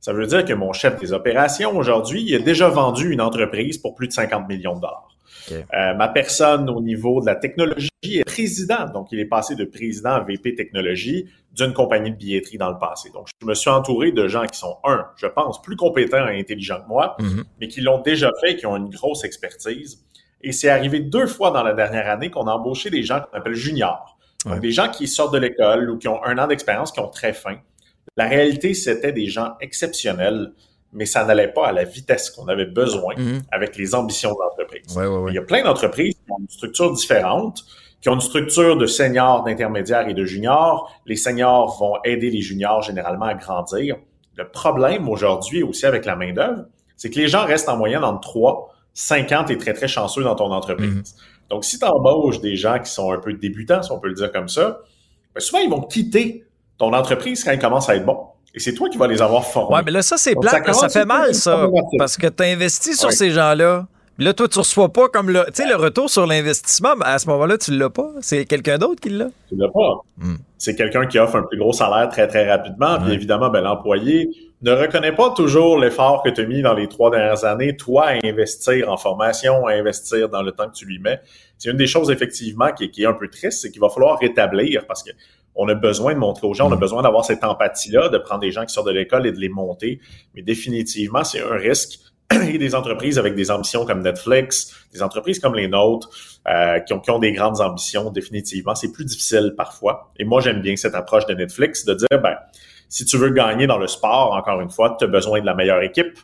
Ça 0.00 0.12
veut 0.12 0.26
dire 0.26 0.44
que 0.44 0.52
mon 0.52 0.72
chef 0.72 1.00
des 1.00 1.12
opérations, 1.12 1.76
aujourd'hui, 1.76 2.22
il 2.22 2.34
a 2.34 2.38
déjà 2.38 2.68
vendu 2.68 3.10
une 3.10 3.20
entreprise 3.20 3.78
pour 3.78 3.94
plus 3.94 4.06
de 4.06 4.12
50 4.12 4.48
millions 4.48 4.76
de 4.76 4.80
dollars. 4.80 5.08
Euh, 5.52 5.94
ma 5.94 6.08
personne 6.08 6.68
au 6.70 6.80
niveau 6.80 7.20
de 7.20 7.26
la 7.26 7.36
technologie 7.36 7.88
est 8.04 8.24
président. 8.24 8.88
Donc, 8.92 9.08
il 9.12 9.20
est 9.20 9.26
passé 9.26 9.54
de 9.54 9.64
président 9.64 10.10
à 10.10 10.20
VP 10.20 10.54
technologie 10.54 11.26
d'une 11.54 11.72
compagnie 11.72 12.10
de 12.10 12.16
billetterie 12.16 12.58
dans 12.58 12.70
le 12.70 12.78
passé. 12.78 13.10
Donc, 13.10 13.28
je 13.40 13.46
me 13.46 13.54
suis 13.54 13.70
entouré 13.70 14.12
de 14.12 14.28
gens 14.28 14.44
qui 14.46 14.58
sont, 14.58 14.76
un, 14.84 15.06
je 15.16 15.26
pense, 15.26 15.60
plus 15.62 15.76
compétents 15.76 16.28
et 16.28 16.38
intelligents 16.38 16.80
que 16.82 16.88
moi, 16.88 17.16
mm-hmm. 17.18 17.42
mais 17.60 17.68
qui 17.68 17.80
l'ont 17.80 18.00
déjà 18.00 18.30
fait 18.40 18.56
qui 18.56 18.66
ont 18.66 18.76
une 18.76 18.90
grosse 18.90 19.24
expertise. 19.24 20.04
Et 20.40 20.52
c'est 20.52 20.68
arrivé 20.68 21.00
deux 21.00 21.26
fois 21.26 21.50
dans 21.50 21.62
la 21.62 21.74
dernière 21.74 22.08
année 22.08 22.30
qu'on 22.30 22.46
a 22.46 22.52
embauché 22.52 22.90
des 22.90 23.02
gens 23.02 23.20
qu'on 23.20 23.38
appelle 23.38 23.54
juniors. 23.54 24.18
Donc, 24.46 24.60
des 24.60 24.70
gens 24.70 24.88
qui 24.88 25.08
sortent 25.08 25.34
de 25.34 25.38
l'école 25.38 25.90
ou 25.90 25.98
qui 25.98 26.06
ont 26.08 26.22
un 26.24 26.38
an 26.38 26.46
d'expérience, 26.46 26.92
qui 26.92 27.00
ont 27.00 27.08
très 27.08 27.32
faim. 27.32 27.58
La 28.16 28.28
réalité, 28.28 28.74
c'était 28.74 29.12
des 29.12 29.26
gens 29.26 29.54
exceptionnels, 29.60 30.52
mais 30.92 31.06
ça 31.06 31.24
n'allait 31.24 31.48
pas 31.48 31.68
à 31.68 31.72
la 31.72 31.84
vitesse 31.84 32.30
qu'on 32.30 32.48
avait 32.48 32.66
besoin 32.66 33.14
mm-hmm. 33.14 33.42
avec 33.50 33.76
les 33.76 33.94
ambitions 33.94 34.32
de 34.32 34.38
l'entreprise. 34.40 34.98
Il 35.28 35.34
y 35.34 35.38
a 35.38 35.42
plein 35.42 35.62
d'entreprises 35.62 36.14
qui 36.14 36.32
ont 36.32 36.38
une 36.40 36.48
structure 36.48 36.92
différente, 36.92 37.64
qui 38.00 38.08
ont 38.08 38.14
une 38.14 38.20
structure 38.20 38.76
de 38.76 38.86
seniors, 38.86 39.44
d'intermédiaires 39.44 40.08
et 40.08 40.14
de 40.14 40.24
juniors. 40.24 40.92
Les 41.06 41.16
seniors 41.16 41.78
vont 41.78 41.94
aider 42.04 42.30
les 42.30 42.40
juniors 42.40 42.82
généralement 42.82 43.26
à 43.26 43.34
grandir. 43.34 43.96
Le 44.36 44.48
problème 44.48 45.08
aujourd'hui 45.08 45.62
aussi 45.62 45.84
avec 45.84 46.04
la 46.04 46.16
main-d'œuvre, 46.16 46.64
c'est 46.96 47.10
que 47.10 47.18
les 47.18 47.28
gens 47.28 47.44
restent 47.44 47.68
en 47.68 47.76
moyenne 47.76 48.04
entre 48.04 48.20
3, 48.20 48.74
50 48.94 49.50
et 49.50 49.58
très, 49.58 49.74
très 49.74 49.88
chanceux 49.88 50.22
dans 50.22 50.34
ton 50.34 50.52
entreprise. 50.52 50.88
Mhm. 50.88 51.02
Donc, 51.50 51.64
si 51.64 51.78
tu 51.78 51.84
embauches 51.84 52.40
des 52.40 52.56
gens 52.56 52.78
qui 52.78 52.90
sont 52.90 53.12
un 53.12 53.18
peu 53.18 53.32
débutants, 53.32 53.82
si 53.82 53.90
on 53.90 53.98
peut 53.98 54.08
le 54.08 54.14
dire 54.14 54.30
comme 54.32 54.48
ça, 54.48 54.80
ben 55.34 55.40
souvent, 55.40 55.60
ils 55.60 55.70
vont 55.70 55.80
quitter 55.80 56.44
ton 56.76 56.92
entreprise 56.92 57.42
quand 57.42 57.52
ils 57.52 57.58
commencent 57.58 57.88
à 57.88 57.96
être 57.96 58.04
bons. 58.04 58.27
Et 58.54 58.60
c'est 58.60 58.72
toi 58.72 58.88
qui 58.88 58.98
vas 58.98 59.06
les 59.06 59.20
avoir 59.20 59.46
formés. 59.46 59.76
Ouais, 59.76 59.82
mais 59.84 59.92
là, 59.92 60.02
ça, 60.02 60.16
c'est 60.16 60.34
plat. 60.34 60.62
Ça, 60.72 60.88
fait 60.88 61.04
mal, 61.04 61.34
ça. 61.34 61.68
Parce 61.98 62.16
que 62.16 62.26
tu 62.26 62.42
as 62.42 62.46
investi 62.46 62.94
sur 62.94 63.12
ces 63.12 63.30
gens-là. 63.30 63.86
Là, 64.20 64.34
toi, 64.34 64.48
tu 64.48 64.58
reçois 64.58 64.92
pas 64.92 65.08
comme 65.08 65.30
le. 65.30 65.44
Tu 65.46 65.62
sais, 65.62 65.68
le 65.68 65.76
retour 65.76 66.10
sur 66.10 66.26
l'investissement, 66.26 66.94
à 67.02 67.20
ce 67.20 67.28
moment-là, 67.28 67.56
tu 67.56 67.70
l'as 67.70 67.88
pas. 67.88 68.10
C'est 68.20 68.46
quelqu'un 68.46 68.76
d'autre 68.76 69.00
qui 69.00 69.10
l'a. 69.10 69.28
Tu 69.48 69.54
l'as 69.54 69.68
pas. 69.68 70.02
Hmm. 70.16 70.34
C'est 70.56 70.74
quelqu'un 70.74 71.06
qui 71.06 71.20
offre 71.20 71.36
un 71.36 71.42
plus 71.42 71.56
gros 71.56 71.72
salaire 71.72 72.08
très, 72.08 72.26
très 72.26 72.50
rapidement. 72.50 72.98
Puis 72.98 73.12
évidemment, 73.12 73.48
ben, 73.48 73.60
l'employé 73.60 74.28
ne 74.62 74.72
reconnaît 74.72 75.14
pas 75.14 75.30
toujours 75.30 75.78
l'effort 75.78 76.24
que 76.24 76.30
tu 76.30 76.40
as 76.40 76.46
mis 76.46 76.62
dans 76.62 76.74
les 76.74 76.88
trois 76.88 77.12
dernières 77.12 77.44
années, 77.44 77.76
toi, 77.76 78.06
à 78.06 78.26
investir 78.26 78.90
en 78.90 78.96
formation, 78.96 79.68
à 79.68 79.74
investir 79.74 80.28
dans 80.28 80.42
le 80.42 80.50
temps 80.50 80.68
que 80.68 80.74
tu 80.74 80.84
lui 80.84 80.98
mets. 80.98 81.20
C'est 81.56 81.70
une 81.70 81.76
des 81.76 81.86
choses, 81.86 82.10
effectivement, 82.10 82.72
qui, 82.72 82.90
qui 82.90 83.04
est 83.04 83.06
un 83.06 83.12
peu 83.12 83.28
triste, 83.28 83.62
c'est 83.62 83.70
qu'il 83.70 83.80
va 83.80 83.88
falloir 83.88 84.18
rétablir 84.18 84.84
parce 84.88 85.04
que 85.04 85.10
on 85.54 85.68
a 85.68 85.74
besoin 85.74 86.14
de 86.14 86.18
montrer 86.18 86.46
aux 86.46 86.54
gens, 86.54 86.68
on 86.68 86.72
a 86.72 86.76
hmm. 86.76 86.80
besoin 86.80 87.02
d'avoir 87.02 87.24
cette 87.24 87.44
empathie-là, 87.44 88.08
de 88.08 88.18
prendre 88.18 88.40
des 88.40 88.52
gens 88.52 88.64
qui 88.64 88.72
sortent 88.72 88.86
de 88.86 88.92
l'école 88.92 89.26
et 89.26 89.32
de 89.32 89.38
les 89.38 89.48
monter. 89.48 90.00
Mais 90.34 90.42
définitivement, 90.42 91.24
c'est 91.24 91.42
un 91.42 91.56
risque 91.56 91.98
et 92.32 92.58
des 92.58 92.74
entreprises 92.74 93.18
avec 93.18 93.34
des 93.34 93.50
ambitions 93.50 93.84
comme 93.86 94.02
Netflix, 94.02 94.74
des 94.92 95.02
entreprises 95.02 95.38
comme 95.38 95.54
les 95.54 95.68
nôtres, 95.68 96.10
euh, 96.48 96.78
qui, 96.80 96.92
ont, 96.92 97.00
qui, 97.00 97.10
ont, 97.10 97.18
des 97.18 97.32
grandes 97.32 97.60
ambitions, 97.60 98.10
définitivement, 98.10 98.74
c'est 98.74 98.92
plus 98.92 99.04
difficile 99.04 99.54
parfois. 99.56 100.12
Et 100.18 100.24
moi, 100.24 100.40
j'aime 100.40 100.60
bien 100.60 100.76
cette 100.76 100.94
approche 100.94 101.26
de 101.26 101.34
Netflix 101.34 101.84
de 101.84 101.94
dire, 101.94 102.20
ben, 102.22 102.36
si 102.88 103.04
tu 103.04 103.16
veux 103.16 103.30
gagner 103.30 103.66
dans 103.66 103.78
le 103.78 103.86
sport, 103.86 104.32
encore 104.32 104.60
une 104.60 104.70
fois, 104.70 104.96
tu 104.98 105.04
as 105.04 105.08
besoin 105.08 105.40
de 105.40 105.46
la 105.46 105.54
meilleure 105.54 105.82
équipe. 105.82 106.18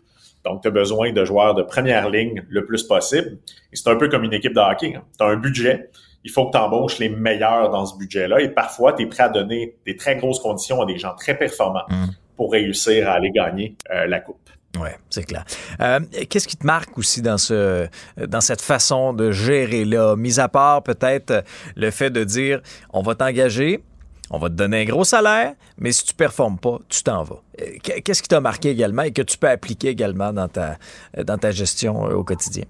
Donc, 0.44 0.62
tu 0.62 0.68
as 0.68 0.70
besoin 0.70 1.12
de 1.12 1.24
joueurs 1.24 1.54
de 1.54 1.62
première 1.62 2.10
ligne 2.10 2.44
le 2.48 2.64
plus 2.66 2.82
possible. 2.82 3.38
Et 3.72 3.76
c'est 3.76 3.88
un 3.88 3.96
peu 3.96 4.08
comme 4.08 4.24
une 4.24 4.32
équipe 4.32 4.54
de 4.54 4.60
hockey. 4.60 4.94
Hein. 4.94 5.04
Tu 5.18 5.24
as 5.24 5.28
un 5.28 5.36
budget. 5.36 5.90
Il 6.24 6.30
faut 6.30 6.46
que 6.46 6.52
tu 6.52 6.58
embauches 6.58 6.98
les 6.98 7.10
meilleurs 7.10 7.70
dans 7.70 7.84
ce 7.86 7.96
budget-là. 7.96 8.40
Et 8.40 8.48
parfois, 8.48 8.94
tu 8.94 9.02
es 9.02 9.06
prêt 9.06 9.24
à 9.24 9.28
donner 9.28 9.76
des 9.84 9.96
très 9.96 10.16
grosses 10.16 10.40
conditions 10.40 10.80
à 10.80 10.86
des 10.86 10.98
gens 10.98 11.14
très 11.14 11.36
performants 11.36 11.84
mmh. 11.88 12.06
pour 12.36 12.52
réussir 12.52 13.08
à 13.08 13.12
aller 13.12 13.30
gagner 13.30 13.76
euh, 13.90 14.06
la 14.06 14.20
coupe. 14.20 14.38
Oui, 14.80 14.88
c'est 15.08 15.24
clair. 15.24 15.44
Euh, 15.80 16.00
qu'est-ce 16.28 16.48
qui 16.48 16.56
te 16.56 16.66
marque 16.66 16.98
aussi 16.98 17.22
dans 17.22 17.38
ce 17.38 17.86
dans 18.16 18.40
cette 18.40 18.60
façon 18.60 19.12
de 19.12 19.30
gérer 19.30 19.84
là, 19.84 20.16
mis 20.16 20.40
à 20.40 20.48
part 20.48 20.82
peut-être 20.82 21.44
le 21.76 21.90
fait 21.90 22.10
de 22.10 22.24
dire 22.24 22.60
on 22.92 23.02
va 23.02 23.14
t'engager, 23.14 23.84
on 24.30 24.38
va 24.38 24.48
te 24.48 24.54
donner 24.54 24.82
un 24.82 24.84
gros 24.84 25.04
salaire, 25.04 25.54
mais 25.78 25.92
si 25.92 26.04
tu 26.04 26.14
performes 26.14 26.58
pas, 26.58 26.78
tu 26.88 27.04
t'en 27.04 27.22
vas. 27.22 27.40
Euh, 27.60 27.66
qu'est-ce 27.82 28.22
qui 28.22 28.28
t'a 28.28 28.40
marqué 28.40 28.70
également 28.70 29.02
et 29.02 29.12
que 29.12 29.22
tu 29.22 29.38
peux 29.38 29.48
appliquer 29.48 29.88
également 29.88 30.32
dans 30.32 30.48
ta 30.48 30.76
dans 31.22 31.38
ta 31.38 31.52
gestion 31.52 32.02
au 32.02 32.24
quotidien? 32.24 32.64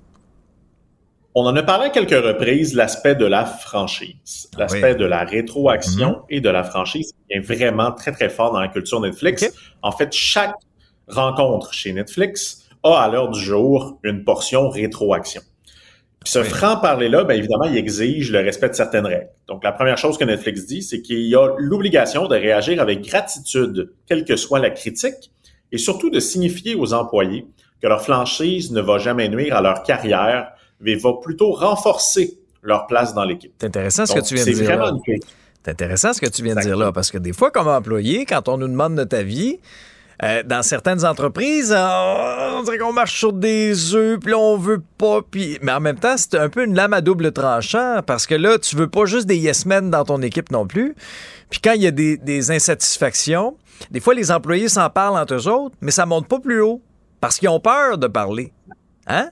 On 1.36 1.46
en 1.46 1.56
a 1.56 1.62
parlé 1.64 1.86
à 1.86 1.90
quelques 1.90 2.24
reprises, 2.24 2.74
l'aspect 2.74 3.16
de 3.16 3.26
la 3.26 3.44
franchise, 3.44 4.48
l'aspect 4.56 4.94
de 4.94 5.04
la 5.04 5.24
rétroaction 5.24 6.10
mm-hmm. 6.10 6.26
et 6.30 6.40
de 6.40 6.48
la 6.48 6.62
franchise 6.62 7.12
est 7.28 7.40
vraiment 7.40 7.90
très, 7.90 8.12
très 8.12 8.28
fort 8.28 8.52
dans 8.52 8.60
la 8.60 8.68
culture 8.68 9.00
Netflix. 9.00 9.52
En 9.82 9.90
fait, 9.90 10.12
chaque 10.12 10.54
rencontre 11.08 11.74
chez 11.74 11.92
Netflix 11.92 12.68
a 12.84 13.00
à 13.00 13.08
l'heure 13.08 13.30
du 13.30 13.40
jour 13.40 13.98
une 14.04 14.22
portion 14.22 14.68
rétroaction. 14.68 15.42
Puis 16.20 16.30
ce 16.32 16.44
franc-parler-là, 16.44 17.24
bien 17.24 17.36
évidemment, 17.36 17.64
il 17.64 17.76
exige 17.76 18.30
le 18.30 18.38
respect 18.38 18.68
de 18.68 18.74
certaines 18.74 19.04
règles. 19.04 19.30
Donc, 19.48 19.64
la 19.64 19.72
première 19.72 19.98
chose 19.98 20.16
que 20.16 20.24
Netflix 20.24 20.66
dit, 20.66 20.82
c'est 20.82 21.02
qu'il 21.02 21.26
y 21.26 21.34
a 21.34 21.48
l'obligation 21.58 22.28
de 22.28 22.36
réagir 22.36 22.80
avec 22.80 23.02
gratitude, 23.02 23.92
quelle 24.06 24.24
que 24.24 24.36
soit 24.36 24.60
la 24.60 24.70
critique, 24.70 25.32
et 25.72 25.78
surtout 25.78 26.10
de 26.10 26.20
signifier 26.20 26.76
aux 26.76 26.94
employés 26.94 27.46
que 27.82 27.88
leur 27.88 28.00
franchise 28.00 28.70
ne 28.70 28.80
va 28.80 28.98
jamais 28.98 29.28
nuire 29.28 29.56
à 29.56 29.60
leur 29.60 29.82
carrière, 29.82 30.53
mais 30.80 30.94
va 30.96 31.14
plutôt 31.22 31.52
renforcer 31.52 32.38
leur 32.62 32.86
place 32.86 33.14
dans 33.14 33.24
l'équipe. 33.24 33.52
C'est 33.58 33.66
intéressant 33.66 34.06
ce 34.06 34.14
que 34.14 34.20
tu 34.20 34.34
viens 34.34 34.44
de 34.44 34.50
dire. 34.50 35.20
C'est 35.64 35.70
intéressant 35.70 36.12
ce 36.12 36.20
que 36.20 36.26
tu 36.26 36.42
viens 36.42 36.54
de 36.54 36.60
dire 36.60 36.76
là, 36.76 36.92
parce 36.92 37.10
que 37.10 37.18
des 37.18 37.32
fois, 37.32 37.50
comme 37.50 37.68
employé, 37.68 38.26
quand 38.26 38.48
on 38.48 38.58
nous 38.58 38.68
demande 38.68 38.96
de 38.96 39.04
ta 39.04 39.22
vie, 39.22 39.58
euh, 40.22 40.42
dans 40.44 40.62
certaines 40.62 41.04
entreprises, 41.04 41.74
on 41.76 42.62
dirait 42.62 42.78
qu'on 42.78 42.92
marche 42.92 43.18
sur 43.18 43.32
des 43.32 43.94
œufs, 43.94 44.20
puis 44.20 44.30
là, 44.30 44.38
on 44.38 44.56
veut 44.56 44.82
pas. 44.98 45.20
Puis... 45.28 45.58
Mais 45.62 45.72
en 45.72 45.80
même 45.80 45.98
temps, 45.98 46.16
c'est 46.16 46.36
un 46.36 46.48
peu 46.48 46.64
une 46.64 46.74
lame 46.74 46.92
à 46.92 47.00
double 47.00 47.32
tranchant 47.32 48.00
parce 48.06 48.26
que 48.26 48.34
là, 48.34 48.58
tu 48.58 48.76
veux 48.76 48.88
pas 48.88 49.06
juste 49.06 49.26
des 49.26 49.36
yes 49.36 49.66
men 49.66 49.90
dans 49.90 50.04
ton 50.04 50.22
équipe 50.22 50.50
non 50.52 50.66
plus. 50.66 50.94
Puis 51.50 51.60
quand 51.62 51.72
il 51.72 51.82
y 51.82 51.86
a 51.86 51.90
des, 51.90 52.50
insatisfactions, 52.50 53.56
des 53.90 54.00
fois, 54.00 54.14
les 54.14 54.30
employés 54.30 54.68
s'en 54.68 54.88
parlent 54.88 55.18
entre 55.18 55.34
eux 55.34 55.48
autres, 55.48 55.74
mais 55.80 55.90
ça 55.90 56.06
monte 56.06 56.28
pas 56.28 56.38
plus 56.38 56.60
haut 56.60 56.80
parce 57.20 57.38
qu'ils 57.38 57.48
ont 57.48 57.60
peur 57.60 57.98
de 57.98 58.06
parler. 58.06 58.52
Hein? 59.06 59.30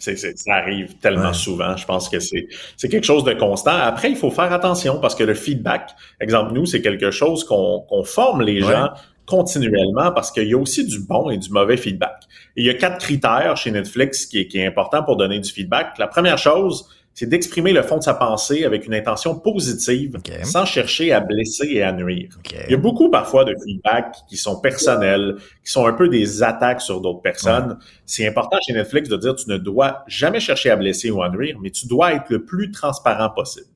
Ça 0.00 0.54
arrive 0.54 0.96
tellement 0.98 1.32
souvent. 1.32 1.76
Je 1.76 1.84
pense 1.84 2.08
que 2.08 2.18
c'est 2.20 2.88
quelque 2.88 3.04
chose 3.04 3.24
de 3.24 3.32
constant. 3.32 3.76
Après, 3.76 4.10
il 4.10 4.16
faut 4.16 4.30
faire 4.30 4.52
attention 4.52 4.98
parce 4.98 5.14
que 5.14 5.24
le 5.24 5.34
feedback, 5.34 5.90
exemple, 6.20 6.52
nous, 6.52 6.66
c'est 6.66 6.82
quelque 6.82 7.10
chose 7.10 7.44
qu'on 7.44 8.04
forme 8.04 8.42
les 8.42 8.60
gens 8.60 8.90
continuellement 9.26 10.10
parce 10.10 10.32
qu'il 10.32 10.48
y 10.48 10.54
a 10.54 10.58
aussi 10.58 10.84
du 10.84 10.98
bon 10.98 11.30
et 11.30 11.38
du 11.38 11.50
mauvais 11.50 11.76
feedback. 11.76 12.24
il 12.56 12.66
y 12.66 12.70
a 12.70 12.74
quatre 12.74 12.98
critères 12.98 13.56
chez 13.56 13.70
Netflix 13.70 14.26
qui 14.26 14.40
est, 14.40 14.48
qui 14.48 14.58
est 14.58 14.66
important 14.66 15.04
pour 15.04 15.16
donner 15.16 15.38
du 15.38 15.48
feedback. 15.48 15.98
La 15.98 16.08
première 16.08 16.36
chose, 16.36 16.88
c'est 17.20 17.26
d'exprimer 17.26 17.74
le 17.74 17.82
fond 17.82 17.98
de 17.98 18.02
sa 18.02 18.14
pensée 18.14 18.64
avec 18.64 18.86
une 18.86 18.94
intention 18.94 19.38
positive, 19.38 20.16
sans 20.42 20.64
chercher 20.64 21.12
à 21.12 21.20
blesser 21.20 21.68
et 21.70 21.82
à 21.82 21.92
nuire. 21.92 22.30
Il 22.66 22.70
y 22.70 22.74
a 22.74 22.78
beaucoup 22.78 23.10
parfois 23.10 23.44
de 23.44 23.54
feedback 23.62 24.16
qui 24.26 24.38
sont 24.38 24.58
personnels, 24.58 25.36
qui 25.62 25.70
sont 25.70 25.84
un 25.84 25.92
peu 25.92 26.08
des 26.08 26.42
attaques 26.42 26.80
sur 26.80 27.02
d'autres 27.02 27.20
personnes. 27.20 27.76
C'est 28.06 28.26
important 28.26 28.56
chez 28.66 28.72
Netflix 28.72 29.10
de 29.10 29.18
dire 29.18 29.34
tu 29.34 29.50
ne 29.50 29.58
dois 29.58 30.02
jamais 30.06 30.40
chercher 30.40 30.70
à 30.70 30.76
blesser 30.76 31.10
ou 31.10 31.20
à 31.20 31.28
nuire, 31.28 31.58
mais 31.62 31.68
tu 31.68 31.86
dois 31.86 32.14
être 32.14 32.30
le 32.30 32.42
plus 32.42 32.70
transparent 32.70 33.28
possible. 33.28 33.66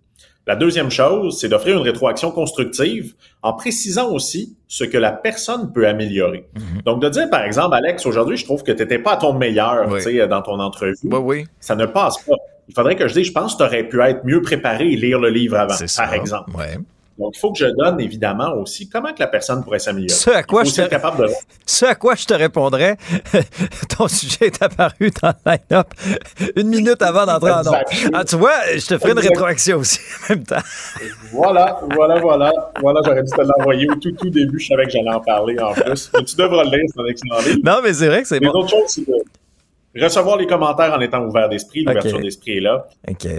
La 0.47 0.57
deuxième 0.57 0.90
chose, 0.90 1.38
c'est 1.38 1.49
d'offrir 1.51 1.76
une 1.76 1.82
rétroaction 1.82 2.30
constructive 2.30 3.12
en 3.42 3.53
précisant 3.53 4.11
aussi 4.11 4.57
ce 4.68 4.84
que 4.84 4.97
la 4.97 5.12
personne 5.12 5.70
peut 5.70 5.86
améliorer. 5.86 6.49
Mhm. 6.55 6.82
Donc, 6.86 7.03
de 7.03 7.11
dire, 7.11 7.28
par 7.28 7.45
exemple, 7.45 7.74
Alex, 7.74 8.07
aujourd'hui, 8.07 8.38
je 8.38 8.45
trouve 8.45 8.62
que 8.62 8.72
tu 8.72 8.82
n'étais 8.82 8.99
pas 8.99 9.12
à 9.12 9.16
ton 9.18 9.34
meilleur 9.34 9.86
dans 10.28 10.42
ton 10.42 10.61
entrevue. 10.61 10.95
Oui, 11.05 11.45
Ça 11.61 11.76
ne 11.76 11.84
passe 11.84 12.18
pas. 12.24 12.36
Il 12.69 12.75
faudrait 12.75 12.97
que 12.97 13.07
je 13.09 13.15
dise, 13.15 13.27
je 13.27 13.33
pense 13.33 13.55
que 13.55 13.59
tu 13.59 13.65
aurais 13.65 13.85
pu 13.85 14.01
être 14.01 14.25
mieux 14.25 14.43
préparé 14.43 14.87
et 14.87 14.97
lire 14.97 15.19
le 15.19 15.29
livre 15.29 15.57
avant, 15.59 15.75
par 15.97 16.15
exemple. 16.15 16.51
Donc, 17.17 17.35
il 17.37 17.39
faut 17.39 17.53
que 17.53 17.59
je 17.59 17.67
donne 17.67 18.01
évidemment 18.01 18.55
aussi 18.55 18.89
comment 18.89 19.12
que 19.12 19.21
la 19.21 19.29
personne 19.29 19.62
pourrait 19.62 19.79
s'améliorer. 19.79 20.12
Ce 20.12 20.31
à 20.31 20.43
quoi, 20.43 20.65
je 20.65 20.73
te... 20.73 20.89
capable 20.89 21.29
de... 21.29 21.33
Ce 21.65 21.85
à 21.85 21.95
quoi 21.95 22.17
je 22.17 22.25
te 22.25 22.35
répondrais, 22.35 22.97
ton 23.97 24.09
sujet 24.09 24.47
est 24.47 24.61
apparu 24.61 25.12
dans 25.23 25.29
le 25.29 25.53
line-up 25.53 25.87
une 26.57 26.69
minute 26.69 27.01
avant 27.03 27.25
d'entrer 27.25 27.53
en 27.53 27.62
nombre. 27.62 27.79
Ah, 28.12 28.25
tu 28.25 28.35
vois, 28.35 28.55
je 28.75 28.85
te 28.85 28.99
ferai 28.99 29.12
une 29.12 29.21
rétroaction 29.21 29.79
aussi 29.79 30.01
en 30.25 30.35
même 30.35 30.45
temps. 30.45 30.57
voilà, 31.31 31.79
voilà, 31.95 32.19
voilà. 32.19 32.53
Voilà, 32.81 33.01
j'aurais 33.05 33.23
dû 33.23 33.31
te 33.31 33.43
l'envoyer 33.43 33.89
au 33.89 33.95
tout, 33.95 34.11
tout 34.11 34.31
début. 34.31 34.59
Je 34.59 34.67
savais 34.67 34.85
que 34.85 34.91
j'allais 34.91 35.11
en 35.11 35.21
parler 35.21 35.57
en 35.61 35.73
plus. 35.73 36.11
Mais 36.15 36.25
tu 36.25 36.35
devras 36.35 36.65
le 36.65 36.71
lire, 36.71 36.85
c'est 36.93 37.01
un 37.01 37.07
excellent 37.07 37.39
livre. 37.47 37.61
Non, 37.62 37.81
mais 37.85 37.93
c'est 37.93 38.09
vrai 38.09 38.23
que 38.23 38.29
c'est 38.29 38.41
bon. 38.41 38.51
L'autre 38.53 38.71
chose, 38.71 38.89
c'est 38.89 39.07
de 39.07 39.15
recevoir 39.97 40.36
les 40.36 40.47
commentaires 40.47 40.92
en 40.92 41.01
étant 41.01 41.24
ouvert 41.24 41.49
d'esprit. 41.49 41.84
L'ouverture 41.84 42.20
d'esprit 42.20 42.59
est 42.59 42.61
là. 42.61 42.86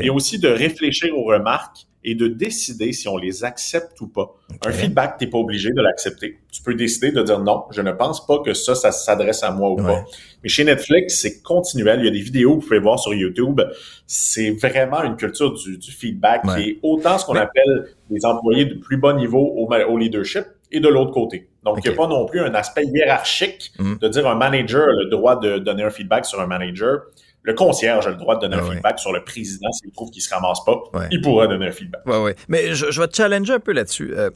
Et 0.01 0.09
aussi 0.09 0.39
de 0.39 0.47
réfléchir 0.47 1.17
aux 1.17 1.25
remarques 1.25 1.87
et 2.07 2.13
de 2.13 2.27
décider 2.27 2.93
si 2.93 3.07
on 3.07 3.17
les 3.17 3.43
accepte 3.43 3.99
ou 3.99 4.07
pas. 4.07 4.35
Un 4.63 4.71
feedback, 4.71 5.17
tu 5.17 5.25
n'es 5.25 5.31
pas 5.31 5.39
obligé 5.39 5.71
de 5.71 5.81
l'accepter. 5.81 6.37
Tu 6.51 6.61
peux 6.61 6.75
décider 6.75 7.11
de 7.11 7.21
dire 7.23 7.39
non, 7.39 7.63
je 7.71 7.81
ne 7.81 7.91
pense 7.91 8.25
pas 8.27 8.39
que 8.45 8.53
ça, 8.53 8.75
ça 8.75 8.91
s'adresse 8.91 9.41
à 9.41 9.49
moi 9.51 9.71
ou 9.71 9.77
pas. 9.77 10.05
Mais 10.43 10.49
chez 10.49 10.63
Netflix, 10.63 11.19
c'est 11.19 11.41
continuel. 11.41 11.99
Il 12.01 12.05
y 12.05 12.07
a 12.07 12.11
des 12.11 12.21
vidéos 12.21 12.57
que 12.57 12.61
vous 12.61 12.67
pouvez 12.67 12.79
voir 12.79 12.99
sur 12.99 13.13
YouTube. 13.13 13.59
C'est 14.05 14.51
vraiment 14.51 15.03
une 15.03 15.15
culture 15.15 15.51
du, 15.53 15.79
feedback 15.81 16.43
qui 16.55 16.69
est 16.69 16.79
autant 16.83 17.17
ce 17.17 17.25
qu'on 17.25 17.35
appelle 17.35 17.95
des 18.11 18.23
employés 18.23 18.65
de 18.65 18.75
plus 18.75 18.97
bas 18.97 19.13
niveau 19.13 19.39
au, 19.39 19.67
au 19.67 19.97
leadership 19.97 20.45
et 20.71 20.79
de 20.79 20.87
l'autre 20.87 21.11
côté. 21.11 21.47
Donc, 21.65 21.79
il 21.83 21.89
n'y 21.89 21.95
a 21.95 21.97
pas 21.97 22.07
non 22.07 22.25
plus 22.25 22.41
un 22.41 22.53
aspect 22.53 22.85
hiérarchique 22.85 23.71
mm. 23.79 23.95
de 23.97 24.07
dire 24.07 24.27
un 24.27 24.35
manager 24.35 24.87
a 24.87 24.93
le 24.93 25.09
droit 25.09 25.39
de 25.39 25.57
donner 25.57 25.83
un 25.83 25.89
feedback 25.89 26.25
sur 26.25 26.39
un 26.39 26.45
manager 26.45 27.01
Le 27.41 27.53
concierge 27.53 28.05
a 28.05 28.11
le 28.11 28.17
droit 28.17 28.35
de 28.35 28.41
donner 28.41 28.55
un 28.55 28.71
feedback 28.71 28.99
sur 28.99 29.11
le 29.11 29.23
président 29.23 29.71
s'il 29.71 29.91
trouve 29.91 30.11
qu'il 30.11 30.21
se 30.21 30.33
ramasse 30.33 30.63
pas. 30.63 30.79
Il 31.11 31.21
pourra 31.21 31.47
donner 31.47 31.67
un 31.67 31.71
feedback. 31.71 32.01
Oui, 32.05 32.17
oui. 32.17 32.31
Mais 32.47 32.75
je, 32.75 32.99
vais 32.99 33.07
te 33.07 33.15
challenger 33.15 33.53
un 33.53 33.59
peu 33.59 33.73
là-dessus. 33.73 34.13
Euh, 34.15 34.29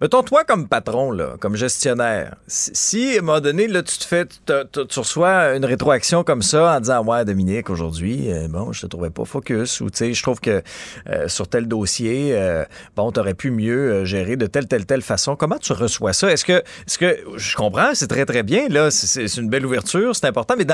Mettons, 0.00 0.22
toi, 0.22 0.44
comme 0.44 0.66
patron, 0.66 1.10
là, 1.10 1.36
comme 1.40 1.56
gestionnaire, 1.56 2.36
si, 2.46 3.16
à 3.16 3.18
un 3.18 3.22
moment 3.22 3.40
donné, 3.40 3.68
là, 3.68 3.82
tu 3.82 3.98
te 3.98 4.04
fais, 4.04 4.24
tu 4.24 4.98
reçois 4.98 5.54
une 5.54 5.66
rétroaction 5.66 6.24
comme 6.24 6.40
ça 6.40 6.76
en 6.76 6.80
disant, 6.80 7.04
ouais, 7.04 7.22
Dominique, 7.26 7.68
aujourd'hui, 7.68 8.32
euh, 8.32 8.48
bon, 8.48 8.72
je 8.72 8.80
te 8.80 8.86
trouvais 8.86 9.10
pas 9.10 9.26
focus, 9.26 9.82
ou, 9.82 9.90
tu 9.90 9.98
sais, 9.98 10.14
je 10.14 10.22
trouve 10.22 10.40
que 10.40 10.62
euh, 11.10 11.28
sur 11.28 11.48
tel 11.48 11.68
dossier, 11.68 12.30
euh, 12.32 12.64
bon, 12.96 13.12
t'aurais 13.12 13.34
pu 13.34 13.50
mieux 13.50 14.06
gérer 14.06 14.36
de 14.36 14.46
telle, 14.46 14.68
telle, 14.68 14.86
telle 14.86 15.02
façon. 15.02 15.36
Comment 15.36 15.58
tu 15.58 15.74
reçois 15.74 16.14
ça? 16.14 16.32
Est-ce 16.32 16.46
que, 16.46 16.62
est-ce 16.86 16.96
que, 16.96 17.18
je 17.36 17.54
comprends, 17.54 17.90
c'est 17.92 18.08
très, 18.08 18.24
très 18.24 18.42
bien, 18.42 18.68
là, 18.70 18.90
c'est 18.90 19.26
une 19.36 19.50
belle 19.50 19.66
ouverture, 19.66 20.16
c'est 20.16 20.26
important, 20.26 20.54
mais 20.56 20.66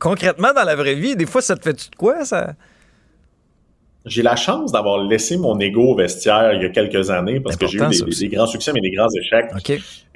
concrètement, 0.00 0.52
dans 0.52 0.64
la 0.64 0.74
vraie 0.74 0.96
vie, 0.96 1.14
des 1.14 1.26
fois, 1.26 1.40
ça 1.40 1.54
te 1.54 1.62
fait 1.62 1.74
de 1.74 1.96
quoi, 1.96 2.24
ça? 2.24 2.54
J'ai 4.04 4.22
la 4.22 4.36
chance 4.36 4.72
d'avoir 4.72 5.04
laissé 5.04 5.36
mon 5.36 5.58
ego 5.60 5.92
au 5.92 5.96
vestiaire 5.96 6.52
il 6.54 6.62
y 6.62 6.64
a 6.64 6.70
quelques 6.70 7.10
années 7.10 7.40
parce 7.40 7.56
que 7.56 7.66
j'ai 7.66 7.78
eu 7.78 8.28
des, 8.28 8.28
grands 8.28 8.46
succès 8.46 8.72
mais 8.72 8.80
des 8.80 8.90
grands 8.90 9.08
échecs. 9.10 9.50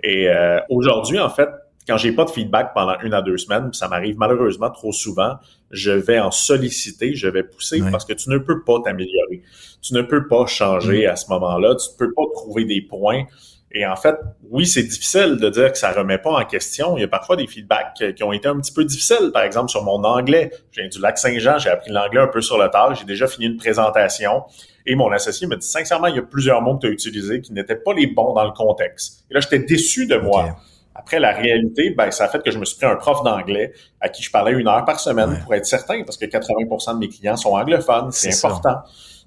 Et 0.03 0.29
euh, 0.29 0.59
aujourd'hui, 0.69 1.19
en 1.19 1.31
fait, 1.31 1.49
quand 1.87 1.97
j'ai 1.97 2.13
pas 2.13 2.25
de 2.25 2.31
feedback 2.31 2.73
pendant 2.75 2.99
une 3.01 3.15
à 3.15 3.23
deux 3.23 3.39
semaines, 3.39 3.73
ça 3.73 3.89
m'arrive 3.89 4.17
malheureusement 4.19 4.71
trop 4.71 4.93
souvent, 4.93 5.35
je 5.71 5.93
vais 5.93 6.19
en 6.19 6.31
solliciter, 6.31 7.15
je 7.15 7.29
vais 7.29 7.45
pousser 7.45 7.81
parce 7.91 8.05
que 8.05 8.13
tu 8.13 8.29
ne 8.31 8.39
peux 8.39 8.63
pas 8.63 8.81
t'améliorer. 8.85 9.43
Tu 9.83 9.95
ne 9.95 10.03
peux 10.03 10.27
pas 10.27 10.47
changer 10.47 11.07
mm. 11.07 11.11
à 11.11 11.17
ce 11.17 11.31
moment-là. 11.31 11.77
Tu 11.77 11.91
ne 11.93 11.97
peux 11.99 12.13
pas 12.13 12.25
trouver 12.35 12.65
des 12.65 12.83
points 12.83 13.25
et 13.73 13.85
en 13.85 13.97
fait, 13.97 14.15
oui, 14.49 14.67
c'est 14.67 14.85
difficile 14.85 15.37
de 15.37 15.49
dire 15.49 15.73
que 15.73 15.79
ça 15.79 15.93
remet 15.93 16.19
pas 16.19 16.31
en 16.31 16.45
question. 16.45 16.97
Il 16.97 17.01
y 17.01 17.05
a 17.05 17.09
parfois 17.09 17.37
des 17.37 17.47
feedbacks 17.47 18.15
qui 18.15 18.23
ont 18.23 18.33
été 18.33 18.47
un 18.49 18.59
petit 18.59 18.73
peu 18.73 18.85
difficiles. 18.85 19.31
Par 19.33 19.43
exemple, 19.43 19.71
sur 19.71 19.83
mon 19.83 20.03
anglais. 20.05 20.51
Je 20.71 20.81
viens 20.81 20.89
du 20.89 21.01
lac 21.01 21.19
Saint-Jean, 21.19 21.59
j'ai 21.59 21.71
appris 21.71 21.91
l'anglais 21.91 22.21
un 22.21 22.29
peu 22.29 22.41
sur 22.41 22.59
le 22.59 22.69
tard. 22.71 22.95
J'ai 22.95 23.05
déjà 23.05 23.27
fini 23.27 23.47
une 23.47 23.57
présentation. 23.57 24.45
Et 24.87 24.95
mon 24.95 25.11
associé 25.11 25.49
me 25.49 25.57
dit, 25.57 25.67
sincèrement, 25.67 26.07
il 26.07 26.17
y 26.17 26.19
a 26.19 26.23
plusieurs 26.23 26.63
mots 26.63 26.77
que 26.77 26.83
tu 26.83 26.87
as 26.87 26.91
utilisés 26.91 27.41
qui 27.41 27.53
n'étaient 27.53 27.77
pas 27.77 27.93
les 27.93 28.07
bons 28.07 28.35
dans 28.35 28.45
le 28.45 28.53
contexte. 28.53 29.25
Et 29.31 29.35
là, 29.35 29.41
j'étais 29.41 29.59
déçu 29.59 30.07
de 30.07 30.17
moi. 30.17 30.57
Après, 30.95 31.19
la 31.19 31.33
réalité, 31.33 31.91
ben, 31.91 32.11
ça 32.11 32.25
a 32.25 32.29
fait 32.29 32.43
que 32.43 32.51
je 32.51 32.59
me 32.59 32.65
suis 32.65 32.79
pris 32.79 32.87
un 32.87 32.97
prof 32.97 33.23
d'anglais 33.25 33.73
à 34.01 34.09
qui 34.09 34.23
je 34.23 34.31
parlais 34.31 34.53
une 34.53 34.69
heure 34.69 34.85
par 34.85 35.01
semaine 35.01 35.41
pour 35.43 35.53
être 35.55 35.67
certain, 35.67 36.03
parce 36.05 36.17
que 36.17 36.25
80% 36.25 36.95
de 36.95 36.99
mes 36.99 37.09
clients 37.09 37.37
sont 37.37 37.51
anglophones. 37.51 38.13
C'est 38.13 38.33
important. 38.45 38.79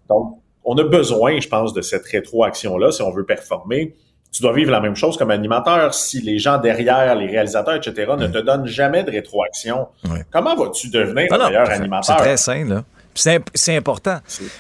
Donc, 0.08 0.40
on 0.64 0.76
a 0.78 0.84
besoin, 0.84 1.40
je 1.40 1.48
pense, 1.48 1.74
de 1.74 1.82
cette 1.82 2.06
rétroaction-là 2.06 2.92
si 2.92 3.02
on 3.04 3.12
veut 3.12 3.26
performer 3.26 3.96
tu 4.32 4.42
dois 4.42 4.54
vivre 4.54 4.72
la 4.72 4.80
même 4.80 4.96
chose 4.96 5.18
comme 5.18 5.32
animateur. 5.32 5.94
Si 5.94 6.22
les 6.22 6.38
gens 6.40 6.58
derrière, 6.58 7.16
les 7.16 7.28
réalisateurs, 7.28 7.76
etc., 7.76 8.14
ne 8.18 8.28
te 8.28 8.38
donnent 8.38 8.68
jamais 8.68 9.04
de 9.04 9.12
rétroaction, 9.12 9.88
comment 10.32 10.56
vas-tu 10.56 10.90
devenir 10.90 11.34
un 11.34 11.48
meilleur 11.48 11.70
animateur? 11.70 12.18
C'est 12.18 12.24
très 12.24 12.38
sain, 12.38 12.66
là. 12.66 12.84
C'est 13.16 13.76
important. 13.76 14.20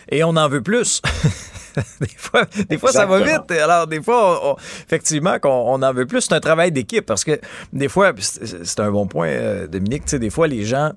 Et 0.09 0.23
on 0.23 0.35
en 0.35 0.47
veut 0.49 0.61
plus. 0.61 1.01
des 2.01 2.07
fois, 2.17 2.45
des 2.67 2.77
fois 2.77 2.91
ça 2.91 3.05
va 3.05 3.19
vite. 3.19 3.51
Alors, 3.51 3.87
des 3.87 4.01
fois, 4.01 4.57
effectivement, 4.85 5.39
qu'on 5.39 5.49
on 5.49 5.81
en 5.81 5.93
veut 5.93 6.05
plus. 6.05 6.21
C'est 6.21 6.33
un 6.33 6.39
travail 6.39 6.71
d'équipe 6.71 7.05
parce 7.05 7.23
que 7.23 7.39
des 7.71 7.87
fois, 7.87 8.11
c'est 8.19 8.79
un 8.79 8.91
bon 8.91 9.07
point, 9.07 9.29
euh, 9.29 9.67
Dominique, 9.67 10.05
tu 10.05 10.11
sais, 10.11 10.19
des 10.19 10.29
fois, 10.29 10.47
les 10.47 10.65
gens 10.65 10.91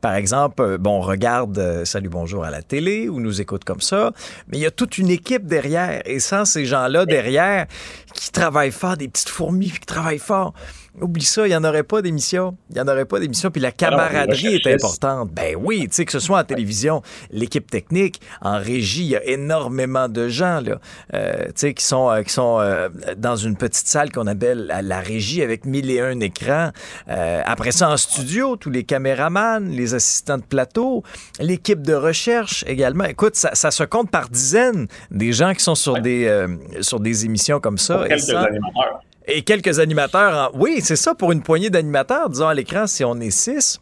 par 0.00 0.14
exemple, 0.14 0.62
euh, 0.62 0.78
bon, 0.78 0.98
on 0.98 1.00
regarde 1.00 1.58
euh, 1.58 1.84
Salut 1.84 2.08
Bonjour 2.08 2.44
à 2.44 2.50
la 2.50 2.62
télé 2.62 3.08
ou 3.08 3.20
nous 3.20 3.40
écoute 3.40 3.64
comme 3.64 3.80
ça, 3.80 4.12
mais 4.48 4.58
il 4.58 4.60
y 4.60 4.66
a 4.66 4.70
toute 4.70 4.98
une 4.98 5.10
équipe 5.10 5.46
derrière. 5.46 6.02
Et 6.06 6.20
sans 6.20 6.44
ces 6.44 6.66
gens-là 6.66 7.06
derrière 7.06 7.66
qui 8.14 8.30
travaillent 8.30 8.70
fort, 8.70 8.96
des 8.96 9.08
petites 9.08 9.28
fourmis 9.28 9.70
qui 9.70 9.80
travaillent 9.80 10.18
fort, 10.18 10.54
Oublie 11.00 11.24
ça, 11.24 11.46
il 11.46 11.50
n'y 11.50 11.56
en 11.56 11.64
aurait 11.64 11.82
pas 11.82 12.02
d'émission. 12.02 12.56
Il 12.70 12.74
n'y 12.74 12.80
en 12.80 12.88
aurait 12.88 13.04
pas 13.04 13.20
d'émission. 13.20 13.50
Puis 13.50 13.60
la 13.60 13.72
camaraderie 13.72 14.56
est 14.56 14.66
importante. 14.66 15.30
Ben 15.32 15.56
oui, 15.58 15.86
tu 15.88 15.94
sais, 15.94 16.04
que 16.04 16.12
ce 16.12 16.18
soit 16.18 16.40
en 16.40 16.44
télévision, 16.44 17.02
l'équipe 17.30 17.70
technique, 17.70 18.20
en 18.40 18.58
régie, 18.58 19.02
il 19.02 19.08
y 19.08 19.16
a 19.16 19.24
énormément 19.24 20.08
de 20.08 20.28
gens, 20.28 20.60
là, 20.60 20.80
euh, 21.14 21.46
tu 21.46 21.52
sais, 21.56 21.74
qui 21.74 21.84
sont, 21.84 22.10
euh, 22.10 22.22
qui 22.22 22.32
sont 22.32 22.58
euh, 22.60 22.88
dans 23.16 23.36
une 23.36 23.56
petite 23.56 23.86
salle 23.86 24.10
qu'on 24.12 24.26
appelle 24.26 24.72
la, 24.82 25.00
régie 25.00 25.42
avec 25.42 25.64
mille 25.64 25.90
et 25.90 26.00
un 26.00 26.18
écrans. 26.20 26.70
après 27.06 27.72
ça, 27.72 27.90
en 27.90 27.96
studio, 27.96 28.56
tous 28.56 28.70
les 28.70 28.84
caméramans, 28.84 29.68
les 29.68 29.94
assistants 29.94 30.38
de 30.38 30.42
plateau, 30.42 31.04
l'équipe 31.40 31.82
de 31.82 31.94
recherche 31.94 32.64
également. 32.66 33.04
Écoute, 33.04 33.36
ça, 33.36 33.70
se 33.70 33.84
compte 33.84 34.10
par 34.10 34.28
dizaines 34.28 34.88
des 35.10 35.32
gens 35.32 35.54
qui 35.54 35.62
sont 35.62 35.74
sur, 35.74 36.00
des, 36.00 36.46
sur 36.80 37.00
des 37.00 37.24
émissions 37.24 37.60
comme 37.60 37.78
ça. 37.78 38.04
quelques 38.08 38.30
animateurs. 38.30 39.02
Et 39.30 39.42
quelques 39.42 39.78
animateurs. 39.78 40.50
Oui, 40.54 40.80
c'est 40.82 40.96
ça, 40.96 41.14
pour 41.14 41.32
une 41.32 41.42
poignée 41.42 41.68
d'animateurs, 41.68 42.30
disons 42.30 42.48
à 42.48 42.54
l'écran, 42.54 42.86
si 42.86 43.04
on 43.04 43.20
est 43.20 43.30
six, 43.30 43.78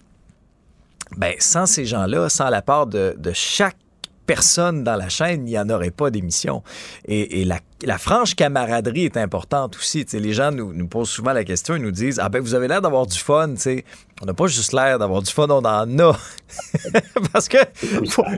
ben, 1.17 1.35
sans 1.39 1.67
ces 1.67 1.85
gens-là, 1.85 2.29
sans 2.29 2.51
la 2.51 2.63
part 2.63 2.89
de, 2.89 3.15
chaque 3.33 3.77
personne 4.27 4.83
dans 4.83 4.97
la 4.97 5.09
chaîne, 5.09 5.47
il 5.47 5.51
n'y 5.51 5.59
en 5.59 5.71
aurait 5.71 5.93
pas 5.93 6.11
d'émission. 6.11 6.65
Et, 7.07 7.45
la, 7.45 7.99
franche 7.99 8.35
camaraderie 8.35 9.05
est 9.05 9.17
importante 9.17 9.77
aussi. 9.77 10.05
les 10.13 10.33
gens 10.33 10.51
nous, 10.51 10.89
posent 10.89 11.11
souvent 11.11 11.33
la 11.33 11.45
question, 11.45 11.77
ils 11.77 11.83
nous 11.83 11.93
disent 11.93 12.19
Ah 12.21 12.29
ben 12.29 12.43
vous 12.43 12.55
avez 12.55 12.67
l'air 12.67 12.83
d'avoir 12.83 13.07
du 13.07 13.17
fun, 13.17 13.55
On 14.21 14.27
n'a 14.27 14.35
pas 14.35 14.49
juste 14.49 14.73
l'air 14.73 14.99
d'avoir 14.99 15.23
du 15.23 15.31
fun, 15.31 15.47
on 15.49 15.65
en 15.65 15.99
a. 16.01 16.19
Parce 17.33 17.49
que 17.49 17.59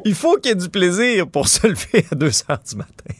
il 0.04 0.14
faut 0.14 0.36
qu'il 0.36 0.50
y 0.50 0.52
ait 0.52 0.54
du 0.56 0.68
plaisir 0.68 1.26
pour 1.26 1.48
se 1.48 1.66
lever 1.66 2.04
à 2.12 2.14
2 2.14 2.26
heures 2.50 2.60
du 2.68 2.76
matin 2.76 3.14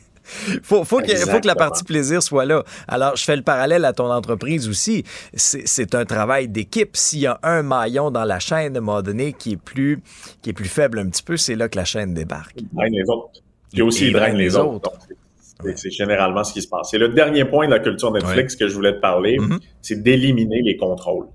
faut, 0.63 0.85
faut, 0.85 1.01
que, 1.01 1.15
faut 1.17 1.41
que 1.41 1.47
la 1.47 1.55
partie 1.55 1.85
plaisir 1.85 2.23
soit 2.23 2.45
là. 2.45 2.65
Alors, 2.87 3.17
je 3.17 3.25
fais 3.25 3.37
le 3.37 3.43
parallèle 3.43 3.85
à 3.85 3.93
ton 3.93 4.11
entreprise 4.11 4.69
aussi. 4.69 5.05
C'est 5.35 5.95
un 5.95 6.05
travail 6.05 6.49
d'équipe. 6.49 6.97
S'il 6.97 7.21
y 7.21 7.27
a 7.27 7.39
un 7.43 7.63
maillon 7.63 8.11
dans 8.11 8.25
la 8.25 8.39
chaîne, 8.39 8.77
à 8.77 8.79
un 8.79 8.83
moment 8.83 9.03
donné, 9.03 9.33
qui 9.33 9.53
est 9.53 9.57
plus, 9.57 10.01
qui 10.43 10.51
est 10.51 10.55
plus 10.55 10.69
faible 10.69 10.99
un 10.99 11.09
petit 11.09 11.23
peu, 11.23 11.37
c'est 11.37 11.55
là 11.55 11.69
que 11.69 11.77
la 11.77 11.85
chaîne 11.85 12.15
débarque. 12.15 12.55
Il 12.57 12.69
draine 12.73 12.93
les 12.93 13.09
autres. 13.09 13.41
Et 13.75 13.83
aussi, 13.83 14.07
il 14.07 14.13
draine 14.13 14.37
les, 14.37 14.57
autres. 14.57 14.93
C'est 15.75 15.91
généralement 15.91 16.45
ce 16.45 16.53
qui 16.53 16.63
se 16.63 16.69
passe. 16.69 16.89
C'est 16.91 16.99
le 16.99 17.09
dernier 17.09 17.45
point 17.45 17.67
de 17.67 17.73
la 17.73 17.81
culture 17.81 18.13
Netflix 18.13 18.57
que 18.57 18.69
je 18.69 18.75
voulais 18.75 18.95
te 18.95 19.01
parler, 19.01 19.39
mm-hmm. 19.39 19.59
c'est 19.83 20.03
d'éliminer 20.03 20.63
les 20.63 20.77
contrôles. 20.77 21.27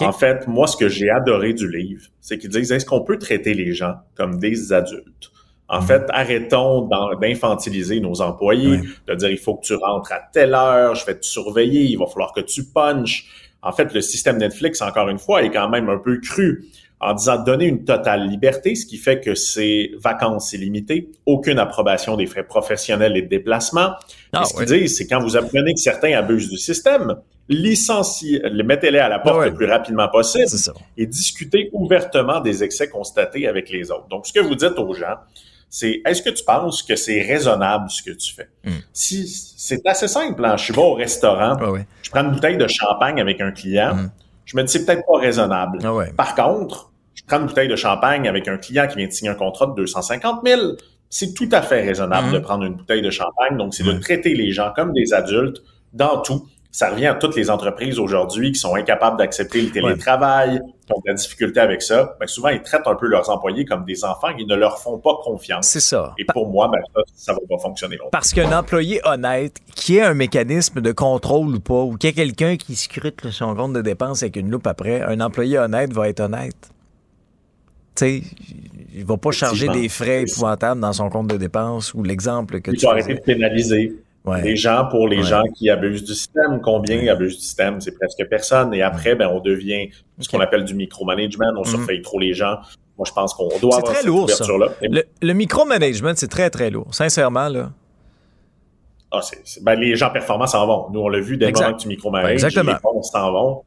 En 0.00 0.12
fait, 0.12 0.46
moi, 0.46 0.66
ce 0.66 0.76
que 0.76 0.88
j'ai 0.88 1.10
adoré 1.10 1.54
du 1.54 1.68
livre, 1.70 2.02
c'est 2.20 2.38
qu'ils 2.38 2.50
disent, 2.50 2.70
est-ce 2.70 2.84
qu'on 2.84 3.02
peut 3.02 3.18
traiter 3.18 3.54
les 3.54 3.72
gens 3.72 3.94
comme 4.14 4.38
des 4.38 4.72
adultes? 4.72 5.32
En 5.72 5.80
fait, 5.82 6.02
arrêtons 6.08 6.88
d'infantiliser 7.20 8.00
nos 8.00 8.20
employés, 8.20 8.80
de 9.06 9.14
dire 9.14 9.30
il 9.30 9.38
faut 9.38 9.54
que 9.54 9.64
tu 9.64 9.74
rentres 9.74 10.12
à 10.12 10.18
telle 10.32 10.52
heure, 10.52 10.96
je 10.96 11.06
vais 11.06 11.14
te 11.14 11.24
surveiller, 11.24 11.82
il 11.84 11.96
va 11.96 12.06
falloir 12.06 12.32
que 12.32 12.40
tu 12.40 12.64
punches. 12.64 13.26
En 13.62 13.70
fait, 13.70 13.94
le 13.94 14.00
système 14.00 14.38
Netflix, 14.38 14.82
encore 14.82 15.08
une 15.08 15.20
fois, 15.20 15.44
est 15.44 15.50
quand 15.50 15.68
même 15.68 15.88
un 15.88 15.98
peu 15.98 16.18
cru 16.18 16.64
en 17.00 17.14
disant 17.14 17.42
donner 17.42 17.66
une 17.66 17.84
totale 17.84 18.28
liberté, 18.28 18.74
ce 18.74 18.84
qui 18.84 18.98
fait 18.98 19.20
que 19.20 19.34
c'est 19.34 19.92
vacances 19.98 20.52
illimitées, 20.52 21.10
aucune 21.24 21.58
approbation 21.58 22.16
des 22.16 22.26
frais 22.26 22.42
professionnels 22.42 23.16
et 23.16 23.22
de 23.22 23.28
déplacement. 23.28 23.92
Ah, 24.32 24.44
ce 24.44 24.54
qu'ils 24.54 24.66
disent, 24.66 24.98
c'est 24.98 25.06
quand 25.06 25.20
vous 25.20 25.36
apprenez 25.36 25.72
que 25.72 25.80
certains 25.80 26.12
abusent 26.12 26.50
du 26.50 26.58
système, 26.58 27.14
licenciez, 27.48 28.42
mettez-les 28.64 28.98
à 28.98 29.08
la 29.08 29.18
porte 29.18 29.46
le 29.46 29.54
plus 29.54 29.66
rapidement 29.66 30.08
possible 30.08 30.46
et 30.96 31.06
discutez 31.06 31.70
ouvertement 31.72 32.40
des 32.40 32.62
excès 32.64 32.88
constatés 32.88 33.46
avec 33.46 33.70
les 33.70 33.90
autres. 33.90 34.08
Donc, 34.08 34.26
ce 34.26 34.32
que 34.32 34.40
vous 34.40 34.54
dites 34.54 34.78
aux 34.78 34.92
gens, 34.92 35.16
c'est 35.70 36.02
est-ce 36.04 36.20
que 36.20 36.30
tu 36.30 36.44
penses 36.44 36.82
que 36.82 36.96
c'est 36.96 37.22
raisonnable 37.22 37.88
ce 37.88 38.02
que 38.02 38.10
tu 38.10 38.34
fais? 38.34 38.48
Hmm. 38.64 38.80
Si 38.92 39.26
c'est 39.56 39.86
assez 39.86 40.08
simple, 40.08 40.44
hein? 40.44 40.56
je 40.56 40.72
vais 40.72 40.82
au 40.82 40.94
restaurant, 40.94 41.56
je 42.02 42.10
prends 42.10 42.24
une 42.24 42.32
bouteille 42.32 42.58
de 42.58 42.66
champagne 42.66 43.20
avec 43.20 43.40
un 43.40 43.52
client, 43.52 43.94
hmm. 43.94 44.10
je 44.44 44.56
me 44.56 44.64
dis 44.64 44.72
c'est 44.72 44.84
peut-être 44.84 45.06
pas 45.06 45.18
raisonnable. 45.18 45.78
Ah 45.84 45.94
Par 46.16 46.34
contre, 46.34 46.90
je 47.14 47.22
prends 47.24 47.38
une 47.38 47.46
bouteille 47.46 47.68
de 47.68 47.76
champagne 47.76 48.28
avec 48.28 48.48
un 48.48 48.56
client 48.56 48.88
qui 48.88 48.96
vient 48.96 49.06
de 49.06 49.12
signer 49.12 49.30
un 49.30 49.34
contrat 49.34 49.66
de 49.66 49.74
250 49.74 50.40
000. 50.44 50.60
C'est 51.08 51.34
tout 51.34 51.48
à 51.52 51.62
fait 51.62 51.82
raisonnable 51.82 52.28
hmm. 52.28 52.32
de 52.32 52.38
prendre 52.40 52.64
une 52.64 52.74
bouteille 52.74 53.02
de 53.02 53.10
champagne. 53.10 53.56
Donc, 53.56 53.74
c'est 53.74 53.84
de 53.84 53.92
traiter 53.92 54.34
les 54.34 54.50
gens 54.52 54.72
comme 54.74 54.92
des 54.92 55.12
adultes 55.12 55.62
dans 55.92 56.20
tout 56.20 56.46
ça 56.72 56.90
revient 56.90 57.06
à 57.06 57.14
toutes 57.14 57.34
les 57.34 57.50
entreprises 57.50 57.98
aujourd'hui 57.98 58.52
qui 58.52 58.60
sont 58.60 58.76
incapables 58.76 59.18
d'accepter 59.18 59.60
le 59.60 59.70
télétravail, 59.70 60.60
qui 60.86 60.92
ont 60.92 61.00
de 61.00 61.08
la 61.08 61.14
difficulté 61.14 61.58
avec 61.58 61.82
ça. 61.82 62.16
Ben, 62.20 62.28
souvent, 62.28 62.50
ils 62.50 62.62
traitent 62.62 62.86
un 62.86 62.94
peu 62.94 63.08
leurs 63.08 63.28
employés 63.28 63.64
comme 63.64 63.84
des 63.84 64.04
enfants. 64.04 64.28
Ils 64.38 64.46
ne 64.46 64.54
leur 64.54 64.78
font 64.78 64.98
pas 64.98 65.16
confiance. 65.24 65.66
C'est 65.66 65.80
ça. 65.80 66.14
Et 66.16 66.24
pour 66.24 66.48
moi, 66.48 66.68
ben, 66.68 66.78
ça, 67.16 67.32
ne 67.32 67.38
va 67.38 67.42
pas 67.48 67.58
fonctionner 67.58 67.96
longtemps. 67.96 68.10
Parce 68.12 68.32
qu'un 68.32 68.56
employé 68.56 69.00
honnête, 69.04 69.56
qui 69.74 69.96
ait 69.96 70.02
un 70.02 70.14
mécanisme 70.14 70.80
de 70.80 70.92
contrôle 70.92 71.56
ou 71.56 71.60
pas, 71.60 71.82
ou 71.82 71.96
qui 71.96 72.06
ait 72.06 72.12
quelqu'un 72.12 72.56
qui 72.56 72.76
scrute 72.76 73.28
son 73.30 73.56
compte 73.56 73.72
de 73.72 73.82
dépenses 73.82 74.22
avec 74.22 74.36
une 74.36 74.50
loupe 74.50 74.68
après, 74.68 75.02
un 75.02 75.20
employé 75.20 75.58
honnête 75.58 75.92
va 75.92 76.08
être 76.08 76.20
honnête. 76.20 76.70
Tu 77.96 78.04
sais, 78.04 78.22
il 78.94 79.04
va 79.04 79.16
pas 79.16 79.32
charger 79.32 79.66
des 79.68 79.88
frais 79.88 80.22
épouvantables 80.22 80.80
dans 80.80 80.92
son 80.92 81.10
compte 81.10 81.26
de 81.26 81.36
dépenses 81.36 81.94
ou 81.94 82.04
l'exemple 82.04 82.60
que 82.60 82.70
tu 82.70 82.76
Il 82.76 82.80
faut 82.80 82.90
arrêter 82.90 83.14
de 83.14 83.20
pénaliser. 83.20 83.96
Les 84.42 84.56
gens 84.56 84.86
pour 84.90 85.08
les 85.08 85.22
gens 85.22 85.44
qui 85.54 85.70
abusent 85.70 86.04
du 86.04 86.14
système. 86.14 86.60
Combien 86.62 87.06
abusent 87.08 87.36
du 87.36 87.42
système? 87.42 87.80
C'est 87.80 87.96
presque 87.98 88.28
personne. 88.28 88.74
Et 88.74 88.82
après, 88.82 89.14
ben, 89.14 89.28
on 89.28 89.40
devient 89.40 89.88
ce 90.18 90.28
qu'on 90.28 90.40
appelle 90.40 90.64
du 90.64 90.74
micromanagement. 90.74 91.46
On 91.56 91.62
mm-hmm. 91.62 91.68
surveille 91.68 92.02
trop 92.02 92.18
les 92.18 92.34
gens. 92.34 92.56
Moi, 92.98 93.06
je 93.08 93.12
pense 93.12 93.32
qu'on 93.32 93.48
doit 93.60 93.76
avoir 93.76 93.94
très 93.94 94.04
lourd, 94.04 94.28
ça. 94.28 94.44
Le, 94.82 95.04
le 95.22 95.32
micromanagement, 95.32 96.12
c'est 96.14 96.28
très, 96.28 96.50
très 96.50 96.68
lourd. 96.68 96.94
Sincèrement, 96.94 97.48
là. 97.48 97.70
Ah, 99.10 99.20
c'est, 99.22 99.62
ben, 99.64 99.74
les 99.74 99.96
gens 99.96 100.10
performants 100.10 100.46
s'en 100.46 100.66
vont. 100.66 100.90
Nous, 100.92 101.00
on 101.00 101.08
l'a 101.08 101.20
vu 101.20 101.36
dès 101.36 101.46
le 101.46 101.52
moment 101.52 101.72
que 101.72 101.82
tu 101.82 101.88
micromanages. 101.88 102.32
Exactement. 102.32 102.72
Les 102.72 103.02
s'en 103.02 103.32
vont. 103.32 103.62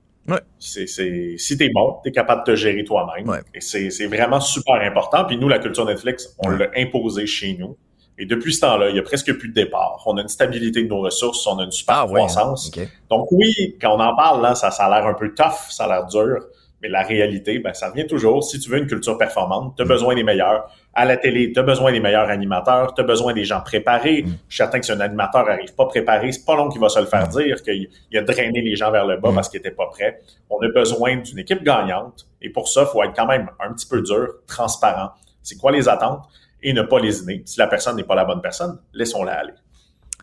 C'est, 0.57 0.88
c'est, 0.88 1.35
si 1.38 1.57
t'es 1.57 1.69
bon, 1.73 1.97
t'es 2.03 2.11
capable 2.11 2.45
de 2.45 2.53
te 2.53 2.55
gérer 2.55 2.85
toi-même. 2.85 3.41
Et 3.53 3.59
c'est, 3.59 3.89
c'est 3.89 4.07
vraiment 4.07 4.39
super 4.39 4.75
important. 4.75 5.25
Puis 5.25 5.38
nous, 5.38 5.49
la 5.49 5.59
culture 5.59 5.85
Netflix, 5.85 6.34
on 6.39 6.49
l'a 6.49 6.69
imposé 6.77 7.25
chez 7.25 7.57
nous. 7.59 7.75
Et 8.18 8.26
depuis 8.26 8.53
ce 8.53 8.61
temps-là, 8.61 8.90
il 8.90 8.95
y 8.95 8.99
a 8.99 9.03
presque 9.03 9.34
plus 9.38 9.49
de 9.49 9.53
départ. 9.53 10.03
On 10.06 10.18
a 10.18 10.22
une 10.22 10.27
stabilité 10.27 10.84
de 10.84 10.88
nos 10.88 10.99
ressources, 10.99 11.45
on 11.48 11.57
a 11.57 11.64
une 11.64 11.72
super 11.72 12.02
ah, 12.02 12.06
croissance. 12.06 12.72
Donc 13.10 13.31
oui, 13.31 13.76
quand 13.81 13.95
on 13.95 13.99
en 13.99 14.15
parle, 14.15 14.41
là, 14.41 14.56
ça, 14.56 14.69
ça 14.72 14.85
a 14.85 14.90
l'air 14.90 15.07
un 15.07 15.15
peu 15.15 15.34
tough, 15.34 15.69
ça 15.69 15.85
a 15.85 15.88
l'air 15.88 16.06
dur. 16.06 16.40
Mais 16.84 16.90
la 16.90 17.02
réalité, 17.02 17.60
ben, 17.60 17.73
ça 17.73 17.90
vient 17.91 18.06
toujours. 18.06 18.44
Si 18.44 18.60
tu 18.60 18.69
veux 18.69 18.77
une 18.77 18.88
culture 18.88 19.18
performante, 19.18 19.73
tu 19.77 19.81
as 19.81 19.85
mm. 19.85 19.88
besoin 19.88 20.15
des 20.15 20.23
meilleurs. 20.23 20.69
À 20.94 21.06
la 21.06 21.15
télé, 21.15 21.53
tu 21.53 21.60
as 21.60 21.64
besoin 21.64 21.94
des 21.94 22.02
meilleurs 22.02 22.30
animateurs, 22.30 22.94
tu 22.94 22.99
as 22.99 23.06
besoin 23.06 23.34
des 23.34 23.45
gens 23.45 23.61
préparés. 23.61 24.23
Mm. 24.23 24.26
Je 24.49 24.56
suis 24.56 24.57
certain 24.57 24.80
que 24.80 24.85
si 24.85 24.91
un 24.91 24.99
animateur 24.99 25.45
n'arrive 25.45 25.73
pas 25.76 25.85
préparé, 25.85 26.34
c'est 26.34 26.45
pas 26.45 26.57
long 26.57 26.68
qu'il 26.68 26.81
va 26.81 26.90
se 26.90 26.99
le 26.99 27.06
faire 27.06 27.30
mm. 27.30 27.41
dire, 27.41 27.64
qu'il 27.64 28.18
a 28.18 28.22
drainé 28.22 28.61
les 28.61 28.76
gens 28.76 28.91
vers 28.91 29.07
le 29.07 29.15
bas 29.15 29.31
parce 29.34 29.48
qu'il 29.48 29.61
était 29.61 29.72
pas 29.72 29.88
prêt. 29.88 30.19
On 30.49 30.60
a 30.61 30.68
besoin 30.68 31.15
d'une 31.15 31.40
équipe 31.40 31.64
gagnante. 31.64 32.27
Et 32.41 32.49
pour 32.49 32.68
ça, 32.68 32.81
il 32.81 32.91
faut 32.91 33.02
être 33.02 33.15
quand 33.15 33.27
même 33.27 33.49
un 33.61 33.72
petit 33.72 33.88
peu 33.88 34.02
dur, 34.02 34.27
transparent. 34.45 35.11
C'est 35.41 35.57
quoi 35.57 35.72
les 35.72 35.88
attentes? 35.88 36.27
Et 36.64 36.73
ne 36.73 36.81
pas 36.81 36.99
lésiner. 36.99 37.44
Si 37.45 37.60
la 37.60 37.68
personne 37.68 37.98
n'est 37.98 38.03
pas 38.03 38.15
la 38.15 38.26
bonne 38.26 38.41
personne, 38.41 38.80
laissons-la 38.94 39.34
aller. 39.34 39.53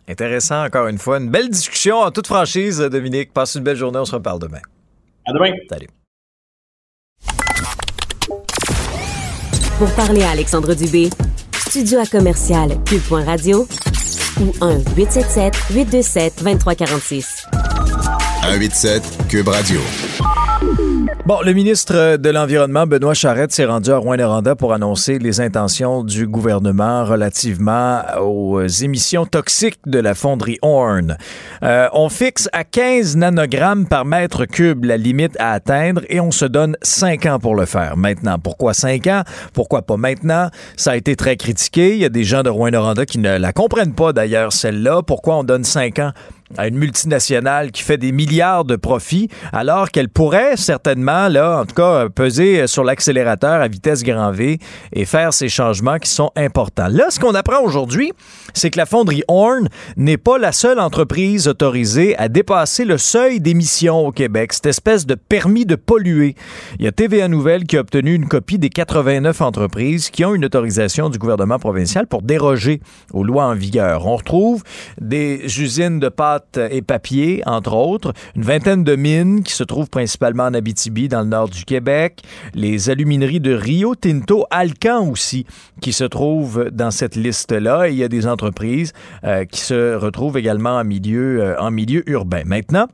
Intéressant, 0.08 0.64
encore 0.64 0.88
une 0.88 0.98
fois. 0.98 1.18
Une 1.18 1.30
belle 1.30 1.50
discussion 1.50 1.98
en 1.98 2.10
toute 2.10 2.26
franchise, 2.26 2.78
Dominique. 2.78 3.32
Passe 3.32 3.54
une 3.54 3.62
belle 3.62 3.76
journée. 3.76 3.98
On 3.98 4.04
se 4.04 4.14
reparle 4.14 4.40
demain. 4.40 4.60
À 5.26 5.32
demain. 5.32 5.52
Salut. 5.68 5.86
Pour 9.78 9.94
parler 9.94 10.22
à 10.22 10.30
Alexandre 10.30 10.74
Dubé, 10.74 11.10
studio 11.54 12.00
à 12.00 12.06
commercial 12.06 12.70
cube.radio 12.84 13.66
ou 14.40 14.46
1-877-827-2346. 14.60 17.46
187 18.42 19.28
Cube 19.28 19.48
Radio. 19.48 19.80
Bon, 21.26 21.38
le 21.44 21.52
ministre 21.52 22.16
de 22.16 22.30
l'Environnement, 22.30 22.86
Benoît 22.86 23.12
Charette, 23.12 23.52
s'est 23.52 23.66
rendu 23.66 23.90
à 23.90 23.98
Rouen-Noranda 23.98 24.56
pour 24.56 24.72
annoncer 24.72 25.18
les 25.18 25.40
intentions 25.40 26.02
du 26.02 26.26
gouvernement 26.26 27.04
relativement 27.04 28.00
aux 28.20 28.62
émissions 28.62 29.26
toxiques 29.26 29.78
de 29.86 29.98
la 29.98 30.14
fonderie 30.14 30.58
Horn. 30.62 31.18
Euh, 31.62 31.88
on 31.92 32.08
fixe 32.08 32.48
à 32.54 32.64
15 32.64 33.16
nanogrammes 33.18 33.86
par 33.86 34.06
mètre 34.06 34.46
cube 34.46 34.84
la 34.84 34.96
limite 34.96 35.36
à 35.38 35.52
atteindre 35.52 36.00
et 36.08 36.20
on 36.20 36.30
se 36.30 36.46
donne 36.46 36.76
5 36.80 37.26
ans 37.26 37.38
pour 37.38 37.54
le 37.54 37.66
faire. 37.66 37.98
Maintenant, 37.98 38.38
pourquoi 38.38 38.72
5 38.72 39.06
ans? 39.08 39.22
Pourquoi 39.52 39.82
pas 39.82 39.98
maintenant? 39.98 40.48
Ça 40.76 40.92
a 40.92 40.96
été 40.96 41.16
très 41.16 41.36
critiqué. 41.36 41.92
Il 41.92 41.98
y 41.98 42.06
a 42.06 42.08
des 42.10 42.24
gens 42.24 42.42
de 42.42 42.48
Rouen-Noranda 42.48 43.04
qui 43.04 43.18
ne 43.18 43.36
la 43.36 43.52
comprennent 43.52 43.94
pas 43.94 44.14
d'ailleurs, 44.14 44.54
celle-là. 44.54 45.02
Pourquoi 45.02 45.36
on 45.36 45.44
donne 45.44 45.64
5 45.64 45.98
ans? 45.98 46.12
À 46.56 46.68
une 46.68 46.76
multinationale 46.76 47.70
qui 47.70 47.82
fait 47.82 47.98
des 47.98 48.12
milliards 48.12 48.64
de 48.64 48.76
profits, 48.76 49.28
alors 49.52 49.90
qu'elle 49.90 50.08
pourrait 50.08 50.56
certainement, 50.56 51.28
là, 51.28 51.60
en 51.60 51.66
tout 51.66 51.74
cas, 51.74 52.08
peser 52.08 52.66
sur 52.66 52.84
l'accélérateur 52.84 53.60
à 53.60 53.68
vitesse 53.68 54.02
grand 54.02 54.32
V 54.32 54.58
et 54.92 55.04
faire 55.04 55.32
ces 55.32 55.48
changements 55.48 55.98
qui 55.98 56.10
sont 56.10 56.30
importants. 56.36 56.88
Là, 56.88 57.06
ce 57.10 57.20
qu'on 57.20 57.34
apprend 57.34 57.62
aujourd'hui, 57.62 58.12
c'est 58.54 58.70
que 58.70 58.78
la 58.78 58.86
fonderie 58.86 59.22
Horn 59.28 59.68
n'est 59.96 60.16
pas 60.16 60.38
la 60.38 60.52
seule 60.52 60.80
entreprise 60.80 61.48
autorisée 61.48 62.16
à 62.18 62.28
dépasser 62.28 62.84
le 62.84 62.98
seuil 62.98 63.40
d'émission 63.40 64.06
au 64.06 64.12
Québec, 64.12 64.52
cette 64.52 64.66
espèce 64.66 65.06
de 65.06 65.14
permis 65.14 65.66
de 65.66 65.76
polluer. 65.76 66.34
Il 66.78 66.84
y 66.84 66.88
a 66.88 66.92
TVA 66.92 67.28
Nouvelle 67.28 67.64
qui 67.64 67.76
a 67.76 67.80
obtenu 67.80 68.14
une 68.14 68.26
copie 68.26 68.58
des 68.58 68.70
89 68.70 69.40
entreprises 69.40 70.10
qui 70.10 70.24
ont 70.24 70.34
une 70.34 70.44
autorisation 70.44 71.08
du 71.08 71.18
gouvernement 71.18 71.58
provincial 71.58 72.06
pour 72.06 72.22
déroger 72.22 72.80
aux 73.12 73.24
lois 73.24 73.44
en 73.44 73.54
vigueur. 73.54 74.06
On 74.06 74.16
retrouve 74.16 74.62
des 75.00 75.42
usines 75.60 76.00
de 76.00 76.08
pâtes 76.08 76.39
et 76.70 76.82
papier, 76.82 77.42
entre 77.46 77.74
autres, 77.74 78.12
une 78.36 78.42
vingtaine 78.42 78.84
de 78.84 78.96
mines 78.96 79.42
qui 79.42 79.52
se 79.52 79.64
trouvent 79.64 79.90
principalement 79.90 80.44
en 80.44 80.54
Abitibi, 80.54 81.08
dans 81.08 81.20
le 81.20 81.26
nord 81.26 81.48
du 81.48 81.64
Québec, 81.64 82.22
les 82.54 82.90
alumineries 82.90 83.40
de 83.40 83.52
Rio 83.52 83.94
Tinto, 83.94 84.46
Alcan 84.50 85.08
aussi, 85.08 85.46
qui 85.80 85.92
se 85.92 86.04
trouvent 86.04 86.70
dans 86.70 86.90
cette 86.90 87.16
liste-là. 87.16 87.88
il 87.88 87.96
y 87.96 88.04
a 88.04 88.08
des 88.08 88.26
entreprises 88.26 88.92
euh, 89.24 89.44
qui 89.44 89.60
se 89.60 89.94
retrouvent 89.94 90.38
également 90.38 90.76
en 90.76 90.84
milieu, 90.84 91.42
euh, 91.42 91.60
en 91.60 91.70
milieu 91.70 92.08
urbain. 92.08 92.42
Maintenant, 92.44 92.86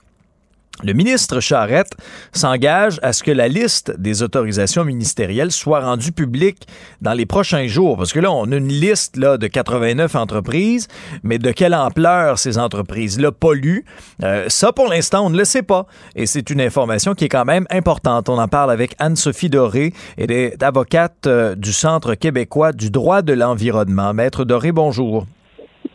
le 0.83 0.93
ministre 0.93 1.41
Charette 1.41 1.93
s'engage 2.33 3.01
à 3.03 3.13
ce 3.13 3.23
que 3.23 3.31
la 3.31 3.49
liste 3.49 3.99
des 3.99 4.23
autorisations 4.23 4.85
ministérielles 4.85 5.51
soit 5.51 5.81
rendue 5.81 6.13
publique 6.13 6.67
dans 7.01 7.15
les 7.15 7.25
prochains 7.25 7.67
jours. 7.67 7.97
Parce 7.97 8.13
que 8.13 8.21
là, 8.21 8.31
on 8.31 8.53
a 8.53 8.57
une 8.57 8.69
liste 8.69 9.17
là, 9.17 9.39
de 9.39 9.47
89 9.47 10.15
entreprises, 10.15 10.89
mais 11.23 11.39
de 11.39 11.51
quelle 11.51 11.75
ampleur 11.75 12.39
ces 12.39 12.59
entreprises-là 12.59 13.33
polluent, 13.33 13.85
euh, 14.23 14.45
ça, 14.49 14.73
pour 14.73 14.89
l'instant, 14.89 15.27
on 15.27 15.31
ne 15.31 15.39
le 15.39 15.45
sait 15.45 15.63
pas. 15.63 15.87
Et 16.15 16.27
c'est 16.27 16.51
une 16.51 16.61
information 16.61 17.15
qui 17.15 17.25
est 17.25 17.31
quand 17.31 17.47
même 17.47 17.67
importante. 17.71 18.29
On 18.29 18.39
en 18.39 18.49
parle 18.49 18.71
avec 18.71 18.95
Anne-Sophie 18.99 19.51
Doré, 19.51 19.95
elle 20.19 20.31
est 20.31 20.63
avocate 20.63 21.27
euh, 21.27 21.55
du 21.55 21.73
Centre 21.73 22.15
québécois 22.15 22.73
du 22.73 22.91
droit 22.91 23.23
de 23.23 23.33
l'environnement. 23.33 24.13
Maître 24.13 24.45
Doré, 24.45 24.73
bonjour. 24.73 25.27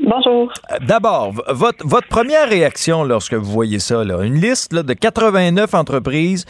Bonjour. 0.01 0.51
Euh, 0.71 0.77
d'abord, 0.87 1.31
votre, 1.49 1.87
votre 1.87 2.07
première 2.07 2.49
réaction 2.49 3.03
lorsque 3.03 3.33
vous 3.33 3.51
voyez 3.51 3.79
ça, 3.79 4.03
là, 4.03 4.23
une 4.23 4.35
liste 4.35 4.73
de 4.73 4.93
89 4.93 5.73
entreprises 5.73 6.45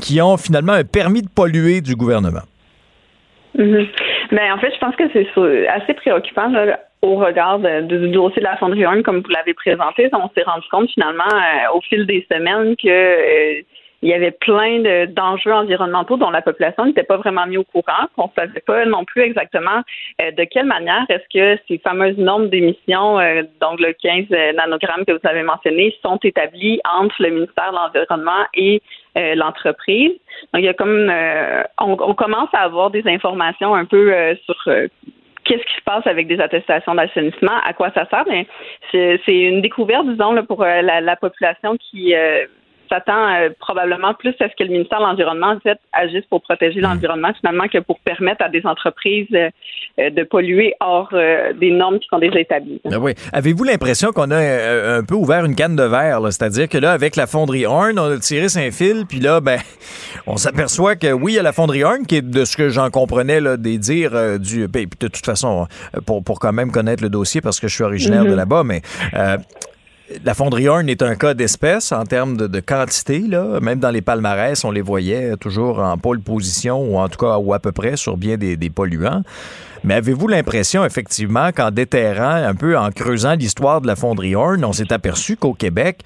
qui 0.00 0.20
ont 0.22 0.36
finalement 0.36 0.72
un 0.72 0.84
permis 0.84 1.22
de 1.22 1.28
polluer 1.28 1.80
du 1.80 1.96
gouvernement. 1.96 2.46
Mm 3.58 3.84
en 4.40 4.58
fait, 4.58 4.72
je 4.74 4.78
pense 4.78 4.96
que 4.96 5.04
c'est 5.12 5.68
assez 5.68 5.94
préoccupant 5.94 6.52
au 7.02 7.16
regard 7.16 7.58
du 7.58 8.08
dossier 8.10 8.40
de 8.40 8.46
la 8.46 8.56
fonderie 8.56 9.02
comme 9.02 9.20
vous 9.20 9.30
l'avez 9.30 9.54
présenté. 9.54 10.08
On 10.12 10.30
s'est 10.34 10.44
rendu 10.44 10.66
compte 10.70 10.90
finalement 10.90 11.24
euh, 11.24 11.76
au 11.76 11.80
fil 11.80 12.06
des 12.06 12.26
semaines 12.32 12.76
que 12.76 12.88
euh, 12.88 13.62
il 14.02 14.08
y 14.08 14.14
avait 14.14 14.32
plein 14.32 15.06
d'enjeux 15.06 15.52
environnementaux 15.52 16.16
dont 16.16 16.30
la 16.30 16.42
population 16.42 16.84
n'était 16.84 17.04
pas 17.04 17.18
vraiment 17.18 17.46
mis 17.46 17.56
au 17.56 17.64
courant, 17.64 18.06
qu'on 18.16 18.24
ne 18.24 18.32
savait 18.36 18.60
pas 18.60 18.84
non 18.84 19.04
plus 19.04 19.22
exactement 19.22 19.82
euh, 20.20 20.32
de 20.32 20.44
quelle 20.44 20.66
manière 20.66 21.06
est-ce 21.08 21.24
que 21.32 21.60
ces 21.68 21.78
fameuses 21.78 22.18
normes 22.18 22.48
d'émissions, 22.48 23.20
euh, 23.20 23.42
donc 23.60 23.80
le 23.80 23.92
15 23.92 24.26
nanogrammes 24.56 25.04
que 25.06 25.12
vous 25.12 25.28
avez 25.28 25.44
mentionné, 25.44 25.96
sont 26.02 26.18
établies 26.24 26.80
entre 26.92 27.14
le 27.20 27.30
ministère 27.30 27.70
de 27.70 27.76
l'Environnement 27.76 28.44
et 28.54 28.82
euh, 29.16 29.36
l'entreprise. 29.36 30.12
Donc, 30.52 30.62
il 30.62 30.64
y 30.64 30.68
a 30.68 30.74
comme 30.74 31.12
on, 31.80 32.14
commence 32.14 32.48
à 32.52 32.62
avoir 32.62 32.90
des 32.90 33.06
informations 33.06 33.74
un 33.74 33.84
peu 33.84 34.12
sur 34.44 34.56
qu'est-ce 35.44 35.64
qui 35.64 35.74
se 35.76 35.84
passe 35.84 36.06
avec 36.06 36.26
des 36.26 36.40
attestations 36.40 36.94
d'assainissement, 36.94 37.58
à 37.64 37.72
quoi 37.72 37.90
ça 37.94 38.06
sert. 38.06 38.24
Mais 38.28 38.46
c'est 38.90 39.20
une 39.28 39.60
découverte, 39.60 40.06
disons, 40.08 40.32
là, 40.32 40.42
pour 40.42 40.64
la, 40.64 41.16
population 41.16 41.76
qui 41.76 42.14
s'attend 42.92 43.28
euh, 43.28 43.48
probablement 43.58 44.14
plus 44.14 44.34
à 44.40 44.48
ce 44.48 44.56
que 44.56 44.64
le 44.64 44.70
ministère 44.70 44.98
de 44.98 45.04
l'Environnement 45.04 45.54
en 45.54 45.74
agisse 45.92 46.24
pour 46.28 46.42
protéger 46.42 46.80
hmm. 46.80 46.84
l'environnement 46.84 47.32
finalement 47.40 47.68
que 47.68 47.78
pour 47.78 47.98
permettre 48.00 48.44
à 48.44 48.48
des 48.48 48.62
entreprises 48.64 49.28
euh, 49.32 49.48
euh, 49.98 50.10
de 50.10 50.22
polluer 50.24 50.74
hors 50.80 51.12
des 51.12 51.70
normes 51.70 51.98
qui 51.98 52.08
sont 52.08 52.18
déjà 52.18 52.40
établies. 52.40 52.80
Ben 52.84 52.98
oui. 52.98 53.14
Avez-vous 53.32 53.64
l'impression 53.64 54.12
qu'on 54.12 54.30
a 54.30 54.38
un 54.38 55.04
peu 55.04 55.14
ouvert 55.14 55.44
une 55.44 55.54
canne 55.54 55.76
de 55.76 55.82
verre, 55.82 56.20
c'est-à-dire 56.24 56.68
que 56.68 56.78
là, 56.78 56.92
avec 56.92 57.16
la 57.16 57.26
fonderie 57.26 57.66
Horn, 57.66 57.98
on 57.98 58.10
a 58.10 58.18
tiré 58.18 58.46
un 58.56 58.70
fil, 58.70 59.04
puis 59.08 59.20
là, 59.20 59.40
ben, 59.40 59.58
on 60.26 60.36
s'aperçoit 60.36 60.96
que 60.96 61.12
oui, 61.12 61.32
il 61.32 61.36
y 61.36 61.38
a 61.38 61.42
la 61.42 61.52
fonderie 61.52 61.84
Horn, 61.84 62.06
qui 62.06 62.16
est 62.16 62.22
de 62.22 62.44
ce 62.44 62.56
que 62.56 62.68
j'en 62.68 62.90
comprenais 62.90 63.40
là, 63.40 63.56
des 63.56 63.78
dires 63.78 64.38
du. 64.38 64.68
Ben, 64.68 64.86
de 65.00 65.08
toute 65.08 65.24
façon, 65.24 65.66
pour, 66.06 66.24
pour 66.24 66.40
quand 66.40 66.52
même 66.52 66.72
connaître 66.72 67.02
le 67.02 67.10
dossier, 67.10 67.40
parce 67.40 67.60
que 67.60 67.68
je 67.68 67.74
suis 67.74 67.84
originaire 67.84 68.24
de 68.24 68.30
mm-hmm. 68.30 68.36
là-bas, 68.36 68.64
mais 68.64 68.82
la 70.24 70.34
fonderie 70.34 70.68
Horn 70.68 70.88
est 70.88 71.02
un 71.02 71.14
cas 71.14 71.34
d'espèce 71.34 71.92
en 71.92 72.04
termes 72.04 72.36
de, 72.36 72.60
quantité. 72.60 73.22
Même 73.60 73.78
dans 73.78 73.90
les 73.90 74.02
palmarès, 74.02 74.64
on 74.64 74.70
les 74.70 74.80
voyait 74.80 75.36
toujours 75.36 75.78
en 75.78 75.96
pôle 75.98 76.20
position 76.20 76.80
ou 76.80 76.98
en 76.98 77.08
tout 77.08 77.18
cas 77.18 77.38
ou 77.38 77.52
à 77.52 77.58
peu 77.58 77.72
près 77.72 77.96
sur 77.96 78.16
bien 78.16 78.36
des, 78.36 78.70
polluants. 78.70 79.22
Mais 79.84 79.94
avez-vous 79.94 80.28
l'impression, 80.28 80.84
effectivement, 80.84 81.50
qu'en 81.52 81.70
déterrant 81.70 82.34
un 82.34 82.54
peu, 82.54 82.78
en 82.78 82.90
creusant 82.90 83.34
l'histoire 83.34 83.80
de 83.80 83.86
la 83.86 83.96
fonderie 83.96 84.36
Horn, 84.36 84.64
on 84.64 84.72
s'est 84.72 84.92
aperçu 84.92 85.36
qu'au 85.36 85.54
Québec, 85.54 86.00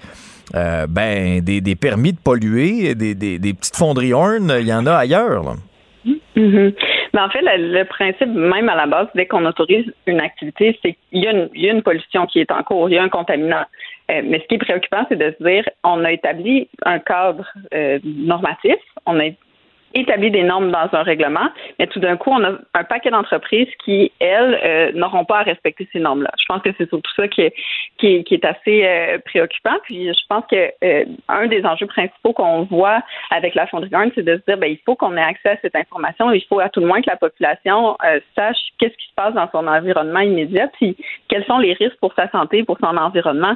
euh, 0.55 0.87
ben, 0.87 1.41
des, 1.41 1.75
permis 1.75 2.13
de 2.13 2.19
polluer, 2.19 2.95
des, 2.95 3.13
des, 3.13 3.53
petites 3.53 3.75
fonderies 3.75 4.13
Horn, 4.13 4.51
il 4.59 4.67
y 4.67 4.73
en 4.73 4.85
a 4.85 4.93
ailleurs. 4.93 5.57
Mm-hmm. 6.05 6.73
Mais 7.13 7.21
en 7.21 7.29
fait, 7.29 7.41
le, 7.41 7.83
principe, 7.83 8.27
même 8.27 8.69
à 8.69 8.75
la 8.75 8.85
base, 8.85 9.07
dès 9.15 9.25
qu'on 9.25 9.45
autorise 9.45 9.85
une 10.05 10.19
activité, 10.19 10.77
c'est 10.81 10.97
qu'il 11.09 11.23
y, 11.23 11.27
a 11.27 11.71
une 11.71 11.83
pollution 11.83 12.25
qui 12.25 12.39
est 12.39 12.51
en 12.51 12.63
cours, 12.63 12.89
il 12.89 12.95
y 12.95 12.97
a 12.97 13.03
un 13.03 13.09
contaminant. 13.09 13.65
Euh, 14.09 14.21
mais 14.23 14.39
ce 14.39 14.47
qui 14.47 14.55
est 14.55 14.59
préoccupant, 14.59 15.05
c'est 15.09 15.17
de 15.17 15.35
se 15.37 15.43
dire, 15.43 15.63
on 15.83 16.03
a 16.05 16.11
établi 16.11 16.69
un 16.85 16.99
cadre 16.99 17.45
euh, 17.73 17.99
normatif, 18.03 18.77
on 19.05 19.19
a 19.19 19.25
établi 19.93 20.31
des 20.31 20.43
normes 20.43 20.71
dans 20.71 20.89
un 20.91 21.03
règlement, 21.03 21.49
mais 21.79 21.87
tout 21.87 21.99
d'un 21.99 22.17
coup, 22.17 22.31
on 22.31 22.43
a 22.43 22.51
un 22.73 22.83
paquet 22.83 23.09
d'entreprises 23.09 23.69
qui, 23.83 24.11
elles, 24.19 24.59
euh, 24.63 24.91
n'auront 24.93 25.25
pas 25.25 25.39
à 25.39 25.43
respecter 25.43 25.87
ces 25.91 25.99
normes-là. 25.99 26.31
Je 26.39 26.45
pense 26.47 26.61
que 26.61 26.69
c'est 26.77 26.89
surtout 26.89 27.11
ça 27.15 27.27
qui 27.27 27.41
est, 27.41 27.53
qui 27.97 28.25
est, 28.29 28.45
assez 28.45 28.85
euh, 28.85 29.17
préoccupant. 29.25 29.75
Puis 29.83 30.07
je 30.07 30.25
pense 30.29 30.43
que 30.49 30.71
euh, 30.83 31.05
un 31.27 31.47
des 31.47 31.65
enjeux 31.65 31.87
principaux 31.87 32.33
qu'on 32.33 32.63
voit 32.63 33.01
avec 33.31 33.55
la 33.55 33.67
Fonderie 33.67 33.89
c'est 34.15 34.23
de 34.23 34.37
se 34.37 34.41
dire 34.47 34.57
ben, 34.57 34.69
il 34.69 34.79
faut 34.85 34.95
qu'on 34.95 35.15
ait 35.17 35.21
accès 35.21 35.49
à 35.49 35.57
cette 35.61 35.75
information. 35.75 36.31
Il 36.31 36.43
faut 36.45 36.59
à 36.59 36.69
tout 36.69 36.79
le 36.79 36.87
moins 36.87 37.01
que 37.01 37.09
la 37.09 37.15
population 37.15 37.97
sache 38.35 38.57
qu'est-ce 38.77 38.95
qui 38.95 39.07
se 39.07 39.15
passe 39.15 39.33
dans 39.33 39.49
son 39.51 39.67
environnement 39.67 40.19
immédiat, 40.19 40.67
puis 40.73 40.95
quels 41.27 41.45
sont 41.45 41.57
les 41.57 41.73
risques 41.73 41.97
pour 41.99 42.13
sa 42.13 42.29
santé, 42.29 42.63
pour 42.63 42.77
son 42.79 42.95
environnement. 42.97 43.55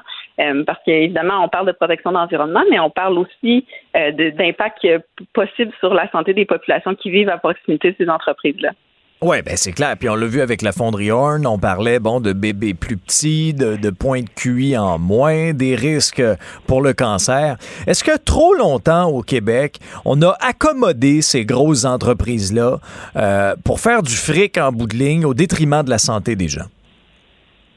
parce 0.66 0.80
qu'évidemment, 0.86 1.44
on 1.44 1.50
parle 1.50 1.68
de 1.68 1.72
protection 1.74 2.12
d'environnement, 2.12 2.64
mais 2.70 2.80
on 2.80 2.90
parle 2.90 3.18
aussi 3.18 3.66
d'impact 3.94 4.88
possible 5.34 5.72
sur 5.80 5.94
la 5.94 6.10
santé 6.12 6.34
des 6.34 6.46
populations 6.46 6.96
qui 6.96 7.12
vivent 7.12 7.30
à 7.30 7.38
proximité 7.38 7.92
de 7.92 7.96
ces 7.98 8.10
entreprises-là. 8.10 8.72
Oui, 9.24 9.44
ben 9.44 9.56
c'est 9.56 9.72
clair. 9.72 9.96
Puis 10.00 10.10
on 10.10 10.16
l'a 10.16 10.26
vu 10.26 10.42
avec 10.42 10.64
la 10.64 10.72
fonderie 10.72 11.12
Horn, 11.12 11.46
on 11.46 11.60
parlait 11.60 12.00
bon 12.00 12.22
de 12.22 12.34
bébés 12.34 12.74
plus 12.74 12.98
petits, 12.98 13.54
de, 13.54 13.76
de 13.76 13.90
points 13.92 14.22
de 14.22 14.30
QI 14.36 14.76
en 14.76 14.98
moins, 14.98 15.54
des 15.54 15.76
risques 15.76 16.24
pour 16.66 16.82
le 16.82 16.94
cancer. 16.94 17.58
Est-ce 17.86 18.04
que 18.04 18.18
trop 18.18 18.56
longtemps 18.56 19.10
au 19.10 19.22
Québec, 19.22 19.78
on 20.06 20.24
a 20.24 20.36
accommodé 20.42 21.22
ces 21.22 21.46
grosses 21.46 21.86
entreprises-là 21.86 22.80
euh, 23.16 23.56
pour 23.64 23.80
faire 23.80 24.02
du 24.02 24.16
fric 24.16 24.58
en 24.58 24.72
bout 24.72 24.88
de 24.88 24.96
ligne 24.96 25.24
au 25.24 25.36
détriment 25.36 25.84
de 25.84 25.92
la 25.92 26.00
santé 26.00 26.36
des 26.36 26.48
gens? 26.48 26.66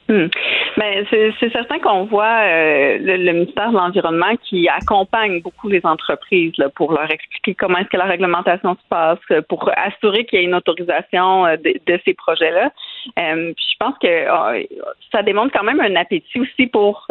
Hmm. 0.08 0.28
Ben, 0.76 1.06
c'est 1.10 1.52
certain 1.52 1.78
qu'on 1.78 2.04
voit 2.04 2.40
euh, 2.42 2.98
le, 3.00 3.32
ministère 3.32 3.70
de 3.70 3.76
l'Environnement 3.76 4.34
qui 4.42 4.68
accompagne 4.68 5.40
beaucoup 5.40 5.68
les 5.68 5.80
entreprises 5.84 6.52
là, 6.58 6.68
pour 6.68 6.92
leur 6.92 7.08
expliquer 7.10 7.54
comment 7.54 7.78
est-ce 7.78 7.88
que 7.88 7.96
la 7.96 8.06
réglementation 8.06 8.74
se 8.74 8.88
passe, 8.88 9.18
pour 9.48 9.70
assurer 9.76 10.24
qu'il 10.24 10.40
y 10.40 10.42
ait 10.42 10.46
une 10.46 10.54
autorisation 10.54 11.46
euh, 11.46 11.56
de, 11.56 12.00
ces 12.04 12.14
projets-là. 12.14 12.72
Euh, 13.18 13.52
je 13.56 13.74
pense 13.78 13.94
que 13.98 14.66
ça 15.12 15.22
démontre 15.22 15.52
quand 15.52 15.62
même 15.62 15.80
un 15.80 15.94
appétit 15.94 16.40
aussi 16.40 16.66
pour 16.66 17.06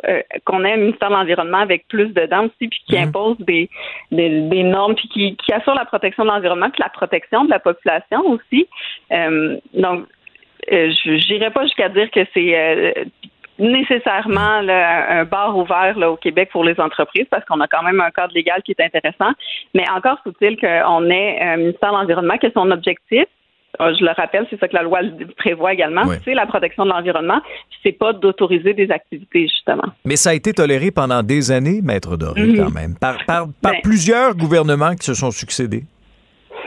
qu'on 0.46 0.66
ait 0.66 0.74
un 0.74 0.78
ministère 0.78 1.10
de 1.10 1.16
l'Environnement 1.16 1.60
avec 1.60 1.88
plus 1.88 2.10
de 2.10 2.26
dents 2.26 2.46
aussi, 2.46 2.68
puis 2.68 2.80
qui 2.86 2.98
mhm. 2.98 3.08
impose 3.08 3.38
des, 3.40 3.70
des, 4.12 4.64
normes, 4.64 4.96
puis 4.96 5.08
qui, 5.08 5.36
qui 5.38 5.54
assure 5.54 5.76
la 5.76 5.86
protection 5.86 6.24
de 6.24 6.30
l'environnement, 6.30 6.70
puis 6.70 6.82
la 6.82 6.90
protection 6.90 7.46
de 7.46 7.50
la 7.50 7.60
population 7.60 8.22
aussi. 8.28 8.68
donc, 9.74 10.06
je 10.70 11.34
n'irai 11.34 11.52
pas 11.52 11.64
jusqu'à 11.64 11.90
dire 11.90 12.10
que 12.12 12.26
c'est 12.34 12.94
nécessairement 13.64 14.62
un 14.70 15.26
bar 15.26 15.58
ouvert 15.58 15.98
là, 15.98 16.12
au 16.12 16.18
Québec 16.18 16.50
pour 16.52 16.64
les 16.64 16.80
entreprises 16.80 17.26
parce 17.30 17.46
qu'on 17.46 17.60
a 17.62 17.68
quand 17.68 17.84
même 17.84 18.00
un 18.00 18.12
cadre 18.12 18.34
légal 18.34 18.62
qui 18.64 18.72
est 18.72 18.82
intéressant. 18.84 19.32
Mais 19.74 19.86
encore 19.90 20.20
faut-il 20.24 20.58
qu'on 20.58 21.10
ait 21.10 21.40
un 21.42 21.58
ministère 21.58 21.92
de 21.92 21.98
l'Environnement 21.98 22.38
que 22.38 22.52
son 22.52 22.70
objectif, 22.72 23.26
euh, 23.82 23.92
je 24.00 24.06
le 24.06 24.12
rappelle, 24.12 24.46
c'est 24.52 24.60
ça 24.60 24.68
que 24.68 24.76
la 24.76 24.84
loi 24.84 25.00
prévoit 25.38 25.74
également, 25.74 26.04
c'est 26.24 26.36
la 26.36 26.46
protection 26.46 26.86
de 26.86 26.90
l'environnement, 26.90 27.42
c'est 27.82 27.92
pas 27.92 28.14
d'autoriser 28.14 28.76
des 28.76 28.92
activités, 28.92 29.48
justement. 29.48 29.92
Mais 30.06 30.16
ça 30.16 30.30
a 30.30 30.34
été 30.34 30.54
toléré 30.54 30.92
pendant 30.92 31.24
des 31.24 31.52
années, 31.52 31.82
Maître 31.82 32.16
Doré, 32.16 32.44
mhm. 32.44 32.58
quand 32.58 32.72
même, 32.72 32.96
par, 32.96 33.18
par, 33.26 33.48
par 33.62 33.72
ben 33.72 33.80
plusieurs 33.82 34.36
gouvernements 34.36 34.94
qui 34.94 35.06
se 35.06 35.16
sont 35.16 35.32
succédés. 35.32 35.86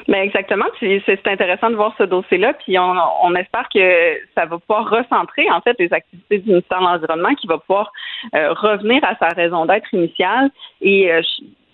Mais 0.09 0.25
exactement. 0.25 0.67
C'est 0.81 1.27
intéressant 1.27 1.71
de 1.71 1.75
voir 1.75 1.95
ce 1.99 2.05
dossier-là. 2.05 2.55
Puis 2.55 2.79
on, 2.79 2.95
on, 3.23 3.35
espère 3.35 3.69
que 3.75 4.19
ça 4.37 4.47
va 4.47 4.59
pouvoir 4.59 4.89
recentrer 4.89 5.51
en 5.51 5.61
fait 5.61 5.77
les 5.79 5.93
activités 5.93 6.39
du 6.39 6.51
ministère 6.51 6.79
de 6.79 6.85
l'Environnement, 6.85 7.35
qui 7.35 7.47
va 7.47 7.59
pouvoir 7.59 7.93
euh, 8.35 8.53
revenir 8.53 9.03
à 9.05 9.17
sa 9.17 9.35
raison 9.35 9.67
d'être 9.67 9.93
initiale 9.93 10.51
et 10.81 11.13
euh, 11.13 11.23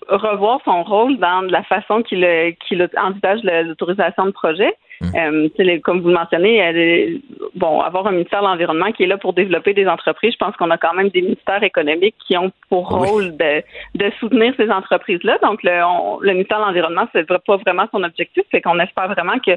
revoir 0.09 0.61
son 0.65 0.83
rôle 0.83 1.19
dans 1.19 1.43
la 1.43 1.63
façon 1.65 2.03
qu'il 2.03 2.27
qu'il 2.67 2.89
envisage 2.97 3.41
l'autorisation 3.43 4.27
de 4.27 4.31
projet. 4.31 4.75
Mmh. 5.03 5.51
Euh, 5.61 5.79
comme 5.83 6.01
vous 6.01 6.09
le 6.09 6.15
mentionnez, 6.15 7.21
bon, 7.55 7.81
avoir 7.81 8.07
un 8.07 8.13
ministère 8.13 8.41
de 8.41 8.47
l'Environnement 8.47 8.93
qui 8.93 9.03
est 9.03 9.07
là 9.07 9.19
pour 9.19 9.33
développer 9.33 9.75
des 9.75 9.87
entreprises, 9.87 10.33
je 10.33 10.39
pense 10.39 10.57
qu'on 10.57 10.71
a 10.71 10.79
quand 10.79 10.95
même 10.95 11.09
des 11.09 11.23
ministères 11.23 11.63
économiques 11.63 12.15
qui 12.27 12.37
ont 12.37 12.53
pour 12.69 12.89
rôle 12.89 13.37
de, 13.37 13.63
de, 13.95 14.11
soutenir 14.21 14.55
ces 14.57 14.71
entreprises-là. 14.71 15.39
Donc, 15.43 15.63
le, 15.63 15.81
le 16.25 16.33
ministère 16.33 16.59
de 16.59 16.65
l'Environnement, 16.65 17.09
c'est 17.13 17.27
pas 17.27 17.57
vraiment 17.57 17.87
son 17.91 18.03
objectif, 18.03 18.45
c'est 18.51 18.61
qu'on 18.61 18.79
espère 18.79 19.09
vraiment 19.09 19.39
que 19.39 19.53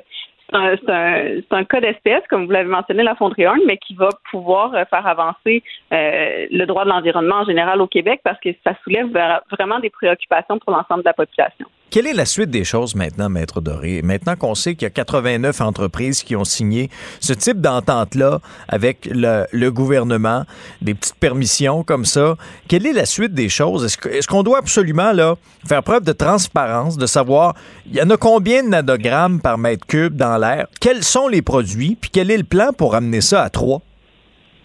c'est 0.52 0.90
un, 0.90 1.42
un, 1.52 1.64
cas 1.64 1.82
d'espèce, 1.82 2.22
comme 2.30 2.46
vous 2.46 2.52
l'avez 2.52 2.70
mentionné, 2.70 3.04
la 3.04 3.16
fonderie 3.16 3.48
Horn, 3.48 3.60
mais 3.66 3.78
qui 3.78 3.96
va 3.96 4.10
pouvoir 4.30 4.74
euh, 4.76 4.86
faire 4.86 5.06
avancer 5.08 5.64
euh, 5.92 6.48
le 6.52 6.66
droit 6.66 6.84
de 6.84 6.90
l'environnement 6.90 7.38
en 7.38 7.46
général 7.46 7.82
au 7.82 7.88
Québec 7.88 8.22
parce 8.24 8.40
que 8.40 8.50
ça 8.64 8.76
soulève 8.84 9.08
vraiment 9.52 9.80
des 9.80 9.90
préoccupations 9.90 10.60
pour 10.60 10.72
l'ensemble 10.72 11.04
de 11.04 11.10
la 11.10 11.14
population. 11.14 11.66
Quelle 11.92 12.08
est 12.08 12.14
la 12.14 12.26
suite 12.26 12.50
des 12.50 12.66
choses 12.66 12.94
maintenant, 12.94 13.30
Maître 13.30 13.62
Doré? 13.62 14.02
Maintenant 14.04 14.36
qu'on 14.36 14.54
sait 14.54 14.76
qu'il 14.76 14.84
y 14.84 14.86
a 14.88 14.90
89 14.90 15.62
entreprises 15.62 16.24
qui 16.24 16.36
ont 16.36 16.44
signé 16.44 16.90
ce 17.22 17.32
type 17.32 17.62
d'entente-là 17.62 18.40
avec 18.68 19.08
le, 19.10 19.70
gouvernement, 19.70 20.44
des 20.82 20.94
petites 20.94 21.16
permissions 21.16 21.84
comme 21.84 22.04
ça, 22.04 22.36
quelle 22.68 22.86
est 22.86 22.92
la 22.92 23.06
suite 23.06 23.34
des 23.34 23.48
choses? 23.48 23.86
Est-ce 23.86 24.28
qu'on 24.28 24.44
doit 24.44 24.58
absolument 24.58 25.14
là, 25.14 25.36
faire 25.66 25.84
preuve 25.84 26.04
de 26.04 26.12
transparence, 26.12 26.98
de 26.98 27.06
savoir 27.06 27.54
il 27.86 27.96
y 27.96 28.02
en 28.02 28.10
a 28.10 28.18
combien 28.18 28.64
de 28.64 28.70
nanogrammes 28.70 29.40
par 29.40 29.58
mètre 29.58 29.86
cube 29.86 30.16
dans 30.16 30.35
quels 30.82 31.04
sont 31.04 31.28
les 31.28 31.42
produits, 31.42 31.98
puis 32.00 32.10
quel 32.12 32.32
est 32.32 32.38
le 32.38 32.44
plan 32.44 32.72
pour 32.78 32.96
amener 32.96 33.22
ça 33.22 33.44
à 33.44 33.50
3? 33.50 33.82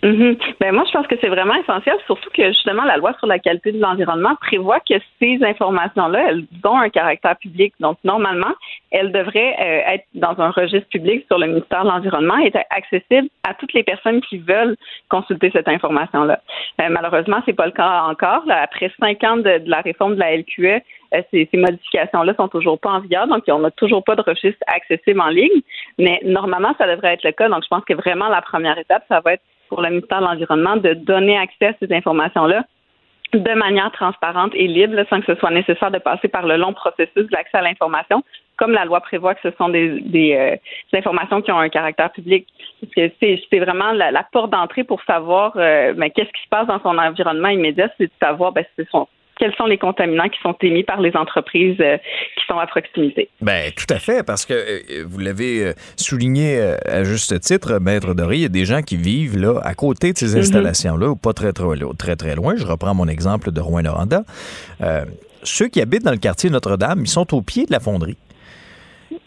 Mhm. 0.03 0.37
Ben 0.61 0.73
moi, 0.73 0.85
je 0.87 0.93
pense 0.93 1.07
que 1.07 1.17
c'est 1.21 1.29
vraiment 1.29 1.55
essentiel, 1.55 1.97
surtout 2.07 2.31
que 2.31 2.47
justement 2.49 2.85
la 2.85 2.97
loi 2.97 3.13
sur 3.19 3.27
la 3.27 3.39
qualité 3.39 3.73
de 3.73 3.81
l'environnement 3.81 4.35
prévoit 4.41 4.81
que 4.81 4.95
ces 5.21 5.39
informations-là, 5.43 6.31
elles 6.31 6.45
ont 6.65 6.79
un 6.79 6.89
caractère 6.89 7.37
public. 7.37 7.75
Donc 7.81 7.99
normalement, 8.03 8.55
elles 8.91 9.13
devraient 9.13 9.57
euh, 9.61 9.95
être 9.95 10.07
dans 10.15 10.41
un 10.41 10.51
registre 10.51 10.89
public 10.89 11.27
sur 11.27 11.39
le 11.39 11.49
ministère 11.49 11.85
de 11.85 11.89
l'environnement 11.89 12.39
et 12.39 12.47
être 12.47 12.65
accessibles 12.71 13.29
à 13.43 13.53
toutes 13.53 13.75
les 13.75 13.83
personnes 13.83 14.23
qui 14.23 14.39
veulent 14.39 14.77
consulter 15.11 15.51
cette 15.53 15.69
information-là. 15.69 16.41
Euh, 16.81 16.89
malheureusement, 16.89 17.43
c'est 17.45 17.53
pas 17.53 17.67
le 17.67 17.73
cas 17.73 18.05
encore. 18.05 18.45
après 18.49 18.91
cinq 18.99 19.23
ans 19.25 19.37
de, 19.37 19.61
la 19.67 19.83
réforme 19.83 20.15
de 20.15 20.21
la 20.21 20.35
LQE, 20.35 20.83
ces, 21.31 21.49
ces 21.51 21.57
modifications-là 21.57 22.35
sont 22.35 22.49
toujours 22.49 22.78
pas 22.78 22.91
en 22.91 23.01
vigueur, 23.01 23.27
donc 23.27 23.45
on 23.49 23.59
n'a 23.59 23.70
toujours 23.70 24.05
pas 24.05 24.16
de 24.16 24.23
registre 24.23 24.62
accessible 24.66 25.20
en 25.20 25.28
ligne. 25.28 25.62
Mais 25.99 26.20
normalement, 26.24 26.74
ça 26.78 26.87
devrait 26.87 27.15
être 27.15 27.24
le 27.24 27.32
cas. 27.32 27.49
Donc 27.49 27.62
je 27.65 27.69
pense 27.69 27.85
que 27.85 27.95
vraiment 27.95 28.28
la 28.28 28.43
première 28.43 28.78
étape, 28.78 29.05
ça 29.09 29.20
va 29.20 29.35
être 29.35 29.43
pour 29.69 29.82
le 29.82 29.89
ministère 29.89 30.20
de 30.20 30.27
l'Environnement 30.27 30.77
de 30.77 30.95
donner 30.95 31.39
accès 31.39 31.66
à 31.66 31.74
ces 31.81 31.93
informations-là 31.95 32.65
de 33.32 33.55
manière 33.55 33.93
transparente 33.93 34.53
et 34.55 34.66
libre, 34.66 35.05
sans 35.09 35.20
que 35.20 35.32
ce 35.32 35.39
soit 35.39 35.51
nécessaire 35.51 35.91
de 35.91 35.99
passer 35.99 36.28
par 36.28 36.47
le 36.47 36.57
long 36.57 36.73
processus 36.73 37.27
de 37.27 37.28
l'accès 37.31 37.59
à 37.59 37.62
l'information, 37.62 38.24
comme 38.57 38.73
la 38.73 38.85
loi 38.85 39.01
prévoit 39.01 39.35
que 39.35 39.49
ce 39.49 39.57
sont 39.57 39.69
des, 39.69 40.35
euh, 40.37 40.57
informations 40.93 41.41
qui 41.41 41.53
ont 41.53 41.59
un 41.59 41.69
caractère 41.69 42.11
public. 42.11 42.47
C'est 42.97 43.59
vraiment 43.59 43.93
la, 43.93 44.23
porte 44.32 44.51
d'entrée 44.51 44.85
pour 44.85 45.03
savoir 45.05 45.53
euh, 45.57 45.93
ben, 45.95 46.11
qu'est-ce 46.11 46.32
qui 46.32 46.43
se 46.43 46.49
passe 46.49 46.66
dans 46.66 46.81
son 46.81 46.99
environnement 46.99 47.49
immédiat, 47.49 47.89
c'est 47.99 48.07
de 48.07 48.12
savoir 48.20 48.53
ben, 48.53 48.65
ce 48.77 48.85
sont 48.85 49.07
quels 49.41 49.55
sont 49.57 49.65
les 49.65 49.79
contaminants 49.79 50.29
qui 50.29 50.39
sont 50.43 50.55
émis 50.61 50.85
par 50.85 51.01
les 51.01 51.17
entreprises 51.17 51.79
euh, 51.81 51.97
qui 52.37 52.45
sont 52.47 52.59
à 52.59 52.67
proximité. 52.67 53.31
Ben 53.41 53.73
tout 53.73 53.93
à 53.93 53.99
fait, 53.99 54.23
parce 54.23 54.45
que 54.45 54.53
euh, 54.53 55.05
vous 55.07 55.19
l'avez 55.19 55.65
euh, 55.65 55.73
souligné 55.97 56.61
à 56.85 57.03
juste 57.05 57.41
titre, 57.41 57.79
Maître 57.81 58.12
Doré, 58.12 58.37
il 58.37 58.43
y 58.43 58.45
a 58.45 58.49
des 58.49 58.67
gens 58.67 58.83
qui 58.83 58.97
vivent 58.97 59.39
là 59.39 59.59
à 59.65 59.75
côté 59.75 60.12
de 60.12 60.19
ces 60.19 60.35
mhm. 60.35 60.41
installations-là, 60.41 61.09
ou 61.09 61.17
pas 61.17 61.33
très, 61.33 61.55
très, 61.55 61.67
très, 61.99 62.17
très 62.17 62.35
loin. 62.37 62.55
Je 62.57 62.67
reprends 62.67 62.95
mon 62.95 63.09
exemple 63.09 63.51
de 63.51 63.61
Rouen-Noranda. 63.61 64.25
ceux 65.43 65.69
qui 65.69 65.81
habitent 65.81 66.05
dans 66.05 66.11
le 66.11 66.19
quartier 66.19 66.51
Notre-Dame, 66.51 67.01
ils 67.01 67.09
sont 67.09 67.35
au 67.35 67.41
pied 67.41 67.65
de 67.65 67.73
la 67.73 67.81
fonderie. 67.81 68.19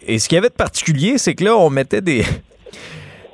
Et 0.05 0.19
ce 0.19 0.29
qu'il 0.29 0.35
y 0.35 0.39
avait 0.39 0.49
de 0.49 0.53
particulier, 0.53 1.17
c'est 1.17 1.33
que 1.33 1.43
là, 1.43 1.57
on 1.57 1.71
mettait 1.71 2.01
des, 2.01 2.23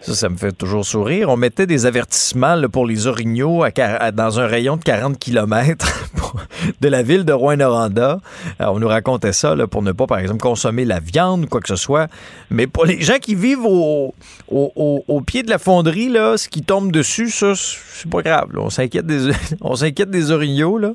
ça, 0.01 0.15
ça 0.15 0.29
me 0.29 0.37
fait 0.37 0.53
toujours 0.53 0.85
sourire. 0.85 1.29
On 1.29 1.35
mettait 1.35 1.67
des 1.67 1.85
avertissements 1.85 2.55
pour 2.71 2.85
les 2.85 3.07
orignaux 3.07 3.65
dans 4.13 4.39
un 4.39 4.47
rayon 4.47 4.77
de 4.77 4.83
40 4.83 5.19
km 5.19 5.85
de 6.81 6.87
la 6.87 7.03
ville 7.03 7.25
de 7.25 7.33
Rouen-Noranda. 7.33 8.19
Euh, 8.61 8.65
on 8.67 8.79
nous 8.79 8.87
racontait 8.87 9.33
ça 9.33 9.55
pour 9.69 9.81
ne 9.81 9.91
pas, 9.91 10.07
par 10.07 10.19
exemple, 10.19 10.39
consommer 10.39 10.85
la 10.85 10.99
viande 10.99 11.45
ou 11.45 11.47
quoi 11.47 11.59
que 11.59 11.67
ce 11.67 11.75
soit. 11.75 12.07
Mais 12.49 12.65
pour 12.65 12.85
les 12.85 13.01
gens 13.01 13.17
qui 13.19 13.35
vivent 13.35 13.65
au, 13.65 14.13
au, 14.49 15.21
pied 15.21 15.43
de 15.43 15.49
la 15.49 15.57
fonderie, 15.57 16.09
là, 16.09 16.37
ce 16.37 16.47
qui 16.47 16.61
tombe 16.61 16.91
dessus, 16.91 17.29
ça, 17.29 17.53
c'est 17.55 18.09
pas 18.09 18.21
grave. 18.21 18.47
On 18.55 18.69
s'inquiète 18.69 19.05
des, 19.05 19.31
on 19.61 19.73
des 19.75 20.31
orignaux, 20.31 20.77
là. 20.77 20.91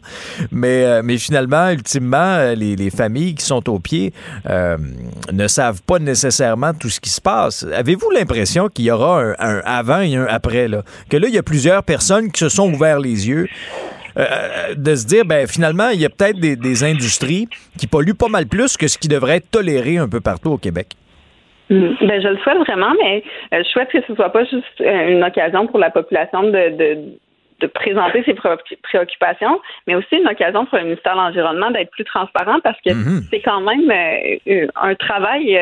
Mais, 0.51 0.85
euh, 0.85 1.03
mais 1.05 1.19
finalement, 1.19 1.69
ultimement, 1.69 2.17
euh, 2.17 2.55
les, 2.55 2.91
familles 2.91 3.35
qui 3.35 3.45
sont 3.45 3.69
au 3.69 3.79
pied 3.79 4.13
ne 4.45 5.49
savent 5.49 5.83
pas 5.83 5.99
nécessairement 5.99 6.73
tout 6.75 6.89
ce 6.89 7.01
qui 7.01 7.11
se 7.11 7.21
passe. 7.21 7.67
Avez-vous 7.75 8.11
l'impression 8.11 8.69
qu'il 8.69 8.85
y 8.85 8.91
a 8.91 8.94
aura 8.95 9.23
un, 9.39 9.61
avant 9.65 10.01
et 10.01 10.17
un 10.17 10.27
après. 10.27 10.69
Là. 10.69 10.83
Que 11.11 11.17
là, 11.17 11.29
il 11.29 11.35
y 11.35 11.39
a 11.39 11.43
plusieurs 11.43 11.83
personnes 11.83 12.31
qui 12.31 12.41
se 12.41 12.49
sont 12.49 12.73
ouverts 12.73 13.01
les 13.01 13.29
yeux. 13.29 13.49
Euh, 14.17 14.23
euh, 14.23 14.75
de 14.77 14.95
se 14.95 15.07
dire, 15.07 15.25
ben 15.25 15.47
finalement, 15.49 15.89
il 15.89 16.01
y 16.01 16.05
a 16.05 16.09
peut-être 16.09 16.39
des, 16.39 16.85
industries 16.85 17.49
qui 17.79 17.87
polluent 17.87 18.15
pas 18.15 18.29
mal 18.29 18.47
plus 18.47 18.77
que 18.77 18.87
ce 18.87 18.97
qui 18.97 19.09
devrait 19.09 19.39
être 19.39 19.51
toléré 19.51 19.99
un 19.99 20.09
peu 20.09 20.21
partout 20.21 20.51
au 20.51 20.59
Québec. 20.59 20.89
Mm. 21.69 21.95
Ben, 22.01 22.23
je 22.23 22.29
le 22.29 22.39
souhaite 22.39 22.59
vraiment, 22.59 22.93
mais 23.03 23.25
euh, 23.53 23.63
je 23.65 23.69
souhaite 23.71 23.91
que 23.91 24.01
ce 24.07 24.15
soit 24.15 24.31
pas 24.31 24.45
juste 24.45 24.81
une 24.81 25.25
occasion 25.25 25.67
pour 25.67 25.81
la 25.81 25.91
population 25.91 26.45
de, 26.45 26.77
de, 26.77 27.67
présenter 27.73 28.23
ses 28.25 28.35
préoccupations, 28.35 29.59
mais 29.87 29.95
aussi 29.95 30.17
une 30.17 30.29
occasion 30.29 30.67
pour 30.67 30.77
le 30.77 30.85
ministère 30.85 31.15
de 31.15 31.21
l'Environnement 31.21 31.71
d'être 31.71 31.91
plus 31.93 32.05
transparent 32.05 32.61
parce 32.63 32.79
que 32.83 32.91
mm-hmm. 32.91 33.23
c'est 33.31 33.41
quand 33.41 33.63
même 33.63 33.91
un 34.77 34.95
travail 34.97 35.59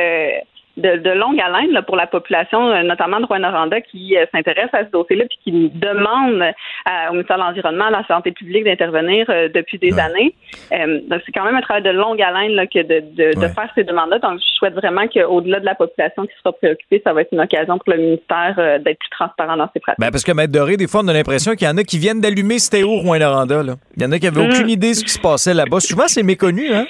de, 0.76 1.10
longue 1.18 1.40
haleine 1.40 1.72
là, 1.72 1.82
pour 1.82 1.96
la 1.96 2.06
population, 2.06 2.70
euh, 2.70 2.82
notamment 2.82 3.20
de 3.20 3.26
Rwanda, 3.26 3.80
qui 3.80 4.16
euh, 4.16 4.24
s'intéresse 4.32 4.70
à 4.72 4.84
ce 4.84 4.90
dossier-là 4.90 5.24
puis 5.28 5.38
qui 5.44 5.70
demande 5.74 6.42
euh, 6.42 7.10
au 7.10 7.12
ministère 7.12 7.36
de 7.36 7.42
l'Environnement, 7.42 7.86
à 7.86 7.90
la 7.90 8.06
santé 8.06 8.32
publique 8.32 8.64
d'intervenir 8.64 9.26
depuis 9.54 9.78
des 9.78 9.98
années. 9.98 10.34
donc, 10.70 11.20
c'est 11.24 11.32
quand 11.32 11.44
même 11.44 11.56
un 11.56 11.60
travail 11.60 11.82
de 11.82 11.90
longue 11.90 12.20
haleine 12.20 12.52
là, 12.52 12.66
que 12.66 12.82
de, 12.82 13.34
de, 13.34 13.48
faire 13.48 13.70
ces 13.74 13.84
demandes-là. 13.84 14.18
Donc, 14.18 14.40
je 14.40 14.58
souhaite 14.58 14.74
vraiment 14.74 15.06
qu'au-delà 15.08 15.60
de 15.60 15.64
la 15.64 15.74
population 15.74 16.24
qui 16.26 16.32
sera 16.38 16.52
préoccupée, 16.52 17.00
ça 17.04 17.12
va 17.12 17.22
être 17.22 17.32
une 17.32 17.40
occasion 17.40 17.78
pour 17.78 17.92
le 17.92 18.00
ministère 18.00 18.54
d'être 18.56 18.98
plus 18.98 19.10
transparent 19.10 19.56
dans 19.56 19.68
ses 19.72 19.80
pratiques. 19.80 20.00
Ben 20.00 20.10
parce 20.10 20.24
que, 20.24 20.32
Maître 20.32 20.52
Doré, 20.52 20.76
des 20.76 20.86
fois, 20.86 21.02
on 21.04 21.08
a 21.08 21.12
l'impression 21.12 21.54
qu'il 21.54 21.66
y 21.66 21.70
en 21.70 21.76
a 21.76 21.84
qui 21.84 21.98
viennent 21.98 22.20
d'allumer 22.20 22.58
où 22.84 23.00
Rwanda. 23.00 23.62
Là? 23.62 23.74
Il 23.96 24.02
y 24.02 24.06
en 24.06 24.12
a 24.12 24.18
qui 24.18 24.24
n'avaient 24.24 24.46
aucune 24.46 24.66
mm. 24.66 24.70
idée 24.70 24.90
de 24.90 24.94
ce 24.94 25.04
qui 25.04 25.10
se 25.10 25.20
passait 25.20 25.54
là-bas. 25.54 25.80
Souvent, 25.80 26.08
c'est 26.08 26.22
méconnu, 26.22 26.72
hein? 26.72 26.86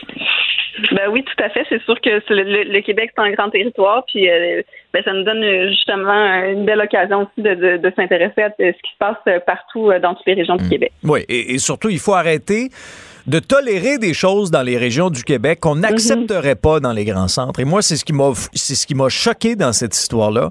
Ben 0.92 1.08
oui, 1.10 1.22
tout 1.24 1.44
à 1.44 1.48
fait. 1.50 1.64
C'est 1.68 1.82
sûr 1.82 2.00
que 2.00 2.10
le, 2.30 2.80
Québec, 2.80 3.10
c'est 3.14 3.22
un 3.22 3.30
grand 3.32 3.50
territoire, 3.50 4.04
puis 4.06 4.28
euh, 4.30 4.62
ben, 4.92 5.02
ça 5.04 5.12
nous 5.12 5.22
donne 5.22 5.68
justement 5.68 6.44
une 6.44 6.64
belle 6.64 6.80
occasion 6.80 7.22
aussi 7.22 7.42
de, 7.42 7.92
s'intéresser 7.94 8.42
à 8.42 8.50
ce 8.58 8.72
qui 8.72 8.92
se 8.92 8.98
passe 8.98 9.42
partout 9.46 9.90
dans 10.02 10.14
toutes 10.14 10.26
les 10.26 10.34
régions 10.34 10.56
du 10.56 10.64
mmh. 10.64 10.70
Québec. 10.70 10.92
Oui, 11.04 11.24
et 11.28 11.58
surtout, 11.58 11.90
il 11.90 11.98
faut 11.98 12.14
arrêter 12.14 12.70
de 13.26 13.38
tolérer 13.38 13.98
des 13.98 14.14
choses 14.14 14.50
dans 14.50 14.62
les 14.62 14.76
régions 14.76 15.10
du 15.10 15.24
Québec 15.24 15.60
qu'on 15.60 15.74
mhm. 15.74 15.82
n'accepterait 15.82 16.54
pas 16.54 16.80
dans 16.80 16.92
les 16.92 17.04
grands 17.04 17.28
centres. 17.28 17.60
Et 17.60 17.64
moi, 17.64 17.82
c'est 17.82 17.96
ce 17.96 18.04
qui 18.04 18.12
m'a, 18.12 18.32
c'est 18.54 18.74
ce 18.74 18.86
qui 18.86 18.94
m'a 18.94 19.08
choqué 19.08 19.56
dans 19.56 19.72
cette 19.72 19.96
histoire-là. 19.96 20.50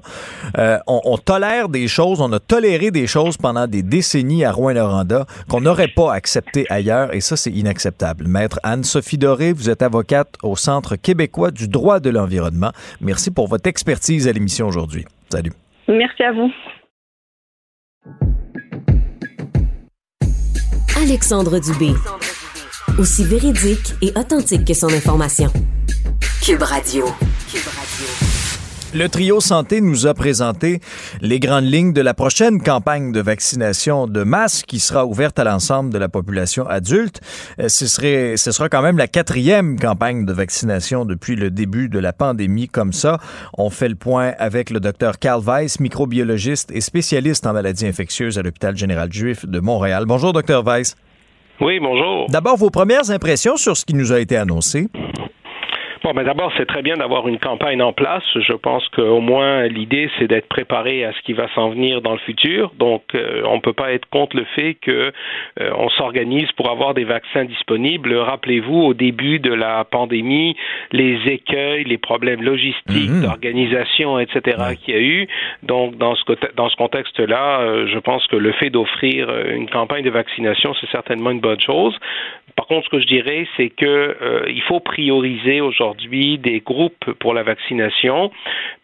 Euh, 0.58 0.78
on, 0.86 1.16
tolère 1.18 1.68
des 1.68 1.88
choses, 1.88 2.20
on 2.20 2.32
a 2.32 2.40
toléré 2.40 2.90
des 2.90 3.06
choses 3.06 3.36
pendant 3.36 3.66
des 3.66 3.82
décennies 3.82 4.44
à 4.44 4.52
Rouen-Noranda 4.52 5.26
qu'on 5.48 5.60
n'aurait 5.60 5.88
pas 5.88 6.12
accepté 6.12 6.66
ailleurs, 6.70 7.14
et 7.14 7.20
ça, 7.20 7.36
c'est 7.36 7.50
inacceptable. 7.50 8.26
Maître 8.26 8.58
Anne-Sophie 8.62 9.18
Doré, 9.18 9.52
vous 9.52 9.70
êtes 9.70 9.82
avocate 9.82 10.34
au 10.42 10.56
Centre 10.56 10.96
québécois 10.96 11.50
du 11.50 11.68
droit 11.68 12.00
de 12.00 12.10
l'environnement. 12.10 12.72
Merci 13.00 13.30
pour 13.30 13.48
votre 13.48 13.68
expertise 13.68 14.28
à 14.28 14.32
l'émission 14.32 14.66
aujourd'hui. 14.66 15.04
Salut. 15.30 15.52
Merci 15.88 16.22
à 16.22 16.32
vous. 16.32 16.50
Alexandre 20.96 21.58
Dubé 21.58 21.94
aussi 22.98 23.24
véridique 23.24 23.94
et 24.02 24.12
authentique 24.16 24.64
que 24.66 24.74
son 24.74 24.88
information. 24.88 25.50
Cube 26.42 26.62
Radio. 26.62 27.04
Cube 27.50 27.66
Radio. 27.66 28.06
Le 28.94 29.08
trio 29.08 29.40
santé 29.40 29.80
nous 29.80 30.06
a 30.06 30.12
présenté 30.12 30.80
les 31.22 31.40
grandes 31.40 31.64
lignes 31.64 31.94
de 31.94 32.02
la 32.02 32.12
prochaine 32.12 32.62
campagne 32.62 33.10
de 33.10 33.20
vaccination 33.20 34.06
de 34.06 34.22
masse 34.22 34.64
qui 34.64 34.80
sera 34.80 35.06
ouverte 35.06 35.38
à 35.38 35.44
l'ensemble 35.44 35.90
de 35.90 35.96
la 35.96 36.10
population 36.10 36.66
adulte. 36.66 37.22
Euh, 37.58 37.70
ce, 37.70 37.86
serait, 37.86 38.36
ce 38.36 38.52
sera 38.52 38.68
quand 38.68 38.82
même 38.82 38.98
la 38.98 39.08
quatrième 39.08 39.78
campagne 39.78 40.26
de 40.26 40.32
vaccination 40.34 41.06
depuis 41.06 41.36
le 41.36 41.50
début 41.50 41.88
de 41.88 41.98
la 41.98 42.12
pandémie 42.12 42.68
comme 42.68 42.92
ça. 42.92 43.18
On 43.56 43.70
fait 43.70 43.88
le 43.88 43.94
point 43.94 44.34
avec 44.38 44.68
le 44.68 44.78
docteur 44.78 45.18
Carl 45.18 45.42
Weiss, 45.42 45.80
microbiologiste 45.80 46.70
et 46.70 46.82
spécialiste 46.82 47.46
en 47.46 47.54
maladies 47.54 47.86
infectieuses 47.86 48.38
à 48.38 48.42
l'hôpital 48.42 48.76
général 48.76 49.10
juif 49.10 49.46
de 49.46 49.60
Montréal. 49.60 50.04
Bonjour, 50.06 50.34
docteur 50.34 50.64
Weiss. 50.64 50.96
Oui, 51.64 51.78
bonjour. 51.78 52.26
D'abord, 52.28 52.56
vos 52.56 52.70
premières 52.70 53.12
impressions 53.12 53.56
sur 53.56 53.76
ce 53.76 53.84
qui 53.84 53.94
nous 53.94 54.12
a 54.12 54.18
été 54.18 54.36
annoncé? 54.36 54.88
Bon, 56.02 56.12
mais 56.16 56.24
d'abord, 56.24 56.52
c'est 56.56 56.66
très 56.66 56.82
bien 56.82 56.96
d'avoir 56.96 57.28
une 57.28 57.38
campagne 57.38 57.80
en 57.80 57.92
place. 57.92 58.24
Je 58.34 58.54
pense 58.54 58.88
qu'au 58.88 59.20
moins 59.20 59.68
l'idée, 59.68 60.10
c'est 60.18 60.26
d'être 60.26 60.48
préparé 60.48 61.04
à 61.04 61.12
ce 61.12 61.20
qui 61.22 61.32
va 61.32 61.46
s'en 61.54 61.70
venir 61.70 62.02
dans 62.02 62.10
le 62.12 62.18
futur. 62.18 62.72
Donc, 62.76 63.02
euh, 63.14 63.42
on 63.44 63.56
ne 63.56 63.60
peut 63.60 63.72
pas 63.72 63.92
être 63.92 64.08
contre 64.08 64.36
le 64.36 64.44
fait 64.56 64.74
que 64.74 65.12
euh, 65.60 65.70
on 65.78 65.88
s'organise 65.90 66.50
pour 66.52 66.70
avoir 66.70 66.94
des 66.94 67.04
vaccins 67.04 67.44
disponibles. 67.44 68.14
Rappelez-vous, 68.14 68.80
au 68.80 68.94
début 68.94 69.38
de 69.38 69.54
la 69.54 69.84
pandémie, 69.84 70.56
les 70.90 71.20
écueils, 71.26 71.84
les 71.84 71.98
problèmes 71.98 72.42
logistiques, 72.42 73.08
mhm. 73.08 73.22
d'organisation, 73.22 74.18
etc., 74.18 74.74
qu'il 74.84 74.94
y 74.94 74.96
a 74.96 75.00
eu. 75.00 75.28
Donc, 75.62 75.98
dans 75.98 76.16
ce, 76.16 76.22
dans 76.56 76.68
ce 76.68 76.74
contexte-là, 76.74 77.60
euh, 77.60 77.86
je 77.86 77.98
pense 78.00 78.26
que 78.26 78.36
le 78.36 78.50
fait 78.50 78.70
d'offrir 78.70 79.30
une 79.54 79.70
campagne 79.70 80.02
de 80.02 80.10
vaccination, 80.10 80.74
c'est 80.80 80.90
certainement 80.90 81.30
une 81.30 81.40
bonne 81.40 81.60
chose. 81.60 81.96
Par 82.56 82.66
contre, 82.66 82.86
ce 82.86 82.90
que 82.90 83.00
je 83.00 83.06
dirais, 83.06 83.46
c'est 83.56 83.70
que 83.70 84.46
il 84.48 84.60
faut 84.62 84.80
prioriser 84.80 85.60
aujourd'hui 85.60 85.91
des 86.38 86.60
groupes 86.60 87.12
pour 87.20 87.34
la 87.34 87.42
vaccination 87.42 88.30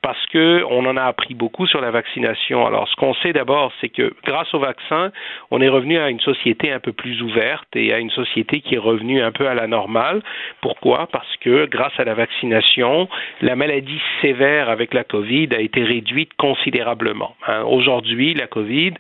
parce 0.09 0.25
que 0.33 0.65
on 0.71 0.87
en 0.87 0.97
a 0.97 1.03
appris 1.03 1.35
beaucoup 1.35 1.67
sur 1.67 1.83
la 1.83 1.91
vaccination. 1.91 2.67
Alors, 2.67 2.89
ce 2.89 2.97
qu'on 2.97 3.13
sait 3.17 3.35
d'abord, 3.35 3.71
c'est 3.79 3.91
que 3.91 4.15
grâce 4.25 4.55
au 4.55 4.59
vaccin, 4.59 5.13
on 5.51 5.61
est 5.61 5.69
revenu 5.69 5.99
à 5.99 6.09
une 6.09 6.21
société 6.21 6.73
un 6.73 6.81
peu 6.81 6.95
plus 6.95 7.21
ouverte 7.21 7.69
et 7.77 7.93
à 7.93 7.99
une 7.99 8.09
société 8.13 8.63
qui 8.63 8.77
est 8.77 8.79
revenue 8.79 9.21
un 9.21 9.33
peu 9.33 9.47
à 9.47 9.53
la 9.53 9.67
normale. 9.67 10.23
Pourquoi? 10.63 11.09
Parce 11.13 11.37
que 11.43 11.67
grâce 11.67 11.93
à 11.99 12.05
la 12.05 12.15
vaccination, 12.15 13.07
la 13.43 13.55
maladie 13.55 14.01
sévère 14.23 14.71
avec 14.71 14.95
la 14.95 15.05
COVID 15.05 15.49
a 15.55 15.61
été 15.61 15.85
réduite 15.85 16.31
considérablement. 16.39 17.37
Hein. 17.47 17.65
Aujourd'hui, 17.65 18.33
la 18.33 18.47
COVID, 18.47 18.95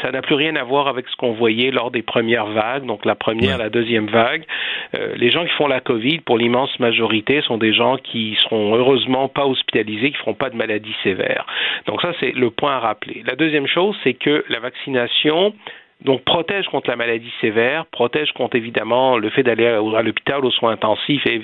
ça 0.00 0.12
n'a 0.12 0.22
plus 0.22 0.34
rien 0.34 0.56
à 0.56 0.64
voir 0.64 0.88
avec 0.88 1.06
ce 1.10 1.16
qu'on 1.16 1.32
voyait 1.32 1.72
lors 1.72 1.90
des 1.90 2.02
premières 2.02 2.46
vagues, 2.46 2.86
donc 2.86 3.04
la 3.04 3.16
première, 3.16 3.58
la 3.58 3.68
deuxième 3.68 4.06
vague. 4.06 4.46
Euh, 4.94 5.12
les 5.16 5.30
gens 5.30 5.44
qui 5.44 5.52
font 5.52 5.66
la 5.66 5.80
COVID, 5.80 6.20
pour 6.20 6.38
l'immense 6.38 6.80
majorité, 6.80 7.42
sont 7.42 7.58
des 7.58 7.74
gens 7.74 7.98
qui 7.98 8.38
seront 8.44 8.74
heureusement 8.74 9.28
pas 9.28 9.44
hospitalisés, 9.44 10.10
qui 10.10 10.16
feront 10.16 10.32
pas 10.32 10.48
de 10.54 10.58
maladies 10.58 10.96
sévères. 11.02 11.46
Donc 11.86 12.00
ça, 12.00 12.12
c'est 12.20 12.32
le 12.32 12.50
point 12.50 12.76
à 12.76 12.80
rappeler. 12.80 13.22
La 13.26 13.36
deuxième 13.36 13.66
chose, 13.66 13.96
c'est 14.02 14.14
que 14.14 14.44
la 14.48 14.60
vaccination 14.60 15.54
donc, 16.02 16.22
protège 16.24 16.66
contre 16.66 16.90
la 16.90 16.96
maladie 16.96 17.32
sévère, 17.40 17.86
protège 17.86 18.32
contre 18.32 18.56
évidemment 18.56 19.16
le 19.16 19.30
fait 19.30 19.42
d'aller 19.42 19.66
à 19.66 20.02
l'hôpital 20.02 20.44
aux 20.44 20.50
soins 20.50 20.72
intensifs 20.72 21.24
et, 21.24 21.40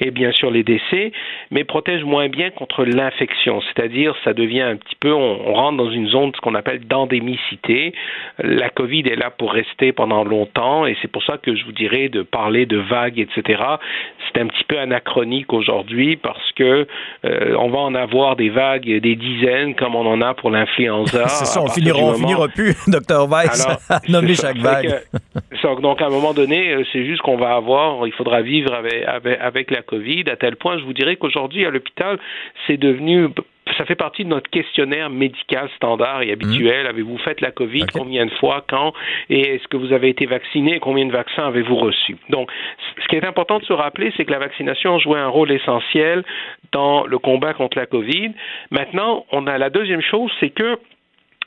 et, 0.00 0.10
bien 0.10 0.32
sûr 0.32 0.50
les 0.50 0.64
décès, 0.64 1.12
mais 1.52 1.62
protège 1.62 2.02
moins 2.02 2.28
bien 2.28 2.50
contre 2.50 2.84
l'infection. 2.84 3.60
C'est-à-dire, 3.60 4.16
ça 4.24 4.32
devient 4.32 4.62
un 4.62 4.76
petit 4.76 4.96
peu, 4.98 5.12
on, 5.12 5.52
rentre 5.52 5.76
dans 5.76 5.90
une 5.90 6.08
zone 6.08 6.32
ce 6.34 6.40
qu'on 6.40 6.56
appelle 6.56 6.80
d'endémicité. 6.80 7.94
La 8.42 8.70
COVID 8.70 9.02
est 9.02 9.14
là 9.14 9.30
pour 9.30 9.52
rester 9.52 9.92
pendant 9.92 10.24
longtemps 10.24 10.84
et 10.86 10.96
c'est 11.00 11.10
pour 11.10 11.22
ça 11.22 11.38
que 11.38 11.54
je 11.54 11.64
vous 11.64 11.72
dirais 11.72 12.08
de 12.08 12.22
parler 12.22 12.66
de 12.66 12.78
vagues, 12.78 13.20
etc. 13.20 13.62
C'est 14.26 14.40
un 14.40 14.48
petit 14.48 14.64
peu 14.64 14.78
anachronique 14.78 15.52
aujourd'hui 15.52 16.16
parce 16.16 16.52
que 16.52 16.88
euh, 17.24 17.54
on 17.56 17.68
va 17.68 17.78
en 17.78 17.94
avoir 17.94 18.34
des 18.34 18.48
vagues, 18.48 19.00
des 19.00 19.14
dizaines 19.14 19.76
comme 19.76 19.94
on 19.94 20.06
en 20.06 20.20
a 20.22 20.34
pour 20.34 20.50
l'influenza. 20.50 21.28
c'est 21.28 21.44
ça, 21.44 21.62
on 21.62 21.68
finira, 21.68 21.98
on 21.98 22.14
finira 22.14 22.48
plus, 22.48 22.74
docteur 22.88 23.28
Weiss. 23.28 23.64
Nommer 24.08 24.34
chaque 24.34 24.58
vague. 24.58 25.02
donc, 25.80 26.00
à 26.00 26.06
un 26.06 26.10
moment 26.10 26.34
donné, 26.34 26.72
euh, 26.72 26.84
c'est 26.92 27.04
juste 27.04 27.22
qu'on 27.22 27.36
va 27.36 27.54
avoir, 27.54 28.06
il 28.06 28.12
faudra 28.12 28.42
vivre 28.42 28.72
avec, 28.72 29.04
avec, 29.40 29.70
la 29.70 29.82
COVID, 29.82 30.24
à 30.30 30.36
tel 30.36 30.56
point, 30.56 30.78
je 30.78 30.84
vous 30.84 30.92
dirais 30.92 31.16
qu'aujourd'hui, 31.16 31.64
à 31.64 31.70
l'hôpital, 31.70 32.18
c'est 32.66 32.76
devenu 32.76 33.28
ça 33.78 33.84
fait 33.84 33.94
partie 33.94 34.24
de 34.24 34.28
notre 34.28 34.50
questionnaire 34.50 35.08
médical 35.08 35.68
standard 35.76 36.22
et 36.22 36.32
habituel. 36.32 36.84
Mmh. 36.84 36.88
Avez-vous 36.88 37.18
fait 37.18 37.40
la 37.40 37.52
COVID? 37.52 37.86
Combien 37.92 38.26
de 38.26 38.30
fois? 38.32 38.64
Quand? 38.68 38.92
Et 39.30 39.54
est-ce 39.54 39.68
que 39.68 39.76
vous 39.76 39.92
avez 39.92 40.08
été 40.08 40.26
vacciné? 40.26 40.80
Combien 40.80 41.06
de 41.06 41.12
vaccins 41.12 41.46
avez-vous 41.46 41.76
reçu? 41.76 42.16
Donc, 42.28 42.50
ce 43.00 43.08
qui 43.08 43.16
est 43.16 43.24
important 43.24 43.58
de 43.60 43.64
se 43.64 43.72
rappeler, 43.72 44.12
c'est 44.16 44.24
que 44.24 44.32
la 44.32 44.40
vaccination 44.40 44.96
a 44.96 44.98
joué 44.98 45.18
un 45.18 45.28
rôle 45.28 45.52
essentiel 45.52 46.24
dans 46.72 47.06
le 47.06 47.18
combat 47.18 47.54
contre 47.54 47.78
la 47.78 47.86
COVID. 47.86 48.32
Maintenant, 48.70 49.26
on 49.30 49.46
a 49.46 49.56
la 49.58 49.70
deuxième 49.70 50.02
chose, 50.02 50.30
c'est 50.40 50.50
que 50.50 50.78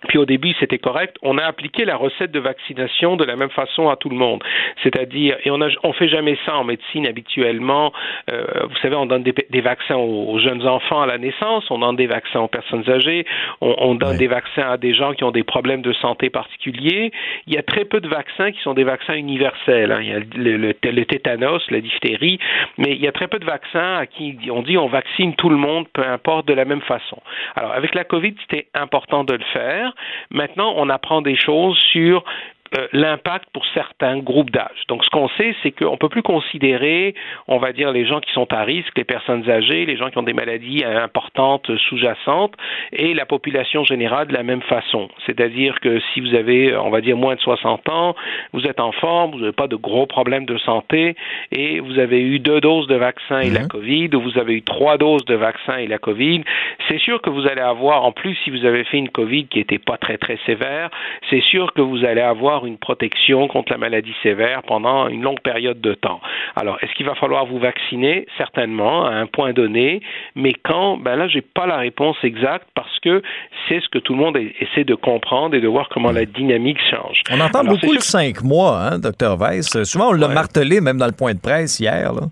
puis 0.08 0.18
au 0.18 0.26
début, 0.26 0.54
c'était 0.60 0.78
correct. 0.78 1.18
On 1.22 1.38
a 1.38 1.44
appliqué 1.44 1.86
la 1.86 1.96
recette 1.96 2.32
de 2.32 2.40
vaccination 2.40 3.16
de 3.16 3.24
la 3.24 3.36
même 3.36 3.50
façon 3.50 3.90
à 3.90 3.96
tout 3.96 4.10
le 4.10 4.16
monde. 4.16 4.44
C'est-à-dire, 4.84 5.38
et 5.44 5.52
on 5.52 5.58
ne 5.58 5.70
on 5.84 5.94
fait 5.94 6.08
jamais 6.08 6.38
ça 6.46 6.56
en 6.56 6.64
médecine 6.64 7.08
habituellement. 7.08 7.92
Euh, 8.30 8.46
vous 8.70 8.76
savez, 8.82 8.96
on 8.96 9.06
donne 9.06 9.24
des, 9.24 9.34
des 9.50 9.62
vaccins 9.62 9.96
aux, 9.96 10.38
jeunes 10.40 10.68
enfants 10.68 11.02
à 11.02 11.06
la 11.06 11.18
naissance, 11.18 11.70
on 11.72 11.80
donne 11.80 11.96
des 11.96 12.08
vaccins 12.08 12.42
aux 12.42 12.48
personnes 12.48 12.90
âgées, 12.90 13.26
on, 13.62 13.76
on 13.80 13.96
donne 13.96 14.18
des 14.18 14.28
vaccins 14.28 14.70
à 14.70 14.78
des 14.78 14.94
gens 14.94 15.14
qui 15.14 15.24
ont 15.24 15.32
des 15.32 15.44
problèmes 15.44 15.82
de 15.82 15.94
santé 15.94 16.30
particuliers. 16.30 17.12
Il 17.48 17.54
y 17.54 17.58
a 17.58 17.64
très 17.64 17.86
peu 17.86 18.00
de 18.00 18.08
vaccins 18.08 18.52
qui 18.52 18.60
sont 18.62 18.74
des 18.74 18.84
vaccins 18.84 19.16
universels. 19.16 19.92
Hein. 19.92 20.00
Il 20.02 20.08
y 20.08 20.14
a 20.14 20.20
le, 20.20 20.58
le, 20.58 20.76
le, 20.84 21.06
tétanos, 21.06 21.62
la 21.70 21.82
diphtérie, 21.82 22.40
mais 22.78 22.92
il 22.92 23.02
y 23.02 23.08
a 23.08 23.12
très 23.12 23.28
peu 23.28 23.40
de 23.40 23.46
vaccins 23.46 23.98
à 23.98 24.06
qui 24.06 24.38
on 24.52 24.62
dit 24.62 24.78
on 24.78 24.88
vaccine 24.88 25.36
tout 25.36 25.50
le 25.50 25.58
monde, 25.58 25.88
peu 25.94 26.06
importe, 26.06 26.48
de 26.48 26.54
la 26.54 26.66
même 26.66 26.82
façon. 26.82 27.18
Alors, 27.56 27.72
avec 27.72 27.96
la 27.96 28.04
COVID, 28.04 28.36
c'était 28.42 28.68
important 28.74 29.24
de 29.24 29.34
le 29.34 29.44
faire. 29.54 29.85
Maintenant, 30.32 30.74
on 30.78 30.90
apprend 30.90 31.22
des 31.22 31.36
choses 31.36 31.78
sur 31.92 32.24
euh, 32.78 32.88
l'impact 32.94 33.46
pour 33.54 33.64
certains 33.74 34.18
groupes 34.18 34.50
d'âge. 34.50 34.86
Donc, 34.88 35.06
ce 35.06 35.10
qu'on 35.12 35.30
sait, 35.30 35.56
c'est 35.62 35.72
qu'on 35.72 35.92
ne 35.92 35.98
peut 35.98 36.10
plus 36.10 36.24
considérer, 36.24 37.14
on 37.48 37.58
va 37.58 37.74
dire, 37.74 37.92
les 37.92 38.08
gens 38.08 38.20
qui 38.20 38.32
sont 38.32 38.52
à 38.52 38.64
risque, 38.64 38.98
les 38.98 39.04
personnes 39.04 39.48
âgées, 39.50 39.86
les 39.86 39.98
gens 39.98 40.10
qui 40.10 40.18
ont 40.18 40.24
des 40.24 40.34
maladies 40.34 40.84
importantes 40.84 41.70
sous-jacentes, 41.78 42.56
et 42.92 43.14
la 43.14 43.28
population 43.28 43.84
générale 43.84 44.28
de 44.28 44.34
la 44.34 44.42
même 44.42 44.64
façon. 44.64 45.10
C'est-à-dire 45.28 45.80
que 45.80 46.00
si 46.14 46.22
vous 46.22 46.34
avez, 46.34 46.76
on 46.76 46.90
va 46.90 47.02
dire, 47.02 47.16
moins 47.16 47.36
de 47.36 47.40
60 47.40 47.88
ans, 47.90 48.16
vous 48.52 48.66
êtes 48.66 48.80
en 48.80 48.92
forme, 48.94 49.32
vous 49.32 49.40
n'avez 49.40 49.52
pas 49.52 49.68
de 49.68 49.76
gros 49.76 50.08
problèmes 50.08 50.46
de 50.46 50.58
santé, 50.58 51.16
et 51.52 51.80
vous 51.80 52.00
avez 52.00 52.20
eu 52.20 52.40
deux 52.40 52.62
doses 52.62 52.88
de 52.88 52.96
vaccin 52.96 53.42
et 53.42 53.52
la 53.52 53.62
mhm. 53.62 53.68
COVID, 53.68 54.10
ou 54.16 54.22
vous 54.22 54.40
avez 54.40 54.56
eu 54.56 54.64
trois 54.64 54.98
doses 54.98 55.26
de 55.26 55.36
vaccin 55.36 55.78
et 55.78 55.88
la 55.88 56.00
COVID, 56.00 56.42
c'est 56.88 57.00
sûr 57.00 57.22
que 57.22 57.30
vous 57.30 57.48
allez 57.48 57.62
avoir, 57.62 58.04
en 58.04 58.12
plus, 58.12 58.36
si 58.44 58.50
vous 58.50 58.66
avez 58.66 58.84
fait 58.86 58.98
une 58.98 59.10
COVID 59.10 59.48
qui 59.48 59.60
n'était 59.60 59.78
pas 59.78 59.98
très, 59.98 60.18
très 60.18 60.40
sévère, 60.46 60.90
c'est 61.30 61.42
sûr 61.42 61.74
que 61.74 61.82
vous 61.82 62.04
allez 62.06 62.22
avoir 62.22 62.65
une 62.66 62.78
protection 62.78 63.48
contre 63.48 63.72
la 63.72 63.78
maladie 63.78 64.16
sévère 64.24 64.64
pendant 64.64 65.08
une 65.08 65.22
longue 65.22 65.42
période 65.42 65.82
de 65.82 65.94
temps. 65.94 66.20
Alors, 66.56 66.78
est-ce 66.82 66.94
qu'il 66.94 67.06
va 67.06 67.16
falloir 67.16 67.46
vous 67.46 67.60
vacciner? 67.60 68.26
Certainement, 68.38 69.06
à 69.06 69.12
un 69.12 69.26
point 69.26 69.54
donné, 69.54 70.02
mais 70.36 70.54
quand? 70.54 70.98
Ben 70.98 71.16
là, 71.16 71.28
j'ai 71.28 71.42
pas 71.42 71.66
la 71.66 71.78
réponse 71.78 72.18
exacte 72.24 72.68
parce 72.76 73.00
que 73.00 73.22
c'est 73.68 73.80
ce 73.80 73.90
que 73.90 74.00
tout 74.00 74.14
le 74.14 74.20
monde 74.20 74.38
essaie 74.60 74.84
de 74.84 74.96
comprendre 74.96 75.56
et 75.56 75.62
de 75.62 75.68
voir 75.68 75.90
comment 75.90 76.12
la 76.12 76.26
dynamique 76.26 76.80
change. 76.90 77.22
On 77.32 77.40
entend 77.40 77.64
beaucoup 77.64 77.96
de 77.96 78.02
cinq 78.02 78.44
mois, 78.44 78.80
hein, 78.82 79.00
docteur 79.00 79.38
Weiss. 79.38 79.84
Souvent, 79.84 80.10
on 80.10 80.14
l'a 80.14 80.28
martelé 80.28 80.82
même 80.82 80.98
dans 80.98 81.08
le 81.08 81.16
point 81.18 81.34
de 81.34 81.40
presse 81.40 81.80
hier. 81.80 82.14
Là. 82.14 82.28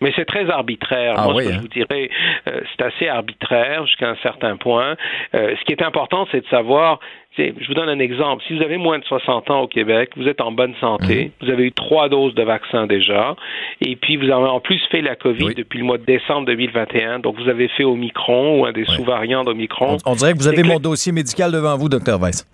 Mais 0.00 0.12
c'est 0.14 0.26
très 0.26 0.48
arbitraire. 0.50 1.14
Ah 1.16 1.24
Moi, 1.24 1.42
ce 1.42 1.46
que 1.46 1.52
je 1.52 1.58
hein? 1.58 1.60
vous 1.62 1.68
dirais, 1.68 2.10
euh, 2.48 2.60
c'est 2.70 2.84
assez 2.84 3.08
arbitraire 3.08 3.86
jusqu'à 3.86 4.10
un 4.10 4.16
certain 4.22 4.56
point. 4.56 4.96
Euh, 5.34 5.54
ce 5.58 5.64
qui 5.64 5.72
est 5.72 5.82
important, 5.82 6.26
c'est 6.30 6.42
de 6.42 6.48
savoir 6.48 7.00
je 7.36 7.66
vous 7.66 7.74
donne 7.74 7.88
un 7.88 7.98
exemple. 7.98 8.42
Si 8.46 8.56
vous 8.56 8.62
avez 8.62 8.76
moins 8.76 8.98
de 8.98 9.04
60 9.04 9.50
ans 9.50 9.60
au 9.62 9.68
Québec, 9.68 10.10
vous 10.16 10.28
êtes 10.28 10.40
en 10.40 10.52
bonne 10.52 10.74
santé, 10.80 11.24
mhm. 11.24 11.30
vous 11.46 11.52
avez 11.52 11.64
eu 11.64 11.72
trois 11.72 12.08
doses 12.08 12.34
de 12.34 12.42
vaccin 12.42 12.86
déjà, 12.86 13.36
et 13.80 13.96
puis 13.96 14.16
vous 14.16 14.24
avez 14.24 14.48
en 14.48 14.60
plus 14.60 14.80
fait 14.90 15.02
la 15.02 15.16
COVID 15.16 15.54
depuis 15.54 15.78
le 15.78 15.84
mois 15.84 15.98
de 15.98 16.04
décembre 16.04 16.46
2021, 16.46 17.20
donc 17.20 17.36
vous 17.38 17.48
avez 17.48 17.68
fait 17.68 17.84
Omicron 17.84 18.60
ou 18.60 18.66
un 18.66 18.72
des 18.72 18.84
sous-variants 18.84 19.44
d'Omicron. 19.44 19.98
On, 20.06 20.14
dirait 20.14 20.32
que 20.32 20.38
vous 20.38 20.48
avez 20.48 20.62
mon 20.62 20.78
dossier 20.78 21.12
médical 21.12 21.52
devant 21.52 21.76
vous, 21.76 21.88
docteur 21.88 22.18
Weiss. 22.18 22.46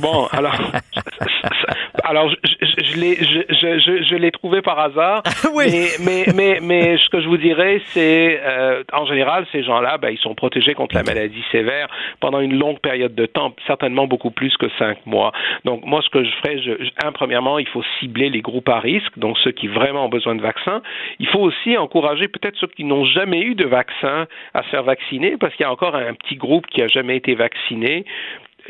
Bon, 0.00 0.26
alors, 0.32 0.54
alors 2.04 2.30
je, 2.30 2.36
je, 2.62 2.96
l'ai, 3.00 3.16
je, 3.16 4.02
je, 4.02 4.14
l'ai 4.16 4.30
trouvé 4.30 4.62
par 4.62 4.78
hasard. 4.78 5.22
oui. 5.54 5.88
Mais, 6.00 6.24
mais, 6.34 6.58
mais, 6.62 6.96
ce 6.98 7.08
que 7.08 7.20
je 7.20 7.28
vous 7.28 7.36
dirais, 7.36 7.80
c'est, 7.86 8.40
euh, 8.42 8.82
en 8.92 9.06
général, 9.06 9.46
ces 9.52 9.62
gens-là, 9.62 9.98
ben, 9.98 10.10
ils 10.10 10.18
sont 10.18 10.34
protégés 10.34 10.74
contre 10.74 10.94
la 10.94 11.02
maladie 11.02 11.42
sévère 11.50 11.88
pendant 12.20 12.40
une 12.40 12.58
longue 12.58 12.78
période 12.80 13.14
de 13.14 13.26
temps, 13.26 13.54
certainement 13.66 14.06
beaucoup 14.06 14.30
plus 14.30 14.56
que 14.56 14.66
cinq 14.78 15.04
mois. 15.06 15.32
Donc, 15.64 15.84
moi, 15.84 16.00
ce 16.02 16.10
que 16.10 16.24
je 16.24 16.30
ferais, 16.42 16.58
je, 16.60 16.72
un, 17.04 17.12
premièrement, 17.12 17.58
il 17.58 17.68
faut 17.68 17.82
cibler 18.00 18.30
les 18.30 18.40
groupes 18.40 18.68
à 18.68 18.80
risque, 18.80 19.18
donc 19.18 19.38
ceux 19.38 19.52
qui 19.52 19.68
vraiment 19.68 20.06
ont 20.06 20.10
besoin 20.10 20.34
de 20.34 20.42
vaccins. 20.42 20.82
Il 21.18 21.28
faut 21.28 21.40
aussi 21.40 21.76
encourager 21.76 22.28
peut-être 22.28 22.56
ceux 22.58 22.68
qui 22.68 22.84
n'ont 22.84 23.04
jamais 23.04 23.40
eu 23.40 23.54
de 23.54 23.66
vaccin 23.66 24.26
à 24.54 24.62
se 24.62 24.68
faire 24.68 24.82
vacciner, 24.82 25.36
parce 25.38 25.54
qu'il 25.54 25.64
y 25.64 25.68
a 25.68 25.72
encore 25.72 25.94
un 25.94 26.14
petit 26.14 26.36
groupe 26.36 26.66
qui 26.66 26.82
a 26.82 26.86
jamais 26.86 27.16
été 27.16 27.34
vacciné 27.34 28.04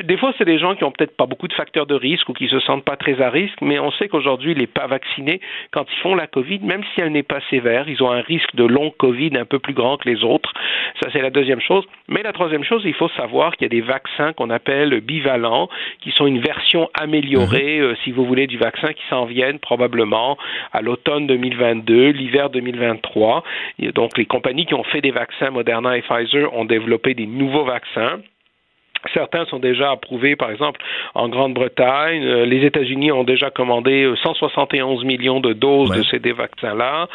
des 0.01 0.17
fois, 0.17 0.33
c'est 0.37 0.45
des 0.45 0.57
gens 0.57 0.75
qui 0.75 0.83
ont 0.83 0.91
peut-être 0.91 1.15
pas 1.15 1.25
beaucoup 1.25 1.47
de 1.47 1.53
facteurs 1.53 1.85
de 1.85 1.93
risque 1.95 2.27
ou 2.29 2.33
qui 2.33 2.47
se 2.47 2.59
sentent 2.59 2.83
pas 2.83 2.95
très 2.95 3.21
à 3.21 3.29
risque, 3.29 3.59
mais 3.61 3.79
on 3.79 3.91
sait 3.91 4.07
qu'aujourd'hui, 4.07 4.55
les 4.55 4.67
pas 4.67 4.87
vaccinés, 4.87 5.39
quand 5.71 5.85
ils 5.91 5.99
font 5.99 6.15
la 6.15 6.27
COVID, 6.27 6.59
même 6.59 6.83
si 6.93 7.01
elle 7.01 7.11
n'est 7.11 7.23
pas 7.23 7.39
sévère, 7.49 7.87
ils 7.87 8.01
ont 8.01 8.11
un 8.11 8.21
risque 8.21 8.55
de 8.55 8.63
long 8.63 8.91
COVID 8.97 9.31
un 9.37 9.45
peu 9.45 9.59
plus 9.59 9.73
grand 9.73 9.97
que 9.97 10.09
les 10.09 10.23
autres. 10.23 10.51
Ça, 11.01 11.09
c'est 11.11 11.21
la 11.21 11.29
deuxième 11.29 11.61
chose. 11.61 11.85
Mais 12.07 12.23
la 12.23 12.33
troisième 12.33 12.63
chose, 12.63 12.81
il 12.85 12.93
faut 12.93 13.09
savoir 13.09 13.55
qu'il 13.55 13.65
y 13.65 13.65
a 13.65 13.81
des 13.81 13.85
vaccins 13.85 14.33
qu'on 14.33 14.49
appelle 14.49 14.99
bivalents, 15.01 15.69
qui 16.01 16.11
sont 16.11 16.25
une 16.25 16.39
version 16.39 16.89
améliorée, 16.93 17.79
mhm. 17.79 17.85
euh, 17.85 17.95
si 18.03 18.11
vous 18.11 18.25
voulez, 18.25 18.47
du 18.47 18.57
vaccin 18.57 18.93
qui 18.93 19.03
s'en 19.09 19.25
viennent 19.25 19.59
probablement 19.59 20.37
à 20.71 20.81
l'automne 20.81 21.27
2022, 21.27 22.09
l'hiver 22.09 22.49
2023. 22.49 23.43
Et 23.79 23.91
donc, 23.91 24.17
les 24.17 24.25
compagnies 24.25 24.65
qui 24.65 24.73
ont 24.73 24.83
fait 24.83 25.01
des 25.01 25.11
vaccins, 25.11 25.51
Moderna 25.51 25.97
et 25.97 26.01
Pfizer, 26.01 26.53
ont 26.53 26.65
développé 26.65 27.13
des 27.13 27.27
nouveaux 27.27 27.65
vaccins 27.65 28.19
Certains 29.13 29.45
sont 29.45 29.59
déjà 29.59 29.91
approuvés, 29.91 30.35
par 30.35 30.49
exemple, 30.51 30.79
en 31.13 31.27
Grande-Bretagne. 31.27 32.23
Euh, 32.23 32.45
les 32.45 32.65
États-Unis 32.65 33.11
ont 33.11 33.23
déjà 33.23 33.49
commandé 33.49 34.11
171 34.21 35.01
euh, 35.01 35.05
millions 35.05 35.39
de 35.39 35.53
doses 35.53 35.89
de 35.91 36.03
ces 36.03 36.19
vaccins-là. 36.19 37.07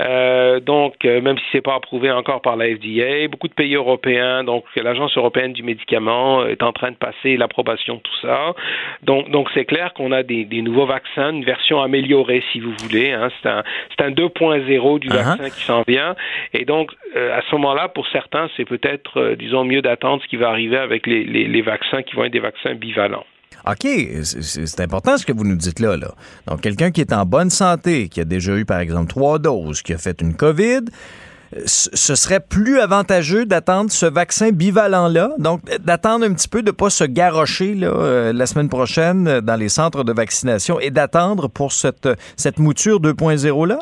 Euh, 0.00 0.60
donc, 0.60 1.04
même 1.04 1.38
si 1.38 1.44
c'est 1.52 1.60
pas 1.60 1.74
approuvé 1.74 2.10
encore 2.10 2.42
par 2.42 2.56
la 2.56 2.66
FDA, 2.66 3.28
beaucoup 3.28 3.48
de 3.48 3.54
pays 3.54 3.74
européens, 3.74 4.44
donc 4.44 4.64
l'Agence 4.76 5.16
européenne 5.16 5.52
du 5.52 5.62
médicament 5.62 6.44
est 6.46 6.62
en 6.62 6.72
train 6.72 6.90
de 6.90 6.96
passer 6.96 7.36
l'approbation 7.36 7.96
de 7.96 8.00
tout 8.00 8.16
ça. 8.20 8.54
Donc, 9.02 9.30
donc 9.30 9.48
c'est 9.54 9.64
clair 9.64 9.92
qu'on 9.94 10.12
a 10.12 10.22
des, 10.22 10.44
des, 10.44 10.62
nouveaux 10.62 10.86
vaccins, 10.86 11.30
une 11.30 11.44
version 11.44 11.80
améliorée, 11.80 12.42
si 12.52 12.60
vous 12.60 12.72
voulez. 12.82 13.12
Hein. 13.12 13.28
C'est 13.42 13.48
un, 13.48 13.62
c'est 13.90 14.04
un 14.04 14.10
2.0 14.10 14.98
du 14.98 15.08
uh-huh. 15.08 15.12
vaccin 15.12 15.44
qui 15.44 15.64
s'en 15.64 15.82
vient. 15.86 16.14
Et 16.52 16.64
donc, 16.64 16.92
à 17.14 17.40
ce 17.42 17.54
moment-là, 17.56 17.88
pour 17.88 18.06
certains, 18.08 18.48
c'est 18.56 18.64
peut-être, 18.64 19.34
disons, 19.38 19.64
mieux 19.64 19.82
d'attendre 19.82 20.22
ce 20.22 20.28
qui 20.28 20.36
va 20.36 20.48
arriver 20.50 20.76
avec 20.76 21.06
les 21.06 21.24
les, 21.30 21.62
vaccins 21.62 22.02
qui 22.02 22.16
vont 22.16 22.24
être 22.24 22.32
des 22.32 22.40
vaccins 22.40 22.74
bivalents. 22.74 23.24
OK, 23.66 23.86
c'est 24.22 24.80
important 24.80 25.18
ce 25.18 25.26
que 25.26 25.32
vous 25.32 25.44
nous 25.44 25.56
dites 25.56 25.80
là. 25.80 25.96
Donc, 26.46 26.60
quelqu'un 26.62 26.90
qui 26.90 27.00
est 27.00 27.12
en 27.12 27.26
bonne 27.26 27.50
santé, 27.50 28.08
qui 28.08 28.20
a 28.20 28.24
déjà 28.24 28.56
eu, 28.56 28.64
par 28.64 28.80
exemple, 28.80 29.08
trois 29.08 29.38
doses, 29.38 29.82
qui 29.82 29.92
a 29.92 29.98
fait 29.98 30.20
une 30.22 30.34
COVID, 30.34 30.84
ce 31.66 32.14
serait 32.14 32.40
plus 32.40 32.78
avantageux 32.78 33.44
d'attendre 33.44 33.90
ce 33.90 34.06
vaccin 34.06 34.50
bivalent-là, 34.50 35.32
donc 35.38 35.62
d'attendre 35.80 36.24
un 36.24 36.32
petit 36.32 36.48
peu, 36.48 36.62
de 36.62 36.68
ne 36.68 36.72
pas 36.72 36.90
se 36.90 37.04
garrocher 37.04 37.76
euh, 37.82 38.32
la 38.32 38.46
semaine 38.46 38.68
prochaine 38.68 39.40
dans 39.40 39.56
les 39.56 39.68
centres 39.68 40.04
de 40.04 40.12
vaccination 40.12 40.78
et 40.78 40.90
d'attendre 40.90 41.48
pour 41.48 41.72
cette, 41.72 42.08
cette 42.36 42.58
mouture 42.58 43.00
2.0-là? 43.00 43.78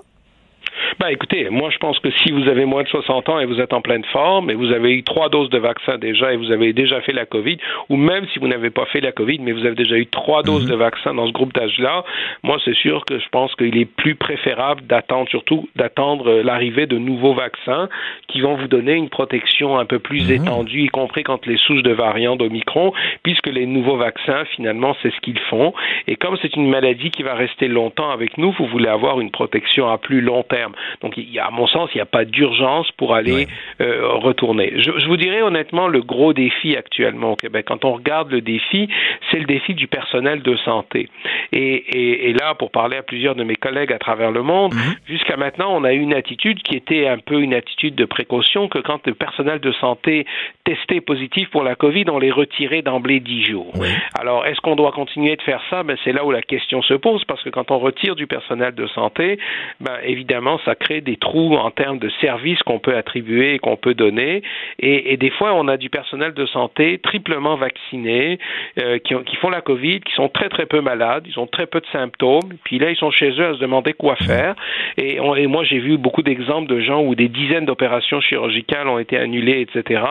Ben, 1.01 1.09
écoutez, 1.11 1.49
moi, 1.49 1.71
je 1.71 1.79
pense 1.79 2.01
que 2.01 2.11
si 2.11 2.33
vous 2.33 2.49
avez 2.49 2.65
moins 2.65 2.83
de 2.83 2.89
60 2.89 3.29
ans 3.29 3.39
et 3.39 3.47
vous 3.47 3.61
êtes 3.61 3.73
en 3.73 3.81
pleine 3.81 4.05
forme 4.07 4.51
et 4.51 4.55
vous 4.55 4.73
avez 4.73 4.95
eu 4.95 5.05
trois 5.05 5.29
doses 5.29 5.49
de 5.49 5.59
vaccin 5.59 5.97
déjà 5.97 6.33
et 6.33 6.37
vous 6.37 6.51
avez 6.51 6.73
déjà 6.73 7.01
fait 7.03 7.13
la 7.13 7.25
COVID, 7.25 7.57
ou 7.89 7.97
même 7.97 8.27
si 8.33 8.41
vous 8.41 8.49
n'avez 8.49 8.71
pas 8.71 8.85
fait 8.87 9.01
la 9.01 9.13
COVID, 9.13 9.39
mais 9.39 9.53
vous 9.53 9.65
avez 9.65 9.77
déjà 9.77 9.97
eu 9.97 10.07
trois 10.07 10.43
doses 10.43 10.65
mhm. 10.65 10.71
de 10.71 10.75
vaccin 10.75 11.15
dans 11.15 11.29
ce 11.29 11.33
groupe 11.33 11.55
d'âge-là, 11.55 12.05
moi, 12.43 12.59
c'est 12.65 12.75
sûr 12.75 13.05
que 13.05 13.17
je 13.21 13.29
pense 13.31 13.55
qu'il 13.55 13.79
est 13.79 13.85
plus 13.85 14.17
préférable 14.17 14.83
d'attendre, 14.87 15.29
surtout 15.29 15.69
d'attendre 15.77 16.43
l'arrivée 16.43 16.87
de 16.87 16.99
nouveaux 16.99 17.35
vaccins 17.35 17.89
qui 18.27 18.41
vont 18.41 18.57
vous 18.57 18.67
donner 18.67 18.95
une 18.95 19.09
protection 19.09 19.79
un 19.79 19.85
peu 19.85 20.01
plus 20.01 20.29
mhm. 20.29 20.43
étendue, 20.43 20.83
y 20.83 20.89
compris 20.89 21.23
quand 21.23 21.47
les 21.47 21.59
souches 21.59 21.85
de 21.85 21.93
variants 21.93 22.35
d'Omicron, 22.35 22.93
puisque 23.23 23.47
les 23.47 23.67
nouveaux 23.67 23.99
vaccins, 23.99 24.45
finalement, 24.57 24.97
c'est 25.01 25.15
ce 25.15 25.21
qu'ils 25.21 25.39
font. 25.39 25.73
Et 26.09 26.17
comme 26.17 26.37
c'est 26.43 26.57
une 26.57 26.69
maladie 26.69 27.13
qui 27.13 27.23
va 27.23 27.35
rester 27.35 27.69
longtemps 27.69 28.11
avec 28.11 28.37
nous, 28.37 28.51
vous 28.59 28.67
voulez 28.67 28.89
avoir 28.89 29.21
une 29.21 29.31
protection 29.31 29.89
à 29.89 29.99
plus 29.99 30.21
long 30.21 30.43
terme. 30.43 30.73
Donc, 31.03 31.17
il 31.17 31.31
y 31.31 31.39
a, 31.39 31.47
à 31.47 31.51
mon 31.51 31.67
sens, 31.67 31.91
il 31.95 31.99
n'y 31.99 32.03
a 32.03 32.07
pas 32.07 32.25
d'urgence 32.25 32.91
pour 32.93 33.15
aller 33.15 33.47
euh, 33.81 34.09
retourner. 34.15 34.73
Je, 34.77 34.91
je, 34.99 35.07
vous 35.07 35.17
dirais 35.17 35.43
honnêtement, 35.43 35.89
le 35.89 36.01
gros 36.01 36.33
défi 36.33 36.77
actuellement 36.77 37.33
au 37.33 37.37
Québec, 37.37 37.67
quand 37.69 37.85
on 37.85 37.93
regarde 37.93 38.31
le 38.31 38.41
défi, 38.41 38.89
c'est 39.31 39.39
le 39.39 39.47
défi 39.47 39.75
du 39.75 39.87
personnel 39.87 40.43
de 40.43 40.57
santé. 40.59 41.09
Et, 41.53 41.59
et, 41.61 42.31
et, 42.31 42.33
là, 42.33 42.55
pour 42.55 42.71
parler 42.71 42.97
à 42.97 43.03
plusieurs 43.03 43.35
de 43.35 43.45
mes 43.45 43.57
collègues 43.57 43.93
à 43.93 43.99
travers 43.99 44.31
le 44.31 44.43
monde, 44.43 44.75
mhm. 44.75 44.95
jusqu'à 45.07 45.37
maintenant, 45.37 45.75
on 45.75 45.85
a 45.85 45.93
eu 45.93 46.01
une 46.01 46.15
attitude 46.15 46.63
qui 46.63 46.77
était 46.77 47.07
un 47.07 47.19
peu 47.19 47.41
une 47.41 47.55
attitude 47.55 47.95
de 47.95 48.05
précaution 48.05 48.69
que 48.69 48.79
quand 48.79 49.07
le 49.07 49.15
personnel 49.15 49.61
de 49.61 49.73
santé 49.73 50.27
testait 50.65 51.01
positif 51.01 51.49
pour 51.51 51.63
la 51.63 51.75
COVID, 51.75 52.05
on 52.09 52.19
les 52.19 52.31
retirait 52.31 52.83
d'emblée 52.83 53.21
dix 53.21 53.45
jours. 53.45 53.73
Alors, 54.19 54.47
est-ce 54.47 54.61
qu'on 54.61 54.77
doit 54.77 54.93
continuer 54.93 55.37
de 55.37 55.43
faire 55.43 55.63
ça? 55.71 55.83
Ben, 55.83 55.97
c'est 56.05 56.13
là 56.13 56.25
où 56.25 56.31
la 56.31 56.43
question 56.43 56.83
se 56.83 56.95
pose, 56.95 57.25
parce 57.25 57.43
que 57.43 57.51
quand 57.51 57.71
on 57.71 57.79
retire 57.79 58.17
du 58.17 58.27
personnel 58.27 58.75
de 58.75 58.87
santé, 58.89 59.39
ben, 59.81 59.99
évidemment, 60.05 60.59
ça 60.65 60.75
crée 60.79 61.01
des 61.01 61.17
trous 61.17 61.55
en 61.55 61.71
termes 61.71 61.99
de 61.99 62.09
services 62.21 62.63
qu'on 62.63 62.79
peut 62.79 62.97
attribuer 62.97 63.55
et 63.55 63.59
qu'on 63.59 63.77
peut 63.77 63.95
donner. 63.95 64.43
Et, 64.79 65.13
et, 65.13 65.17
des 65.17 65.31
fois, 65.31 65.55
on 65.55 65.69
a 65.69 65.77
du 65.77 65.91
personnel 65.91 66.33
de 66.33 66.47
santé 66.47 66.99
triplement 66.99 67.57
vacciné, 67.57 68.39
euh, 68.79 68.99
qui, 68.99 69.15
qui, 69.27 69.37
font 69.37 69.51
la 69.51 69.61
COVID, 69.61 70.01
qui 70.01 70.13
sont 70.15 70.29
très, 70.29 70.49
très 70.49 70.67
peu 70.67 70.81
malades, 70.81 71.25
ils 71.27 71.39
ont 71.39 71.47
très 71.47 71.67
peu 71.67 71.81
de 71.81 71.87
symptômes. 71.93 72.55
Puis 72.65 72.79
là, 72.79 72.91
ils 72.91 72.97
sont 72.97 73.11
chez 73.11 73.31
eux 73.31 73.47
à 73.47 73.55
se 73.55 73.59
demander 73.61 73.93
quoi 73.93 74.17
faire. 74.17 74.55
Et, 74.97 75.21
on, 75.21 75.35
et 75.35 75.47
moi, 75.47 75.65
j'ai 75.65 75.79
vu 75.79 75.99
beaucoup 75.99 76.23
d'exemples 76.23 76.69
de 76.69 76.81
gens 76.81 77.03
où 77.03 77.15
des 77.15 77.29
dizaines 77.29 77.67
d'opérations 77.67 78.21
chirurgicales 78.21 78.89
ont 78.89 78.99
été 78.99 79.17
annulées, 79.17 79.61
etc., 79.61 80.03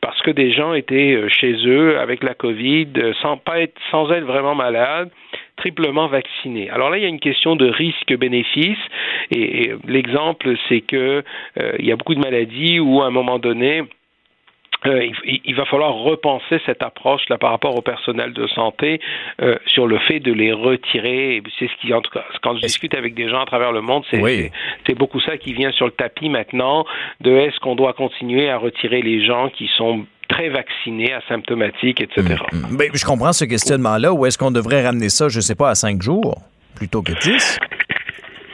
parce 0.00 0.20
que 0.22 0.30
des 0.30 0.52
gens 0.52 0.74
étaient 0.74 1.14
euh, 1.14 1.28
chez 1.28 1.54
eux 1.66 1.98
avec 1.98 2.22
la 2.22 2.34
COVID, 2.34 2.88
euh, 2.96 3.12
sans, 3.20 3.36
pas 3.36 3.60
être, 3.60 3.74
sans 3.90 4.10
être 4.10 4.24
vraiment 4.24 4.54
malades 4.54 5.10
triplement 5.56 6.08
vaccinés. 6.08 6.70
Alors 6.70 6.90
là, 6.90 6.98
il 6.98 7.02
y 7.02 7.06
a 7.06 7.08
une 7.08 7.20
question 7.20 7.56
de 7.56 7.68
risque-bénéfice, 7.68 8.78
et, 9.30 9.72
l'exemple, 9.86 10.54
c'est 10.68 10.80
que 10.80 11.22
euh, 11.60 11.72
il 11.78 11.86
y 11.86 11.92
a 11.92 11.96
beaucoup 11.96 12.14
de 12.14 12.20
maladies 12.20 12.80
où, 12.80 13.02
à 13.02 13.06
un 13.06 13.10
moment 13.10 13.38
donné, 13.38 13.84
euh, 14.86 15.08
il, 15.24 15.54
va 15.54 15.64
falloir 15.64 15.94
repenser 15.94 16.60
cette 16.66 16.82
approche 16.82 17.22
là 17.30 17.38
par 17.38 17.50
rapport 17.50 17.74
au 17.74 17.80
personnel 17.80 18.34
de 18.34 18.46
santé 18.48 19.00
euh, 19.40 19.56
sur 19.66 19.86
le 19.86 19.98
fait 19.98 20.20
de 20.20 20.30
les 20.30 20.52
retirer. 20.52 21.42
C'est 21.58 21.68
ce 21.68 21.76
qui, 21.80 21.94
en 21.94 22.02
tout 22.02 22.10
cas, 22.10 22.24
quand 22.42 22.54
je 22.56 22.60
discute 22.60 22.94
avec 22.94 23.14
des 23.14 23.30
gens 23.30 23.40
à 23.40 23.46
travers 23.46 23.72
le 23.72 23.80
monde, 23.80 24.04
c'est 24.10 24.50
c'est 24.86 24.94
beaucoup 24.94 25.20
ça 25.20 25.38
qui 25.38 25.54
vient 25.54 25.72
sur 25.72 25.86
le 25.86 25.92
tapis 25.92 26.28
maintenant. 26.28 26.84
De 27.22 27.30
est-ce 27.34 27.58
qu'on 27.60 27.76
doit 27.76 27.94
continuer 27.94 28.50
à 28.50 28.58
retirer 28.58 29.00
les 29.00 29.24
gens 29.24 29.48
qui 29.48 29.70
sont 29.76 30.04
très 30.34 30.48
vaccinés, 30.48 31.12
asymptomatiques, 31.12 32.00
etc. 32.00 32.36
Mm, 32.52 32.56
mm. 32.56 32.76
Ben, 32.76 32.90
je 32.92 33.04
comprends 33.04 33.32
ce 33.32 33.44
questionnement-là. 33.44 34.12
Où 34.12 34.26
est-ce 34.26 34.38
qu'on 34.38 34.50
devrait 34.50 34.84
ramener 34.84 35.08
ça, 35.08 35.28
je 35.28 35.38
ne 35.38 35.42
sais 35.42 35.54
pas, 35.54 35.70
à 35.70 35.74
cinq 35.74 36.02
jours 36.02 36.42
plutôt 36.74 37.02
que 37.02 37.12
dix? 37.22 37.58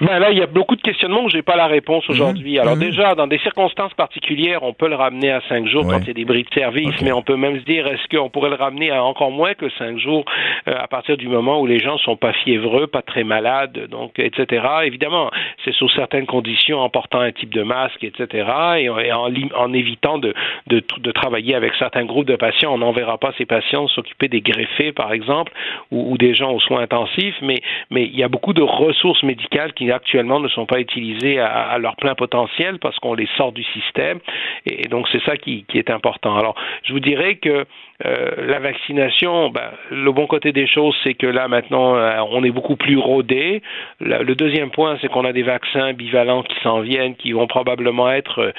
Ben 0.01 0.19
là, 0.19 0.31
il 0.31 0.39
y 0.39 0.43
a 0.43 0.47
beaucoup 0.47 0.77
de 0.77 0.83
questionnements 0.83 1.25
où 1.25 1.29
j'ai 1.29 1.43
pas 1.43 1.57
la 1.57 1.67
réponse 1.67 2.09
mhm. 2.09 2.15
aujourd'hui. 2.15 2.59
Alors 2.59 2.77
mhm. 2.77 2.83
déjà, 2.83 3.15
dans 3.15 3.27
des 3.27 3.39
circonstances 3.39 3.95
particulières, 3.95 4.63
on 4.63 4.73
peut 4.73 4.89
le 4.89 4.95
ramener 4.95 5.31
à 5.31 5.41
cinq 5.49 5.67
jours 5.67 5.87
quand 5.87 5.99
il 6.01 6.09
y 6.09 6.11
a 6.11 6.15
des 6.15 6.25
bris 6.25 6.45
de 6.45 6.55
service, 6.55 7.01
mais 7.03 7.13
on 7.13 7.23
peut 7.23 7.37
même 7.37 7.59
se 7.59 7.65
dire 7.65 7.87
est-ce 7.87 8.17
qu'on 8.17 8.31
pourrait 8.31 8.51
le 8.51 8.57
ramener 8.57 8.91
à 8.91 9.05
encore 9.05 9.31
moins 9.31 9.55
que 9.55 9.69
cinq 9.79 9.99
jours 9.99 10.25
euh, 10.69 10.75
à 10.77 10.89
partir 10.89 11.17
du 11.17 11.29
moment 11.29 11.61
où 11.61 11.67
les 11.67 11.79
gens 11.79 11.99
sont 11.99 12.17
pas 12.17 12.33
fiévreux, 12.33 12.87
pas 12.87 13.03
très 13.03 13.25
malades, 13.25 13.89
donc 13.91 14.19
etc. 14.19 14.67
Évidemment, 14.85 15.31
c'est 15.65 15.75
sous 15.75 15.89
certaines 15.91 16.27
conditions 16.27 16.81
en 16.81 16.89
portant 16.89 17.21
un 17.21 17.33
type 17.33 17.53
de 17.53 17.63
masque, 17.63 18.03
etc. 18.03 18.49
Et, 18.79 18.89
en, 18.89 19.31
en, 19.55 19.73
évitant 19.73 20.19
de, 20.19 20.35
de, 20.67 20.83
de, 20.99 21.13
travailler 21.13 21.55
avec 21.55 21.73
certains 21.79 22.05
groupes 22.05 22.27
de 22.27 22.37
patients. 22.37 22.73
On 22.73 22.79
n'enverra 22.79 23.19
pas 23.19 23.33
ces 23.39 23.47
patients 23.47 23.87
s'occuper 23.89 24.29
des 24.29 24.41
greffés, 24.41 24.93
par 24.93 25.13
exemple, 25.13 25.53
ou, 25.91 26.13
ou 26.13 26.19
des 26.19 26.35
gens 26.35 26.53
aux 26.53 26.61
soins 26.61 26.81
intensifs, 26.81 27.37
mais 27.43 27.61
mais 27.91 28.05
il 28.05 28.17
y 28.17 28.23
a 28.23 28.29
beaucoup 28.29 28.53
de 28.53 28.63
ressources 28.63 29.23
médicales 29.23 29.73
qui 29.75 29.90
actuellement 29.93 30.41
ne 30.41 30.49
sont 30.49 30.67
pas 30.67 30.81
utilisés 30.81 31.39
à, 31.39 31.79
leur 31.79 31.97
plein 31.97 32.15
potentiel 32.15 32.79
parce 32.79 32.99
qu'on 32.99 33.15
les 33.15 33.29
sort 33.37 33.53
du 33.53 33.65
système. 33.65 34.21
Et 34.67 34.89
donc 34.89 35.09
c'est 35.13 35.23
ça 35.25 35.37
qui, 35.37 35.65
est 35.75 35.91
important. 35.91 36.37
Alors 36.37 36.55
je 36.85 36.93
vous 36.93 37.01
dirais 37.01 37.37
que 37.37 37.67
la 38.03 38.59
vaccination, 38.59 39.51
ben, 39.51 39.71
le 39.91 40.11
bon 40.13 40.27
côté 40.27 40.53
des 40.53 40.67
choses, 40.67 40.97
c'est 41.05 41.15
que 41.15 41.27
là 41.27 41.49
maintenant, 41.49 41.97
on 42.31 42.43
est 42.45 42.51
beaucoup 42.51 42.77
plus 42.77 42.97
rodé. 42.97 43.63
Le 44.01 44.35
deuxième 44.35 44.71
point, 44.71 44.97
c'est 45.01 45.09
qu'on 45.09 45.25
a 45.25 45.33
des 45.33 45.43
vaccins 45.43 45.93
bivalents 45.93 46.43
qui 46.43 46.59
s'en 46.63 46.81
viennent, 46.81 47.15
qui 47.15 47.33
vont 47.33 47.47
probablement 47.47 48.11
être. 48.11 48.53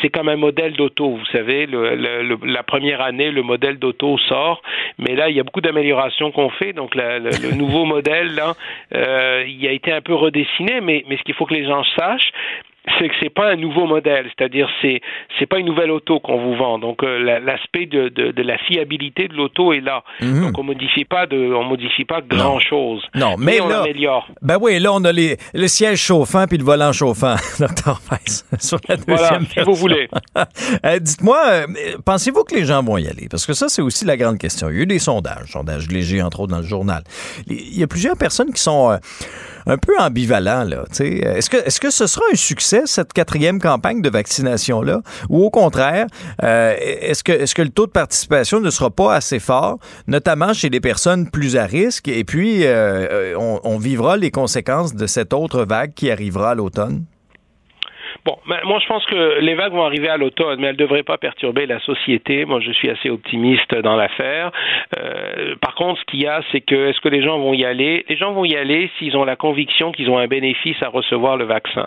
C'est 0.00 0.08
comme 0.08 0.28
un 0.28 0.36
modèle 0.36 0.72
d'auto, 0.74 1.10
vous 1.10 1.26
savez. 1.26 1.66
la 1.66 2.62
première 2.62 3.00
année, 3.00 3.30
le 3.30 3.42
modèle 3.42 3.78
d'auto 3.78 4.18
sort, 4.18 4.62
mais 4.98 5.14
là, 5.14 5.28
il 5.28 5.36
y 5.36 5.40
a 5.40 5.42
beaucoup 5.42 5.60
d'améliorations 5.60 6.30
qu'on 6.30 6.50
fait. 6.50 6.72
Donc, 6.72 6.94
le, 6.94 7.54
nouveau 7.54 7.84
modèle, 7.94 8.40
il 8.92 9.66
a 9.66 9.72
été 9.72 9.92
un 9.92 10.00
peu 10.00 10.14
redessiné, 10.14 10.80
mais 10.80 11.04
ce 11.10 11.22
qu'il 11.24 11.34
faut 11.34 11.46
que 11.46 11.54
les 11.54 11.64
gens 11.64 11.84
sachent, 11.96 12.32
c'est 12.98 13.08
que 13.08 13.14
c'est 13.20 13.32
pas 13.32 13.50
un 13.50 13.56
nouveau 13.56 13.86
modèle, 13.86 14.26
c'est-à-dire 14.36 14.68
c'est 14.82 15.00
c'est 15.38 15.46
pas 15.46 15.58
une 15.58 15.66
nouvelle 15.66 15.90
auto 15.90 16.20
qu'on 16.20 16.38
vous 16.38 16.54
vend. 16.54 16.78
Donc 16.78 17.02
euh, 17.02 17.40
l'aspect 17.40 17.86
de, 17.86 18.08
de, 18.08 18.32
de, 18.32 18.42
la 18.42 18.58
fiabilité 18.58 19.28
de 19.28 19.34
l'auto 19.34 19.72
est 19.72 19.80
là. 19.80 20.02
Mhm. 20.20 20.42
Donc 20.42 20.58
on 20.58 20.62
modifie 20.62 21.04
pas 21.04 21.26
de 21.26 21.36
on 21.36 21.64
modifie 21.64 22.04
pas 22.04 22.20
grand 22.20 22.58
chose. 22.60 23.02
Non, 23.14 23.36
mais, 23.38 23.60
on 23.60 23.68
là, 23.68 23.82
améliore. 23.82 24.28
Ben 24.42 24.58
oui, 24.60 24.78
là 24.78 24.92
on 24.92 25.04
a 25.04 25.12
les 25.12 25.36
le 25.54 25.68
siège 25.68 26.00
chauffant 26.00 26.46
puis 26.46 26.58
le 26.58 26.64
volant 26.64 26.92
chauffant, 26.92 27.36
docteur 27.58 28.00
sur 28.58 28.78
la 28.88 28.96
deuxième 28.96 29.16
voilà, 29.16 29.40
si 29.52 29.60
vous 29.60 29.74
voulez. 29.74 30.08
Euh, 30.84 30.98
dites-moi, 30.98 31.38
euh, 31.44 31.66
pensez-vous 32.04 32.44
que 32.44 32.54
les 32.54 32.64
gens 32.64 32.82
vont 32.82 32.98
y 32.98 33.06
aller? 33.06 33.28
Parce 33.30 33.46
que 33.46 33.52
ça 33.52 33.68
c'est 33.68 33.82
aussi 33.82 34.04
la 34.04 34.16
grande 34.16 34.38
question. 34.38 34.68
Il 34.70 34.76
y 34.76 34.78
a 34.80 34.82
eu 34.82 34.86
des 34.86 34.98
sondages, 34.98 35.52
sondages 35.52 35.88
légers 35.88 36.22
entre 36.22 36.40
autres 36.40 36.52
dans 36.52 36.60
le 36.60 36.66
journal. 36.66 37.02
Il 37.48 37.78
y 37.78 37.82
a 37.82 37.86
plusieurs 37.86 38.16
personnes 38.16 38.52
qui 38.52 38.62
sont 38.62 38.98
un 39.68 39.78
peu 39.78 39.96
ambivalent. 39.98 40.64
Là, 40.64 40.84
est-ce, 40.98 41.50
que, 41.50 41.56
est-ce 41.58 41.78
que 41.78 41.90
ce 41.90 42.06
sera 42.06 42.24
un 42.32 42.36
succès, 42.36 42.82
cette 42.86 43.12
quatrième 43.12 43.60
campagne 43.60 44.02
de 44.02 44.10
vaccination-là? 44.10 45.02
Ou 45.28 45.44
au 45.44 45.50
contraire, 45.50 46.06
euh, 46.42 46.74
est-ce, 46.80 47.22
que, 47.22 47.32
est-ce 47.32 47.54
que 47.54 47.62
le 47.62 47.68
taux 47.68 47.86
de 47.86 47.92
participation 47.92 48.60
ne 48.60 48.70
sera 48.70 48.90
pas 48.90 49.14
assez 49.14 49.38
fort, 49.38 49.78
notamment 50.06 50.52
chez 50.52 50.70
les 50.70 50.80
personnes 50.80 51.30
plus 51.30 51.56
à 51.56 51.66
risque, 51.66 52.08
et 52.08 52.24
puis 52.24 52.64
euh, 52.64 53.34
on, 53.38 53.60
on 53.62 53.78
vivra 53.78 54.16
les 54.16 54.30
conséquences 54.30 54.94
de 54.94 55.06
cette 55.06 55.32
autre 55.32 55.64
vague 55.64 55.92
qui 55.94 56.10
arrivera 56.10 56.50
à 56.50 56.54
l'automne? 56.54 57.04
Bon, 58.28 58.36
moi 58.66 58.78
je 58.78 58.86
pense 58.86 59.06
que 59.06 59.40
les 59.40 59.54
vagues 59.54 59.72
vont 59.72 59.84
arriver 59.84 60.10
à 60.10 60.18
l'automne, 60.18 60.60
mais 60.60 60.66
elles 60.66 60.74
ne 60.74 60.78
devraient 60.78 61.02
pas 61.02 61.16
perturber 61.16 61.64
la 61.64 61.80
société. 61.80 62.44
Moi 62.44 62.60
je 62.60 62.72
suis 62.72 62.90
assez 62.90 63.08
optimiste 63.08 63.74
dans 63.76 63.96
l'affaire. 63.96 64.52
Euh, 64.98 65.54
par 65.62 65.74
contre, 65.74 65.98
ce 65.98 66.04
qu'il 66.04 66.20
y 66.20 66.26
a, 66.26 66.42
c'est 66.52 66.60
que 66.60 66.88
est-ce 66.88 67.00
que 67.00 67.08
les 67.08 67.22
gens 67.22 67.38
vont 67.38 67.54
y 67.54 67.64
aller? 67.64 68.04
Les 68.06 68.16
gens 68.16 68.32
vont 68.32 68.44
y 68.44 68.54
aller 68.54 68.90
s'ils 68.98 69.16
ont 69.16 69.24
la 69.24 69.36
conviction 69.36 69.92
qu'ils 69.92 70.10
ont 70.10 70.18
un 70.18 70.26
bénéfice 70.26 70.76
à 70.82 70.88
recevoir 70.88 71.38
le 71.38 71.46
vaccin. 71.46 71.86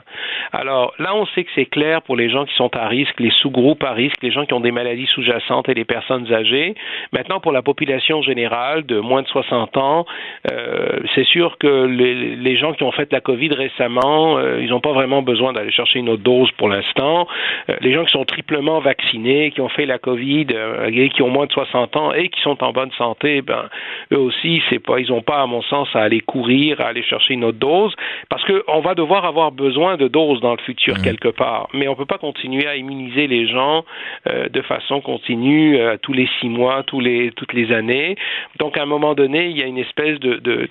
Alors 0.51 0.95
là, 0.97 1.13
on 1.15 1.27
sait 1.27 1.43
que 1.43 1.51
c'est 1.53 1.67
clair 1.67 2.01
pour 2.01 2.15
les 2.15 2.31
gens 2.31 2.45
qui 2.45 2.55
sont 2.55 2.75
à 2.75 2.87
risque, 2.87 3.19
les 3.19 3.29
sous-groupes 3.29 3.83
à 3.83 3.91
risque, 3.91 4.17
les 4.23 4.31
gens 4.31 4.47
qui 4.47 4.55
ont 4.55 4.61
des 4.61 4.71
maladies 4.71 5.07
sous-jacentes 5.13 5.69
et 5.69 5.75
les 5.75 5.85
personnes 5.85 6.33
âgées. 6.33 6.73
Maintenant, 7.11 7.39
pour 7.39 7.51
la 7.51 7.61
population 7.61 8.23
générale 8.23 8.87
de 8.87 8.99
moins 8.99 9.21
de 9.21 9.27
60 9.27 9.77
ans, 9.77 10.07
euh, 10.51 11.01
c'est 11.13 11.25
sûr 11.25 11.59
que 11.59 11.85
les, 11.85 12.57
gens 12.57 12.73
qui 12.73 12.83
ont 12.83 12.91
fait 12.91 13.11
la 13.13 13.21
COVID 13.21 13.53
récemment, 13.53 14.39
euh, 14.39 14.59
ils 14.59 14.69
n'ont 14.69 14.81
pas 14.81 14.93
vraiment 14.93 15.21
besoin 15.21 15.53
d'aller 15.53 15.71
chercher 15.71 15.99
une 15.99 16.09
autre 16.09 16.23
pour 16.57 16.69
l'instant. 16.69 17.27
Euh, 17.69 17.75
les 17.81 17.93
gens 17.93 18.05
qui 18.05 18.11
sont 18.11 18.25
triplement 18.25 18.79
vaccinés, 18.79 19.51
qui 19.51 19.61
ont 19.61 19.69
fait 19.69 19.85
la 19.85 19.97
COVID, 19.97 20.47
euh, 20.53 21.09
qui 21.09 21.21
ont 21.21 21.29
moins 21.29 21.45
de 21.45 21.51
60 21.51 21.95
ans 21.97 22.13
et 22.13 22.29
qui 22.29 22.41
sont 22.41 22.63
en 22.63 22.71
bonne 22.71 22.91
santé, 22.97 23.41
ben 23.41 23.69
eux 24.11 24.19
aussi, 24.19 24.61
c'est 24.69 24.79
pas, 24.79 24.99
ils 24.99 25.09
n'ont 25.09 25.21
pas, 25.21 25.41
à 25.41 25.45
mon 25.45 25.61
sens, 25.61 25.87
à 25.93 25.99
aller 25.99 26.21
courir, 26.21 26.79
à 26.81 26.85
aller 26.87 27.03
chercher 27.03 27.33
une 27.33 27.43
autre 27.43 27.59
dose, 27.59 27.93
parce 28.29 28.43
qu'on 28.45 28.79
va 28.79 28.95
devoir 28.95 29.25
avoir 29.25 29.51
besoin 29.51 29.97
de 29.97 30.07
doses 30.07 30.41
dans 30.41 30.51
le 30.51 30.61
futur 30.61 30.95
mmh. 30.95 31.03
quelque 31.03 31.29
part. 31.29 31.67
Mais 31.73 31.87
on 31.87 31.95
peut 31.95 32.05
pas 32.05 32.17
continuer 32.17 32.67
à 32.67 32.75
immuniser 32.75 33.27
les 33.27 33.47
gens 33.47 33.83
euh, 34.27 34.49
de 34.49 34.61
façon 34.61 35.01
continue 35.01 35.79
tous 36.01 36.13
les 36.13 36.27
six 36.39 36.49
mois, 36.49 36.83
tous 36.83 36.99
les 36.99 37.31
toutes 37.31 37.53
les 37.53 37.71
années. 37.71 38.15
Donc 38.59 38.77
à 38.77 38.83
un 38.83 38.85
moment 38.85 39.13
donné, 39.13 39.47
il 39.47 39.57
y 39.57 39.63
a 39.63 39.65
une 39.65 39.77
espèce 39.77 40.19
de 40.19 40.35
de, 40.37 40.67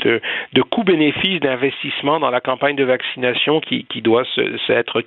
de, 0.52 0.62
coût-bénéfice 0.62 1.40
d'investissement 1.40 2.20
dans 2.20 2.30
la 2.30 2.40
campagne 2.40 2.76
de 2.76 2.84
vaccination 2.84 3.60
qui, 3.60 3.84
qui 3.84 4.02
doit 4.02 4.24
s'être 4.66 5.00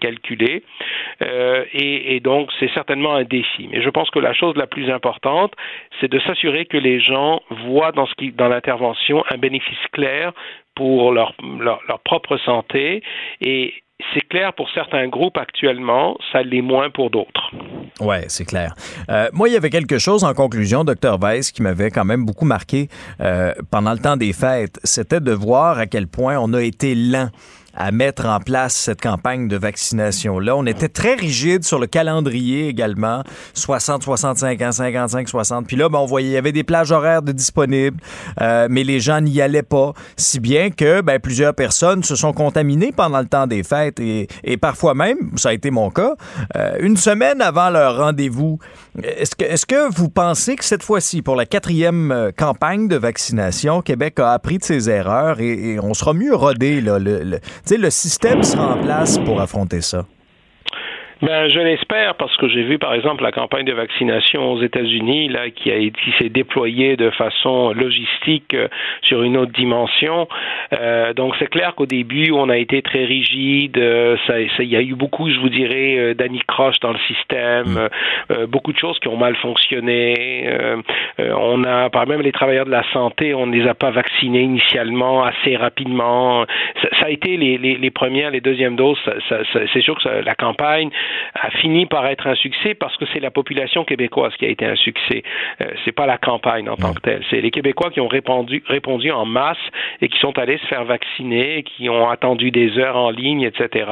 euh, 1.21 1.65
et, 1.73 2.19
donc, 2.19 2.49
c'est 2.59 2.71
certainement 2.73 3.13
un 3.15 3.23
défi. 3.23 3.67
Mais 3.71 3.81
je 3.81 3.89
pense 3.89 4.09
que 4.09 4.19
la 4.19 4.33
chose 4.33 4.55
la 4.55 4.67
plus 4.67 4.89
importante, 4.91 5.53
c'est 5.99 6.09
de 6.09 6.19
s'assurer 6.19 6.65
que 6.65 6.77
les 6.77 6.99
gens 6.99 7.41
voient 7.65 7.91
dans, 7.91 8.07
l'intervention 8.47 9.23
un 9.29 9.37
bénéfice 9.37 9.77
clair 9.91 10.33
pour 10.75 11.11
leur, 11.11 11.35
leur, 11.59 11.99
propre 12.03 12.37
santé 12.37 13.03
et 13.41 13.73
c'est 14.13 14.27
clair 14.27 14.53
pour 14.53 14.69
certains 14.71 15.07
groupes 15.07 15.37
actuellement, 15.37 16.17
ça 16.31 16.41
l'est 16.41 16.61
moins 16.61 16.89
pour 16.89 17.09
d'autres. 17.09 17.51
Oui, 18.01 18.17
c'est 18.27 18.45
clair. 18.45 18.73
Euh, 19.09 19.29
moi, 19.33 19.47
il 19.47 19.53
y 19.53 19.57
avait 19.57 19.69
quelque 19.69 19.97
chose 19.97 20.23
en 20.23 20.33
conclusion, 20.33 20.83
docteur 20.83 21.19
Weiss, 21.19 21.51
qui 21.51 21.61
m'avait 21.61 21.89
quand 21.89 22.03
même 22.03 22.25
beaucoup 22.25 22.45
marqué 22.45 22.89
euh, 23.21 23.53
pendant 23.71 23.93
le 23.93 23.99
temps 23.99 24.17
des 24.17 24.33
fêtes. 24.33 24.79
C'était 24.83 25.21
de 25.21 25.31
voir 25.31 25.77
à 25.77 25.85
quel 25.85 26.07
point 26.07 26.37
on 26.37 26.53
a 26.53 26.61
été 26.61 26.95
lent 26.95 27.29
à 27.75 27.91
mettre 27.91 28.25
en 28.25 28.39
place 28.39 28.73
cette 28.75 29.01
campagne 29.01 29.47
de 29.47 29.57
vaccination-là. 29.57 30.55
On 30.55 30.65
était 30.65 30.89
très 30.89 31.15
rigide 31.15 31.63
sur 31.63 31.79
le 31.79 31.87
calendrier 31.87 32.67
également, 32.67 33.23
60, 33.53 34.03
65 34.03 34.61
ans, 34.61 34.71
55, 34.71 35.27
60. 35.29 35.67
Puis 35.67 35.75
là, 35.75 35.89
ben, 35.89 35.99
on 35.99 36.05
voyait, 36.05 36.29
il 36.29 36.33
y 36.33 36.37
avait 36.37 36.51
des 36.51 36.63
plages 36.63 36.91
horaires 36.91 37.21
de 37.21 37.31
disponibles, 37.31 37.97
euh, 38.41 38.67
mais 38.69 38.83
les 38.83 38.99
gens 38.99 39.21
n'y 39.21 39.41
allaient 39.41 39.63
pas, 39.63 39.93
si 40.17 40.39
bien 40.39 40.69
que 40.69 41.01
ben, 41.01 41.19
plusieurs 41.19 41.53
personnes 41.53 42.03
se 42.03 42.15
sont 42.15 42.33
contaminées 42.33 42.91
pendant 42.91 43.19
le 43.19 43.27
temps 43.27 43.47
des 43.47 43.63
fêtes 43.63 43.99
et, 43.99 44.27
et 44.43 44.57
parfois 44.57 44.93
même, 44.93 45.17
ça 45.35 45.49
a 45.49 45.53
été 45.53 45.71
mon 45.71 45.89
cas, 45.89 46.15
euh, 46.55 46.77
une 46.79 46.97
semaine 46.97 47.41
avant 47.41 47.69
leur 47.69 47.97
rendez-vous. 47.97 48.59
Est-ce 49.01 49.65
que, 49.65 49.91
vous 49.91 50.09
pensez 50.09 50.55
que 50.55 50.63
cette 50.63 50.83
fois-ci, 50.83 51.23
pour 51.23 51.35
la 51.35 51.47
quatrième 51.47 52.11
euh, 52.11 52.31
campagne 52.31 52.87
de 52.87 52.95
vaccination, 52.95 53.81
Québec 53.81 54.19
a 54.19 54.33
appris 54.33 54.59
de 54.59 54.63
ses 54.63 54.89
erreurs 54.89 55.39
et, 55.39 55.79
on 55.81 55.93
sera 55.93 56.13
mieux 56.13 56.35
rodé, 56.35 56.79
le 56.79 56.99
le 56.99 57.89
système 57.89 58.43
sera 58.43 58.75
en 58.75 58.81
place 58.81 59.17
pour 59.17 59.41
affronter 59.41 59.81
ça? 59.81 60.05
Ben, 61.23 61.47
je 61.47 61.57
l'espère 61.57 62.15
parce 62.15 62.35
que 62.35 62.49
j'ai 62.49 62.63
vu 62.63 62.77
par 62.77 62.93
exemple 62.93 63.23
la 63.23 63.31
campagne 63.31 63.63
de 63.63 63.71
vaccination 63.71 64.51
aux 64.51 64.61
États-Unis 64.61 65.29
là 65.29 65.49
qui 65.51 65.71
a 65.71 65.79
qui 65.79 66.11
s'est 66.19 66.27
déployée 66.27 66.97
de 66.97 67.11
façon 67.11 67.71
logistique 67.71 68.53
euh, 68.53 68.67
sur 69.03 69.23
une 69.23 69.37
autre 69.37 69.53
dimension. 69.53 70.27
Euh, 70.73 71.13
donc 71.13 71.33
c'est 71.39 71.47
clair 71.47 71.75
qu'au 71.75 71.85
début 71.85 72.31
on 72.33 72.49
a 72.49 72.57
été 72.57 72.81
très 72.81 73.05
rigide. 73.05 73.77
Euh, 73.77 74.17
ça, 74.27 74.37
il 74.37 74.67
y 74.67 74.75
a 74.75 74.81
eu 74.81 74.95
beaucoup, 74.95 75.29
je 75.29 75.39
vous 75.39 75.47
dirais, 75.47 75.95
euh, 75.97 76.13
d'anicroche 76.13 76.81
dans 76.81 76.91
le 76.91 76.99
système, 77.07 77.87
mm. 78.29 78.45
beaucoup 78.47 78.73
de 78.73 78.77
choses 78.77 78.99
qui 78.99 79.07
ont 79.07 79.15
mal 79.15 79.37
fonctionné. 79.37 80.49
on 81.19 81.63
a, 81.63 81.89
par 81.89 82.05
même 82.05 82.21
les 82.21 82.33
travailleurs 82.33 82.65
de 82.65 82.71
la 82.71 82.83
santé, 82.91 83.33
on 83.33 83.47
ne 83.47 83.55
les 83.55 83.65
a 83.65 83.73
pas 83.73 83.91
vaccinés 83.91 84.41
initialement 84.41 85.23
assez 85.23 85.55
rapidement. 85.55 86.45
Ça, 86.81 86.89
ça 86.99 87.05
a 87.05 87.09
été 87.09 87.37
les, 87.37 87.57
les, 87.57 87.75
les, 87.75 87.91
premières, 87.91 88.31
les 88.31 88.41
deuxièmes 88.41 88.75
doses. 88.75 88.99
Ça, 89.29 89.37
c'est 89.73 89.81
sûr 89.81 89.97
que 89.97 90.09
la 90.09 90.35
campagne 90.35 90.89
a 91.35 91.49
fini 91.51 91.85
par 91.85 92.05
être 92.07 92.27
un 92.27 92.35
succès 92.35 92.73
parce 92.73 92.95
que 92.97 93.05
c'est 93.13 93.19
la 93.19 93.31
population 93.31 93.83
québécoise 93.83 94.33
qui 94.37 94.45
a 94.45 94.49
été 94.49 94.65
un 94.65 94.75
succès. 94.75 95.23
Euh, 95.61 95.65
c'est 95.85 95.91
pas 95.91 96.05
la 96.05 96.17
campagne 96.17 96.69
en 96.69 96.75
tant 96.75 96.93
que 96.93 97.01
telle. 97.01 97.23
C'est 97.29 97.41
les 97.41 97.51
Québécois 97.51 97.89
qui 97.91 98.01
ont 98.01 98.07
répondu, 98.07 98.63
répondu 98.67 99.11
en 99.11 99.25
masse 99.25 99.57
et 100.01 100.07
qui 100.07 100.19
sont 100.19 100.37
allés 100.37 100.57
se 100.57 100.65
faire 100.65 100.85
vacciner, 100.85 101.63
qui 101.63 101.89
ont 101.89 102.09
attendu 102.09 102.51
des 102.51 102.77
heures 102.77 102.97
en 102.97 103.09
ligne, 103.09 103.41
etc., 103.41 103.85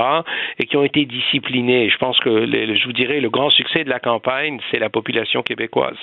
et 0.60 0.66
qui 0.66 0.78
ont 0.78 0.84
été 0.84 1.06
disciplinés. 1.06 1.90
je 1.90 1.98
pense 1.98 2.20
que, 2.20 2.46
je 2.46 2.86
vous 2.86 2.94
dirais, 2.94 3.20
le 3.20 3.30
grand 3.30 3.50
succès 3.50 3.84
de 3.84 3.90
la 3.90 4.00
campagne, 4.00 4.60
c'est 4.72 4.80
la 4.80 4.90
population 4.90 5.44
québécoise. 5.44 5.98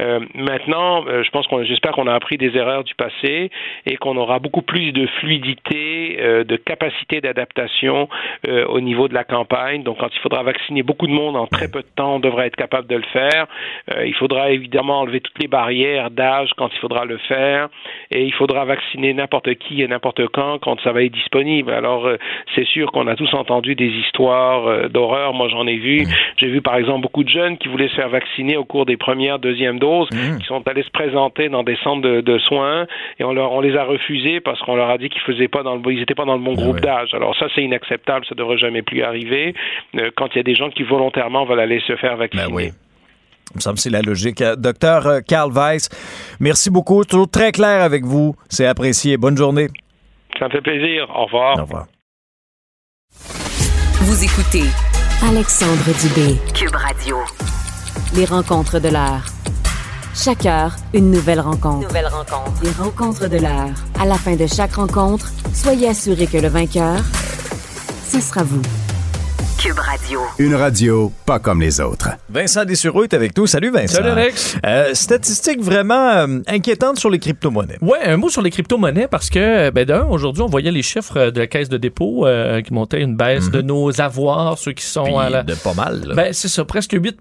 Euh, 0.00 0.20
maintenant, 0.34 1.04
euh, 1.06 1.22
je 1.22 1.30
pense 1.30 1.46
qu'on, 1.46 1.64
j'espère 1.64 1.92
qu'on 1.92 2.06
a 2.06 2.14
appris 2.14 2.36
des 2.36 2.56
erreurs 2.56 2.84
du 2.84 2.94
passé 2.94 3.50
et 3.86 3.96
qu'on 3.96 4.16
aura 4.16 4.38
beaucoup 4.38 4.62
plus 4.62 4.92
de 4.92 5.06
fluidité, 5.18 6.18
euh, 6.20 6.44
de 6.44 6.56
capacité 6.56 7.20
d'adaptation 7.20 8.08
euh, 8.46 8.66
au 8.66 8.80
niveau 8.80 9.08
de 9.08 9.14
la 9.14 9.24
campagne. 9.24 9.82
Donc, 9.82 9.98
quand 9.98 10.08
il 10.14 10.20
faudra 10.20 10.42
vacciner 10.42 10.59
vacciner 10.60 10.82
beaucoup 10.82 11.06
de 11.06 11.12
monde 11.12 11.36
en 11.36 11.46
très 11.46 11.68
peu 11.68 11.80
de 11.80 11.88
temps, 11.94 12.16
on 12.16 12.20
devrait 12.20 12.46
être 12.46 12.56
capable 12.56 12.86
de 12.86 12.96
le 12.96 13.04
faire. 13.12 13.46
Euh, 13.92 14.06
il 14.06 14.14
faudra 14.14 14.50
évidemment 14.50 15.00
enlever 15.00 15.20
toutes 15.20 15.38
les 15.40 15.48
barrières 15.48 16.10
d'âge 16.10 16.50
quand 16.56 16.68
il 16.72 16.78
faudra 16.78 17.04
le 17.04 17.18
faire, 17.18 17.68
et 18.10 18.24
il 18.24 18.32
faudra 18.34 18.64
vacciner 18.64 19.14
n'importe 19.14 19.54
qui 19.54 19.82
et 19.82 19.88
n'importe 19.88 20.26
quand 20.28 20.58
quand 20.58 20.80
ça 20.82 20.92
va 20.92 21.02
être 21.02 21.12
disponible. 21.12 21.72
Alors 21.72 22.06
euh, 22.06 22.16
c'est 22.54 22.66
sûr 22.66 22.92
qu'on 22.92 23.06
a 23.06 23.16
tous 23.16 23.32
entendu 23.34 23.74
des 23.74 23.88
histoires 23.88 24.66
euh, 24.66 24.88
d'horreur. 24.88 25.32
Moi 25.34 25.48
j'en 25.48 25.66
ai 25.66 25.76
vu. 25.76 26.06
J'ai 26.36 26.48
vu 26.48 26.60
par 26.60 26.76
exemple 26.76 27.02
beaucoup 27.02 27.24
de 27.24 27.28
jeunes 27.28 27.56
qui 27.58 27.68
voulaient 27.68 27.88
se 27.88 27.94
faire 27.94 28.08
vacciner 28.08 28.56
au 28.56 28.64
cours 28.64 28.86
des 28.86 28.96
premières, 28.96 29.38
deuxièmes 29.38 29.78
doses, 29.78 30.08
qui 30.08 30.46
sont 30.46 30.66
allés 30.68 30.82
se 30.82 30.90
présenter 30.90 31.48
dans 31.48 31.62
des 31.62 31.76
centres 31.76 32.02
de, 32.02 32.38
soins 32.38 32.86
et 33.18 33.24
on, 33.24 33.32
leur, 33.32 33.52
on 33.52 33.60
les 33.60 33.76
a 33.76 33.84
refusés 33.84 34.40
parce 34.40 34.60
qu'on 34.60 34.76
leur 34.76 34.90
a 34.90 34.98
dit 34.98 35.08
qu'ils 35.08 35.22
faisaient 35.22 35.48
pas 35.48 35.62
dans 35.62 35.76
le, 35.76 35.92
ils 35.92 36.02
étaient 36.02 36.14
pas 36.14 36.24
dans 36.24 36.36
le 36.36 36.42
bon 36.42 36.54
ah 36.56 36.62
groupe 36.62 36.80
d'âge. 36.80 37.14
Alors 37.14 37.36
ça 37.36 37.46
c'est 37.54 37.62
inacceptable, 37.62 38.24
ça 38.26 38.34
devrait 38.34 38.58
jamais 38.58 38.82
plus 38.82 39.02
arriver. 39.02 39.54
quand 40.16 40.28
il 40.34 40.36
y 40.36 40.40
a 40.40 40.42
des 40.42 40.49
gens 40.54 40.70
qui 40.70 40.82
volontairement 40.82 41.44
veulent 41.44 41.60
aller 41.60 41.80
se 41.86 41.96
faire 41.96 42.16
vacciner. 42.16 42.44
Ben 42.46 42.52
oui. 42.52 42.70
Il 43.52 43.56
me 43.56 43.60
semble 43.60 43.76
que 43.76 43.82
c'est 43.82 43.90
la 43.90 44.02
logique. 44.02 44.42
Euh, 44.42 44.54
docteur 44.56 45.06
euh, 45.06 45.20
Karl 45.26 45.52
Weiss, 45.52 45.88
merci 46.38 46.70
beaucoup. 46.70 47.04
Toujours 47.04 47.28
très 47.28 47.50
clair 47.52 47.82
avec 47.82 48.04
vous. 48.04 48.36
C'est 48.48 48.66
apprécié. 48.66 49.16
Bonne 49.16 49.36
journée. 49.36 49.66
Ça 50.38 50.46
me 50.46 50.50
fait 50.50 50.60
plaisir. 50.60 51.06
Au 51.14 51.24
revoir. 51.24 51.58
Au 51.58 51.62
revoir. 51.62 51.86
Vous 54.02 54.24
écoutez 54.24 54.64
Alexandre 55.28 55.84
Dubé, 56.00 56.38
Cube 56.54 56.74
Radio. 56.74 57.16
Les 58.16 58.24
rencontres 58.24 58.80
de 58.80 58.88
l'heure. 58.88 59.24
Chaque 60.14 60.46
heure, 60.46 60.72
une 60.94 61.10
nouvelle 61.10 61.40
rencontre. 61.40 61.86
Nouvelle 61.86 62.06
rencontre. 62.06 62.62
Les 62.62 62.72
rencontres 62.72 63.28
de 63.28 63.38
l'heure. 63.38 63.74
À 64.00 64.06
la 64.06 64.14
fin 64.16 64.36
de 64.36 64.46
chaque 64.46 64.74
rencontre, 64.74 65.30
soyez 65.52 65.88
assurés 65.88 66.26
que 66.26 66.38
le 66.38 66.48
vainqueur, 66.48 66.98
ce 68.04 68.20
sera 68.20 68.42
vous. 68.42 68.62
Cube 69.60 69.78
Radio. 69.78 70.20
Une 70.38 70.54
radio 70.54 71.12
pas 71.26 71.38
comme 71.38 71.60
les 71.60 71.82
autres. 71.82 72.08
Vincent 72.30 72.64
Dessureau 72.64 73.04
est 73.04 73.12
avec 73.12 73.36
nous. 73.36 73.46
Salut 73.46 73.70
Vincent. 73.70 73.96
Salut 73.96 74.08
Alex. 74.08 74.56
Euh, 74.64 74.94
statistique 74.94 75.60
vraiment 75.60 76.08
euh, 76.08 76.38
inquiétante 76.46 76.98
sur 76.98 77.10
les 77.10 77.18
crypto-monnaies. 77.18 77.76
Ouais, 77.82 77.98
un 78.02 78.16
mot 78.16 78.30
sur 78.30 78.40
les 78.40 78.50
crypto-monnaies 78.50 79.06
parce 79.06 79.28
que, 79.28 79.68
ben 79.68 79.84
d'un, 79.84 80.06
aujourd'hui, 80.06 80.42
on 80.42 80.46
voyait 80.46 80.70
les 80.70 80.80
chiffres 80.82 81.28
de 81.28 81.38
la 81.38 81.46
caisse 81.46 81.68
de 81.68 81.76
dépôt 81.76 82.26
euh, 82.26 82.62
qui 82.62 82.72
montaient 82.72 83.02
une 83.02 83.16
baisse 83.16 83.50
de 83.50 83.60
nos 83.60 84.00
avoirs, 84.00 84.56
ceux 84.56 84.72
qui 84.72 84.82
sont 84.84 85.18
à 85.18 85.28
la... 85.28 85.42
de 85.42 85.54
pas 85.54 85.74
mal. 85.74 86.04
là. 86.06 86.14
Ben, 86.14 86.32
c'est 86.32 86.48
ça, 86.48 86.64
presque 86.64 86.96
8 86.98 87.18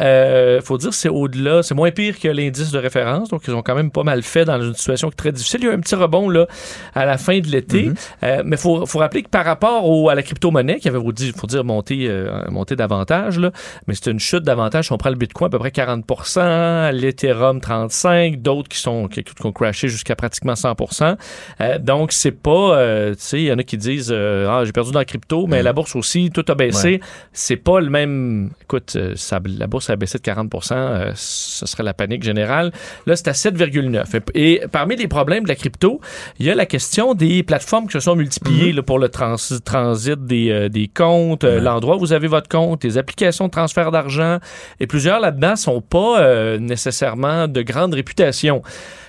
euh, 0.00 0.60
faut 0.62 0.78
dire, 0.78 0.94
c'est 0.94 1.08
au-delà, 1.08 1.64
c'est 1.64 1.74
moins 1.74 1.90
pire 1.90 2.20
que 2.20 2.28
l'indice 2.28 2.70
de 2.70 2.78
référence, 2.78 3.30
donc 3.30 3.42
ils 3.48 3.54
ont 3.54 3.62
quand 3.62 3.74
même 3.74 3.90
pas 3.90 4.04
mal 4.04 4.22
fait 4.22 4.44
dans 4.44 4.62
une 4.62 4.74
situation 4.74 5.10
très 5.10 5.32
difficile. 5.32 5.58
Il 5.62 5.66
y 5.66 5.68
a 5.70 5.72
eu 5.72 5.74
un 5.74 5.80
petit 5.80 5.96
rebond 5.96 6.28
là 6.28 6.46
à 6.94 7.04
la 7.04 7.18
fin 7.18 7.40
de 7.40 7.48
l'été, 7.48 7.90
Euh, 8.22 8.42
mais 8.44 8.56
faut, 8.56 8.86
faut 8.86 9.00
rappeler 9.00 9.22
que 9.24 9.28
par 9.28 9.44
rapport 9.44 9.88
au, 9.88 10.08
à 10.08 10.14
la 10.14 10.22
crypto-monnaie, 10.22 10.78
qui 10.78 10.88
avait, 10.88 11.00
faut 11.00 11.46
dire 11.46 11.63
monter, 11.64 12.06
euh, 12.08 12.42
monter 12.50 12.76
davantage, 12.76 13.38
là, 13.38 13.50
mais 13.86 13.94
c'est 13.94 14.10
une 14.10 14.20
chute 14.20 14.42
davantage. 14.44 14.86
Si 14.86 14.92
on 14.92 14.98
prend 14.98 15.10
le 15.10 15.16
Bitcoin, 15.16 15.48
à 15.48 15.50
peu 15.50 15.58
près 15.58 15.70
40% 15.70 16.92
l'Ethereum 16.92 17.60
35 17.60 18.40
d'autres 18.42 18.68
qui 18.68 18.78
sont 18.78 19.08
qui, 19.08 19.22
qui 19.24 19.46
ont 19.46 19.52
crashé 19.52 19.88
jusqu'à 19.88 20.16
pratiquement 20.16 20.54
100% 20.54 21.16
Euh, 21.60 21.78
Donc, 21.78 22.12
c'est 22.12 22.30
pas, 22.32 22.76
euh, 22.78 23.10
tu 23.14 23.20
sais, 23.20 23.38
il 23.42 23.46
y 23.46 23.52
en 23.52 23.58
a 23.58 23.62
qui 23.62 23.76
disent, 23.76 24.10
euh, 24.12 24.46
ah, 24.48 24.64
j'ai 24.64 24.72
perdu 24.72 24.92
dans 24.92 24.98
la 24.98 25.04
crypto, 25.04 25.46
mais 25.46 25.62
la 25.62 25.72
bourse 25.72 25.96
aussi, 25.96 26.30
tout 26.30 26.44
a 26.48 26.54
baissé. 26.54 26.88
Ouais. 26.92 27.00
C'est 27.32 27.56
pas 27.56 27.80
le 27.80 27.90
même. 27.90 28.50
Écoute, 28.62 28.96
ça- 29.16 29.40
la 29.44 29.66
bourse 29.66 29.90
a 29.90 29.96
baissé 29.96 30.18
de 30.18 30.22
40% 30.22 30.74
euh, 30.76 31.10
ce 31.14 31.66
serait 31.66 31.82
la 31.82 31.94
panique 31.94 32.22
générale. 32.22 32.72
Là, 33.06 33.16
c'est 33.16 33.28
à 33.28 33.32
7,9. 33.32 34.20
Et, 34.34 34.52
et 34.54 34.62
parmi 34.70 34.96
les 34.96 35.08
problèmes 35.08 35.44
de 35.44 35.48
la 35.48 35.54
crypto, 35.54 36.00
il 36.38 36.46
y 36.46 36.50
a 36.50 36.54
la 36.54 36.66
question 36.66 37.14
des 37.14 37.42
plateformes 37.42 37.86
qui 37.86 37.92
se 37.92 38.00
sont 38.00 38.16
multipliées 38.16 38.72
là, 38.72 38.82
pour 38.82 38.98
le 38.98 39.08
trans- 39.08 39.36
transit 39.64 40.24
des, 40.24 40.50
euh, 40.50 40.68
des 40.68 40.88
comptes, 40.88 41.44
l'endroit 41.60 41.96
où 41.96 42.00
vous 42.00 42.12
avez 42.12 42.28
votre 42.28 42.48
compte, 42.48 42.84
les 42.84 42.98
applications 42.98 43.46
de 43.46 43.50
transfert 43.50 43.90
d'argent. 43.90 44.38
Et 44.80 44.86
plusieurs 44.86 45.20
là-dedans 45.20 45.56
sont 45.56 45.80
pas 45.80 46.20
euh, 46.20 46.58
nécessairement 46.58 47.48
de 47.48 47.62
grande 47.62 47.94
réputation. 47.94 48.62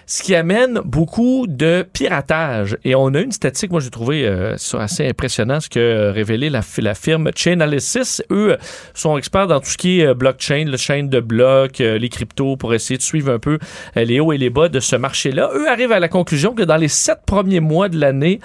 Ce 0.08 0.22
qui 0.22 0.36
amène 0.36 0.82
beaucoup 0.86 1.48
de 1.48 1.84
piratage. 1.94 2.78
Et 2.84 2.94
on 2.96 3.08
a 3.16 3.22
une 3.22 3.32
statistique, 3.32 3.72
moi 3.72 3.80
j'ai 3.80 3.90
trouvé 3.90 4.28
euh, 4.28 4.56
ça 4.58 4.80
assez 4.82 5.08
impressionnant, 5.08 5.60
ce 5.60 5.68
que 5.70 5.80
euh, 5.80 6.12
révélé 6.12 6.50
la, 6.50 6.62
la 6.78 6.94
firme 6.94 7.32
Chainalysis. 7.36 8.22
Eux 8.30 8.58
sont 8.94 9.18
experts 9.18 9.48
dans 9.48 9.60
tout 9.60 9.70
ce 9.70 9.78
qui 9.78 10.02
est 10.02 10.06
euh, 10.08 10.14
blockchain, 10.14 10.66
le 10.68 10.78
chaîne 10.78 11.10
de 11.10 11.20
blocs, 11.20 11.82
euh, 11.82 11.98
les 11.98 12.10
cryptos, 12.10 12.56
pour 12.56 12.74
essayer 12.74 12.98
de 12.98 13.04
suivre 13.04 13.32
un 13.32 13.40
peu 13.40 13.58
euh, 13.98 14.04
les 14.04 14.20
hauts 14.20 14.32
et 14.32 14.38
les 14.38 14.50
bas 14.52 14.70
de 14.70 14.80
ce 14.80 14.96
marché-là. 14.96 15.50
Eux 15.56 15.68
arrivent 15.70 15.92
à 15.92 16.00
la 16.00 16.08
conclusion 16.08 16.54
que 16.54 16.64
dans 16.64 16.78
les 16.78 16.88
sept 16.88 17.20
premiers 17.26 17.60
mois 17.60 17.90
de 17.90 18.00
l'année, 18.00 18.40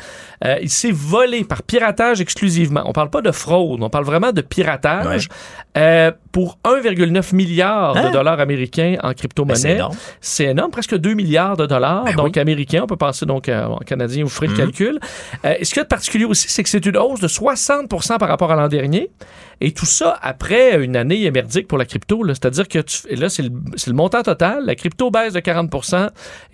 euh, 0.45 0.57
il 0.62 0.70
s'est 0.70 0.93
volé 0.93 1.45
par 1.45 1.62
piratage 1.62 2.20
exclusivement. 2.23 2.82
On 2.87 2.93
parle 2.93 3.11
pas 3.11 3.20
de 3.23 3.32
fraude, 3.32 3.82
on 3.82 3.91
parle 3.91 4.05
vraiment 4.07 4.32
de 4.32 4.41
piratage 4.41 5.28
euh, 5.77 6.11
pour 6.32 6.59
1,9 6.65 7.35
milliard 7.35 7.97
Hein? 7.97 8.09
de 8.09 8.12
dollars 8.12 8.41
américains 8.41 8.97
en 9.03 9.09
Ben, 9.09 9.09
c'est 9.09 9.15
crypto-monnaie. 9.16 9.74
énorme. 9.74 9.97
C'est 10.20 10.45
énorme, 10.45 10.70
presque 10.70 10.97
2 10.97 11.15
milliards 11.15 11.49
de 11.56 11.66
dollars, 11.66 12.05
Ben 12.05 12.14
donc 12.16 12.36
américains. 12.36 12.81
On 12.82 12.86
peut 12.86 12.97
penser 12.97 13.27
donc 13.27 13.48
euh, 13.48 13.64
en 13.64 13.78
canadien, 13.78 14.24
vous 14.24 14.31
ferez 14.31 14.47
le 14.48 14.55
calcul. 14.56 14.98
Euh, 15.44 15.55
ce 15.62 15.68
qu'il 15.70 15.77
y 15.77 15.81
a 15.81 15.85
de 15.85 15.89
particulier 15.89 16.24
aussi, 16.24 16.47
c'est 16.48 16.62
que 16.62 16.68
c'est 16.68 16.85
une 16.86 16.97
hausse 16.97 17.20
de 17.20 17.28
60% 17.28 18.18
par 18.18 18.28
rapport 18.28 18.51
à 18.52 18.56
l'an 18.56 18.68
dernier. 18.68 19.10
Et 19.62 19.72
tout 19.72 19.85
ça 19.85 20.18
après 20.22 20.82
une 20.82 20.97
année 20.97 21.24
émerdique 21.24 21.68
pour 21.68 21.77
la 21.77 21.85
crypto. 21.85 22.22
C'est-à-dire 22.28 22.66
que 22.66 22.78
tu, 22.78 23.14
là, 23.14 23.28
c'est 23.28 23.43
le, 23.43 23.93
montant 23.93 24.22
total. 24.22 24.64
La 24.64 24.74
crypto 24.74 25.10
baisse 25.10 25.35
de 25.35 25.40
40 25.40 25.70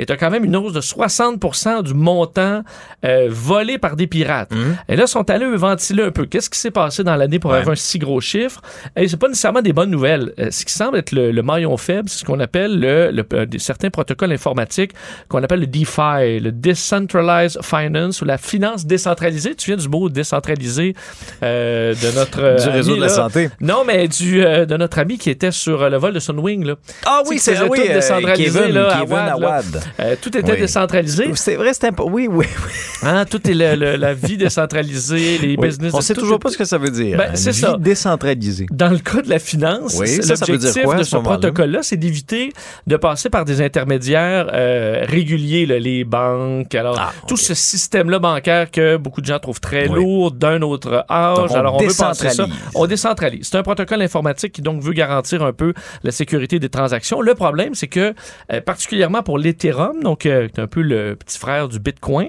et 0.00 0.06
tu 0.06 0.12
as 0.12 0.16
quand 0.16 0.30
même 0.30 0.44
une 0.44 0.56
hausse 0.56 0.72
de 0.72 0.80
60% 0.80 1.82
du 1.84 1.94
montant 1.94 2.62
euh, 3.04 3.28
volé 3.30 3.78
par 3.78 3.94
des 3.94 4.08
pirates. 4.08 4.50
Et 4.88 4.96
là, 4.96 5.04
ils 5.04 5.08
sont 5.08 5.28
allés 5.30 5.46
ventiler 5.54 6.02
un 6.02 6.10
peu. 6.10 6.26
Qu'est-ce 6.26 6.50
qui 6.50 6.58
s'est 6.58 6.72
passé 6.72 7.04
dans 7.04 7.14
l'année 7.14 7.38
pour 7.38 7.52
Ouais. 7.52 7.58
avoir 7.58 7.72
un 7.74 7.76
si 7.76 7.98
gros 8.00 8.20
chiffre? 8.20 8.60
Et 8.96 9.06
c'est 9.06 9.16
pas 9.16 9.28
nécessairement 9.28 9.62
des 9.62 9.72
bonnes 9.72 9.90
nouvelles. 9.90 10.32
Euh, 10.40 10.50
ce 10.50 10.64
qui 10.64 10.72
semble 10.72 10.98
être 10.98 11.12
le, 11.12 11.30
le 11.30 11.42
maillon 11.42 11.76
faible, 11.76 12.08
c'est 12.08 12.18
ce 12.20 12.24
qu'on 12.24 12.40
appelle 12.40 12.80
le, 12.80 13.10
le- 13.12 13.24
euh, 13.34 13.46
certains 13.58 13.90
protocoles 13.90 14.32
informatiques 14.32 14.85
qu'on 15.28 15.42
appelle 15.42 15.60
le 15.60 15.66
DeFi, 15.66 16.40
le 16.40 16.50
Decentralized 16.52 17.62
Finance 17.62 18.20
ou 18.22 18.24
la 18.24 18.38
finance 18.38 18.86
décentralisée. 18.86 19.54
Tu 19.54 19.70
viens 19.70 19.76
du 19.76 19.88
mot 19.88 20.08
décentralisé 20.08 20.94
euh, 21.42 21.94
de 21.94 22.14
notre 22.14 22.40
euh, 22.42 22.56
Du 22.56 22.68
réseau 22.68 22.90
ami, 22.92 23.00
de 23.00 23.04
la 23.04 23.08
là. 23.08 23.12
santé. 23.14 23.50
Non, 23.60 23.84
mais 23.86 24.08
du 24.08 24.44
euh, 24.44 24.66
de 24.66 24.76
notre 24.76 24.98
ami 24.98 25.18
qui 25.18 25.30
était 25.30 25.50
sur 25.50 25.82
euh, 25.82 25.88
le 25.90 25.96
vol 25.96 26.12
de 26.14 26.20
Sunwing 26.20 26.64
là. 26.64 26.74
Ah 27.04 27.22
oui, 27.28 27.38
c'est 27.38 27.60
oui, 27.62 27.78
tout 27.80 27.90
euh, 27.90 27.94
décentralisé, 27.94 28.58
Kevin, 28.60 28.74
là, 28.74 28.98
Kevin 29.00 29.16
là. 29.40 29.60
Euh, 30.00 30.16
tout 30.20 30.36
était 30.36 30.52
Oui. 30.52 30.58
décentralisé. 30.58 31.30
C'est 31.34 31.56
vrai, 31.56 31.72
peu. 31.96 32.02
Oui, 32.04 32.28
oui, 32.30 32.46
oui. 32.46 32.72
Hein, 33.02 33.24
tout 33.24 33.48
est 33.50 33.54
le- 33.54 33.74
le- 33.74 33.96
la 33.96 34.14
vie 34.14 34.36
décentralisée, 34.36 35.38
les 35.42 35.56
Oui. 35.56 35.68
business. 35.68 35.92
On 35.94 36.00
sait 36.00 36.14
tout 36.14 36.20
toujours 36.20 36.38
pas 36.38 36.50
ce 36.50 36.58
que 36.58 36.64
ça 36.64 36.78
veut 36.78 36.90
dire. 36.90 37.16
Ben, 37.18 37.30
c'est 37.34 37.52
ça. 37.52 37.76
décentralisée. 37.78 38.66
Dans 38.70 38.88
le 38.90 38.98
cas 38.98 39.22
de 39.22 39.28
la 39.30 39.38
finance, 39.38 39.98
l'objectif 39.98 40.86
de 40.96 41.02
ce 41.02 41.16
protocole-là, 41.16 41.80
c'est 41.82 41.96
d'éviter 41.96 42.52
de 42.86 42.96
passer 42.96 43.30
par 43.30 43.44
des 43.44 43.60
intermédiaires 43.60 44.48
euh, 44.52 44.75
réguliers, 45.06 45.66
là, 45.66 45.78
les 45.78 46.04
banques. 46.04 46.74
Alors, 46.74 46.96
Ah, 46.98 47.12
tout 47.28 47.36
ce 47.36 47.54
système-là 47.54 48.18
bancaire 48.18 48.70
que 48.70 48.96
beaucoup 48.96 49.20
de 49.20 49.26
gens 49.26 49.38
trouvent 49.38 49.60
très 49.60 49.88
Oui. 49.88 49.96
lourd, 50.02 50.32
d'un 50.32 50.62
autre 50.62 51.04
âge. 51.08 51.36
Donc, 51.36 51.50
on 51.50 51.54
Alors, 51.54 51.74
on 51.76 51.78
veut 51.78 51.86
passer 51.86 52.28
ça. 52.28 52.28
décentralise. 52.28 52.54
On 52.74 52.86
décentralise. 52.86 53.48
C'est 53.48 53.56
un 53.58 53.62
protocole 53.62 54.02
informatique 54.02 54.52
qui 54.52 54.62
donc 54.62 54.82
veut 54.82 54.92
garantir 54.92 55.42
un 55.42 55.52
peu 55.52 55.72
la 56.02 56.10
sécurité 56.10 56.58
des 56.58 56.68
transactions. 56.68 57.20
Le 57.20 57.34
problème, 57.34 57.74
c'est 57.74 57.88
que, 57.88 58.14
euh, 58.52 58.60
particulièrement 58.60 59.22
pour 59.22 59.38
l'Ethereum, 59.38 60.02
donc 60.02 60.26
euh, 60.26 60.48
qui 60.48 60.60
est 60.60 60.62
un 60.62 60.66
peu 60.66 60.82
le 60.82 61.16
petit 61.16 61.38
frère 61.38 61.68
du 61.68 61.78
Bitcoin, 61.78 62.28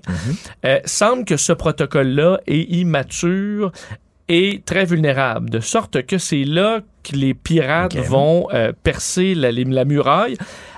euh, 0.66 0.80
semble 0.86 1.26
que 1.26 1.38
ce 1.38 1.54
protocole-là 1.54 2.40
est 2.48 2.62
immature 2.62 3.72
et 4.30 4.62
très 4.66 4.84
vulnérable, 4.86 5.50
de 5.50 5.60
sorte 5.60 6.06
que 6.06 6.18
c'est 6.18 6.44
là 6.44 6.80
que 7.12 7.16
les 7.16 7.34
pirates 7.34 7.96
vont 8.10 8.48
euh, 8.54 8.72
percer 8.84 9.34
la, 9.36 9.52
les- 9.52 9.64
la 9.64 9.86
muraille. 9.86 10.38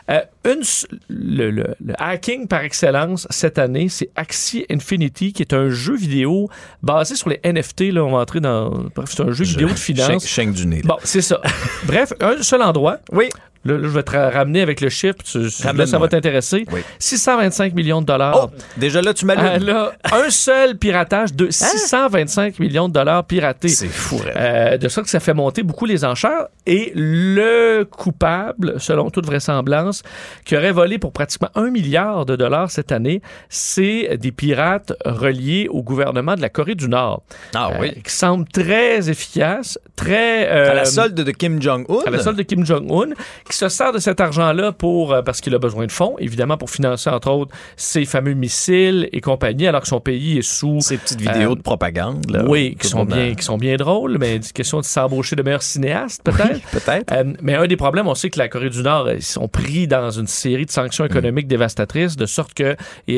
Euh, 0.10 0.22
une 0.44 0.62
le, 1.10 1.52
le- 1.52 1.76
le 1.86 1.94
hacking 2.00 2.48
par 2.48 2.62
excellence 2.64 3.28
cette 3.30 3.60
année, 3.60 3.90
c'est 3.90 4.10
Axie 4.16 4.66
Infinity, 4.72 5.34
qui 5.34 5.44
est 5.44 5.54
un 5.54 5.70
jeu 5.70 5.96
vidéo 5.96 6.50
basé 6.82 7.14
sur 7.16 7.30
les 7.30 7.40
NFT. 7.44 7.92
Là, 7.94 8.04
on 8.04 8.12
va 8.14 8.18
entrer 8.20 8.40
dans. 8.40 8.70
Bref, 8.96 9.10
c'est 9.16 9.22
un 9.22 9.32
jeu 9.32 9.44
vidéo 9.46 9.68
de 9.68 9.74
finance. 9.76 10.26
Chaîne 10.26 10.52
du 10.52 10.66
nez. 10.66 10.78
là. 10.78 10.82
Bon, 10.86 10.98
c'est 11.04 11.22
ça. 11.22 11.40
Bref, 11.86 12.14
un 12.22 12.42
seul 12.42 12.64
endroit. 12.64 12.98
Oui. 13.12 13.30
Là, 13.66 13.74
là, 13.74 13.84
je 13.84 13.90
vais 13.90 14.04
te 14.04 14.12
ra- 14.12 14.30
ramener 14.30 14.62
avec 14.62 14.80
le 14.80 14.88
chiffre. 14.88 15.18
Tu- 15.24 15.38
là, 15.74 15.86
ça 15.86 16.00
va 16.00 16.08
t'intéresser. 16.08 16.66
Oui. 16.72 16.80
625 16.98 17.74
millions 17.76 18.00
de 18.02 18.06
dollars. 18.06 18.50
Oh, 18.54 18.58
déjà 18.78 19.02
là, 19.02 19.14
tu 19.14 19.26
m'allumes. 19.26 19.68
là, 19.68 19.92
un 20.14 20.30
seul 20.30 20.78
piratage 20.78 21.34
de 21.34 21.50
625 21.52 22.58
millions 22.60 22.88
de 22.88 22.94
dollars 22.94 23.26
piratés. 23.26 23.68
C'est 23.68 23.88
fou. 23.90 24.22
Euh, 24.36 24.78
de 24.78 24.88
sorte 24.88 25.06
que 25.06 25.12
ça 25.12 25.20
fait 25.20 25.34
monter 25.34 25.64
beaucoup 25.64 25.86
les 25.86 26.06
enchères. 26.06 26.19
Et 26.66 26.91
le 26.96 27.84
coupable, 27.90 28.76
selon 28.80 29.10
toute 29.10 29.26
vraisemblance, 29.26 30.04
qui 30.46 30.56
aurait 30.56 30.72
volé 30.72 30.98
pour 31.00 31.12
pratiquement 31.12 31.50
un 31.56 31.70
milliard 31.72 32.26
de 32.26 32.36
dollars 32.36 32.70
cette 32.72 32.91
année, 32.91 33.22
c'est 33.50 34.18
des 34.18 34.32
pirates 34.32 34.94
reliés 35.06 35.68
au 35.70 35.82
gouvernement 35.84 36.36
de 36.36 36.41
la 36.41 36.50
Corée 36.50 36.76
du 36.76 36.88
Nord. 36.88 37.24
Ah 37.56 37.70
Euh, 37.74 37.78
oui. 37.82 38.02
qui 38.04 38.12
semble 38.12 38.46
très 38.48 39.10
efficace, 39.10 39.80
très... 39.96 40.48
À 40.48 40.74
la 40.74 40.82
euh, 40.82 40.86
solde 40.86 41.16
de 41.16 41.32
Kim 41.32 41.62
Jong-un. 41.62 42.06
à 42.06 42.10
la 42.12 42.20
solde 42.20 42.38
de 42.38 42.44
Kim 42.44 42.66
Jong-un, 42.66 43.10
qui 43.50 43.58
se 43.58 43.68
sert 43.70 43.91
de 43.91 44.00
cet 44.00 44.20
argent-là 44.22 44.72
pour 44.72 45.14
euh, 45.14 45.22
parce 45.22 45.41
qu'il 45.41 45.56
a 45.56 45.60
besoin 45.60 45.86
de 45.88 45.91
fonds, 45.91 46.16
évidemment 46.20 46.58
pour 46.58 46.70
financer 46.70 47.10
entre 47.10 47.32
autres 47.32 47.56
ses 47.78 48.06
fameux 48.06 48.34
missiles 48.34 49.10
et 49.12 49.22
compagnie, 49.22 49.68
alors 49.68 49.82
que 49.82 49.88
son 49.88 50.00
pays 50.00 50.38
est 50.40 50.41
sous 50.41 50.80
Ces 50.82 50.98
petites 50.98 51.22
vidéos 51.22 51.52
Euh, 51.54 51.56
de 51.56 51.62
propagande. 51.62 52.30
Là, 52.30 52.44
oui, 52.48 52.76
qui 52.80 52.88
sont 52.88 53.06
bien, 53.06 53.32
en- 53.32 53.36
qui 53.36 53.44
sont 53.44 53.58
bien 53.58 53.76
drôles, 53.76 54.18
mais 54.20 54.36
une 54.36 54.41
question 54.44 54.80
de 54.80 54.86
s'embaucher 54.86 55.36
de 55.36 55.41
meilleurs 55.44 55.64
cinéastes 55.64 55.99
peut-être? 56.24 56.62
Peut-être. 56.72 57.12
Euh, 57.14 57.24
mais 57.42 57.56
un 57.56 57.68
des 57.68 57.76
problèmes, 57.78 58.08
on 58.08 58.16
sait 58.16 58.30
que 58.30 58.40
la 58.40 58.48
Corée 58.48 58.70
du 58.70 58.82
Nord, 58.82 59.10
ils 59.12 59.22
sont 59.24 59.48
pris 59.48 59.88
dans 59.88 60.10
une 60.12 60.28
série 60.28 60.66
de 60.66 60.72
sanctions 60.72 61.04
Mm. 61.04 61.08
économiques 61.08 61.48
dévastatrices, 61.48 62.16
de 62.16 62.26
sorte 62.26 62.54
que 62.54 62.76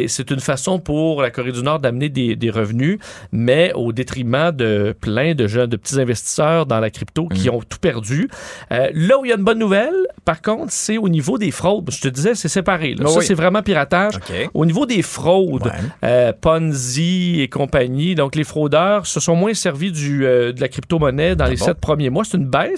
c'est 0.08 0.30
une 0.32 0.40
façon 0.40 0.80
pour 0.80 1.22
la 1.22 1.30
Corée 1.32 1.52
du 1.52 1.62
Nord 1.64 1.80
d'amener 1.80 2.10
des, 2.10 2.36
des 2.36 2.50
revenus, 2.50 3.00
mais 3.32 3.72
au 3.76 3.92
détriment 3.92 4.52
de 4.52 4.96
plein 5.00 5.34
de 5.36 5.48
jeunes, 5.48 5.70
de 5.70 5.78
petits 5.78 6.00
investisseurs 6.00 6.66
dans 6.66 6.80
la 6.80 6.90
crypto 6.90 7.28
qui 7.28 7.50
Mm. 7.50 7.54
ont 7.54 7.62
tout 7.62 7.80
perdu. 7.80 8.30
Euh, 8.72 8.90
là 8.94 9.18
où 9.20 9.26
il 9.26 9.30
y 9.30 9.32
a 9.32 9.36
une 9.38 9.44
bonne 9.44 9.60
nouvelle, 9.60 9.94
par 10.26 10.42
contre, 10.42 10.72
c'est 10.72 10.98
au 10.98 11.10
niveau 11.10 11.38
des 11.38 11.52
fraudes. 11.52 11.90
Je 11.92 12.02
te 12.02 12.08
disais, 12.08 12.36
c'est 12.36 12.48
séparé. 12.48 12.94
là. 12.96 13.06
Ah 13.06 13.10
Ça, 13.10 13.20
oui. 13.20 13.26
c'est 13.26 13.34
vraiment 13.34 13.62
piratage. 13.62 14.14
Au 14.54 14.66
niveau 14.66 14.86
des 14.86 15.02
fraudes, 15.02 15.66
Ouais. 15.66 15.72
euh, 16.04 16.34
Ponzi 16.40 17.42
et 17.42 17.48
compagnie, 17.48 18.16
donc 18.16 18.36
les 18.36 18.44
fraudeurs 18.44 19.06
se 19.08 19.20
sont 19.20 19.36
moins 19.36 19.54
servis 19.54 19.92
du, 19.92 20.20
de 20.20 20.54
la 20.60 20.68
crypto-monnaie 20.68 21.36
dans 21.36 21.46
les 21.46 21.56
bon? 21.56 21.66
sept 21.66 21.80
premiers 21.80 22.10
mois. 22.10 22.24
C'est 22.24 22.38
une 22.38 22.46
baisse, 22.48 22.71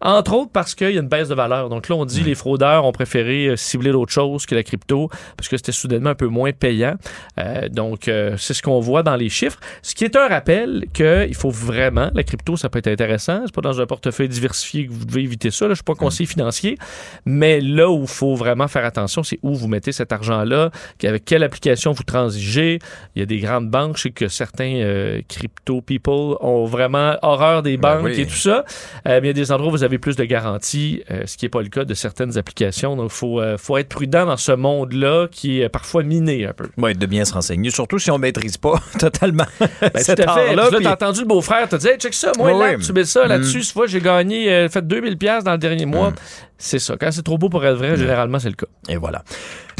entre 0.00 0.34
autres 0.34 0.50
parce 0.52 0.74
qu'il 0.74 0.90
y 0.90 0.96
a 0.96 1.00
une 1.00 1.08
baisse 1.08 1.28
de 1.28 1.34
valeur. 1.34 1.68
Donc 1.68 1.88
là, 1.88 1.96
on 1.96 2.04
dit 2.04 2.22
les 2.22 2.34
fraudeurs 2.34 2.84
ont 2.84 2.92
préféré 2.92 3.46
euh, 3.46 3.56
cibler 3.56 3.92
d'autres 3.92 4.12
choses 4.12 4.46
que 4.46 4.54
la 4.54 4.62
crypto 4.62 5.08
parce 5.36 5.48
que 5.48 5.56
c'était 5.56 5.72
soudainement 5.72 6.10
un 6.10 6.14
peu 6.14 6.26
moins 6.26 6.52
payant. 6.52 6.96
Euh, 7.38 7.68
donc, 7.68 8.08
euh, 8.08 8.36
c'est 8.36 8.54
ce 8.54 8.62
qu'on 8.62 8.80
voit 8.80 9.02
dans 9.02 9.16
les 9.16 9.28
chiffres. 9.28 9.58
Ce 9.82 9.94
qui 9.94 10.04
est 10.04 10.16
un 10.16 10.28
rappel 10.28 10.86
qu'il 10.92 11.34
faut 11.34 11.50
vraiment, 11.50 12.10
la 12.14 12.22
crypto, 12.22 12.56
ça 12.56 12.68
peut 12.68 12.78
être 12.78 12.88
intéressant. 12.88 13.42
C'est 13.46 13.54
pas 13.54 13.60
dans 13.60 13.80
un 13.80 13.86
portefeuille 13.86 14.28
diversifié 14.28 14.86
que 14.86 14.92
vous 14.92 15.04
devez 15.04 15.22
éviter 15.22 15.50
ça. 15.50 15.66
Là, 15.66 15.70
je 15.70 15.76
suis 15.76 15.84
pas 15.84 15.94
conseiller 15.94 16.26
financier. 16.26 16.78
Mais 17.24 17.60
là 17.60 17.90
où 17.90 18.02
il 18.02 18.08
faut 18.08 18.34
vraiment 18.34 18.68
faire 18.68 18.84
attention, 18.84 19.22
c'est 19.22 19.38
où 19.42 19.54
vous 19.54 19.68
mettez 19.68 19.92
cet 19.92 20.12
argent-là, 20.12 20.70
avec 21.04 21.24
quelle 21.24 21.42
application 21.42 21.92
vous 21.92 22.02
transigez. 22.02 22.78
Il 23.14 23.20
y 23.20 23.22
a 23.22 23.26
des 23.26 23.38
grandes 23.38 23.70
banques, 23.70 23.96
je 23.96 24.02
sais 24.02 24.10
que 24.10 24.28
certains 24.28 24.74
euh, 24.76 25.20
crypto 25.28 25.80
people 25.80 26.36
ont 26.40 26.64
vraiment 26.64 27.16
horreur 27.22 27.62
des 27.62 27.76
Ben 27.76 27.96
banques 27.96 28.06
oui. 28.06 28.20
et 28.20 28.26
tout 28.26 28.34
ça. 28.34 28.64
Mais 29.04 29.27
il 29.28 29.36
y 29.36 29.40
a 29.40 29.44
des 29.44 29.52
endroits 29.52 29.68
où 29.68 29.72
vous 29.72 29.82
avez 29.84 29.98
plus 29.98 30.16
de 30.16 30.24
garanties, 30.24 31.02
euh, 31.10 31.22
ce 31.26 31.36
qui 31.36 31.44
n'est 31.44 31.48
pas 31.50 31.60
le 31.62 31.68
cas 31.68 31.84
de 31.84 31.92
certaines 31.94 32.38
applications. 32.38 32.96
Donc, 32.96 33.10
il 33.12 33.14
faut, 33.16 33.40
euh, 33.40 33.58
faut 33.58 33.76
être 33.76 33.88
prudent 33.88 34.24
dans 34.26 34.36
ce 34.36 34.52
monde-là 34.52 35.26
qui 35.30 35.60
est 35.60 35.68
parfois 35.68 36.02
miné 36.02 36.46
un 36.46 36.52
peu. 36.52 36.68
Oui, 36.78 36.94
de 36.94 37.06
bien 37.06 37.24
se 37.24 37.34
renseigner, 37.34 37.70
surtout 37.70 37.98
si 37.98 38.10
on 38.10 38.18
maîtrise 38.18 38.56
pas 38.56 38.80
totalement 38.98 39.44
Ben, 39.60 39.90
cet 39.96 40.16
tout 40.22 40.28
à 40.28 40.34
fait. 40.34 40.48
art-là. 40.48 40.62
Puis 40.64 40.72
là, 40.72 40.76
puis- 40.78 40.84
t'as 40.84 40.92
entendu 40.92 41.20
le 41.20 41.26
beau-frère 41.26 41.68
te 41.68 41.76
dire, 41.76 41.90
hey, 41.92 41.98
check 41.98 42.14
ça, 42.14 42.32
moi, 42.38 42.52
là, 42.52 42.76
tu 42.78 42.92
mets 42.92 43.04
ça 43.04 43.26
là-dessus. 43.26 43.58
Mm. 43.58 43.62
Tu 43.62 43.72
vois, 43.74 43.86
j'ai 43.86 44.00
gagné, 44.00 44.50
euh, 44.50 44.68
fait 44.68 44.86
2000 44.86 45.18
pièces 45.18 45.44
dans 45.44 45.52
le 45.52 45.58
dernier 45.58 45.86
mois. 45.86 46.12
C'est 46.60 46.80
ça. 46.80 46.96
Quand 47.00 47.12
c'est 47.12 47.22
trop 47.22 47.38
beau 47.38 47.48
pour 47.48 47.64
être 47.64 47.76
vrai, 47.76 47.96
généralement, 47.96 48.38
c'est 48.40 48.48
le 48.48 48.56
cas. 48.56 48.66
Et 48.88 48.96
voilà. 48.96 49.22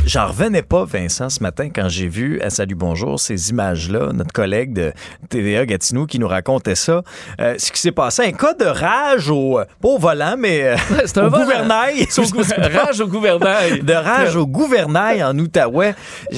J'en 0.06 0.28
revenais 0.28 0.62
pas, 0.62 0.84
Vincent, 0.84 1.28
ce 1.28 1.42
matin, 1.42 1.70
quand 1.74 1.88
j'ai 1.88 2.06
vu 2.06 2.40
à 2.40 2.50
Salut 2.50 2.76
Bonjour 2.76 3.18
ces 3.18 3.50
images-là, 3.50 4.12
notre 4.14 4.32
collègue 4.32 4.72
de 4.72 4.92
TVA 5.28 5.66
Gatineau 5.66 6.06
qui 6.06 6.20
nous 6.20 6.28
racontait 6.28 6.76
ça. 6.76 7.02
Euh, 7.40 7.56
ce 7.58 7.72
qui 7.72 7.80
s'est 7.80 7.90
passé, 7.92 8.22
un 8.22 8.30
cas 8.30 8.54
de 8.54 8.64
rage 8.64 9.28
au, 9.28 9.58
pas 9.82 9.88
au 9.88 9.98
volant, 9.98 10.36
mais 10.38 10.62
euh, 10.62 10.76
C'est 11.04 11.18
un 11.18 11.26
au 11.26 11.30
gouvernail. 11.30 12.06
C'est 12.08 12.20
au 12.20 12.24
gou- 12.26 12.42
rage 12.56 13.00
au 13.00 13.08
gouvernail. 13.08 13.80
De 13.82 13.92
rage 13.92 14.36
au 14.36 14.46
gouvernail 14.46 15.22
en 15.24 15.36
Outaouais. 15.36 15.96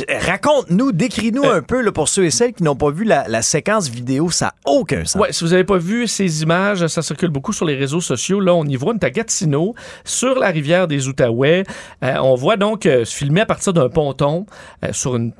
Raconte-nous, 0.08 0.92
décris-nous 0.92 1.44
Euh. 1.44 1.58
un 1.58 1.62
peu, 1.62 1.82
là, 1.82 1.92
pour 1.92 2.08
ceux 2.08 2.24
et 2.24 2.30
celles 2.30 2.54
qui 2.54 2.62
n'ont 2.62 2.76
pas 2.76 2.90
vu 2.90 3.04
la, 3.04 3.28
la 3.28 3.42
séquence 3.42 3.88
vidéo, 3.90 4.30
ça 4.30 4.46
n'a 4.46 4.54
aucun 4.64 5.04
sens. 5.04 5.20
Ouais, 5.20 5.32
si 5.32 5.44
vous 5.44 5.50
n'avez 5.50 5.64
pas 5.64 5.76
vu 5.78 6.06
ces 6.08 6.42
images, 6.42 6.86
ça 6.86 7.02
circule 7.02 7.30
beaucoup 7.30 7.52
sur 7.52 7.66
les 7.66 7.76
réseaux 7.76 8.00
sociaux. 8.00 8.40
Là, 8.40 8.54
on 8.54 8.64
y 8.64 8.76
voit, 8.76 8.94
on 8.94 8.96
est 8.96 9.04
à 9.04 9.10
Gatineau, 9.10 9.74
sur 10.04 10.29
la 10.38 10.48
rivière 10.48 10.86
des 10.88 11.08
Outaouais. 11.08 11.64
Euh, 12.04 12.14
on 12.22 12.34
voit 12.34 12.56
donc 12.56 12.86
euh, 12.86 13.04
se 13.04 13.14
filmer 13.16 13.40
à 13.42 13.46
partir 13.46 13.72
d'un 13.72 13.88
ponton 13.88 14.46
euh, 14.84 14.88
sur 14.92 15.14
un 15.16 15.30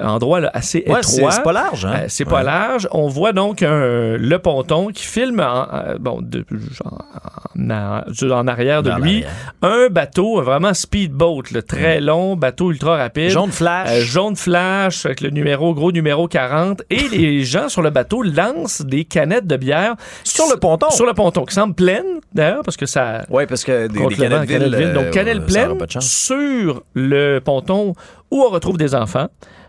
endroit 0.00 0.40
là, 0.40 0.50
assez 0.54 0.84
Ouais, 0.86 1.00
étroit. 1.00 1.30
c'est 1.30 1.42
pas 1.42 1.52
large, 1.52 1.84
hein? 1.84 1.94
Euh, 2.00 2.04
c'est 2.08 2.24
pas 2.24 2.36
Ouais. 2.38 2.42
large. 2.44 2.88
On 2.92 3.08
voit 3.08 3.32
donc 3.32 3.62
un- 3.62 4.16
le 4.16 4.38
ponton 4.38 4.88
qui 4.88 5.04
filme 5.04 5.40
en, 5.40 5.66
bon, 6.00 6.20
de- 6.22 6.44
en, 6.84 8.00
en- 8.00 8.30
en 8.32 8.48
arrière 8.48 8.82
de 8.82 8.90
Dans 8.90 8.98
lui 8.98 9.24
un 9.62 9.88
bateau, 9.88 10.42
vraiment 10.42 10.74
speedboat, 10.74 11.50
là, 11.52 11.62
très 11.62 12.00
long, 12.00 12.36
bateau 12.36 12.70
ultra 12.70 12.96
rapide. 12.96 13.26
Mm. 13.26 13.30
Jaune 13.30 13.52
flash. 13.52 14.00
Jaune 14.04 14.36
flash 14.36 15.06
avec 15.06 15.20
le 15.20 15.30
numéro, 15.30 15.74
gros 15.74 15.92
numéro 15.92 16.28
40. 16.28 16.82
Et 16.90 16.96
les 17.10 17.44
gens 17.44 17.68
sur 17.68 17.82
le 17.82 17.90
bateau 17.90 18.22
lancent 18.22 18.82
des 18.82 19.04
canettes 19.04 19.46
de 19.46 19.56
bière. 19.56 19.94
Sur 20.24 20.44
le 20.52 20.58
ponton? 20.58 20.90
Sur 20.90 21.06
le 21.06 21.14
ponton, 21.14 21.44
qui 21.44 21.54
semble 21.54 21.74
pleine, 21.74 22.04
d'ailleurs, 22.32 22.62
parce 22.64 22.76
que 22.76 22.86
ça. 22.86 23.24
Oui, 23.30 23.46
parce 23.46 23.64
que 23.64 23.86
des 23.88 23.98
Donc, 24.18 24.50
euh, 24.50 25.10
cannelle 25.10 25.42
ça 25.48 25.66
pleine 25.68 26.00
sur 26.00 26.82
le 26.94 27.38
ponton 27.38 27.94
où 28.30 28.42
on 28.42 28.50
retrouve 28.50 28.78
des 28.78 28.94
enfants. 28.94 29.28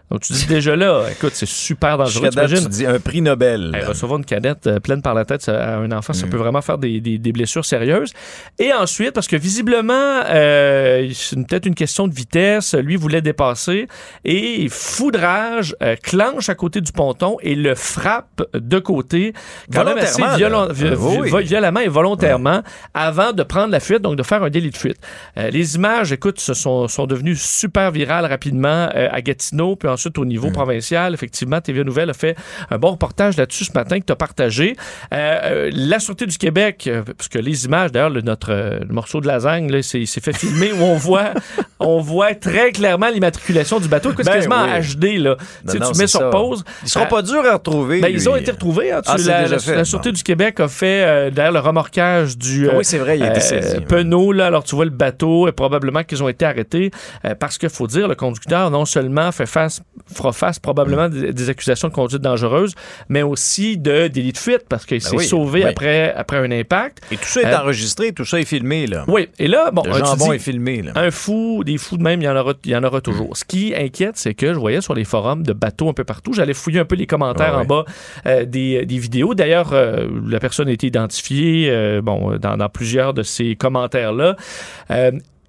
Donc, 0.09 0.21
tu 0.21 0.31
dis 0.33 0.45
déjà 0.45 0.75
là, 0.75 1.03
écoute, 1.11 1.33
c'est 1.33 1.45
super 1.47 1.97
dangereux. 1.97 2.29
Date, 2.29 2.49
tu 2.63 2.67
dis 2.69 2.85
un 2.85 2.97
prix 2.99 3.21
Nobel. 3.21 3.73
Hey, 3.75 3.83
recevoir 3.83 4.17
une 4.19 4.25
canette 4.25 4.65
euh, 4.67 4.79
pleine 4.79 5.01
par 5.01 5.13
la 5.13 5.25
tête 5.25 5.41
ça, 5.41 5.61
à 5.61 5.75
un 5.77 5.91
enfant, 5.91 6.13
Mm. 6.13 6.15
ça 6.15 6.27
peut 6.27 6.37
vraiment 6.37 6.61
faire 6.61 6.77
des, 6.77 7.01
des- 7.01 7.17
des 7.17 7.31
blessures 7.33 7.65
sérieuses. 7.65 8.13
Et 8.57 8.71
ensuite, 8.71 9.11
parce 9.11 9.27
que 9.27 9.35
visiblement, 9.35 10.21
euh, 10.29 11.09
c'est 11.13 11.35
peut-être 11.45 11.65
une 11.65 11.75
question 11.75 12.07
de 12.07 12.13
vitesse, 12.13 12.73
lui 12.73 12.95
voulait 12.95 13.21
dépasser 13.21 13.87
et 14.23 14.67
foudrage, 14.69 15.75
euh, 15.83 15.95
clenche 16.01 16.47
à 16.49 16.55
côté 16.55 16.79
du 16.79 16.91
ponton 16.93 17.37
et 17.41 17.55
le 17.55 17.75
frappe 17.75 18.43
de 18.53 18.79
côté, 18.79 19.33
quand 19.73 19.83
même 19.83 19.97
assez 19.97 20.21
Volontairement, 20.21 20.37
violent- 20.37 20.65
là. 20.67 20.73
vi- 20.73 20.95
oui, 20.95 21.27
vi- 21.29 21.33
oui. 21.33 21.43
violemment 21.43 21.79
et 21.81 21.87
volontairement 21.89 22.61
avant 22.93 23.33
de 23.33 23.43
prendre 23.43 23.71
la 23.71 23.79
fuite, 23.81 24.01
donc 24.01 24.15
de 24.15 24.23
faire 24.23 24.41
un 24.41 24.49
délit 24.49 24.71
de 24.71 24.77
fuite. 24.77 24.97
Euh, 25.37 25.49
les 25.49 25.75
images, 25.75 26.11
écoute, 26.13 26.39
se 26.39 26.53
sont, 26.53 26.87
sont 26.87 27.05
devenues 27.07 27.35
super 27.35 27.91
virales 27.91 28.25
rapidement 28.25 28.89
euh, 28.95 29.09
à 29.11 29.21
Gatineau, 29.21 29.75
puis 29.75 29.89
ensuite 29.97 30.17
au 30.19 30.25
Mm. 30.25 30.27
niveau 30.27 30.51
provincial. 30.51 31.13
Effectivement, 31.13 31.59
TVA 31.59 31.83
Nouvelle 31.83 32.09
a 32.11 32.13
fait 32.13 32.35
un 32.69 32.77
bon 32.77 32.91
reportage 32.91 33.35
là-dessus 33.37 33.65
ce 33.65 33.71
matin 33.73 33.99
que 33.99 34.05
tu 34.05 34.13
as 34.13 34.15
partagé. 34.15 34.75
Euh, 35.13 35.39
euh, 35.43 35.71
la 35.73 35.99
Sûreté 35.99 36.25
du 36.27 36.37
Québec, 36.37 36.85
euh, 36.87 37.01
parce 37.17 37.27
que 37.27 37.39
les 37.39 37.65
images, 37.65 37.91
d'ailleurs, 37.91 38.09
le, 38.11 38.21
notre 38.21 38.51
le 38.51 38.93
morceau 38.93 39.19
de 39.21 39.27
lasagne, 39.27 39.71
là, 39.71 39.81
c'est, 39.81 39.99
il 39.99 40.07
s'est 40.07 40.21
fait 40.21 40.35
filmer 40.37 40.71
où 40.73 40.83
on 40.83 40.95
voit, 40.95 41.31
on 41.79 41.99
voit 41.99 42.35
très 42.35 42.71
clairement 42.71 43.09
l'immatriculation 43.09 43.79
du 43.79 43.87
bateau. 43.87 44.11
C'est 44.15 44.23
Ben 44.23 44.33
quasiment 44.33 44.63
oui. 44.63 44.69
en 44.71 44.79
HD. 44.79 45.17
Là. 45.19 45.35
Non, 45.65 45.73
non, 45.73 45.73
tu 45.73 45.77
mets 45.79 45.93
c'est 45.93 46.07
sur 46.07 46.19
ça. 46.19 46.29
pause. 46.29 46.63
Ils 46.83 46.89
seront 46.89 47.05
pas 47.07 47.21
durs 47.23 47.45
à 47.45 47.53
retrouver. 47.53 47.99
ben, 48.01 48.09
ils 48.11 48.29
ont 48.29 48.35
été 48.35 48.51
retrouvés. 48.51 48.91
hein. 48.91 49.01
Ah, 49.05 49.15
c'est 49.17 49.27
la, 49.29 49.43
déjà 49.43 49.55
la- 49.55 49.61
fait. 49.61 49.75
la 49.75 49.85
Sûreté 49.85 50.11
du 50.11 50.21
Québec 50.23 50.59
a 50.59 50.67
fait 50.67 51.03
euh, 51.05 51.29
d'ailleurs 51.31 51.53
le 51.53 51.59
remorquage 51.59 52.37
du 52.37 52.69
Ah 52.69 52.73
oui, 52.77 52.85
c'est 52.85 52.97
vrai, 52.99 53.17
il 53.17 53.23
a 53.23 53.31
été 53.31 53.39
saisi. 53.39 53.79
Penaud. 53.81 54.31
Là, 54.31 54.45
alors 54.47 54.63
tu 54.63 54.75
vois 54.75 54.85
le 54.85 54.91
bateau 54.91 55.47
et 55.47 55.51
probablement 55.51 56.03
qu'ils 56.03 56.21
ont 56.23 56.29
été 56.29 56.45
arrêtés 56.45 56.91
parce 57.39 57.57
qu'il 57.57 57.69
faut 57.69 57.87
dire 57.87 58.07
le 58.07 58.15
conducteur 58.15 58.69
non 58.71 58.85
seulement 58.85 59.31
fait 59.31 59.45
face, 59.45 59.81
fera 60.13 60.31
face 60.33 60.59
probablement 60.59 61.09
des, 61.09 61.33
des 61.33 61.49
accusations 61.49 61.87
de 61.87 61.93
conduite 61.93 62.21
dangereuse, 62.21 62.73
mais 63.09 63.21
aussi 63.23 63.77
de 63.77 64.07
délit 64.07 64.31
de 64.33 64.37
fuite 64.37 64.65
parce 64.69 64.85
qu'il 64.85 64.99
Ben 64.99 65.09
s'est 65.09 65.15
oui, 65.17 65.25
sauvé 65.25 65.63
oui. 65.63 65.69
après 65.69 66.13
après 66.13 66.37
un 66.37 66.51
impact. 66.51 67.01
Et 67.11 67.17
tout 67.17 67.25
ça 67.25 67.41
est 67.41 67.45
Euh, 67.45 67.57
enregistré, 67.59 68.11
tout 68.13 68.25
ça 68.25 68.39
est 68.39 68.45
filmé, 68.45 68.87
là. 68.87 69.05
Oui, 69.07 69.29
et 69.39 69.47
là 69.47 69.71
bon, 69.71 69.83
Le 69.85 69.93
jambon 69.93 70.29
dis- 70.29 70.35
est 70.35 70.39
filmé, 70.39 70.81
là. 70.81 70.91
un 70.95 71.11
fou, 71.11 71.63
des 71.65 71.77
fous 71.77 71.97
de 71.97 72.03
même, 72.03 72.21
il 72.21 72.25
y 72.25 72.29
en 72.29 72.35
aura, 72.35 72.53
il 72.65 72.71
y 72.71 72.75
en 72.75 72.83
aura 72.83 73.01
toujours. 73.01 73.35
Ce 73.37 73.45
qui 73.45 73.73
inquiète, 73.75 74.17
c'est 74.17 74.33
que 74.33 74.53
je 74.53 74.59
voyais 74.59 74.81
sur 74.81 74.93
les 74.93 75.03
forums 75.03 75.43
de 75.43 75.53
bateaux 75.53 75.89
un 75.89 75.93
peu 75.93 76.03
partout, 76.03 76.33
j'allais 76.33 76.53
fouiller 76.53 76.79
un 76.79 76.85
peu 76.85 76.95
les 76.95 77.07
commentaires 77.07 77.53
Ah 77.55 77.61
en 77.61 77.65
bas 77.65 77.85
euh, 78.25 78.45
des, 78.45 78.85
des 78.85 78.97
vidéos. 78.97 79.33
D'ailleurs, 79.33 79.71
euh, 79.73 80.07
la 80.27 80.39
personne 80.39 80.67
a 80.67 80.71
été 80.71 80.87
identifiée 80.87 81.71
bon, 82.01 82.37
dans, 82.37 82.57
dans 82.57 82.69
plusieurs 82.69 83.13
de 83.13 83.23
ces 83.23 83.55
commentaires-là. 83.55 84.35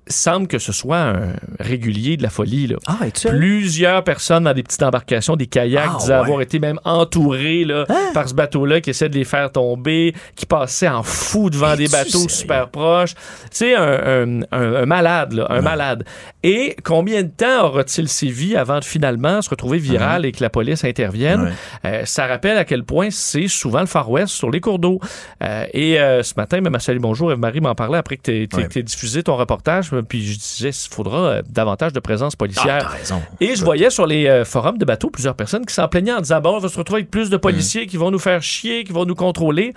Semble 0.09 0.47
que 0.48 0.59
ce 0.59 0.72
soit 0.72 0.98
un 0.98 1.32
régulier 1.60 2.16
de 2.16 2.22
la 2.22 2.30
folie. 2.30 2.66
Là. 2.66 2.76
Ah? 2.86 2.97
Plusieurs 3.28 4.02
personnes 4.05 4.44
dans 4.44 4.55
des 4.55 4.62
petites 4.62 4.82
embarcations, 4.82 5.36
des 5.36 5.47
kayaks, 5.47 5.82
Ah, 5.93 5.97
disaient 6.01 6.12
ouais. 6.14 6.18
avoir 6.18 6.40
été 6.40 6.59
même 6.59 6.78
entourés 6.85 7.64
là, 7.64 7.85
par 8.14 8.28
ce 8.28 8.35
bateau-là 8.35 8.80
qui 8.80 8.90
essaie 8.90 9.09
de 9.09 9.14
les 9.16 9.24
faire 9.24 9.52
tomber, 9.52 10.14
qui 10.35 10.47
passait 10.47 10.89
en 10.89 11.02
fou 11.02 11.51
devant 11.51 11.76
des 11.76 11.89
bateaux 11.89 12.10
sérieux? 12.10 12.28
super 12.28 12.68
proches. 12.70 13.14
Sais, 13.51 13.74
un, 13.74 13.82
un- 13.82 14.40
un- 14.52 14.74
un 14.82 14.86
malade, 14.86 15.32
là, 15.35 15.47
un 15.51 15.60
malade. 15.60 16.05
Et 16.43 16.76
combien 16.85 17.22
de 17.22 17.28
temps 17.28 17.66
aura-t-il 17.66 18.09
sévi 18.09 18.56
avant 18.56 18.78
de 18.78 18.85
finalement 18.85 19.43
se 19.43 19.51
retrouver 19.51 19.78
viral 19.78 20.24
et 20.24 20.32
que 20.32 20.43
la 20.43 20.51
police 20.51 20.85
intervienne? 20.85 21.52
Euh, 21.85 22.02
ça 22.05 22.26
rappelle 22.26 22.56
à 22.59 22.64
quel 22.64 22.85
point 22.85 23.09
c'est 23.10 23.48
souvent 23.48 23.80
le 23.80 23.86
Far 23.86 24.10
West 24.10 24.28
sur 24.35 24.51
les 24.51 24.60
cours 24.60 24.78
d'eau. 24.78 25.01
Euh, 25.43 25.64
et 25.72 26.01
euh, 26.01 26.22
ce 26.22 26.35
matin, 26.36 26.60
même 26.60 26.74
à 26.74 26.78
Salut 26.78 26.98
Bonjour, 27.01 27.32
Eve-Marie 27.32 27.60
m'en 27.60 27.74
parlait 27.74 27.98
après 27.98 28.16
que 28.16 28.22
tu 28.22 28.78
aies 28.78 28.82
diffusé 28.82 29.22
ton 29.22 29.36
reportage. 29.36 29.90
Puis 30.02 30.24
je 30.32 30.38
disais, 30.38 30.70
il 30.70 30.94
faudra 30.94 31.18
euh, 31.18 31.42
davantage 31.48 31.92
de 31.92 32.00
présence 32.00 32.34
Ah, 32.34 32.38
policière. 32.38 32.90
raison. 32.90 33.22
Et 33.40 33.54
je 33.56 33.64
voyais 33.64 33.90
sur 33.90 34.06
les 34.06 34.26
euh, 34.26 34.44
forums 34.44 34.78
de 34.78 34.84
bateaux 34.84 35.10
plusieurs 35.10 35.34
personnes 35.34 35.64
qui 35.66 35.74
s'en 35.74 35.88
plaignaient 35.88 36.12
en 36.12 36.20
disant 36.20 36.40
bon, 36.40 36.56
on 36.56 36.58
va 36.58 36.68
se 36.68 36.78
retrouver 36.78 37.00
avec 37.00 37.10
plus 37.10 37.30
de 37.30 37.36
policiers 37.36 37.86
qui 37.86 37.96
vont 37.96 38.10
nous 38.10 38.18
faire 38.18 38.42
chier, 38.42 38.84
qui 38.84 38.92
vont 38.92 39.04
nous 39.04 39.14
contrôler. 39.14 39.74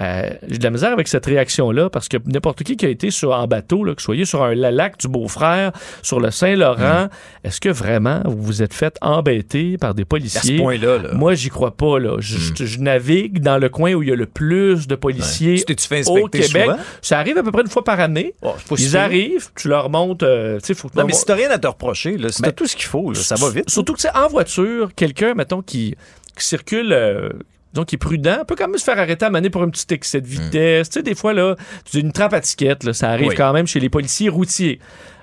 Euh, 0.00 0.30
J'ai 0.48 0.58
de 0.58 0.62
la 0.64 0.70
misère 0.70 0.92
avec 0.92 1.08
cette 1.08 1.24
réaction-là 1.24 1.88
parce 1.88 2.08
que 2.08 2.18
n'importe 2.26 2.62
qui 2.64 2.76
qui 2.76 2.84
a 2.84 2.88
été 2.90 3.10
sur, 3.10 3.32
en 3.32 3.46
bateau, 3.46 3.82
là, 3.82 3.94
que 3.94 4.02
soyez 4.02 4.24
sur 4.26 4.42
un 4.42 4.54
la- 4.54 4.70
lac 4.70 4.98
du 4.98 5.08
Beau-Frère, 5.08 5.72
sur 6.02 6.20
le 6.20 6.30
Saint-Laurent, 6.30 7.08
est-ce 7.44 7.60
que 7.60 7.70
vraiment 7.70 8.20
vous 8.26 8.42
vous 8.42 8.62
êtes 8.62 8.74
fait 8.74 8.96
embêter 9.00 9.78
par 9.78 9.94
des 9.94 10.02
À 10.02 10.04
ce 10.04 10.08
policiers? 10.08 10.58
point-là, 10.58 10.98
là. 10.98 11.08
Moi, 11.14 11.34
j'y 11.34 11.48
crois 11.48 11.76
pas. 11.76 11.98
Là. 11.98 12.16
Je, 12.18 12.36
je- 12.54 12.64
je 12.66 12.78
navigue 12.80 13.40
dans 13.40 13.56
le 13.58 13.68
coin 13.68 13.94
où 13.94 14.02
il 14.02 14.08
y 14.10 14.12
a 14.12 14.16
le 14.16 14.26
plus 14.26 14.86
de 14.86 14.94
policiers 14.96 15.56
Tu 15.58 15.64
t'es-tu 15.64 15.86
fait 15.88 16.06
au 16.08 16.26
Québec. 16.28 16.46
souvent? 16.64 16.76
Ça 17.00 17.18
arrive 17.18 17.38
à 17.38 17.42
peu 17.42 17.50
près 17.52 17.62
une 17.62 17.68
fois 17.70 17.84
par 17.84 17.98
année. 18.00 18.34
Oh, 18.42 18.54
Ils 18.78 18.96
arrivent, 18.96 19.48
tu 19.56 19.68
leur 19.68 19.88
montes. 19.88 20.22
euh, 20.22 20.58
faut 20.74 20.90
Non, 20.94 21.04
mais 21.06 21.12
si 21.14 21.24
t'as 21.24 21.34
rien 21.34 21.50
à 21.50 21.58
te 21.58 21.66
reprocher, 21.66 22.18
là, 22.18 22.30
si 22.30 22.42
Ben, 22.42 22.48
t'as 22.48 22.52
tout 22.52 22.66
ce 22.66 22.76
qu'il 22.76 22.84
faut, 22.86 23.12
là, 23.12 23.18
ça 23.18 23.34
va 23.36 23.48
vite. 23.50 23.70
Surtout 23.70 23.94
que 23.94 24.00
c'est 24.00 24.14
en 24.14 24.28
voiture, 24.28 24.90
quelqu'un, 24.94 25.32
mettons, 25.34 25.62
qui, 25.62 25.94
qui 26.36 26.44
circule. 26.44 26.92
euh, 26.92 27.30
disons, 27.76 27.84
qui 27.84 27.94
est 27.94 27.98
prudent, 27.98 28.44
peut 28.46 28.56
quand 28.56 28.66
même 28.68 28.78
se 28.78 28.84
faire 28.84 28.98
arrêter 28.98 29.24
à 29.26 29.30
maner 29.30 29.50
pour 29.50 29.62
un 29.62 29.68
petit 29.68 29.86
excès 29.90 30.20
de 30.20 30.26
vitesse. 30.26 30.88
Tu 30.88 30.94
sais, 30.94 31.02
des 31.02 31.14
fois, 31.14 31.32
là, 31.34 31.54
tu 31.90 31.98
as 31.98 32.00
une 32.00 32.12
trappe 32.12 32.32
à 32.32 32.40
ticket, 32.40 32.76
là, 32.84 32.92
ça 32.92 33.10
arrive 33.10 33.28
Oui. 33.28 33.34
quand 33.36 33.52
même 33.52 33.66
chez 33.66 33.80
les 33.80 33.88
policiers 33.90 34.28
routiers. 34.28 34.80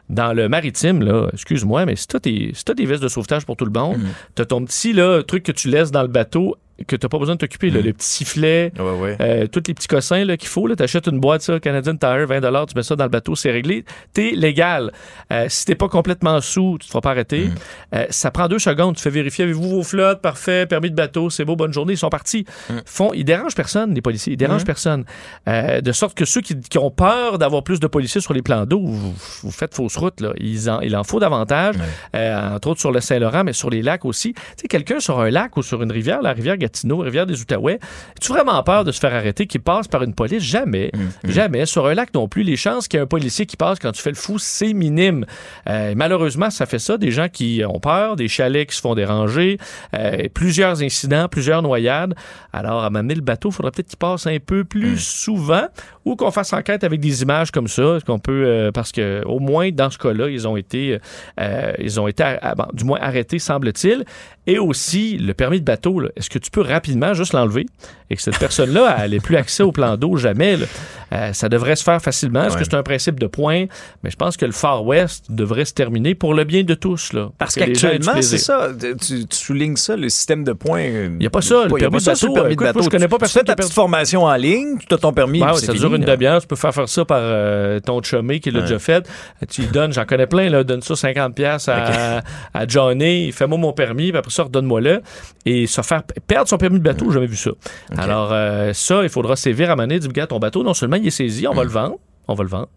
Dans 0.09 0.33
le 0.33 0.49
maritime, 0.49 1.01
là, 1.01 1.29
excuse-moi, 1.31 1.85
mais 1.85 1.95
si 1.95 2.07
t'as 2.07 2.19
tes- 2.19 2.51
si 2.53 2.65
t'as 2.65 2.73
des 2.73 2.85
vestes 2.85 3.01
de 3.01 3.07
sauvetage 3.07 3.45
pour 3.45 3.55
tout 3.55 3.63
le 3.65 3.71
monde, 3.71 4.01
t'as 4.35 4.43
ton 4.45 4.63
petit 4.65 4.91
là, 4.91 5.23
truc 5.23 5.43
que 5.43 5.51
tu 5.53 5.69
laisses 5.69 5.91
dans 5.91 6.01
le 6.01 6.09
bateau 6.09 6.57
que 6.87 6.95
t'as 6.95 7.07
pas 7.07 7.19
besoin 7.19 7.35
de 7.35 7.39
t'occuper, 7.39 7.69
là, 7.69 7.81
le 7.81 7.93
petit 7.93 8.07
sifflet, 8.07 8.71
Ouais, 8.79 8.91
ouais. 8.99 9.17
euh, 9.21 9.47
tous 9.47 9.61
les 9.67 9.73
petits 9.73 9.87
cossins 9.87 10.25
qu'il 10.37 10.47
faut. 10.49 10.65
Là, 10.67 10.75
t'achètes 10.75 11.07
une 11.07 11.19
boîte 11.19 11.41
ça, 11.43 11.59
Canadian 11.59 11.95
Tire, 11.95 12.25
20 12.27 12.65
tu 12.65 12.75
mets 12.75 12.83
ça 12.83 12.95
dans 12.95 13.03
le 13.03 13.09
bateau, 13.09 13.35
c'est 13.35 13.51
réglé. 13.51 13.85
T'es 14.13 14.31
légal. 14.35 14.91
Euh, 15.31 15.45
si 15.49 15.65
t'es 15.65 15.75
pas 15.75 15.87
complètement 15.87 16.41
sous, 16.41 16.77
tu 16.79 16.85
te 16.87 16.91
feras 16.91 17.01
pas 17.01 17.11
arrêter. 17.11 17.49
Euh, 17.93 18.05
ça 18.09 18.31
prend 18.31 18.47
deux 18.47 18.59
secondes. 18.59 18.95
Tu 18.95 19.01
fais 19.03 19.09
vérifier, 19.09 19.43
avez-vous 19.43 19.69
vos 19.69 19.83
flottes? 19.83 20.21
Parfait, 20.21 20.65
permis 20.65 20.89
de 20.89 20.95
bateau, 20.95 21.29
c'est 21.29 21.45
beau, 21.45 21.55
bonne 21.55 21.73
journée. 21.73 21.93
Ils 21.93 21.97
sont 21.97 22.09
partis. 22.09 22.45
Font, 22.85 23.11
ils 23.13 23.23
dérangent 23.23 23.55
personne, 23.55 23.93
les 23.93 24.01
policiers. 24.01 24.33
Ils 24.33 24.37
dérangent 24.37 24.65
personne. 24.65 25.05
Euh, 25.47 25.79
de 25.81 25.91
sorte 25.91 26.15
que 26.17 26.25
ceux 26.25 26.41
qui, 26.41 26.59
qui 26.59 26.77
ont 26.79 26.91
peur 26.91 27.37
d'avoir 27.37 27.63
plus 27.63 27.79
de 27.79 27.87
policiers 27.87 28.21
sur 28.21 28.33
les 28.33 28.41
plans 28.41 28.65
d'eau, 28.65 28.81
vous, 28.83 29.13
vous 29.43 29.51
faites 29.51 29.75
fausse 29.75 29.95
route. 29.97 30.19
Là. 30.21 30.31
Ils 30.37 30.69
en- 30.69 30.81
il 30.81 30.95
en 30.95 31.03
faut 31.03 31.19
davantage, 31.19 31.75
entre 32.13 32.69
autres 32.69 32.79
sur 32.79 32.91
le 32.91 32.99
Saint-Laurent, 33.01 33.43
mais 33.43 33.53
sur 33.53 33.69
les 33.69 33.81
lacs 33.81 34.05
aussi. 34.05 34.33
Tu 34.33 34.41
sais, 34.57 34.67
quelqu'un 34.67 34.99
sur 34.99 35.19
un 35.19 35.29
lac 35.29 35.55
ou 35.57 35.61
sur 35.63 35.81
une 35.83 35.91
rivière, 35.91 36.21
la 36.21 36.33
rivière 36.33 36.57
Gatineau, 36.63 36.97
Rivière-des-Outaouais. 36.99 37.79
As-tu 38.17 38.31
vraiment 38.31 38.61
peur 38.63 38.83
de 38.83 38.91
se 38.91 38.99
faire 38.99 39.13
arrêter 39.13 39.47
qui 39.47 39.59
passe 39.59 39.87
par 39.87 40.03
une 40.03 40.13
police? 40.13 40.41
Jamais. 40.43 40.91
Mm, 40.93 41.29
Jamais. 41.29 41.65
Sur 41.65 41.87
un 41.87 41.93
lac 41.93 42.13
non 42.13 42.27
plus. 42.27 42.43
Les 42.43 42.55
chances 42.55 42.87
qu'il 42.87 42.97
y 42.97 43.01
ait 43.01 43.03
un 43.03 43.07
policier 43.07 43.45
qui 43.45 43.57
passe 43.57 43.79
quand 43.79 43.91
tu 43.91 44.01
fais 44.01 44.09
le 44.11 44.15
fou, 44.15 44.39
c'est 44.39 44.73
minime. 44.73 45.25
Euh, 45.69 45.93
malheureusement, 45.95 46.49
ça 46.49 46.65
fait 46.65 46.79
ça. 46.79 46.97
Des 46.97 47.11
gens 47.11 47.27
qui 47.29 47.61
ont 47.67 47.79
peur, 47.79 48.15
des 48.15 48.27
chalets 48.27 48.69
qui 48.69 48.75
se 48.75 48.81
font 48.81 48.95
déranger, 48.95 49.57
euh, 49.93 50.27
plusieurs 50.33 50.81
incidents, 50.81 51.27
plusieurs 51.29 51.61
noyades. 51.61 52.15
Alors, 52.51 52.83
à 52.83 52.89
m'amener 52.89 53.15
le 53.15 53.21
bateau, 53.21 53.49
il 53.49 53.53
faudrait 53.53 53.71
peut-être 53.71 53.89
qu'il 53.89 53.97
passe 53.97 54.27
un 54.27 54.37
peu 54.39 54.63
plus 54.63 54.97
souvent 54.97 55.67
ou 56.05 56.15
qu'on 56.15 56.31
fasse 56.31 56.53
enquête 56.53 56.83
avec 56.83 56.99
des 56.99 57.21
images 57.21 57.51
comme 57.51 57.67
ça, 57.67 57.97
qu'on 58.05 58.19
peut, 58.19 58.43
euh, 58.45 58.71
parce 58.71 58.91
que 58.91 59.23
au 59.25 59.39
moins 59.39 59.71
dans 59.71 59.89
ce 59.89 59.97
cas-là, 59.97 60.29
ils 60.29 60.47
ont 60.47 60.57
été, 60.57 60.99
euh, 61.39 61.73
ils 61.79 61.99
ont 61.99 62.07
été, 62.07 62.23
bon, 62.57 62.65
du 62.73 62.83
moins 62.83 62.99
arrêtés, 63.01 63.39
semble-t-il. 63.39 64.05
Et 64.45 64.59
aussi, 64.59 65.17
le 65.17 65.33
permis 65.33 65.61
de 65.61 65.65
bateau, 65.65 65.99
là, 66.01 66.09
est-ce 66.17 66.29
que 66.29 66.39
tu 66.39 66.51
peux 66.51 66.61
rapidement 66.61 67.13
juste 67.13 67.31
l'enlever 67.33 67.65
et 68.09 68.15
que 68.17 68.21
cette 68.21 68.37
personne-là, 68.37 68.97
elle 68.99 69.11
n'ait 69.11 69.19
plus 69.21 69.37
accès 69.37 69.63
au 69.63 69.71
plan 69.71 69.95
d'eau 69.95 70.17
jamais? 70.17 70.57
là? 70.57 70.65
Euh, 71.13 71.31
ça 71.31 71.47
devrait 71.47 71.75
se 71.75 71.83
faire 71.83 72.01
facilement. 72.01 72.43
Est-ce 72.45 72.57
que 72.57 72.63
c'est 72.63 72.73
un 72.73 72.83
principe 72.83 73.19
de 73.19 73.27
point? 73.27 73.65
Mais 74.03 74.09
je 74.09 74.15
pense 74.15 74.35
que 74.35 74.45
le 74.45 74.51
Far 74.51 74.83
West 74.83 75.25
devrait 75.29 75.63
se 75.65 75.73
terminer 75.73 76.15
pour 76.15 76.33
le 76.33 76.43
bien 76.43 76.63
de 76.63 76.73
tous. 76.73 77.13
Là, 77.13 77.29
Parce 77.37 77.55
qu'actuellement, 77.55 78.21
c'est 78.21 78.37
ça. 78.37 78.69
Tu, 78.81 79.25
tu 79.27 79.37
soulignes 79.37 79.75
ça, 79.75 79.95
le 79.95 80.09
système 80.09 80.43
de 80.43 80.53
points. 80.53 80.81
Il 80.81 81.17
n'y 81.19 81.25
a 81.27 81.29
pas 81.29 81.41
ça, 81.41 81.65
le 81.65 81.73
permis 81.75 81.99
de 81.99 82.05
bateau. 82.05 82.33
permis 82.33 82.49
de 82.49 82.53
Écoute, 82.53 82.63
moi, 82.65 82.73
bateau. 82.73 82.83
je 82.83 82.89
connais 82.89 83.07
pas 83.07 83.15
Tu 83.17 83.19
personne 83.19 83.41
fais 83.41 83.45
ta 83.45 83.55
petite 83.55 83.73
formation 83.73 84.23
en 84.23 84.35
ligne, 84.35 84.77
tu 84.87 84.93
as 84.93 84.97
ton 84.97 85.13
permis. 85.13 85.41
Ouais, 85.41 85.53
ça 85.57 85.73
une 85.95 86.05
demi-heure. 86.05 86.41
Tu 86.41 86.47
peux 86.47 86.55
faire 86.55 86.73
faire 86.73 86.89
ça 86.89 87.05
par 87.05 87.19
euh, 87.21 87.79
ton 87.79 88.01
chumé 88.01 88.39
qui 88.39 88.51
l'a 88.51 88.61
déjà 88.61 88.79
fait. 88.79 89.09
Tu 89.49 89.61
lui 89.61 89.67
donnes, 89.69 89.93
j'en 89.93 90.05
connais 90.05 90.27
plein, 90.27 90.49
là, 90.49 90.63
donne 90.63 90.81
ça 90.81 90.93
50$ 90.93 91.33
piastres 91.33 91.69
à, 91.69 92.21
à 92.53 92.67
Johnny, 92.67 93.31
fais-moi 93.31 93.57
mon 93.57 93.73
permis, 93.73 94.09
puis 94.09 94.17
après 94.17 94.31
ça, 94.31 94.43
redonne-moi-le. 94.43 95.01
Et 95.45 95.67
se 95.67 95.81
faire 95.81 96.03
perdre 96.27 96.47
son 96.47 96.57
permis 96.57 96.79
de 96.79 96.83
bateau, 96.83 97.05
j'ai 97.07 97.15
jamais 97.15 97.27
vu 97.27 97.35
ça. 97.35 97.51
Alors, 97.97 98.29
euh, 98.31 98.73
ça, 98.73 99.03
il 99.03 99.09
faudra 99.09 99.35
sévir 99.35 99.71
à 99.71 99.87
dire, 99.87 100.11
gars, 100.11 100.27
ton 100.27 100.39
bateau, 100.39 100.63
non 100.63 100.73
seulement 100.73 100.95
il 100.97 101.07
est 101.07 101.11
saisi, 101.11 101.47
on 101.47 101.53
va 101.53 101.63
le 101.63 101.69
vendre. 101.69 101.97
On 102.27 102.35
va 102.35 102.43
le 102.43 102.49
vendre. 102.49 102.69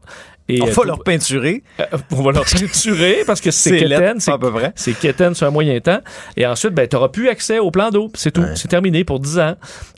Et, 0.48 0.62
On 0.62 0.66
euh, 0.66 0.68
va 0.70 0.74
tout- 0.74 0.82
leur 0.84 1.02
peinturer. 1.02 1.62
euh, 1.80 1.84
on 2.12 2.22
va 2.22 2.32
leur 2.32 2.44
peinturer 2.52 3.24
parce 3.26 3.40
que 3.40 3.50
c'est 3.50 3.80
lettre, 3.80 4.16
C'est 4.20 4.30
à 4.30 4.38
peu 4.38 4.52
près. 4.52 4.72
c'est 4.76 4.92
quétaine 4.96 5.34
sur 5.34 5.46
un 5.46 5.50
moyen 5.50 5.78
temps. 5.80 6.00
Et 6.36 6.46
ensuite, 6.46 6.72
ben, 6.72 6.86
tu 6.86 6.94
n'auras 6.96 7.08
plus 7.08 7.28
accès 7.28 7.58
au 7.58 7.70
plan 7.70 7.90
d'eau. 7.90 8.10
C'est 8.14 8.30
tout. 8.32 8.44
C'est 8.54 8.68
terminé 8.68 9.02
pour 9.04 9.18
10 9.20 9.38
ans. 9.40 9.54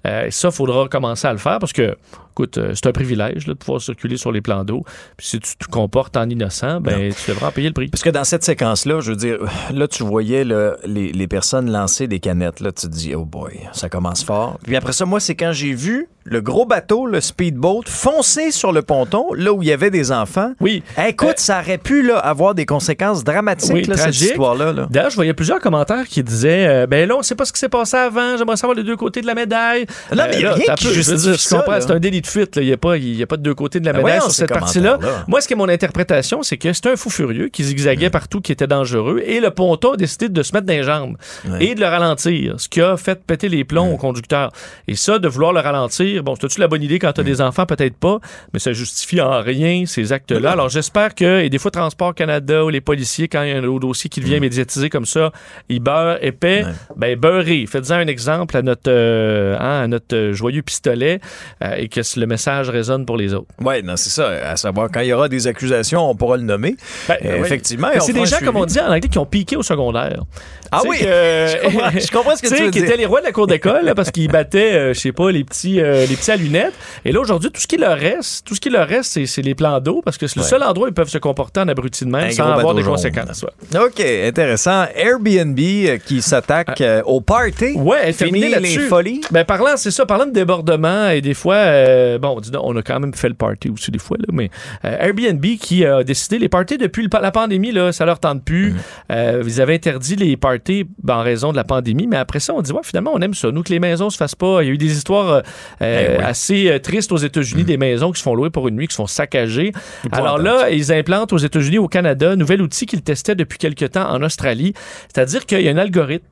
Euh, 0.07 0.27
et 0.27 0.31
ça, 0.31 0.49
il 0.49 0.55
faudra 0.55 0.89
commencer 0.89 1.27
à 1.27 1.33
le 1.33 1.39
faire 1.39 1.59
parce 1.59 1.73
que, 1.75 1.97
écoute, 2.33 2.57
euh, 2.57 2.73
c'est 2.75 2.87
un 2.87 2.93
privilège 2.93 3.47
là, 3.47 3.53
de 3.55 3.59
pouvoir 3.59 3.81
circuler 3.83 4.16
sur 4.16 4.33
les 4.33 4.41
plans 4.41 4.65
d'eau. 4.65 4.85
Puis 5.19 5.27
si 5.27 5.41
tu 5.41 5.57
te 5.57 5.66
comportes 5.66 6.16
en 6.16 6.29
innocent, 6.31 6.81
ben, 6.81 7.12
tu 7.12 7.31
devras 7.31 7.49
en 7.49 7.53
payer 7.53 7.69
le 7.69 7.75
prix. 7.75 7.89
Parce 7.89 8.03
que 8.03 8.11
dans 8.11 8.25
cette 8.25 8.45
séquence-là, 8.45 9.01
je 9.01 9.11
veux 9.11 9.16
dire, 9.16 9.39
là, 9.75 9.87
tu 9.89 10.03
voyais 10.03 10.45
là, 10.45 10.77
les, 10.87 11.12
les 11.12 11.27
personnes 11.29 11.70
lancer 11.70 12.07
des 12.07 12.20
canettes. 12.20 12.61
Là, 12.61 12.73
tu 12.73 12.87
te 12.87 12.93
dis, 12.93 13.15
oh 13.15 13.25
boy, 13.27 13.53
ça 13.75 13.89
commence 13.91 14.25
fort. 14.25 14.59
Puis 14.65 14.77
après 14.77 14.93
ça, 14.93 15.05
moi, 15.05 15.20
c'est 15.20 15.35
quand 15.35 15.53
j'ai 15.53 15.75
vu 15.75 16.09
le 16.25 16.41
gros 16.43 16.66
bateau, 16.66 17.07
le 17.07 17.20
speedboat, 17.23 17.83
foncer 17.87 18.51
sur 18.51 18.70
le 18.73 18.83
ponton, 18.83 19.33
là 19.35 19.53
où 19.53 19.62
il 19.62 19.69
y 19.69 19.73
avait 19.73 19.91
des 19.91 20.12
enfants. 20.12 20.38
Oui. 20.60 20.82
Écoute, 21.06 21.39
ça 21.39 21.60
aurait 21.60 21.78
pu 21.78 22.02
là, 22.02 22.19
avoir 22.19 22.55
des 22.55 22.66
conséquences 22.66 23.24
dramatiques, 23.24 23.73
Oui, 23.73 23.82
là, 23.85 23.97
cette 23.97 24.15
histoire-là. 24.20 24.73
là. 24.73 24.86
D'ailleurs, 24.90 25.10
je 25.10 25.16
voyais 25.16 25.35
plusieurs 25.35 25.60
commentaires 25.60 26.06
qui 26.06 26.23
disaient 26.23 26.66
euh, 26.66 26.86
Ben 26.86 27.09
là, 27.09 27.16
on 27.16 27.23
sait 27.23 27.35
pas 27.35 27.44
ce 27.44 27.52
qui 27.52 27.59
s'est 27.60 27.69
passé 27.69 27.97
avant, 27.97 28.36
j'aimerais 28.36 28.56
savoir 28.56 28.77
les 28.77 28.85
deux 28.85 28.97
côtés 28.97 29.20
de 29.20 29.27
la 29.27 29.35
médaille. 29.35 29.86
Non, 30.15 30.24
mais 30.28 30.36
il 30.36 30.40
y 30.43 30.44
a 30.47 30.51
là, 30.51 30.55
rien 30.55 30.74
qui 30.74 30.93
justifie 30.93 31.39
ça, 31.39 31.65
c'est 31.81 31.90
un 31.90 31.98
délit 32.01 32.20
de 32.20 32.27
fuite. 32.27 32.56
Il 32.60 32.66
n'y 32.66 32.73
a, 32.73 32.77
pas- 32.77 32.97
il 32.97 33.15
y 33.16 33.23
a 33.23 33.27
pas 33.27 33.36
de 33.36 33.43
deux 33.43 33.55
côtés 33.55 33.81
de 33.81 33.86
la 33.86 33.93
Ben 33.93 34.02
médaille 34.02 34.20
sur 34.20 34.31
cette 34.32 34.52
partie-là. 34.52 34.98
Moi, 35.27 35.40
ce 35.40 35.47
qui 35.47 35.52
est 35.55 35.56
mon 35.56 35.69
interprétation, 35.69 36.43
c'est 36.43 36.56
que 36.56 36.73
c'était 36.73 36.90
un 36.90 36.97
fou 36.97 37.10
furieux 37.10 37.48
qui 37.48 37.65
zigzaguait 37.65 38.10
partout, 38.10 38.40
qui 38.40 38.52
était 38.52 38.66
dangereux, 38.66 39.23
et 39.24 39.40
le 39.40 39.51
ponton 39.51 39.93
a 39.93 39.97
décidé 39.97 40.28
de 40.28 40.43
se 40.43 40.52
mettre 40.52 40.66
dans 40.66 40.73
les 40.74 40.82
jambes 40.82 41.16
et 41.60 41.74
de 41.74 41.81
le 41.81 41.86
ralentir, 41.86 42.55
ce 42.59 42.69
qui 42.69 42.81
a 42.81 42.97
fait 42.97 43.23
péter 43.24 43.48
les 43.48 43.65
plombs 43.65 43.93
au 43.93 43.97
conducteur. 43.97 44.52
Et 44.86 44.94
ça, 44.94 45.19
de 45.19 45.28
vouloir 45.28 45.52
le 45.52 45.60
ralentir, 45.60 46.23
bon, 46.23 46.35
c'est-tu 46.40 46.60
la 46.60 46.69
bonne 46.69 46.82
idée 46.82 46.98
quand 46.98 47.12
tu 47.12 47.20
as 47.20 47.24
des 47.24 47.40
enfants? 47.40 47.66
Peut-être 47.66 47.97
pas, 47.97 48.19
mais 48.52 48.59
ça 48.59 48.73
justifie 48.73 49.20
en 49.20 49.40
rien 49.40 49.85
ces 49.86 50.12
actes-là. 50.35 50.51
Alors, 50.53 50.69
j'espère 50.69 51.15
que, 51.15 51.41
et 51.41 51.49
des 51.51 51.59
fois, 51.59 51.71
Transport 51.71 52.15
Canada 52.15 52.65
ou 52.65 52.69
les 52.71 52.81
policiers, 52.81 53.29
quand 53.29 53.43
il 53.43 53.51
y 53.51 53.53
a 53.53 53.57
un 53.59 53.65
autre 53.65 53.81
dossier 53.87 54.09
qui 54.11 54.21
devient 54.21 54.41
médiatisé 54.41 54.89
comme 54.91 55.07
ça, 55.07 55.33
ils 55.69 55.81
beurrent 55.81 56.19
épais, 56.23 56.65
ben, 56.97 57.19
beurrez. 57.19 57.65
Faites-en 57.67 57.95
un 57.97 58.07
exemple 58.07 58.57
à 58.57 58.63
notre, 58.63 58.91
euh, 58.91 59.57
hein, 59.59 59.83
à 59.83 59.87
notre 59.87 60.15
euh, 60.17 60.33
joyeux 60.33 60.63
pistolet 60.63 61.21
euh, 61.63 61.75
et 61.77 61.89
que 61.89 62.01
le 62.19 62.27
message 62.27 62.69
résonne 62.71 63.05
pour 63.07 63.17
les 63.17 63.35
autres. 63.35 63.49
Oui, 63.61 63.83
non, 63.83 63.97
c'est 63.97 64.11
ça. 64.11 64.29
À 64.29 64.57
savoir, 64.57 64.89
quand 64.93 65.01
il 65.01 65.09
y 65.09 65.13
aura 65.13 65.29
des 65.29 65.47
accusations, 65.47 66.09
on 66.09 66.15
pourra 66.15 66.37
le 66.37 66.43
nommer. 66.45 66.77
Ben, 67.09 67.17
Euh. 67.25 67.37
Effectivement. 67.45 67.89
C'est 68.01 68.13
des 68.13 68.27
gens, 68.27 68.39
comme 68.45 68.57
on 68.57 68.65
dit 68.65 68.81
en 68.81 68.87
anglais, 68.87 69.01
qui 69.09 69.19
ont 69.19 69.27
piqué 69.27 69.57
au 69.57 69.63
secondaire. 69.63 70.23
Ah 70.71 70.83
oui! 70.87 70.99
que- 70.99 71.05
Je 71.09 71.63
comprends- 71.63 71.91
je 71.99 72.11
comprends 72.11 72.37
ce 72.37 72.43
que 72.43 72.49
tu 72.55 72.63
veux 72.65 72.71
qui 72.71 72.79
étaient 72.81 72.97
les 72.97 73.07
rois 73.07 73.21
de 73.21 73.27
la 73.27 73.33
cour 73.33 73.47
d'école 73.47 73.93
parce 73.97 74.11
qu'ils 74.11 74.29
battaient, 74.31 74.93
je 74.95 74.99
sais 74.99 75.13
pas, 75.13 75.31
les 75.31 75.45
petits, 75.45 75.75
les 75.81 76.07
petits 76.17 76.31
à 76.31 76.37
lunettes. 76.37 76.75
Et 77.05 77.13
là, 77.13 77.21
aujourd'hui, 77.21 77.51
tout 77.51 77.61
ce 77.61 77.67
qui 77.67 77.77
leur 77.79 77.97
reste, 77.97 78.47
tout 78.47 78.55
ce 78.55 78.61
qui 78.61 78.69
leur 78.71 78.87
reste, 78.87 79.13
c'est, 79.13 79.27
c'est 79.27 79.43
les 79.43 79.55
plans 79.55 79.81
d'eau 79.81 80.03
parce 80.05 80.18
que 80.19 80.27
c'est 80.27 80.36
le 80.39 80.43
Ouais. 80.45 80.49
seul 80.49 80.62
endroit 80.62 80.86
où 80.86 80.90
ils 80.90 80.95
peuvent 80.95 81.09
se 81.09 81.19
comporter 81.19 81.61
en 81.61 81.69
abruti 81.69 82.05
de 82.05 82.11
même 82.11 82.27
Un 82.28 82.31
sans 82.31 82.45
avoir 82.53 82.74
des 82.74 82.82
jaune. 82.82 82.93
conséquences. 82.93 83.43
ouais. 83.45 83.81
OK, 83.81 84.01
intéressant. 84.01 84.85
Airbnb 84.95 85.59
euh, 85.59 85.99
qui 85.99 86.23
s'attaque 86.23 86.81
euh, 86.81 87.03
au 87.05 87.20
party. 87.20 87.73
Ouais, 87.77 88.12
Fini 88.12 88.40
les 88.49 88.78
folies. 88.81 89.20
Ben, 89.31 89.45
parlant, 89.45 89.77
c'est 89.77 89.90
ça, 89.90 90.05
parlant 90.07 90.27
de 90.27 90.32
débordement 90.32 91.09
et 91.11 91.20
des 91.20 91.35
fois, 91.35 91.55
euh, 91.57 92.19
bon, 92.19 92.39
dis 92.40 92.51
donc, 92.51 92.62
on 92.65 92.77
a 92.77 92.82
quand 92.82 92.99
même 93.01 93.15
fait 93.15 93.28
le 93.28 93.35
party 93.35 93.70
aussi 93.70 93.90
des 93.90 93.99
fois, 93.99 94.16
là, 94.19 94.27
mais 94.32 94.51
euh, 94.85 94.97
Airbnb 95.01 95.45
qui 95.61 95.85
a 95.85 96.03
décidé, 96.05 96.39
les 96.39 96.49
parties 96.49 96.78
depuis 96.78 97.03
le- 97.03 97.09
la 97.20 97.31
pandémie, 97.31 97.73
là, 97.73 97.93
ça 97.93 98.05
leur 98.05 98.19
tente 98.19 98.45
plus. 98.45 98.74
Euh, 99.12 99.43
ils 99.47 99.61
avaient 99.61 99.74
interdit 99.74 100.16
les 100.16 100.36
parties 100.36 100.86
ben, 101.03 101.16
en 101.16 101.23
raison 101.23 101.53
de 101.53 101.57
la 101.57 101.65
pandémie, 101.65 102.07
mais 102.07 102.16
après 102.16 102.40
ça, 102.40 102.53
on 102.55 102.61
dit, 102.62 102.73
ouais, 102.73 102.81
finalement, 102.82 103.12
on 103.15 103.20
aime 103.20 103.35
ça. 103.35 103.51
Nous, 103.51 103.62
que 103.62 103.70
les 103.73 103.78
maisons 103.81 104.11
se 104.11 104.16
fassent 104.16 104.35
pas. 104.35 104.62
Il 104.62 104.66
y 104.66 104.70
a 104.70 104.73
eu 104.74 104.78
des 104.78 104.93
histoires 104.97 105.28
euh, 105.31 105.40
euh, 105.82 106.16
Eh 106.19 106.23
assez 106.23 106.69
euh, 106.70 106.78
tristes 106.78 107.12
aux 107.12 107.16
États-Unis, 107.16 107.65
des 107.65 107.77
maisons 107.77 108.12
qui 108.12 108.19
se 108.19 108.23
font 108.23 108.35
louer 108.35 108.51
pour 108.51 108.69
une 108.69 108.77
nuit, 108.77 108.86
qui 108.89 108.93
se 108.95 108.97
font 108.97 109.07
saccager. 109.07 109.73
Alors 110.13 110.39
là, 110.39 110.71
ils 110.71 110.93
implantent 110.93 111.33
aux 111.33 111.39
États-Unis, 111.39 111.79
au 111.79 111.89
Canada, 111.89 112.31
un 112.31 112.37
nouvel 112.37 112.63
outil 112.63 112.87
qu'ils 112.87 113.03
testaient 113.03 113.35
depuis 113.35 113.59
quelques 113.59 113.91
temps 113.93 114.09
en 114.11 114.23
Australie. 114.23 114.75
C'est-à-dire 115.13 115.47
qu'il 115.47 115.61
y 115.61 115.69
a 115.69 115.73
un 115.73 115.79
algorithme 115.79 116.25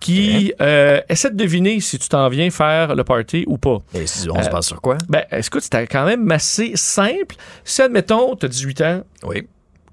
qui 0.00 0.52
euh, 0.60 1.00
essaie 1.08 1.30
de 1.30 1.36
deviner 1.36 1.78
si 1.80 1.98
tu 1.98 2.08
t'en 2.08 2.28
viens 2.28 2.50
faire 2.50 2.94
le 2.96 3.04
party 3.04 3.44
ou 3.46 3.56
pas. 3.56 3.78
Et 3.94 4.06
si 4.06 4.28
on 4.28 4.42
se 4.42 4.48
Euh, 4.48 4.50
passe 4.50 4.66
sur 4.66 4.80
quoi? 4.80 4.98
Ben, 5.08 5.22
écoute, 5.30 5.62
c'était 5.62 5.86
quand 5.86 6.04
même 6.04 6.30
assez 6.30 6.72
simple. 6.74 7.36
Si, 7.64 7.80
admettons, 7.82 8.34
tu 8.34 8.46
as 8.46 8.48
18 8.48 8.80
ans, 8.82 9.02
Oui. 9.22 9.46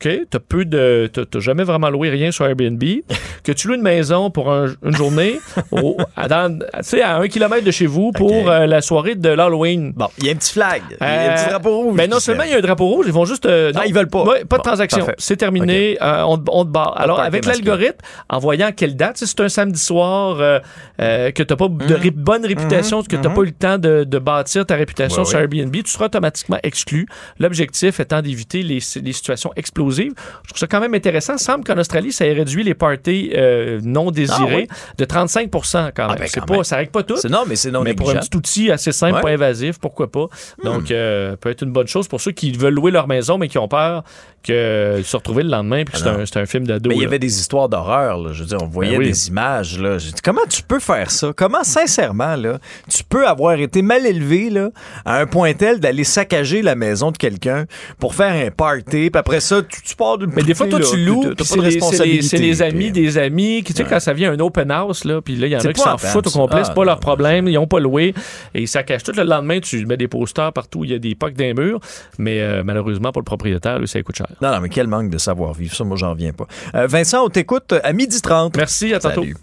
OK, 0.05 0.09
t'as 0.29 0.39
peu 0.39 0.63
de. 0.65 1.09
t'as- 1.11 1.25
t'as 1.25 1.39
jamais 1.39 1.63
vraiment 1.63 1.89
loué 1.89 2.09
rien 2.09 2.31
sur 2.31 2.45
Airbnb, 2.45 2.81
que 3.43 3.51
tu 3.51 3.67
loues 3.67 3.75
une 3.75 3.81
maison 3.81 4.29
pour 4.31 4.51
un- 4.51 4.73
une 4.83 4.95
journée 4.95 5.39
au- 5.71 5.97
à, 6.15 6.27
dans- 6.27 6.57
tu 6.59 6.65
sais, 6.83 7.01
à 7.01 7.17
un 7.17 7.27
kilomètre 7.27 7.65
de 7.65 7.71
chez 7.71 7.85
vous 7.85 8.11
pour 8.13 8.49
euh, 8.49 8.65
la 8.65 8.81
soirée 8.81 9.15
de 9.15 9.29
l'Halloween. 9.29 9.91
Bon, 9.95 10.07
il 10.19 10.25
y 10.25 10.29
a 10.29 10.31
un 10.31 10.35
petit 10.35 10.53
flag. 10.53 10.81
Il 10.89 10.97
y 10.99 11.03
a 11.03 11.07
un 11.07 11.29
Euh, 11.31 11.35
petit 11.35 11.49
drapeau 11.49 11.77
rouge. 11.77 11.97
Ben 11.97 12.09
non 12.09 12.19
seulement 12.19 12.43
il 12.43 12.51
y 12.51 12.53
a 12.53 12.57
un 12.57 12.61
drapeau 12.61 12.85
rouge, 12.87 13.05
ils 13.07 13.13
vont 13.13 13.25
juste. 13.25 13.45
euh, 13.45 13.71
Ah, 13.75 13.79
non. 13.79 13.83
ils 13.87 13.93
veulent 13.93 14.07
pas. 14.07 14.23
Ouais, 14.23 14.45
pas 14.45 14.57
de 14.57 14.61
Bon, 14.61 14.69
transaction. 14.69 15.05
C'est 15.17 15.35
terminé. 15.37 15.97
euh, 16.01 16.23
on, 16.27 16.41
on 16.49 16.63
te 16.65 16.69
barre. 16.69 16.93
Alors, 16.99 17.19
avec 17.19 17.45
l'algorithme, 17.45 17.97
en 18.29 18.39
voyant 18.39 18.71
quelle 18.75 18.95
date, 18.95 19.17
si 19.17 19.27
c'est 19.27 19.41
un 19.41 19.49
samedi 19.49 19.79
soir 19.79 20.37
euh, 20.39 20.59
euh, 21.01 21.31
que 21.31 21.43
tu 21.43 21.51
n'as 21.53 21.57
pas 21.57 21.67
de 21.67 21.93
Mhm. 21.95 22.01
ré- 22.01 22.11
bonne 22.11 22.45
réputation, 22.45 23.01
que 23.03 23.15
tu 23.15 23.17
n'as 23.17 23.29
pas 23.33 23.41
eu 23.41 23.45
le 23.47 23.51
temps 23.51 23.77
de, 23.77 24.05
de 24.05 24.19
bâtir 24.19 24.65
ta 24.65 24.75
réputation 24.75 25.23
Ouais, 25.23 25.27
sur. 25.29 25.39
Airbnb, 25.39 25.73
tu 25.75 25.91
seras 25.91 26.05
automatiquement 26.05 26.57
exclu. 26.63 27.05
L'objectif 27.39 27.99
étant 27.99 28.21
d'éviter 28.21 28.63
les, 28.63 28.79
les 29.03 29.13
situations 29.13 29.51
explosives. 29.57 29.88
Je 29.91 30.49
trouve 30.49 30.57
ça 30.57 30.67
quand 30.67 30.79
même 30.79 30.93
intéressant. 30.93 31.33
Il 31.35 31.39
semble 31.39 31.63
qu'en 31.63 31.77
Australie, 31.77 32.11
ça 32.11 32.25
ait 32.25 32.33
réduit 32.33 32.63
les 32.63 32.73
parties 32.73 33.31
euh, 33.35 33.79
non 33.83 34.11
désirées 34.11 34.67
Ah, 34.69 34.93
de 34.97 35.05
35 35.05 35.49
quand 35.51 35.59
même. 35.59 35.91
Ah, 35.97 36.15
ben, 36.17 36.27
quand 36.33 36.45
pas, 36.45 36.53
même. 36.55 36.63
ça 36.63 36.77
règle 36.77 36.91
pas 36.91 37.03
tout. 37.03 37.15
Non, 37.29 37.43
mais 37.47 37.55
c'est 37.55 37.71
non 37.71 37.81
Mais 37.81 37.93
pour 37.93 38.09
un 38.09 38.15
petit 38.15 38.35
outil 38.35 38.71
assez 38.71 38.91
simple, 38.91 39.15
Ouais. 39.15 39.19
Hmm. 39.19 39.23
pas 39.23 39.29
invasif, 39.31 39.79
pourquoi 39.79 40.11
pas? 40.11 40.27
Donc, 40.63 40.91
euh, 40.91 41.35
peut 41.35 41.49
être 41.49 41.63
une 41.63 41.71
bonne 41.71 41.87
chose 41.87 42.07
pour 42.07 42.21
ceux 42.21 42.31
qui 42.31 42.51
veulent 42.51 42.73
louer 42.73 42.91
leur 42.91 43.07
maison, 43.07 43.37
mais 43.37 43.47
qui 43.47 43.57
ont 43.57 43.67
peur 43.67 44.03
que 44.43 45.01
se 45.03 45.17
retrouver 45.17 45.43
le 45.43 45.49
lendemain, 45.49 45.83
puis 45.83 46.01
que 46.01 46.07
Ah 46.07 46.39
un, 46.39 46.45
film 46.45 46.65
d'ado. 46.65 46.89
Mais 46.89 46.95
il 46.95 46.99
y 46.99 47.01
là. 47.01 47.07
avait 47.07 47.19
des 47.19 47.39
histoires 47.39 47.69
d'horreur, 47.69 48.17
là. 48.17 48.31
Je 48.33 48.41
veux 48.43 48.47
dire, 48.47 48.57
on 48.61 48.67
voyait 48.67 48.93
Ben 48.97 48.99
oui. 48.99 49.07
des 49.09 49.27
images, 49.27 49.79
là. 49.79 49.97
Dit, 49.97 50.13
comment 50.23 50.41
tu 50.49 50.63
peux 50.63 50.79
faire 50.79 51.11
ça? 51.11 51.31
Comment, 51.35 51.63
sincèrement, 51.63 52.35
là, 52.35 52.59
tu 52.89 53.03
peux 53.03 53.27
avoir 53.27 53.53
été 53.59 53.81
mal 53.81 54.05
élevé, 54.05 54.49
là, 54.49 54.69
à 55.05 55.19
un 55.19 55.25
point 55.25 55.53
tel 55.53 55.79
d'aller 55.79 56.03
saccager 56.03 56.61
la 56.61 56.75
maison 56.75 57.11
de 57.11 57.17
quelqu'un 57.17 57.65
pour 57.99 58.15
faire 58.15 58.33
un 58.45 58.49
party, 58.51 59.09
puis 59.09 59.11
après 59.13 59.39
ça, 59.39 59.61
tu, 59.61 59.81
tu 59.81 59.95
pars 59.95 60.17
d'une 60.17 60.31
Mais 60.35 60.43
des 60.43 60.53
fois, 60.53 60.67
toi, 60.67 60.79
party, 60.79 60.93
tu 60.93 60.99
là, 60.99 61.05
loues, 61.11 61.23
c'est 61.37 61.49
pas 61.49 61.55
de 61.55 61.61
les, 61.61 61.69
les- 61.69 61.75
responsabilité. 61.75 62.27
c'est 62.27 62.37
les 62.37 62.61
amis 62.61 62.91
des 62.91 63.17
amis. 63.17 63.63
qui, 63.63 63.73
Tu 63.73 63.83
sais, 63.83 63.89
quand 63.89 63.99
ça 63.99 64.13
vient 64.13 64.31
un 64.31 64.39
open 64.39 64.71
house, 64.71 65.03
là, 65.03 65.21
puis 65.21 65.35
là, 65.35 65.47
il 65.47 65.51
y 65.53 65.55
en 65.55 65.59
a 65.59 65.73
qui 65.73 65.81
s'en 65.81 65.97
foutent 65.97 66.27
au 66.27 66.31
complet, 66.31 66.59
Ah, 66.61 66.65
c'est 66.65 66.73
pas 66.73 66.81
non, 66.81 66.85
leur 66.87 66.99
problème, 66.99 67.47
ils 67.47 67.57
ont 67.57 67.67
pas 67.67 67.79
loué, 67.79 68.13
et 68.53 68.61
ils 68.61 68.67
saccagent 68.67 69.03
tout. 69.03 69.11
Le 69.15 69.23
lendemain, 69.23 69.59
tu 69.59 69.85
mets 69.85 69.97
des 69.97 70.07
posters 70.07 70.53
partout, 70.53 70.83
il 70.85 70.91
y 70.91 70.93
a 70.93 70.99
des 70.99 71.15
pocs 71.15 71.33
d'un 71.33 71.53
mur, 71.53 71.79
mais 72.17 72.39
euh, 72.41 72.63
malheureusement, 72.63 73.11
pour 73.11 73.21
le 73.21 73.25
propriétaire, 73.25 73.79
lui, 73.79 73.87
ça 73.87 74.01
coûte 74.01 74.17
cher. 74.17 74.27
Non, 74.41 74.51
non, 74.51 74.59
mais 74.61 74.69
quel 74.69 74.87
manque 74.87 75.09
de 75.09 75.17
savoir-vivre. 75.17 75.75
Ça, 75.75 75.83
moi, 75.83 75.97
j'en 75.97 76.11
reviens 76.11 76.31
pas. 76.33 76.45
Euh, 76.75 76.87
Vincent, 76.87 77.25
on 77.25 77.29
t'écoute 77.29 77.73
à 77.83 77.91
12h30. 77.93 78.53
Merci, 78.57 78.93
à 78.93 78.99
tantôt. 78.99 79.21
Salut. 79.21 79.35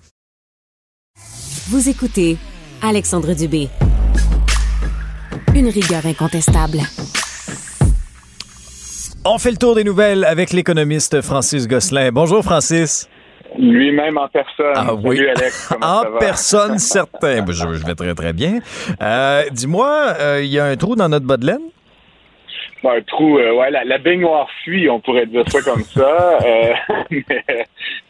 Vous 1.69 1.89
écoutez 1.89 2.37
Alexandre 2.83 3.35
Dubé. 3.35 3.69
Une 5.55 5.69
rigueur 5.69 6.05
incontestable. 6.07 6.79
On 9.25 9.39
fait 9.39 9.51
le 9.51 9.57
tour 9.57 9.75
des 9.75 9.83
nouvelles 9.83 10.25
avec 10.25 10.53
l'économiste 10.53 11.21
Francis 11.21 11.67
Gosselin. 11.67 12.11
Bonjour, 12.13 12.45
Francis. 12.45 13.09
Lui-même 13.59 14.19
en 14.19 14.29
personne. 14.29 14.73
Ah 14.77 14.95
oui. 14.95 15.17
Salut 15.17 15.29
Alex. 15.31 15.67
Comment 15.69 15.87
en 15.87 16.03
ça 16.03 16.11
va? 16.11 16.19
personne, 16.19 16.79
certain. 16.79 17.43
Ben, 17.43 17.53
Je, 17.53 17.75
je 17.75 17.85
vais 17.87 17.95
très, 17.95 18.15
très 18.15 18.33
bien. 18.33 18.61
Euh, 19.03 19.45
Dis-moi, 19.51 19.89
euh, 20.21 20.41
il 20.45 20.51
y 20.51 20.59
a 20.61 20.67
un 20.67 20.77
trou 20.77 20.95
dans 20.95 21.09
notre 21.09 21.27
bas 21.27 21.39
de 21.39 21.47
laine? 21.47 21.61
Un 22.85 23.01
trou, 23.03 23.39
euh, 23.39 23.53
ouais, 23.53 23.71
la, 23.71 23.85
la 23.85 23.99
baignoire 23.99 24.49
fuit, 24.63 24.89
on 24.89 25.01
pourrait 25.01 25.27
dire 25.27 25.45
ça 25.49 25.61
comme 25.63 25.83
ça. 25.83 26.39
Euh, 26.45 26.75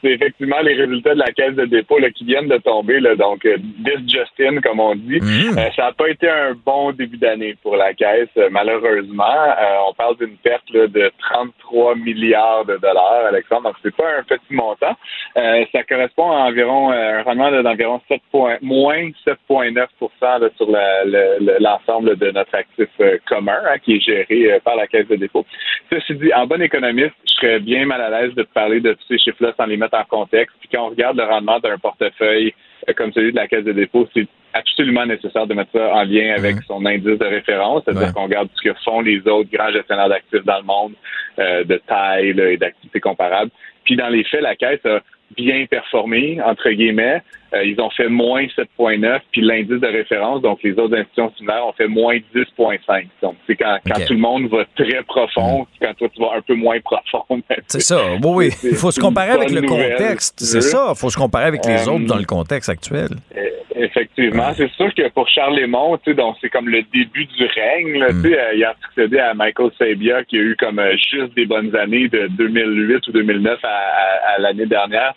c'est 0.06 0.12
effectivement 0.12 0.60
les 0.62 0.74
résultats 0.74 1.14
de 1.14 1.18
la 1.18 1.32
caisse 1.32 1.54
de 1.54 1.64
dépôt 1.64 1.98
là, 1.98 2.10
qui 2.10 2.24
viennent 2.24 2.46
de 2.48 2.58
tomber. 2.58 3.00
Là, 3.00 3.16
donc, 3.16 3.44
euh, 3.44 3.56
this 3.84 3.98
Justin, 4.08 4.60
comme 4.60 4.78
on 4.78 4.94
dit. 4.94 5.18
Mhm. 5.20 5.58
Euh, 5.58 5.70
ça 5.74 5.82
n'a 5.86 5.92
pas 5.92 6.08
été 6.08 6.28
un 6.28 6.52
bon 6.64 6.92
début 6.92 7.16
d'année 7.16 7.56
pour 7.62 7.76
la 7.76 7.92
caisse, 7.92 8.28
euh, 8.36 8.48
malheureusement. 8.50 9.24
Euh, 9.24 9.88
on 9.88 9.94
parle 9.94 10.16
d'une 10.18 10.36
perte 10.36 10.62
là, 10.72 10.86
de 10.86 11.10
33 11.18 11.96
milliards 11.96 12.64
de 12.66 12.76
dollars, 12.76 13.26
Alexandre. 13.28 13.64
Donc, 13.64 13.74
c'est 13.82 13.94
pas 13.96 14.18
un 14.18 14.22
petit 14.22 14.52
montant. 14.54 14.94
Euh, 15.36 15.64
ça 15.72 15.82
correspond 15.82 16.30
à 16.30 16.46
environ 16.48 16.90
un 16.92 17.22
rendement 17.22 17.50
d'environ 17.62 18.00
7 18.08 18.20
points, 18.30 18.58
moins 18.62 19.10
7,9 19.26 19.88
là, 20.20 20.48
sur 20.56 20.66
le- 20.70 21.58
l'ensemble 21.60 22.16
de 22.16 22.30
notre 22.30 22.54
actif 22.54 22.88
commun 23.28 23.58
hein, 23.68 23.78
qui 23.82 23.96
est 23.96 24.00
géré 24.00 24.60
par 24.64 24.76
la 24.76 24.86
Caisse 24.86 25.08
de 25.08 25.16
dépôt. 25.16 25.44
Ceci 25.92 26.14
dit, 26.14 26.32
en 26.34 26.46
bon 26.46 26.60
économiste, 26.62 27.14
je 27.26 27.32
serais 27.40 27.60
bien 27.60 27.84
mal 27.86 28.00
à 28.00 28.10
l'aise 28.10 28.34
de 28.34 28.42
parler 28.44 28.80
de 28.80 28.92
tous 28.92 29.06
ces 29.08 29.18
chiffres-là 29.18 29.52
sans 29.56 29.66
les 29.66 29.76
mettre 29.76 29.95
en 29.96 30.04
contexte. 30.04 30.54
Puis 30.60 30.68
quand 30.72 30.86
on 30.86 30.90
regarde 30.90 31.16
le 31.16 31.24
rendement 31.24 31.58
d'un 31.60 31.78
portefeuille 31.78 32.54
euh, 32.88 32.92
comme 32.94 33.12
celui 33.12 33.32
de 33.32 33.36
la 33.36 33.48
Caisse 33.48 33.64
de 33.64 33.72
dépôt, 33.72 34.08
c'est 34.14 34.26
absolument 34.52 35.04
nécessaire 35.04 35.46
de 35.46 35.54
mettre 35.54 35.72
ça 35.72 35.94
en 35.94 36.04
lien 36.04 36.34
avec 36.36 36.56
son 36.66 36.84
indice 36.86 37.18
de 37.18 37.26
référence, 37.26 37.82
c'est-à-dire 37.84 38.08
Ouais. 38.08 38.12
qu'on 38.14 38.24
regarde 38.24 38.48
ce 38.54 38.62
que 38.68 38.74
font 38.84 39.00
les 39.00 39.18
autres 39.28 39.50
grands 39.52 39.70
gestionnaires 39.70 40.08
d'actifs 40.08 40.44
dans 40.44 40.58
le 40.58 40.64
monde 40.64 40.92
euh, 41.38 41.64
de 41.64 41.76
taille 41.86 42.32
là, 42.32 42.50
et 42.50 42.56
d'activités 42.56 43.00
comparables. 43.00 43.50
Puis 43.84 43.96
dans 43.96 44.08
les 44.08 44.24
faits, 44.24 44.40
la 44.40 44.56
Caisse 44.56 44.84
a 44.86 45.00
bien 45.36 45.66
performé, 45.66 46.40
entre 46.42 46.70
guillemets. 46.70 47.20
Euh, 47.54 47.64
ils 47.64 47.80
ont 47.80 47.90
fait 47.90 48.08
moins 48.08 48.42
7,9, 48.78 49.20
puis 49.30 49.40
l'indice 49.40 49.80
de 49.80 49.86
référence, 49.86 50.42
donc 50.42 50.58
les 50.64 50.72
autres 50.72 50.94
institutions 50.96 51.32
similaires, 51.36 51.66
ont 51.66 51.72
fait 51.72 51.86
moins 51.86 52.16
10,5. 52.34 53.06
Donc, 53.22 53.36
c'est 53.46 53.54
quand, 53.56 53.78
tout 54.06 54.12
le 54.14 54.18
monde 54.18 54.48
va 54.48 54.64
très 54.76 55.02
profond, 55.04 55.66
quand 55.80 55.94
toi, 55.96 56.08
tu 56.14 56.20
vas 56.20 56.32
un 56.36 56.40
peu 56.40 56.54
moins 56.54 56.78
profond. 56.80 57.24
C'est 57.68 57.80
ça. 57.80 58.00
Oui, 58.22 58.30
oui. 58.34 58.50
Il 58.64 58.74
faut 58.76 58.90
se 58.90 59.00
comparer 59.00 59.30
avec 59.30 59.50
le 59.50 59.60
nouvelle, 59.60 59.92
contexte. 59.96 60.40
C'est 60.40 60.56
veux. 60.56 60.60
ça. 60.62 60.86
Il 60.90 60.98
faut 60.98 61.10
se 61.10 61.16
comparer 61.16 61.46
avec 61.46 61.64
les 61.66 61.88
Euh, 61.88 61.92
autres 61.92 62.06
dans 62.06 62.16
le 62.18 62.24
contexte 62.24 62.68
actuel. 62.68 63.08
Euh, 63.36 63.40
Effectivement, 63.78 64.52
c'est 64.56 64.70
sûr 64.72 64.92
que 64.94 65.06
pour 65.10 65.28
Charles 65.28 65.56
Lemont, 65.60 65.98
tu 65.98 66.10
sais, 66.10 66.14
donc 66.16 66.36
c'est 66.40 66.48
comme 66.48 66.66
le 66.68 66.80
début 66.94 67.26
du 67.26 67.44
règne. 67.44 67.98
là, 67.98 68.06
Mm. 68.10 68.22
Tu 68.22 68.30
sais, 68.30 68.40
euh, 68.40 68.54
il 68.54 68.64
a 68.64 68.74
succédé 68.86 69.18
à 69.18 69.34
Michael 69.34 69.70
Sabia 69.78 70.24
qui 70.24 70.38
a 70.38 70.40
eu 70.40 70.56
comme 70.58 70.78
euh, 70.78 70.92
juste 70.96 71.34
des 71.36 71.44
bonnes 71.44 71.74
années 71.76 72.08
de 72.08 72.26
2008 72.38 73.06
ou 73.08 73.12
2009 73.12 73.58
à, 73.62 73.68
à- 73.68 74.34
à 74.36 74.38
l'année 74.38 74.64
dernière. 74.66 75.12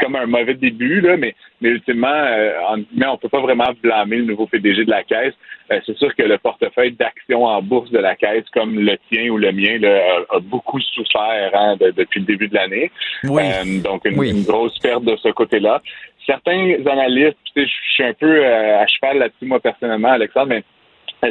Comme 0.00 0.16
un 0.16 0.26
mauvais 0.26 0.54
début, 0.54 1.00
là, 1.00 1.16
mais, 1.16 1.34
mais 1.60 1.70
ultimement, 1.70 2.06
euh, 2.08 2.52
en, 2.68 2.76
mais 2.94 3.06
on 3.06 3.16
peut 3.16 3.28
pas 3.28 3.40
vraiment 3.40 3.70
blâmer 3.82 4.16
le 4.18 4.24
nouveau 4.24 4.46
PDG 4.46 4.84
de 4.84 4.90
la 4.90 5.02
caisse. 5.02 5.34
Euh, 5.72 5.80
c'est 5.84 5.96
sûr 5.98 6.14
que 6.14 6.22
le 6.22 6.38
portefeuille 6.38 6.92
d'actions 6.92 7.44
en 7.44 7.60
bourse 7.62 7.90
de 7.90 7.98
la 7.98 8.14
caisse, 8.14 8.44
comme 8.54 8.78
le 8.78 8.96
tien 9.10 9.28
ou 9.30 9.38
le 9.38 9.50
mien, 9.52 9.78
là, 9.80 10.00
a, 10.30 10.36
a 10.36 10.40
beaucoup 10.40 10.80
souffert 10.80 11.50
hein, 11.54 11.76
de- 11.80 11.90
depuis 11.90 12.20
le 12.20 12.26
début 12.26 12.48
de 12.48 12.54
l'année. 12.54 12.90
Oui. 13.24 13.42
Euh, 13.44 13.82
donc, 13.82 14.04
une, 14.04 14.18
Oui. 14.18 14.30
une 14.30 14.44
grosse 14.44 14.78
perte 14.78 15.04
de 15.04 15.16
ce 15.16 15.28
côté-là. 15.28 15.82
Certains 16.26 16.74
analystes, 16.86 17.36
tu 17.54 17.62
sais, 17.62 17.66
je 17.66 17.92
suis 17.94 18.04
un 18.04 18.12
peu 18.14 18.44
à 18.46 18.86
cheval 18.86 19.18
là-dessus, 19.18 19.46
moi, 19.46 19.60
personnellement, 19.60 20.10
Alexandre, 20.12 20.48
mais 20.50 20.62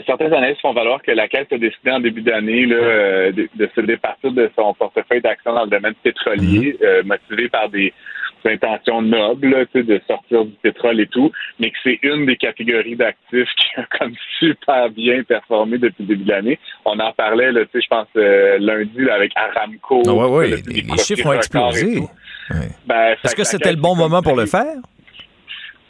certains 0.06 0.32
analystes 0.34 0.60
font 0.62 0.74
valoir 0.74 1.02
que 1.02 1.12
la 1.12 1.28
Caisse 1.28 1.48
a 1.52 1.58
décidé 1.58 1.92
en 1.92 2.00
début 2.00 2.22
d'année 2.22 2.66
de, 2.66 3.48
de 3.56 3.70
se 3.74 3.82
départir 3.82 4.32
de 4.32 4.50
son 4.56 4.74
portefeuille 4.74 5.22
d'actions 5.22 5.54
dans 5.54 5.64
le 5.66 5.70
domaine 5.70 5.94
pétrolier, 6.04 6.78
euh, 6.82 7.04
motivé 7.04 7.48
par 7.48 7.70
des 7.70 7.94
intentions 8.46 9.02
nobles, 9.02 9.50
là, 9.50 9.66
de 9.74 10.02
sortir 10.08 10.46
du 10.46 10.54
pétrole 10.62 11.00
et 11.00 11.08
tout, 11.08 11.32
mais 11.60 11.72
que 11.72 11.78
c'est 11.84 12.00
une 12.04 12.26
des 12.26 12.38
catégories 12.38 12.96
d'actifs 12.96 13.50
qui 13.58 13.80
a 13.80 13.86
comme 13.98 14.14
super 14.40 14.90
bien 14.90 15.24
performé 15.24 15.78
depuis 15.78 16.04
le 16.04 16.08
début 16.08 16.24
de 16.24 16.32
l'année. 16.32 16.60
On 16.86 17.00
en 17.00 17.12
parlait, 17.14 17.52
là, 17.52 17.62
je 17.74 17.88
pense, 17.90 18.08
euh, 18.16 18.58
lundi 18.60 19.00
là, 19.00 19.16
avec 19.16 19.32
Aramco. 19.36 20.04
Ah, 20.08 20.14
ouais, 20.14 20.30
ouais. 20.30 20.50
là, 20.50 20.58
Les, 20.68 20.98
chiffres 20.98 21.28
ont 21.28 21.34
explosé. 21.34 22.00
Ouais. 22.00 22.70
Ben, 22.86 23.16
Est-ce 23.24 23.36
que 23.36 23.44
c'était 23.44 23.72
le 23.72 23.78
bon 23.78 23.96
moment 23.96 24.22
pour 24.22 24.36
le 24.36 24.46
faire? 24.46 24.76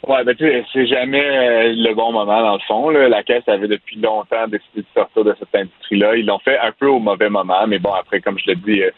Ouais, 0.06 0.24
ben 0.24 0.34
tu 0.34 0.44
sais, 0.44 0.64
c'est 0.72 0.86
jamais 0.86 1.22
euh, 1.22 1.72
le 1.74 1.94
bon 1.94 2.12
moment 2.12 2.40
dans 2.40 2.54
le 2.54 2.60
fond. 2.66 2.88
Là. 2.88 3.08
La 3.08 3.22
Caisse 3.22 3.46
avait 3.48 3.68
depuis 3.68 3.96
longtemps 4.00 4.46
décidé 4.46 4.80
de 4.80 4.86
sortir 4.94 5.24
de 5.24 5.34
cette 5.38 5.54
industrie-là. 5.54 6.16
Ils 6.16 6.24
l'ont 6.24 6.38
fait 6.38 6.56
un 6.58 6.72
peu 6.72 6.86
au 6.86 7.00
mauvais 7.00 7.28
moment, 7.28 7.66
mais 7.66 7.78
bon, 7.78 7.92
après, 7.92 8.20
comme 8.20 8.38
je 8.38 8.52
le 8.52 8.56
dis, 8.56 8.82
euh, 8.82 8.90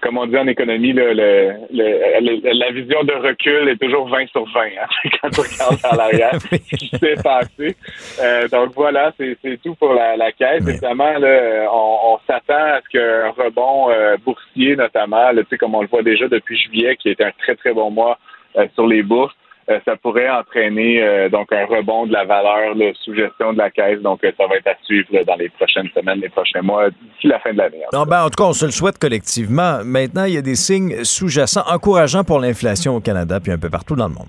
comme 0.00 0.18
on 0.18 0.26
dit 0.26 0.36
en 0.36 0.46
économie, 0.46 0.92
là, 0.92 1.12
le, 1.14 1.52
le- 1.72 2.20
le- 2.20 2.58
la 2.58 2.70
vision 2.70 3.02
de 3.04 3.12
recul 3.12 3.68
est 3.68 3.76
toujours 3.80 4.08
20 4.08 4.26
sur 4.28 4.44
20 4.52 4.60
hein, 4.60 4.86
quand 5.22 5.30
tu 5.30 5.40
regardes 5.40 5.78
à 5.84 5.96
l'arrière 5.96 6.40
ce 6.40 6.76
qui 6.76 6.88
s'est 6.88 7.16
passé. 7.22 7.76
Euh, 8.22 8.46
donc 8.48 8.72
voilà, 8.74 9.12
c'est 9.18 9.36
tout 9.62 9.74
pour 9.74 9.94
la, 9.94 10.16
la 10.16 10.32
Caisse. 10.32 10.62
Oui. 10.64 10.72
Évidemment, 10.72 11.18
là, 11.18 11.68
on, 11.72 12.14
on 12.14 12.18
s'attend 12.26 12.54
à 12.76 12.80
ce 12.82 12.88
qu'un 12.90 13.30
rebond 13.42 13.90
euh, 13.90 14.16
boursier, 14.24 14.76
notamment, 14.76 15.30
là, 15.32 15.42
tu 15.42 15.48
sais, 15.50 15.58
comme 15.58 15.74
on 15.74 15.82
le 15.82 15.88
voit 15.88 16.02
déjà 16.02 16.28
depuis 16.28 16.56
juillet, 16.58 16.96
qui 16.96 17.08
a 17.08 17.12
été 17.12 17.24
un 17.24 17.32
très, 17.38 17.54
très 17.56 17.72
bon 17.72 17.90
mois 17.90 18.18
euh, 18.56 18.66
sur 18.74 18.86
les 18.86 19.02
bourses, 19.02 19.34
ça 19.84 19.96
pourrait 19.96 20.30
entraîner 20.30 21.02
euh, 21.02 21.28
donc 21.28 21.52
un 21.52 21.66
rebond 21.66 22.06
de 22.06 22.12
la 22.12 22.24
valeur 22.24 22.74
là, 22.74 22.92
sous 23.02 23.14
gestion 23.14 23.52
de 23.52 23.58
la 23.58 23.70
caisse. 23.70 24.00
Donc, 24.00 24.22
euh, 24.24 24.30
ça 24.36 24.46
va 24.46 24.56
être 24.56 24.68
à 24.68 24.76
suivre 24.84 25.08
là, 25.10 25.24
dans 25.24 25.34
les 25.34 25.48
prochaines 25.48 25.88
semaines, 25.94 26.20
les 26.20 26.28
prochains 26.28 26.62
mois, 26.62 26.88
d'ici 26.90 27.26
la 27.26 27.40
fin 27.40 27.52
de 27.52 27.58
l'année. 27.58 27.82
Non, 27.92 28.04
ben, 28.04 28.24
en 28.24 28.30
tout 28.30 28.42
cas, 28.42 28.48
on 28.48 28.52
se 28.52 28.64
le 28.64 28.70
souhaite 28.70 28.98
collectivement. 28.98 29.80
Maintenant, 29.84 30.24
il 30.24 30.34
y 30.34 30.38
a 30.38 30.42
des 30.42 30.54
signes 30.54 31.02
sous-jacents 31.02 31.64
encourageants 31.68 32.24
pour 32.24 32.38
l'inflation 32.38 32.96
au 32.96 33.00
Canada 33.00 33.40
puis 33.40 33.52
un 33.52 33.58
peu 33.58 33.70
partout 33.70 33.96
dans 33.96 34.08
le 34.08 34.14
monde. 34.14 34.28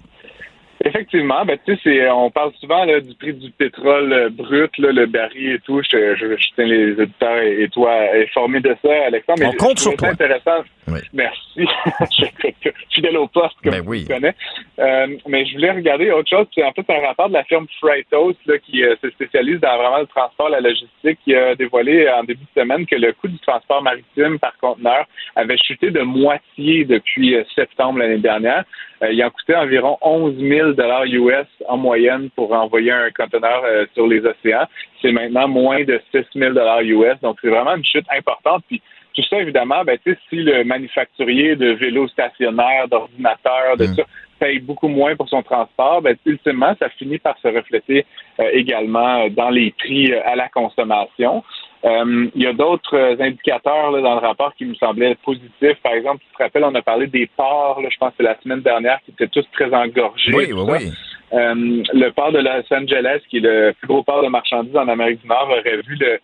Effectivement, 0.88 1.44
ben 1.46 1.58
tu 1.66 1.74
sais, 1.76 1.80
c'est- 1.84 2.10
on 2.10 2.30
parle 2.32 2.52
souvent 2.60 2.86
là, 2.86 3.00
du 3.00 3.14
prix 3.16 3.34
du 3.34 3.52
pétrole 3.52 4.12
euh, 4.14 4.30
brut, 4.30 4.72
là, 4.78 4.92
le 4.92 5.06
baril 5.06 5.54
et 5.54 5.60
tout. 5.60 5.82
Je, 5.92 6.16
je, 6.16 6.36
je 6.38 6.48
tiens 6.56 6.66
les 6.66 6.94
auditeurs 6.94 7.40
et, 7.40 7.64
et 7.64 7.70
toi 7.70 7.92
informés 8.16 8.60
de 8.62 8.76
ça, 8.84 8.92
Alexandre. 9.08 9.40
Mais 9.40 9.48
On 9.48 9.54
compte 9.54 9.80
sur 9.80 9.96
toi. 9.96 10.10
intéressant. 10.10 10.64
Oui. 10.90 11.00
Merci. 11.14 11.42
Je 12.12 12.26
suis 12.26 12.72
Fidèle 12.92 13.18
au 13.18 13.28
poste, 13.28 13.56
comme 13.62 13.74
Ben 13.74 13.84
tu 13.84 13.90
oui. 13.90 14.06
connais. 14.08 14.34
Euh, 14.80 15.08
mais 15.28 15.46
je 15.46 15.54
voulais 15.56 15.72
regarder 15.72 16.10
autre 16.12 16.30
chose. 16.30 16.48
C'est 16.56 16.64
en 16.64 16.72
fait 16.72 16.86
un 16.90 17.06
rapport 17.06 17.28
de 17.28 17.34
la 17.34 17.44
firme 17.44 17.68
Freightos 17.82 18.34
là, 18.46 18.58
qui 18.60 18.84
euh, 18.84 18.96
se 19.04 19.10
spécialise 19.10 19.60
dans 19.60 19.76
vraiment 19.78 20.00
le 20.00 20.06
transport, 20.08 20.48
la 20.50 20.62
logistique, 20.62 21.20
qui 21.26 21.36
a 21.36 21.56
dévoilé 21.56 22.08
en 22.10 22.24
début 22.24 22.46
de 22.56 22.62
semaine 22.62 22.86
que 22.86 22.96
le 22.96 23.12
coût 23.14 23.28
du 23.28 23.38
transport 23.40 23.84
maritime 23.84 24.40
par 24.40 24.58
conteneur 24.60 25.06
avait 25.36 25.58
chuté 25.58 25.92
de 25.92 26.02
moitié 26.02 26.86
depuis 26.86 27.36
euh, 27.36 27.44
septembre 27.54 28.00
l'année 28.00 28.18
dernière. 28.20 28.64
Euh, 29.04 29.12
il 29.12 29.24
en 29.24 29.30
coûtait 29.30 29.56
environ 29.56 29.98
11 30.02 30.38
000 30.40 30.72
US 30.78 31.48
en 31.68 31.78
moyenne 31.78 32.30
pour 32.36 32.52
envoyer 32.54 32.92
un 32.92 33.10
conteneur 33.12 33.64
euh, 33.66 33.86
sur 33.94 34.08
les 34.08 34.26
océans. 34.26 34.66
C'est 35.02 35.12
maintenant 35.12 35.48
moins 35.48 35.84
de 35.84 36.00
6 36.12 36.26
000 36.36 36.54
US. 36.54 37.20
Donc, 37.22 37.38
c'est 37.42 37.50
vraiment 37.50 37.76
une 37.76 37.86
chute 37.86 38.06
importante. 38.16 38.64
Puis, 38.68 38.82
tout 39.14 39.24
ça, 39.30 39.38
évidemment, 39.40 39.84
ben, 39.84 39.98
si 40.04 40.36
le 40.36 40.64
manufacturier 40.64 41.56
de 41.56 41.72
vélos 41.72 42.08
stationnaires, 42.10 42.88
d'ordinateurs, 42.88 43.76
de 43.78 43.86
Mm. 43.86 43.96
ça, 43.96 44.04
paye 44.40 44.60
beaucoup 44.60 44.88
moins 44.88 45.16
pour 45.16 45.28
son 45.30 45.42
transport, 45.42 46.02
ben, 46.02 46.16
ultimement, 46.26 46.76
ça 46.80 46.90
finit 46.90 47.18
par 47.18 47.38
se 47.40 47.48
refléter 47.48 48.06
euh, 48.40 48.50
également 48.54 49.24
euh, 49.24 49.30
dans 49.30 49.50
les 49.50 49.72
prix 49.72 50.14
à 50.14 50.36
la 50.36 50.50
consommation. 50.50 51.44
Euh, 51.88 52.28
il 52.36 52.42
y 52.42 52.48
a 52.48 52.54
d'autres 52.54 52.96
euh, 52.96 53.16
indicateurs 53.20 53.92
là, 53.92 54.02
dans 54.02 54.16
le 54.16 54.20
rapport 54.20 54.54
qui 54.56 54.66
me 54.66 54.76
semblaient 54.76 55.16
positifs. 55.24 55.78
Par 55.82 55.94
exemple, 55.94 56.22
tu 56.28 56.38
te 56.38 56.44
rappelles, 56.44 56.66
on 56.66 56.76
a 56.76 56.82
parlé 56.82 57.08
des 57.08 57.28
ports, 57.38 57.80
là, 57.82 57.88
je 57.90 57.98
pense 57.98 58.10
que 58.10 58.16
c'est 58.18 58.24
la 58.24 58.38
semaine 58.42 58.62
dernière, 58.62 59.00
qui 59.06 59.12
étaient 59.12 59.28
tous 59.28 59.46
très 59.54 59.74
engorgés. 59.74 60.34
Oui, 60.34 60.52
oui, 60.52 60.64
oui. 60.68 60.92
Euh, 61.34 61.84
le 61.94 62.10
port 62.10 62.32
de 62.32 62.40
Los 62.40 62.74
Angeles, 62.74 63.22
qui 63.30 63.38
est 63.38 63.42
le 63.42 63.74
plus 63.80 63.88
gros 63.88 64.04
port 64.04 64.24
de 64.24 64.28
marchandises 64.28 64.76
en 64.76 64.88
Amérique 64.88 65.22
du 65.22 65.28
Nord, 65.28 65.50
aurait 65.50 65.82
vu 65.88 65.96
le. 66.00 66.20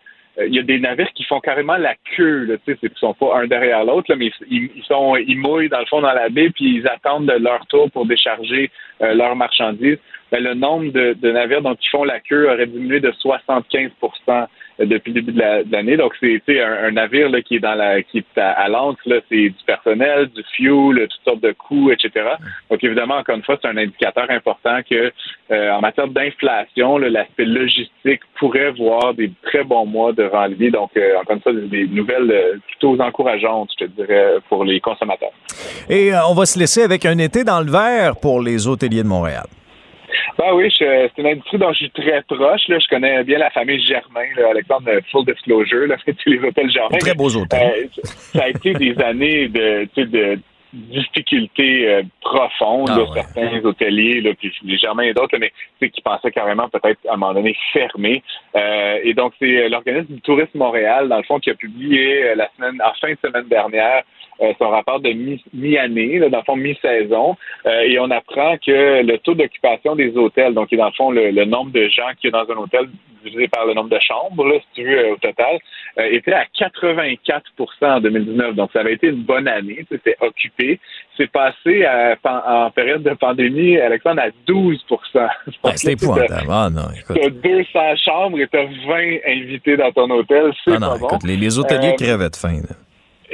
Il 0.48 0.56
y 0.56 0.58
a 0.58 0.64
des 0.64 0.80
navires 0.80 1.12
qui 1.14 1.24
font 1.26 1.40
carrément 1.40 1.78
la 1.78 1.94
queue, 2.16 2.46
là, 2.46 2.56
tu 2.66 2.74
sais, 2.74 2.80
ils 2.82 2.90
sont 2.96 3.14
pas 3.14 3.38
un 3.38 3.46
derrière 3.46 3.86
l'autre, 3.86 4.16
mais 4.16 4.32
ils, 4.50 4.72
ils 4.76 4.84
sont, 4.84 5.16
ils 5.16 5.38
mouillent 5.38 5.70
dans 5.70 5.78
le 5.78 5.86
fond 5.86 6.02
dans 6.02 6.12
la 6.12 6.30
baie, 6.30 6.50
puis 6.50 6.78
ils 6.78 6.88
attendent 6.88 7.28
de 7.28 7.34
leur 7.34 7.64
tour 7.68 7.92
pour 7.92 8.08
décharger 8.08 8.72
euh, 9.04 9.14
leurs 9.14 9.36
marchandises. 9.36 10.00
Ben, 10.32 10.44
le 10.44 10.56
nombre 10.56 10.92
de, 10.92 11.14
de 11.14 11.32
navires 11.32 11.62
dont 11.62 11.76
ils 11.76 11.90
font 11.90 12.04
la 12.04 12.20
queue 12.20 12.52
aurait 12.52 12.66
diminué 12.66 13.00
de 13.00 13.12
75 13.12 13.92
depuis 14.80 15.12
le 15.14 15.22
début 15.22 15.32
de 15.34 15.40
la- 15.40 15.64
l'année. 15.64 15.98
Donc, 15.98 16.14
c'est 16.20 16.42
un, 16.62 16.86
un 16.86 16.92
navire 16.92 17.30
là, 17.30 17.42
qui 17.42 17.56
est 17.56 17.60
dans 17.60 17.76
la 17.76 18.02
qui 18.02 18.20
est 18.20 18.38
à, 18.40 18.52
à 18.64 18.68
c'est 19.30 19.36
du 19.50 19.56
personnel, 19.66 20.28
du 20.28 20.44
fuel, 20.56 21.08
toutes 21.08 21.24
sortes 21.26 21.42
de 21.42 21.52
coûts, 21.52 21.92
etc. 21.92 22.12
Donc, 22.70 22.84
évidemment, 22.84 23.16
encore 23.18 23.36
une 23.36 23.44
fois, 23.44 23.58
c'est 23.62 23.68
un 23.68 23.78
indicateur 23.78 24.26
important 24.30 24.80
que 24.90 25.12
euh, 25.52 25.72
en 25.72 25.82
matière 25.82 26.08
d'inflation, 26.08 26.98
l'aspect 26.98 27.46
logistique 27.46 28.22
pourrait 28.40 28.72
voir 28.72 29.14
des 29.14 29.32
très 29.44 29.64
bons 29.64 29.86
mois 29.86 30.12
de 30.14 30.24
rallye. 30.24 30.72
Donc, 30.72 30.92
euh, 30.98 31.18
encore 31.22 31.36
une 31.36 31.42
fois, 31.42 31.54
des 31.54 31.88
nouvelles 31.88 32.32
euh, 32.32 32.58
plutôt 32.68 33.00
encourageantes, 33.02 33.70
je 33.80 33.86
te 33.86 33.92
dirais, 33.92 34.36
pour 34.50 34.64
les 34.66 34.80
consommateurs. 34.80 35.32
Et 35.90 36.14
euh, 36.14 36.18
on 36.30 36.34
va 36.34 36.46
se 36.46 36.58
laisser 36.60 36.84
avec 36.84 37.06
un 37.06 37.18
été 37.18 37.44
dans 37.44 37.62
le 37.62 37.72
vert 37.72 38.16
pour 38.22 38.42
les 38.42 38.68
hôteliers 38.68 39.04
de 39.04 39.08
Montréal. 39.08 39.46
Ben 40.38 40.54
oui, 40.54 40.74
c'est 40.78 41.12
une 41.18 41.28
industrie 41.28 41.58
dont 41.58 41.72
je 41.72 41.78
suis 41.78 41.92
très 41.92 42.22
proche. 42.24 42.68
Là. 42.68 42.80
Je 42.80 42.88
connais 42.88 43.24
bien 43.24 43.40
la 43.40 43.50
famille 43.52 43.82
Germain, 43.86 44.26
là, 44.38 44.50
Alexandre, 44.52 44.90
euh, 44.90 45.02
full 45.12 45.26
disclosure, 45.26 45.88
là, 45.88 45.96
tous 46.06 46.30
les 46.30 46.40
hôtels 46.40 46.72
Germain. 46.72 46.98
Très 46.98 47.14
beaux 47.14 47.36
hôtels. 47.36 47.90
Euh, 47.98 48.02
ça 48.04 48.44
a 48.44 48.50
été 48.50 48.74
des 48.74 48.98
années 49.00 49.48
de, 49.48 49.88
tu 49.96 50.06
de 50.06 50.40
difficultés 50.74 51.88
euh, 51.88 52.04
profondes, 52.22 52.90
Ah 52.90 53.06
certains 53.14 53.64
hôteliers, 53.64 54.22
là, 54.22 54.32
puis 54.34 54.52
et 55.04 55.14
d'autres, 55.14 55.38
mais 55.38 55.52
qui 55.80 56.02
pensaient 56.02 56.32
carrément 56.32 56.68
peut-être 56.70 57.00
à 57.08 57.14
un 57.14 57.18
moment 57.18 57.34
donné 57.34 57.56
fermer. 57.72 58.24
Euh, 58.56 59.00
et 59.04 59.14
donc, 59.14 59.34
c'est 59.40 59.70
l'organisme 59.70 60.14
du 60.14 60.22
Tourisme 60.22 60.58
Montréal, 60.58 61.10
dans 61.10 61.18
le 61.18 61.24
fond, 61.24 61.40
qui 61.40 61.50
a 61.50 61.56
publié 61.56 62.36
la 62.36 62.50
semaine, 62.56 62.82
en 62.84 62.94
fin 63.00 63.12
de 63.12 63.18
semaine 63.24 63.48
dernière, 63.48 64.04
son 64.58 64.70
rapport 64.70 65.00
de 65.00 65.12
mi-année, 65.54 66.20
dans 66.20 66.40
le 66.40 66.44
fond 66.44 66.56
mi-saison, 66.56 67.38
et 67.66 68.00
on 68.00 68.10
apprend 68.10 68.58
que 68.58 69.04
le 69.04 69.18
taux 69.20 69.36
d'occupation 69.36 69.96
des 69.96 70.18
hôtels, 70.18 70.54
donc 70.54 70.70
qui 70.70 70.76
est 70.76 70.80
dans 70.80 70.88
le 70.88 70.94
fond 70.94 71.12
le, 71.12 71.46
nombre 71.46 71.72
de 71.72 71.88
gens 71.88 72.10
qui 72.20 72.28
est 72.28 72.32
dans 72.32 72.50
un 72.50 72.56
hôtel 72.56 72.88
divisé 73.24 73.48
par 73.48 73.66
le 73.66 73.74
nombre 73.74 73.90
de 73.90 74.00
chambres, 74.00 74.46
là, 74.46 74.56
si 74.60 74.82
tu 74.82 74.84
veux, 74.88 75.12
au 75.12 75.18
total, 75.18 75.58
était 75.98 76.34
à 76.34 76.46
84 76.58 77.44
en 77.82 78.00
2019. 78.02 78.56
Donc, 78.56 78.72
ça 78.74 78.80
avait 78.82 78.94
été 78.94 79.08
une 79.08 79.24
bonne 79.24 79.48
année, 79.48 79.86
c'était 79.90 80.16
occupé. 80.22 80.80
C'est 81.18 81.32
passé 81.32 81.86
en 82.24 82.72
période 82.72 83.04
de 83.04 83.14
pandémie, 83.14 83.78
Alexandre, 83.78 84.22
à 84.22 84.30
12 84.48 84.84
C'est 85.76 85.94
épouvantable. 85.94 86.48
Ah 86.50 86.70
non, 86.72 86.84
écoute. 86.98 87.18
Tu 87.20 87.26
as 87.26 87.30
200 87.30 87.80
chambres 88.06 88.40
et 88.40 88.48
tu 88.48 88.58
as 88.58 88.66
20 88.66 89.18
invités 89.28 89.78
dans 89.78 89.92
ton 89.92 90.10
hôtel. 90.10 90.52
C'est 90.64 90.74
ah 90.74 90.80
non, 90.80 90.90
pas 90.90 90.96
écoute, 90.98 91.10
bon. 91.22 91.28
les, 91.28 91.38
les 91.38 91.60
hôteliers 91.60 91.90
Euh, 91.94 91.96
crevaient 91.96 92.30
de 92.30 92.36
faim. 92.36 92.62
là. 92.68 92.76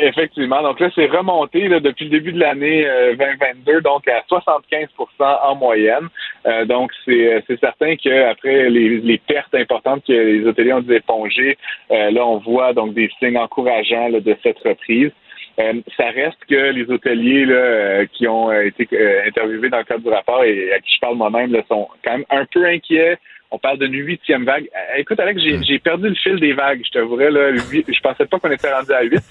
Effectivement. 0.02 0.62
Donc 0.62 0.80
là, 0.80 0.90
c'est 0.96 1.08
remonté 1.08 1.68
là, 1.68 1.82
depuis 1.82 2.06
le 2.06 2.12
début 2.12 2.32
de 2.32 2.40
l'année 2.40 2.88
euh, 2.88 3.16
2022, 3.16 3.82
donc 3.82 4.08
à 4.08 4.22
75% 4.30 4.88
en 5.20 5.56
moyenne. 5.56 6.08
Euh, 6.46 6.64
donc, 6.64 6.92
c'est 7.04 7.34
euh, 7.34 7.58
certain 7.60 7.98
qu'après 7.98 8.70
les, 8.70 9.00
les 9.00 9.18
pertes 9.18 9.54
importantes 9.54 10.06
que 10.08 10.14
les 10.14 10.46
hôteliers 10.48 10.72
ont 10.72 10.80
dû 10.80 10.94
éponger, 10.94 11.58
euh, 11.92 12.12
là, 12.12 12.26
on 12.26 12.38
voit 12.38 12.72
donc 12.72 12.94
des 12.94 13.10
signes 13.20 13.38
encourageants 13.38 14.08
là, 14.08 14.22
de 14.22 14.38
cette 14.42 14.60
reprise. 14.60 15.12
Euh, 15.60 15.74
ça 15.98 16.06
reste 16.12 16.40
que 16.50 16.72
les 16.72 16.90
hôteliers 16.90 17.46
là, 17.46 17.56
euh, 17.56 18.06
qui 18.14 18.26
ont 18.28 18.50
euh, 18.50 18.68
été 18.68 18.88
euh, 18.94 19.28
interviewés 19.28 19.70
dans 19.70 19.80
le 19.80 19.84
cadre 19.84 20.04
du 20.04 20.10
rapport 20.10 20.44
et 20.46 20.72
à 20.72 20.80
qui 20.80 20.96
je 20.96 21.00
parle 21.02 21.18
moi-même 21.18 21.54
sont 21.68 21.90
quand 22.06 22.12
même 22.12 22.26
un 22.30 22.46
peu 22.46 22.66
inquiets. 22.66 23.18
On 23.52 23.58
parle 23.58 23.80
d'une 23.80 23.94
huitième 23.94 24.46
vague. 24.46 24.66
Euh, 24.76 25.00
Écoute, 25.00 25.20
Alex, 25.20 25.42
j'ai 25.68 25.80
perdu 25.80 26.10
le 26.10 26.16
fil 26.16 26.40
des 26.40 26.54
vagues, 26.54 26.82
je 26.86 26.92
t'avouerais. 26.92 27.32
Là, 27.32 27.50
huit- 27.72 27.86
je 27.88 28.00
pensais 28.02 28.26
pas 28.26 28.38
qu'on 28.38 28.52
était 28.52 28.72
rendu 28.72 28.92
à 28.92 29.02
huit. 29.02 29.24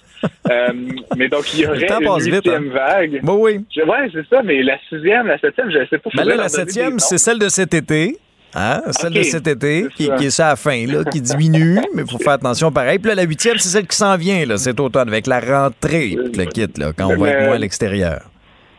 Euh, 0.50 0.72
mais 1.16 1.28
donc, 1.28 1.54
il 1.54 1.60
y 1.60 1.66
aurait 1.66 1.86
une 1.86 2.18
vite, 2.24 2.34
huitième 2.34 2.68
vague. 2.70 3.20
Oui, 3.22 3.36
oui. 3.76 3.82
Ouais, 3.84 4.10
c'est 4.12 4.26
ça, 4.28 4.42
mais 4.42 4.62
la 4.64 4.76
sixième, 4.88 5.28
la 5.28 5.38
septième, 5.38 5.70
je 5.70 5.86
sais 5.88 5.98
pas. 5.98 6.10
Mais 6.16 6.24
là, 6.24 6.34
la 6.36 6.48
septième, 6.48 6.98
c'est 6.98 7.18
celle 7.18 7.38
de 7.38 7.48
cet 7.48 7.74
été. 7.74 8.16
Hein? 8.54 8.80
Celle 8.90 9.12
de 9.12 9.22
cet 9.22 9.46
été, 9.46 9.86
qui, 9.94 10.06
est 10.08 10.30
ça 10.30 10.46
à 10.46 10.50
la 10.50 10.56
fin, 10.56 10.86
là, 10.86 11.04
qui 11.04 11.20
diminue, 11.20 11.78
mais 11.94 12.02
il 12.02 12.10
faut 12.10 12.18
faire 12.18 12.32
attention 12.32 12.72
pareil. 12.72 12.98
Puis 12.98 13.10
là, 13.10 13.14
la 13.14 13.22
huitième, 13.24 13.58
c'est 13.58 13.68
celle 13.68 13.86
qui 13.86 13.96
s'en 13.96 14.16
vient 14.16 14.44
là, 14.46 14.56
cet 14.56 14.80
automne, 14.80 15.06
avec 15.08 15.26
la 15.26 15.38
rentrée, 15.38 16.16
le 16.16 16.44
kit, 16.46 16.66
là, 16.78 16.92
quand 16.96 17.06
on 17.08 17.16
va 17.16 17.28
être 17.30 17.44
moins 17.44 17.54
à 17.54 17.58
l'extérieur. 17.58 18.22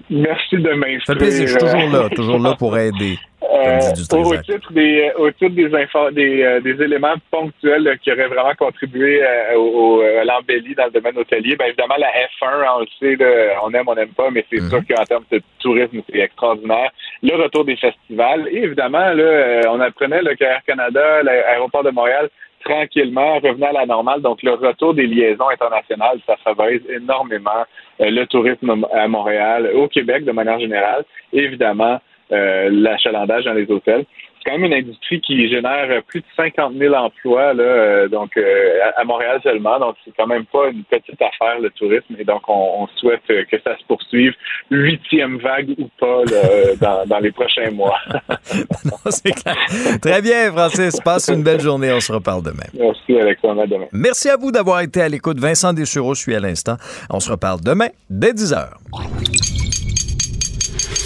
Merci 0.09 0.55
de 0.57 0.73
m'instruire. 0.73 1.01
Ça 1.05 1.13
fait 1.13 1.19
plaisir, 1.19 1.47
je 1.47 1.51
suis 1.51 1.59
toujours 1.59 1.89
là, 1.91 2.09
toujours 2.09 2.39
là 2.39 2.55
pour 2.57 2.77
aider. 2.77 3.19
Euh, 3.51 3.79
du 3.93 4.01
au, 4.15 4.37
titre 4.37 4.71
des, 4.73 5.11
au 5.17 5.31
titre 5.31 5.55
des, 5.55 5.73
infos, 5.73 6.11
des, 6.11 6.43
euh, 6.43 6.59
des 6.59 6.81
éléments 6.83 7.15
ponctuels 7.31 7.97
qui 8.03 8.11
auraient 8.11 8.27
vraiment 8.27 8.53
contribué 8.57 9.23
euh, 9.23 9.57
au, 9.57 10.01
à 10.01 10.23
l'embellie 10.23 10.75
dans 10.75 10.85
le 10.85 10.91
domaine 10.91 11.17
hôtelier, 11.17 11.55
bien 11.55 11.67
évidemment, 11.67 11.95
la 11.97 12.09
F1, 12.09 12.65
on 12.75 12.79
le 12.81 12.87
sait, 12.99 13.15
là, 13.15 13.59
on 13.63 13.73
aime, 13.73 13.87
on 13.87 13.95
n'aime 13.95 14.13
pas, 14.13 14.29
mais 14.29 14.45
c'est 14.51 14.61
sûr 14.61 14.81
qu'en 14.87 15.03
termes 15.03 15.23
de 15.31 15.41
tourisme, 15.59 16.01
c'est 16.07 16.19
extraordinaire. 16.19 16.91
Le 17.23 17.35
retour 17.41 17.65
des 17.65 17.75
festivals, 17.75 18.47
et 18.51 18.63
évidemment, 18.63 19.13
là, 19.13 19.23
euh, 19.23 19.61
on 19.69 19.79
apprenait 19.79 20.21
là, 20.21 20.35
qu'Air 20.35 20.61
Canada, 20.67 21.23
l'aéroport 21.23 21.83
de 21.83 21.89
Montréal, 21.89 22.29
tranquillement 22.63 23.39
revenait 23.39 23.67
à 23.67 23.71
la 23.71 23.85
normale. 23.85 24.21
Donc, 24.21 24.43
le 24.43 24.53
retour 24.53 24.93
des 24.93 25.07
liaisons 25.07 25.49
internationales, 25.49 26.19
ça 26.27 26.35
favorise 26.43 26.81
énormément 26.89 27.65
euh, 28.01 28.11
le 28.11 28.25
tourisme 28.27 28.85
à 28.93 29.07
Montréal, 29.07 29.71
au 29.73 29.87
Québec 29.87 30.25
de 30.25 30.31
manière 30.31 30.59
générale, 30.59 31.03
évidemment 31.33 31.95
euh, 31.95 31.99
l'achalandage 32.29 33.45
dans 33.45 33.53
les 33.53 33.69
hôtels. 33.69 34.05
C'est 34.39 34.51
quand 34.51 34.57
même 34.57 34.71
une 34.71 34.77
industrie 34.77 35.19
qui 35.19 35.49
génère 35.49 36.01
plus 36.07 36.21
de 36.21 36.25
50 36.37 36.73
000 36.77 36.93
emplois, 36.93 37.53
là, 37.53 37.63
euh, 37.63 38.07
donc 38.07 38.37
euh, 38.37 38.79
à 38.95 39.03
Montréal 39.03 39.39
seulement. 39.43 39.77
Donc, 39.79 39.95
c'est 40.05 40.13
quand 40.17 40.27
même 40.27 40.45
pas 40.45 40.69
une 40.69 40.83
petite 40.85 41.21
affaire, 41.21 41.59
le 41.61 41.69
tourisme. 41.71 42.15
Et 42.17 42.23
donc, 42.23 42.47
on, 42.47 42.83
on 42.83 42.87
souhaite 42.97 43.21
euh, 43.31 43.43
que 43.51 43.57
ça 43.61 43.77
se 43.77 43.83
poursuive, 43.85 44.33
huitième 44.71 45.39
vague 45.39 45.71
ou 45.77 45.89
pas, 45.99 46.23
là, 46.25 46.37
euh, 46.45 46.75
dans, 46.81 47.05
dans 47.05 47.19
les 47.19 47.31
prochains 47.31 47.71
mois. 47.71 47.97
Non, 48.85 49.11
c'est 49.11 49.31
clair. 49.31 49.55
Très 50.01 50.21
bien, 50.21 50.51
Francis. 50.51 50.99
Passe 51.01 51.27
une 51.27 51.43
belle 51.43 51.59
journée. 51.59 51.91
On 51.91 51.99
se 51.99 52.11
reparle 52.11 52.43
demain. 52.43 52.65
Merci, 52.73 53.19
Alexandre. 53.19 53.61
À 53.61 53.67
demain. 53.67 53.87
Merci 53.91 54.29
à 54.29 54.37
vous 54.37 54.51
d'avoir 54.51 54.81
été 54.81 55.01
à 55.01 55.09
l'écoute. 55.09 55.37
Vincent 55.37 55.73
Dessureau 55.73 56.15
suit 56.15 56.35
à 56.35 56.39
l'instant. 56.39 56.77
On 57.09 57.19
se 57.19 57.29
reparle 57.29 57.59
demain 57.61 57.89
dès 58.09 58.33
10 58.33 58.53
h. 58.53 58.69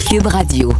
Cube 0.08 0.26
Radio. 0.26 0.70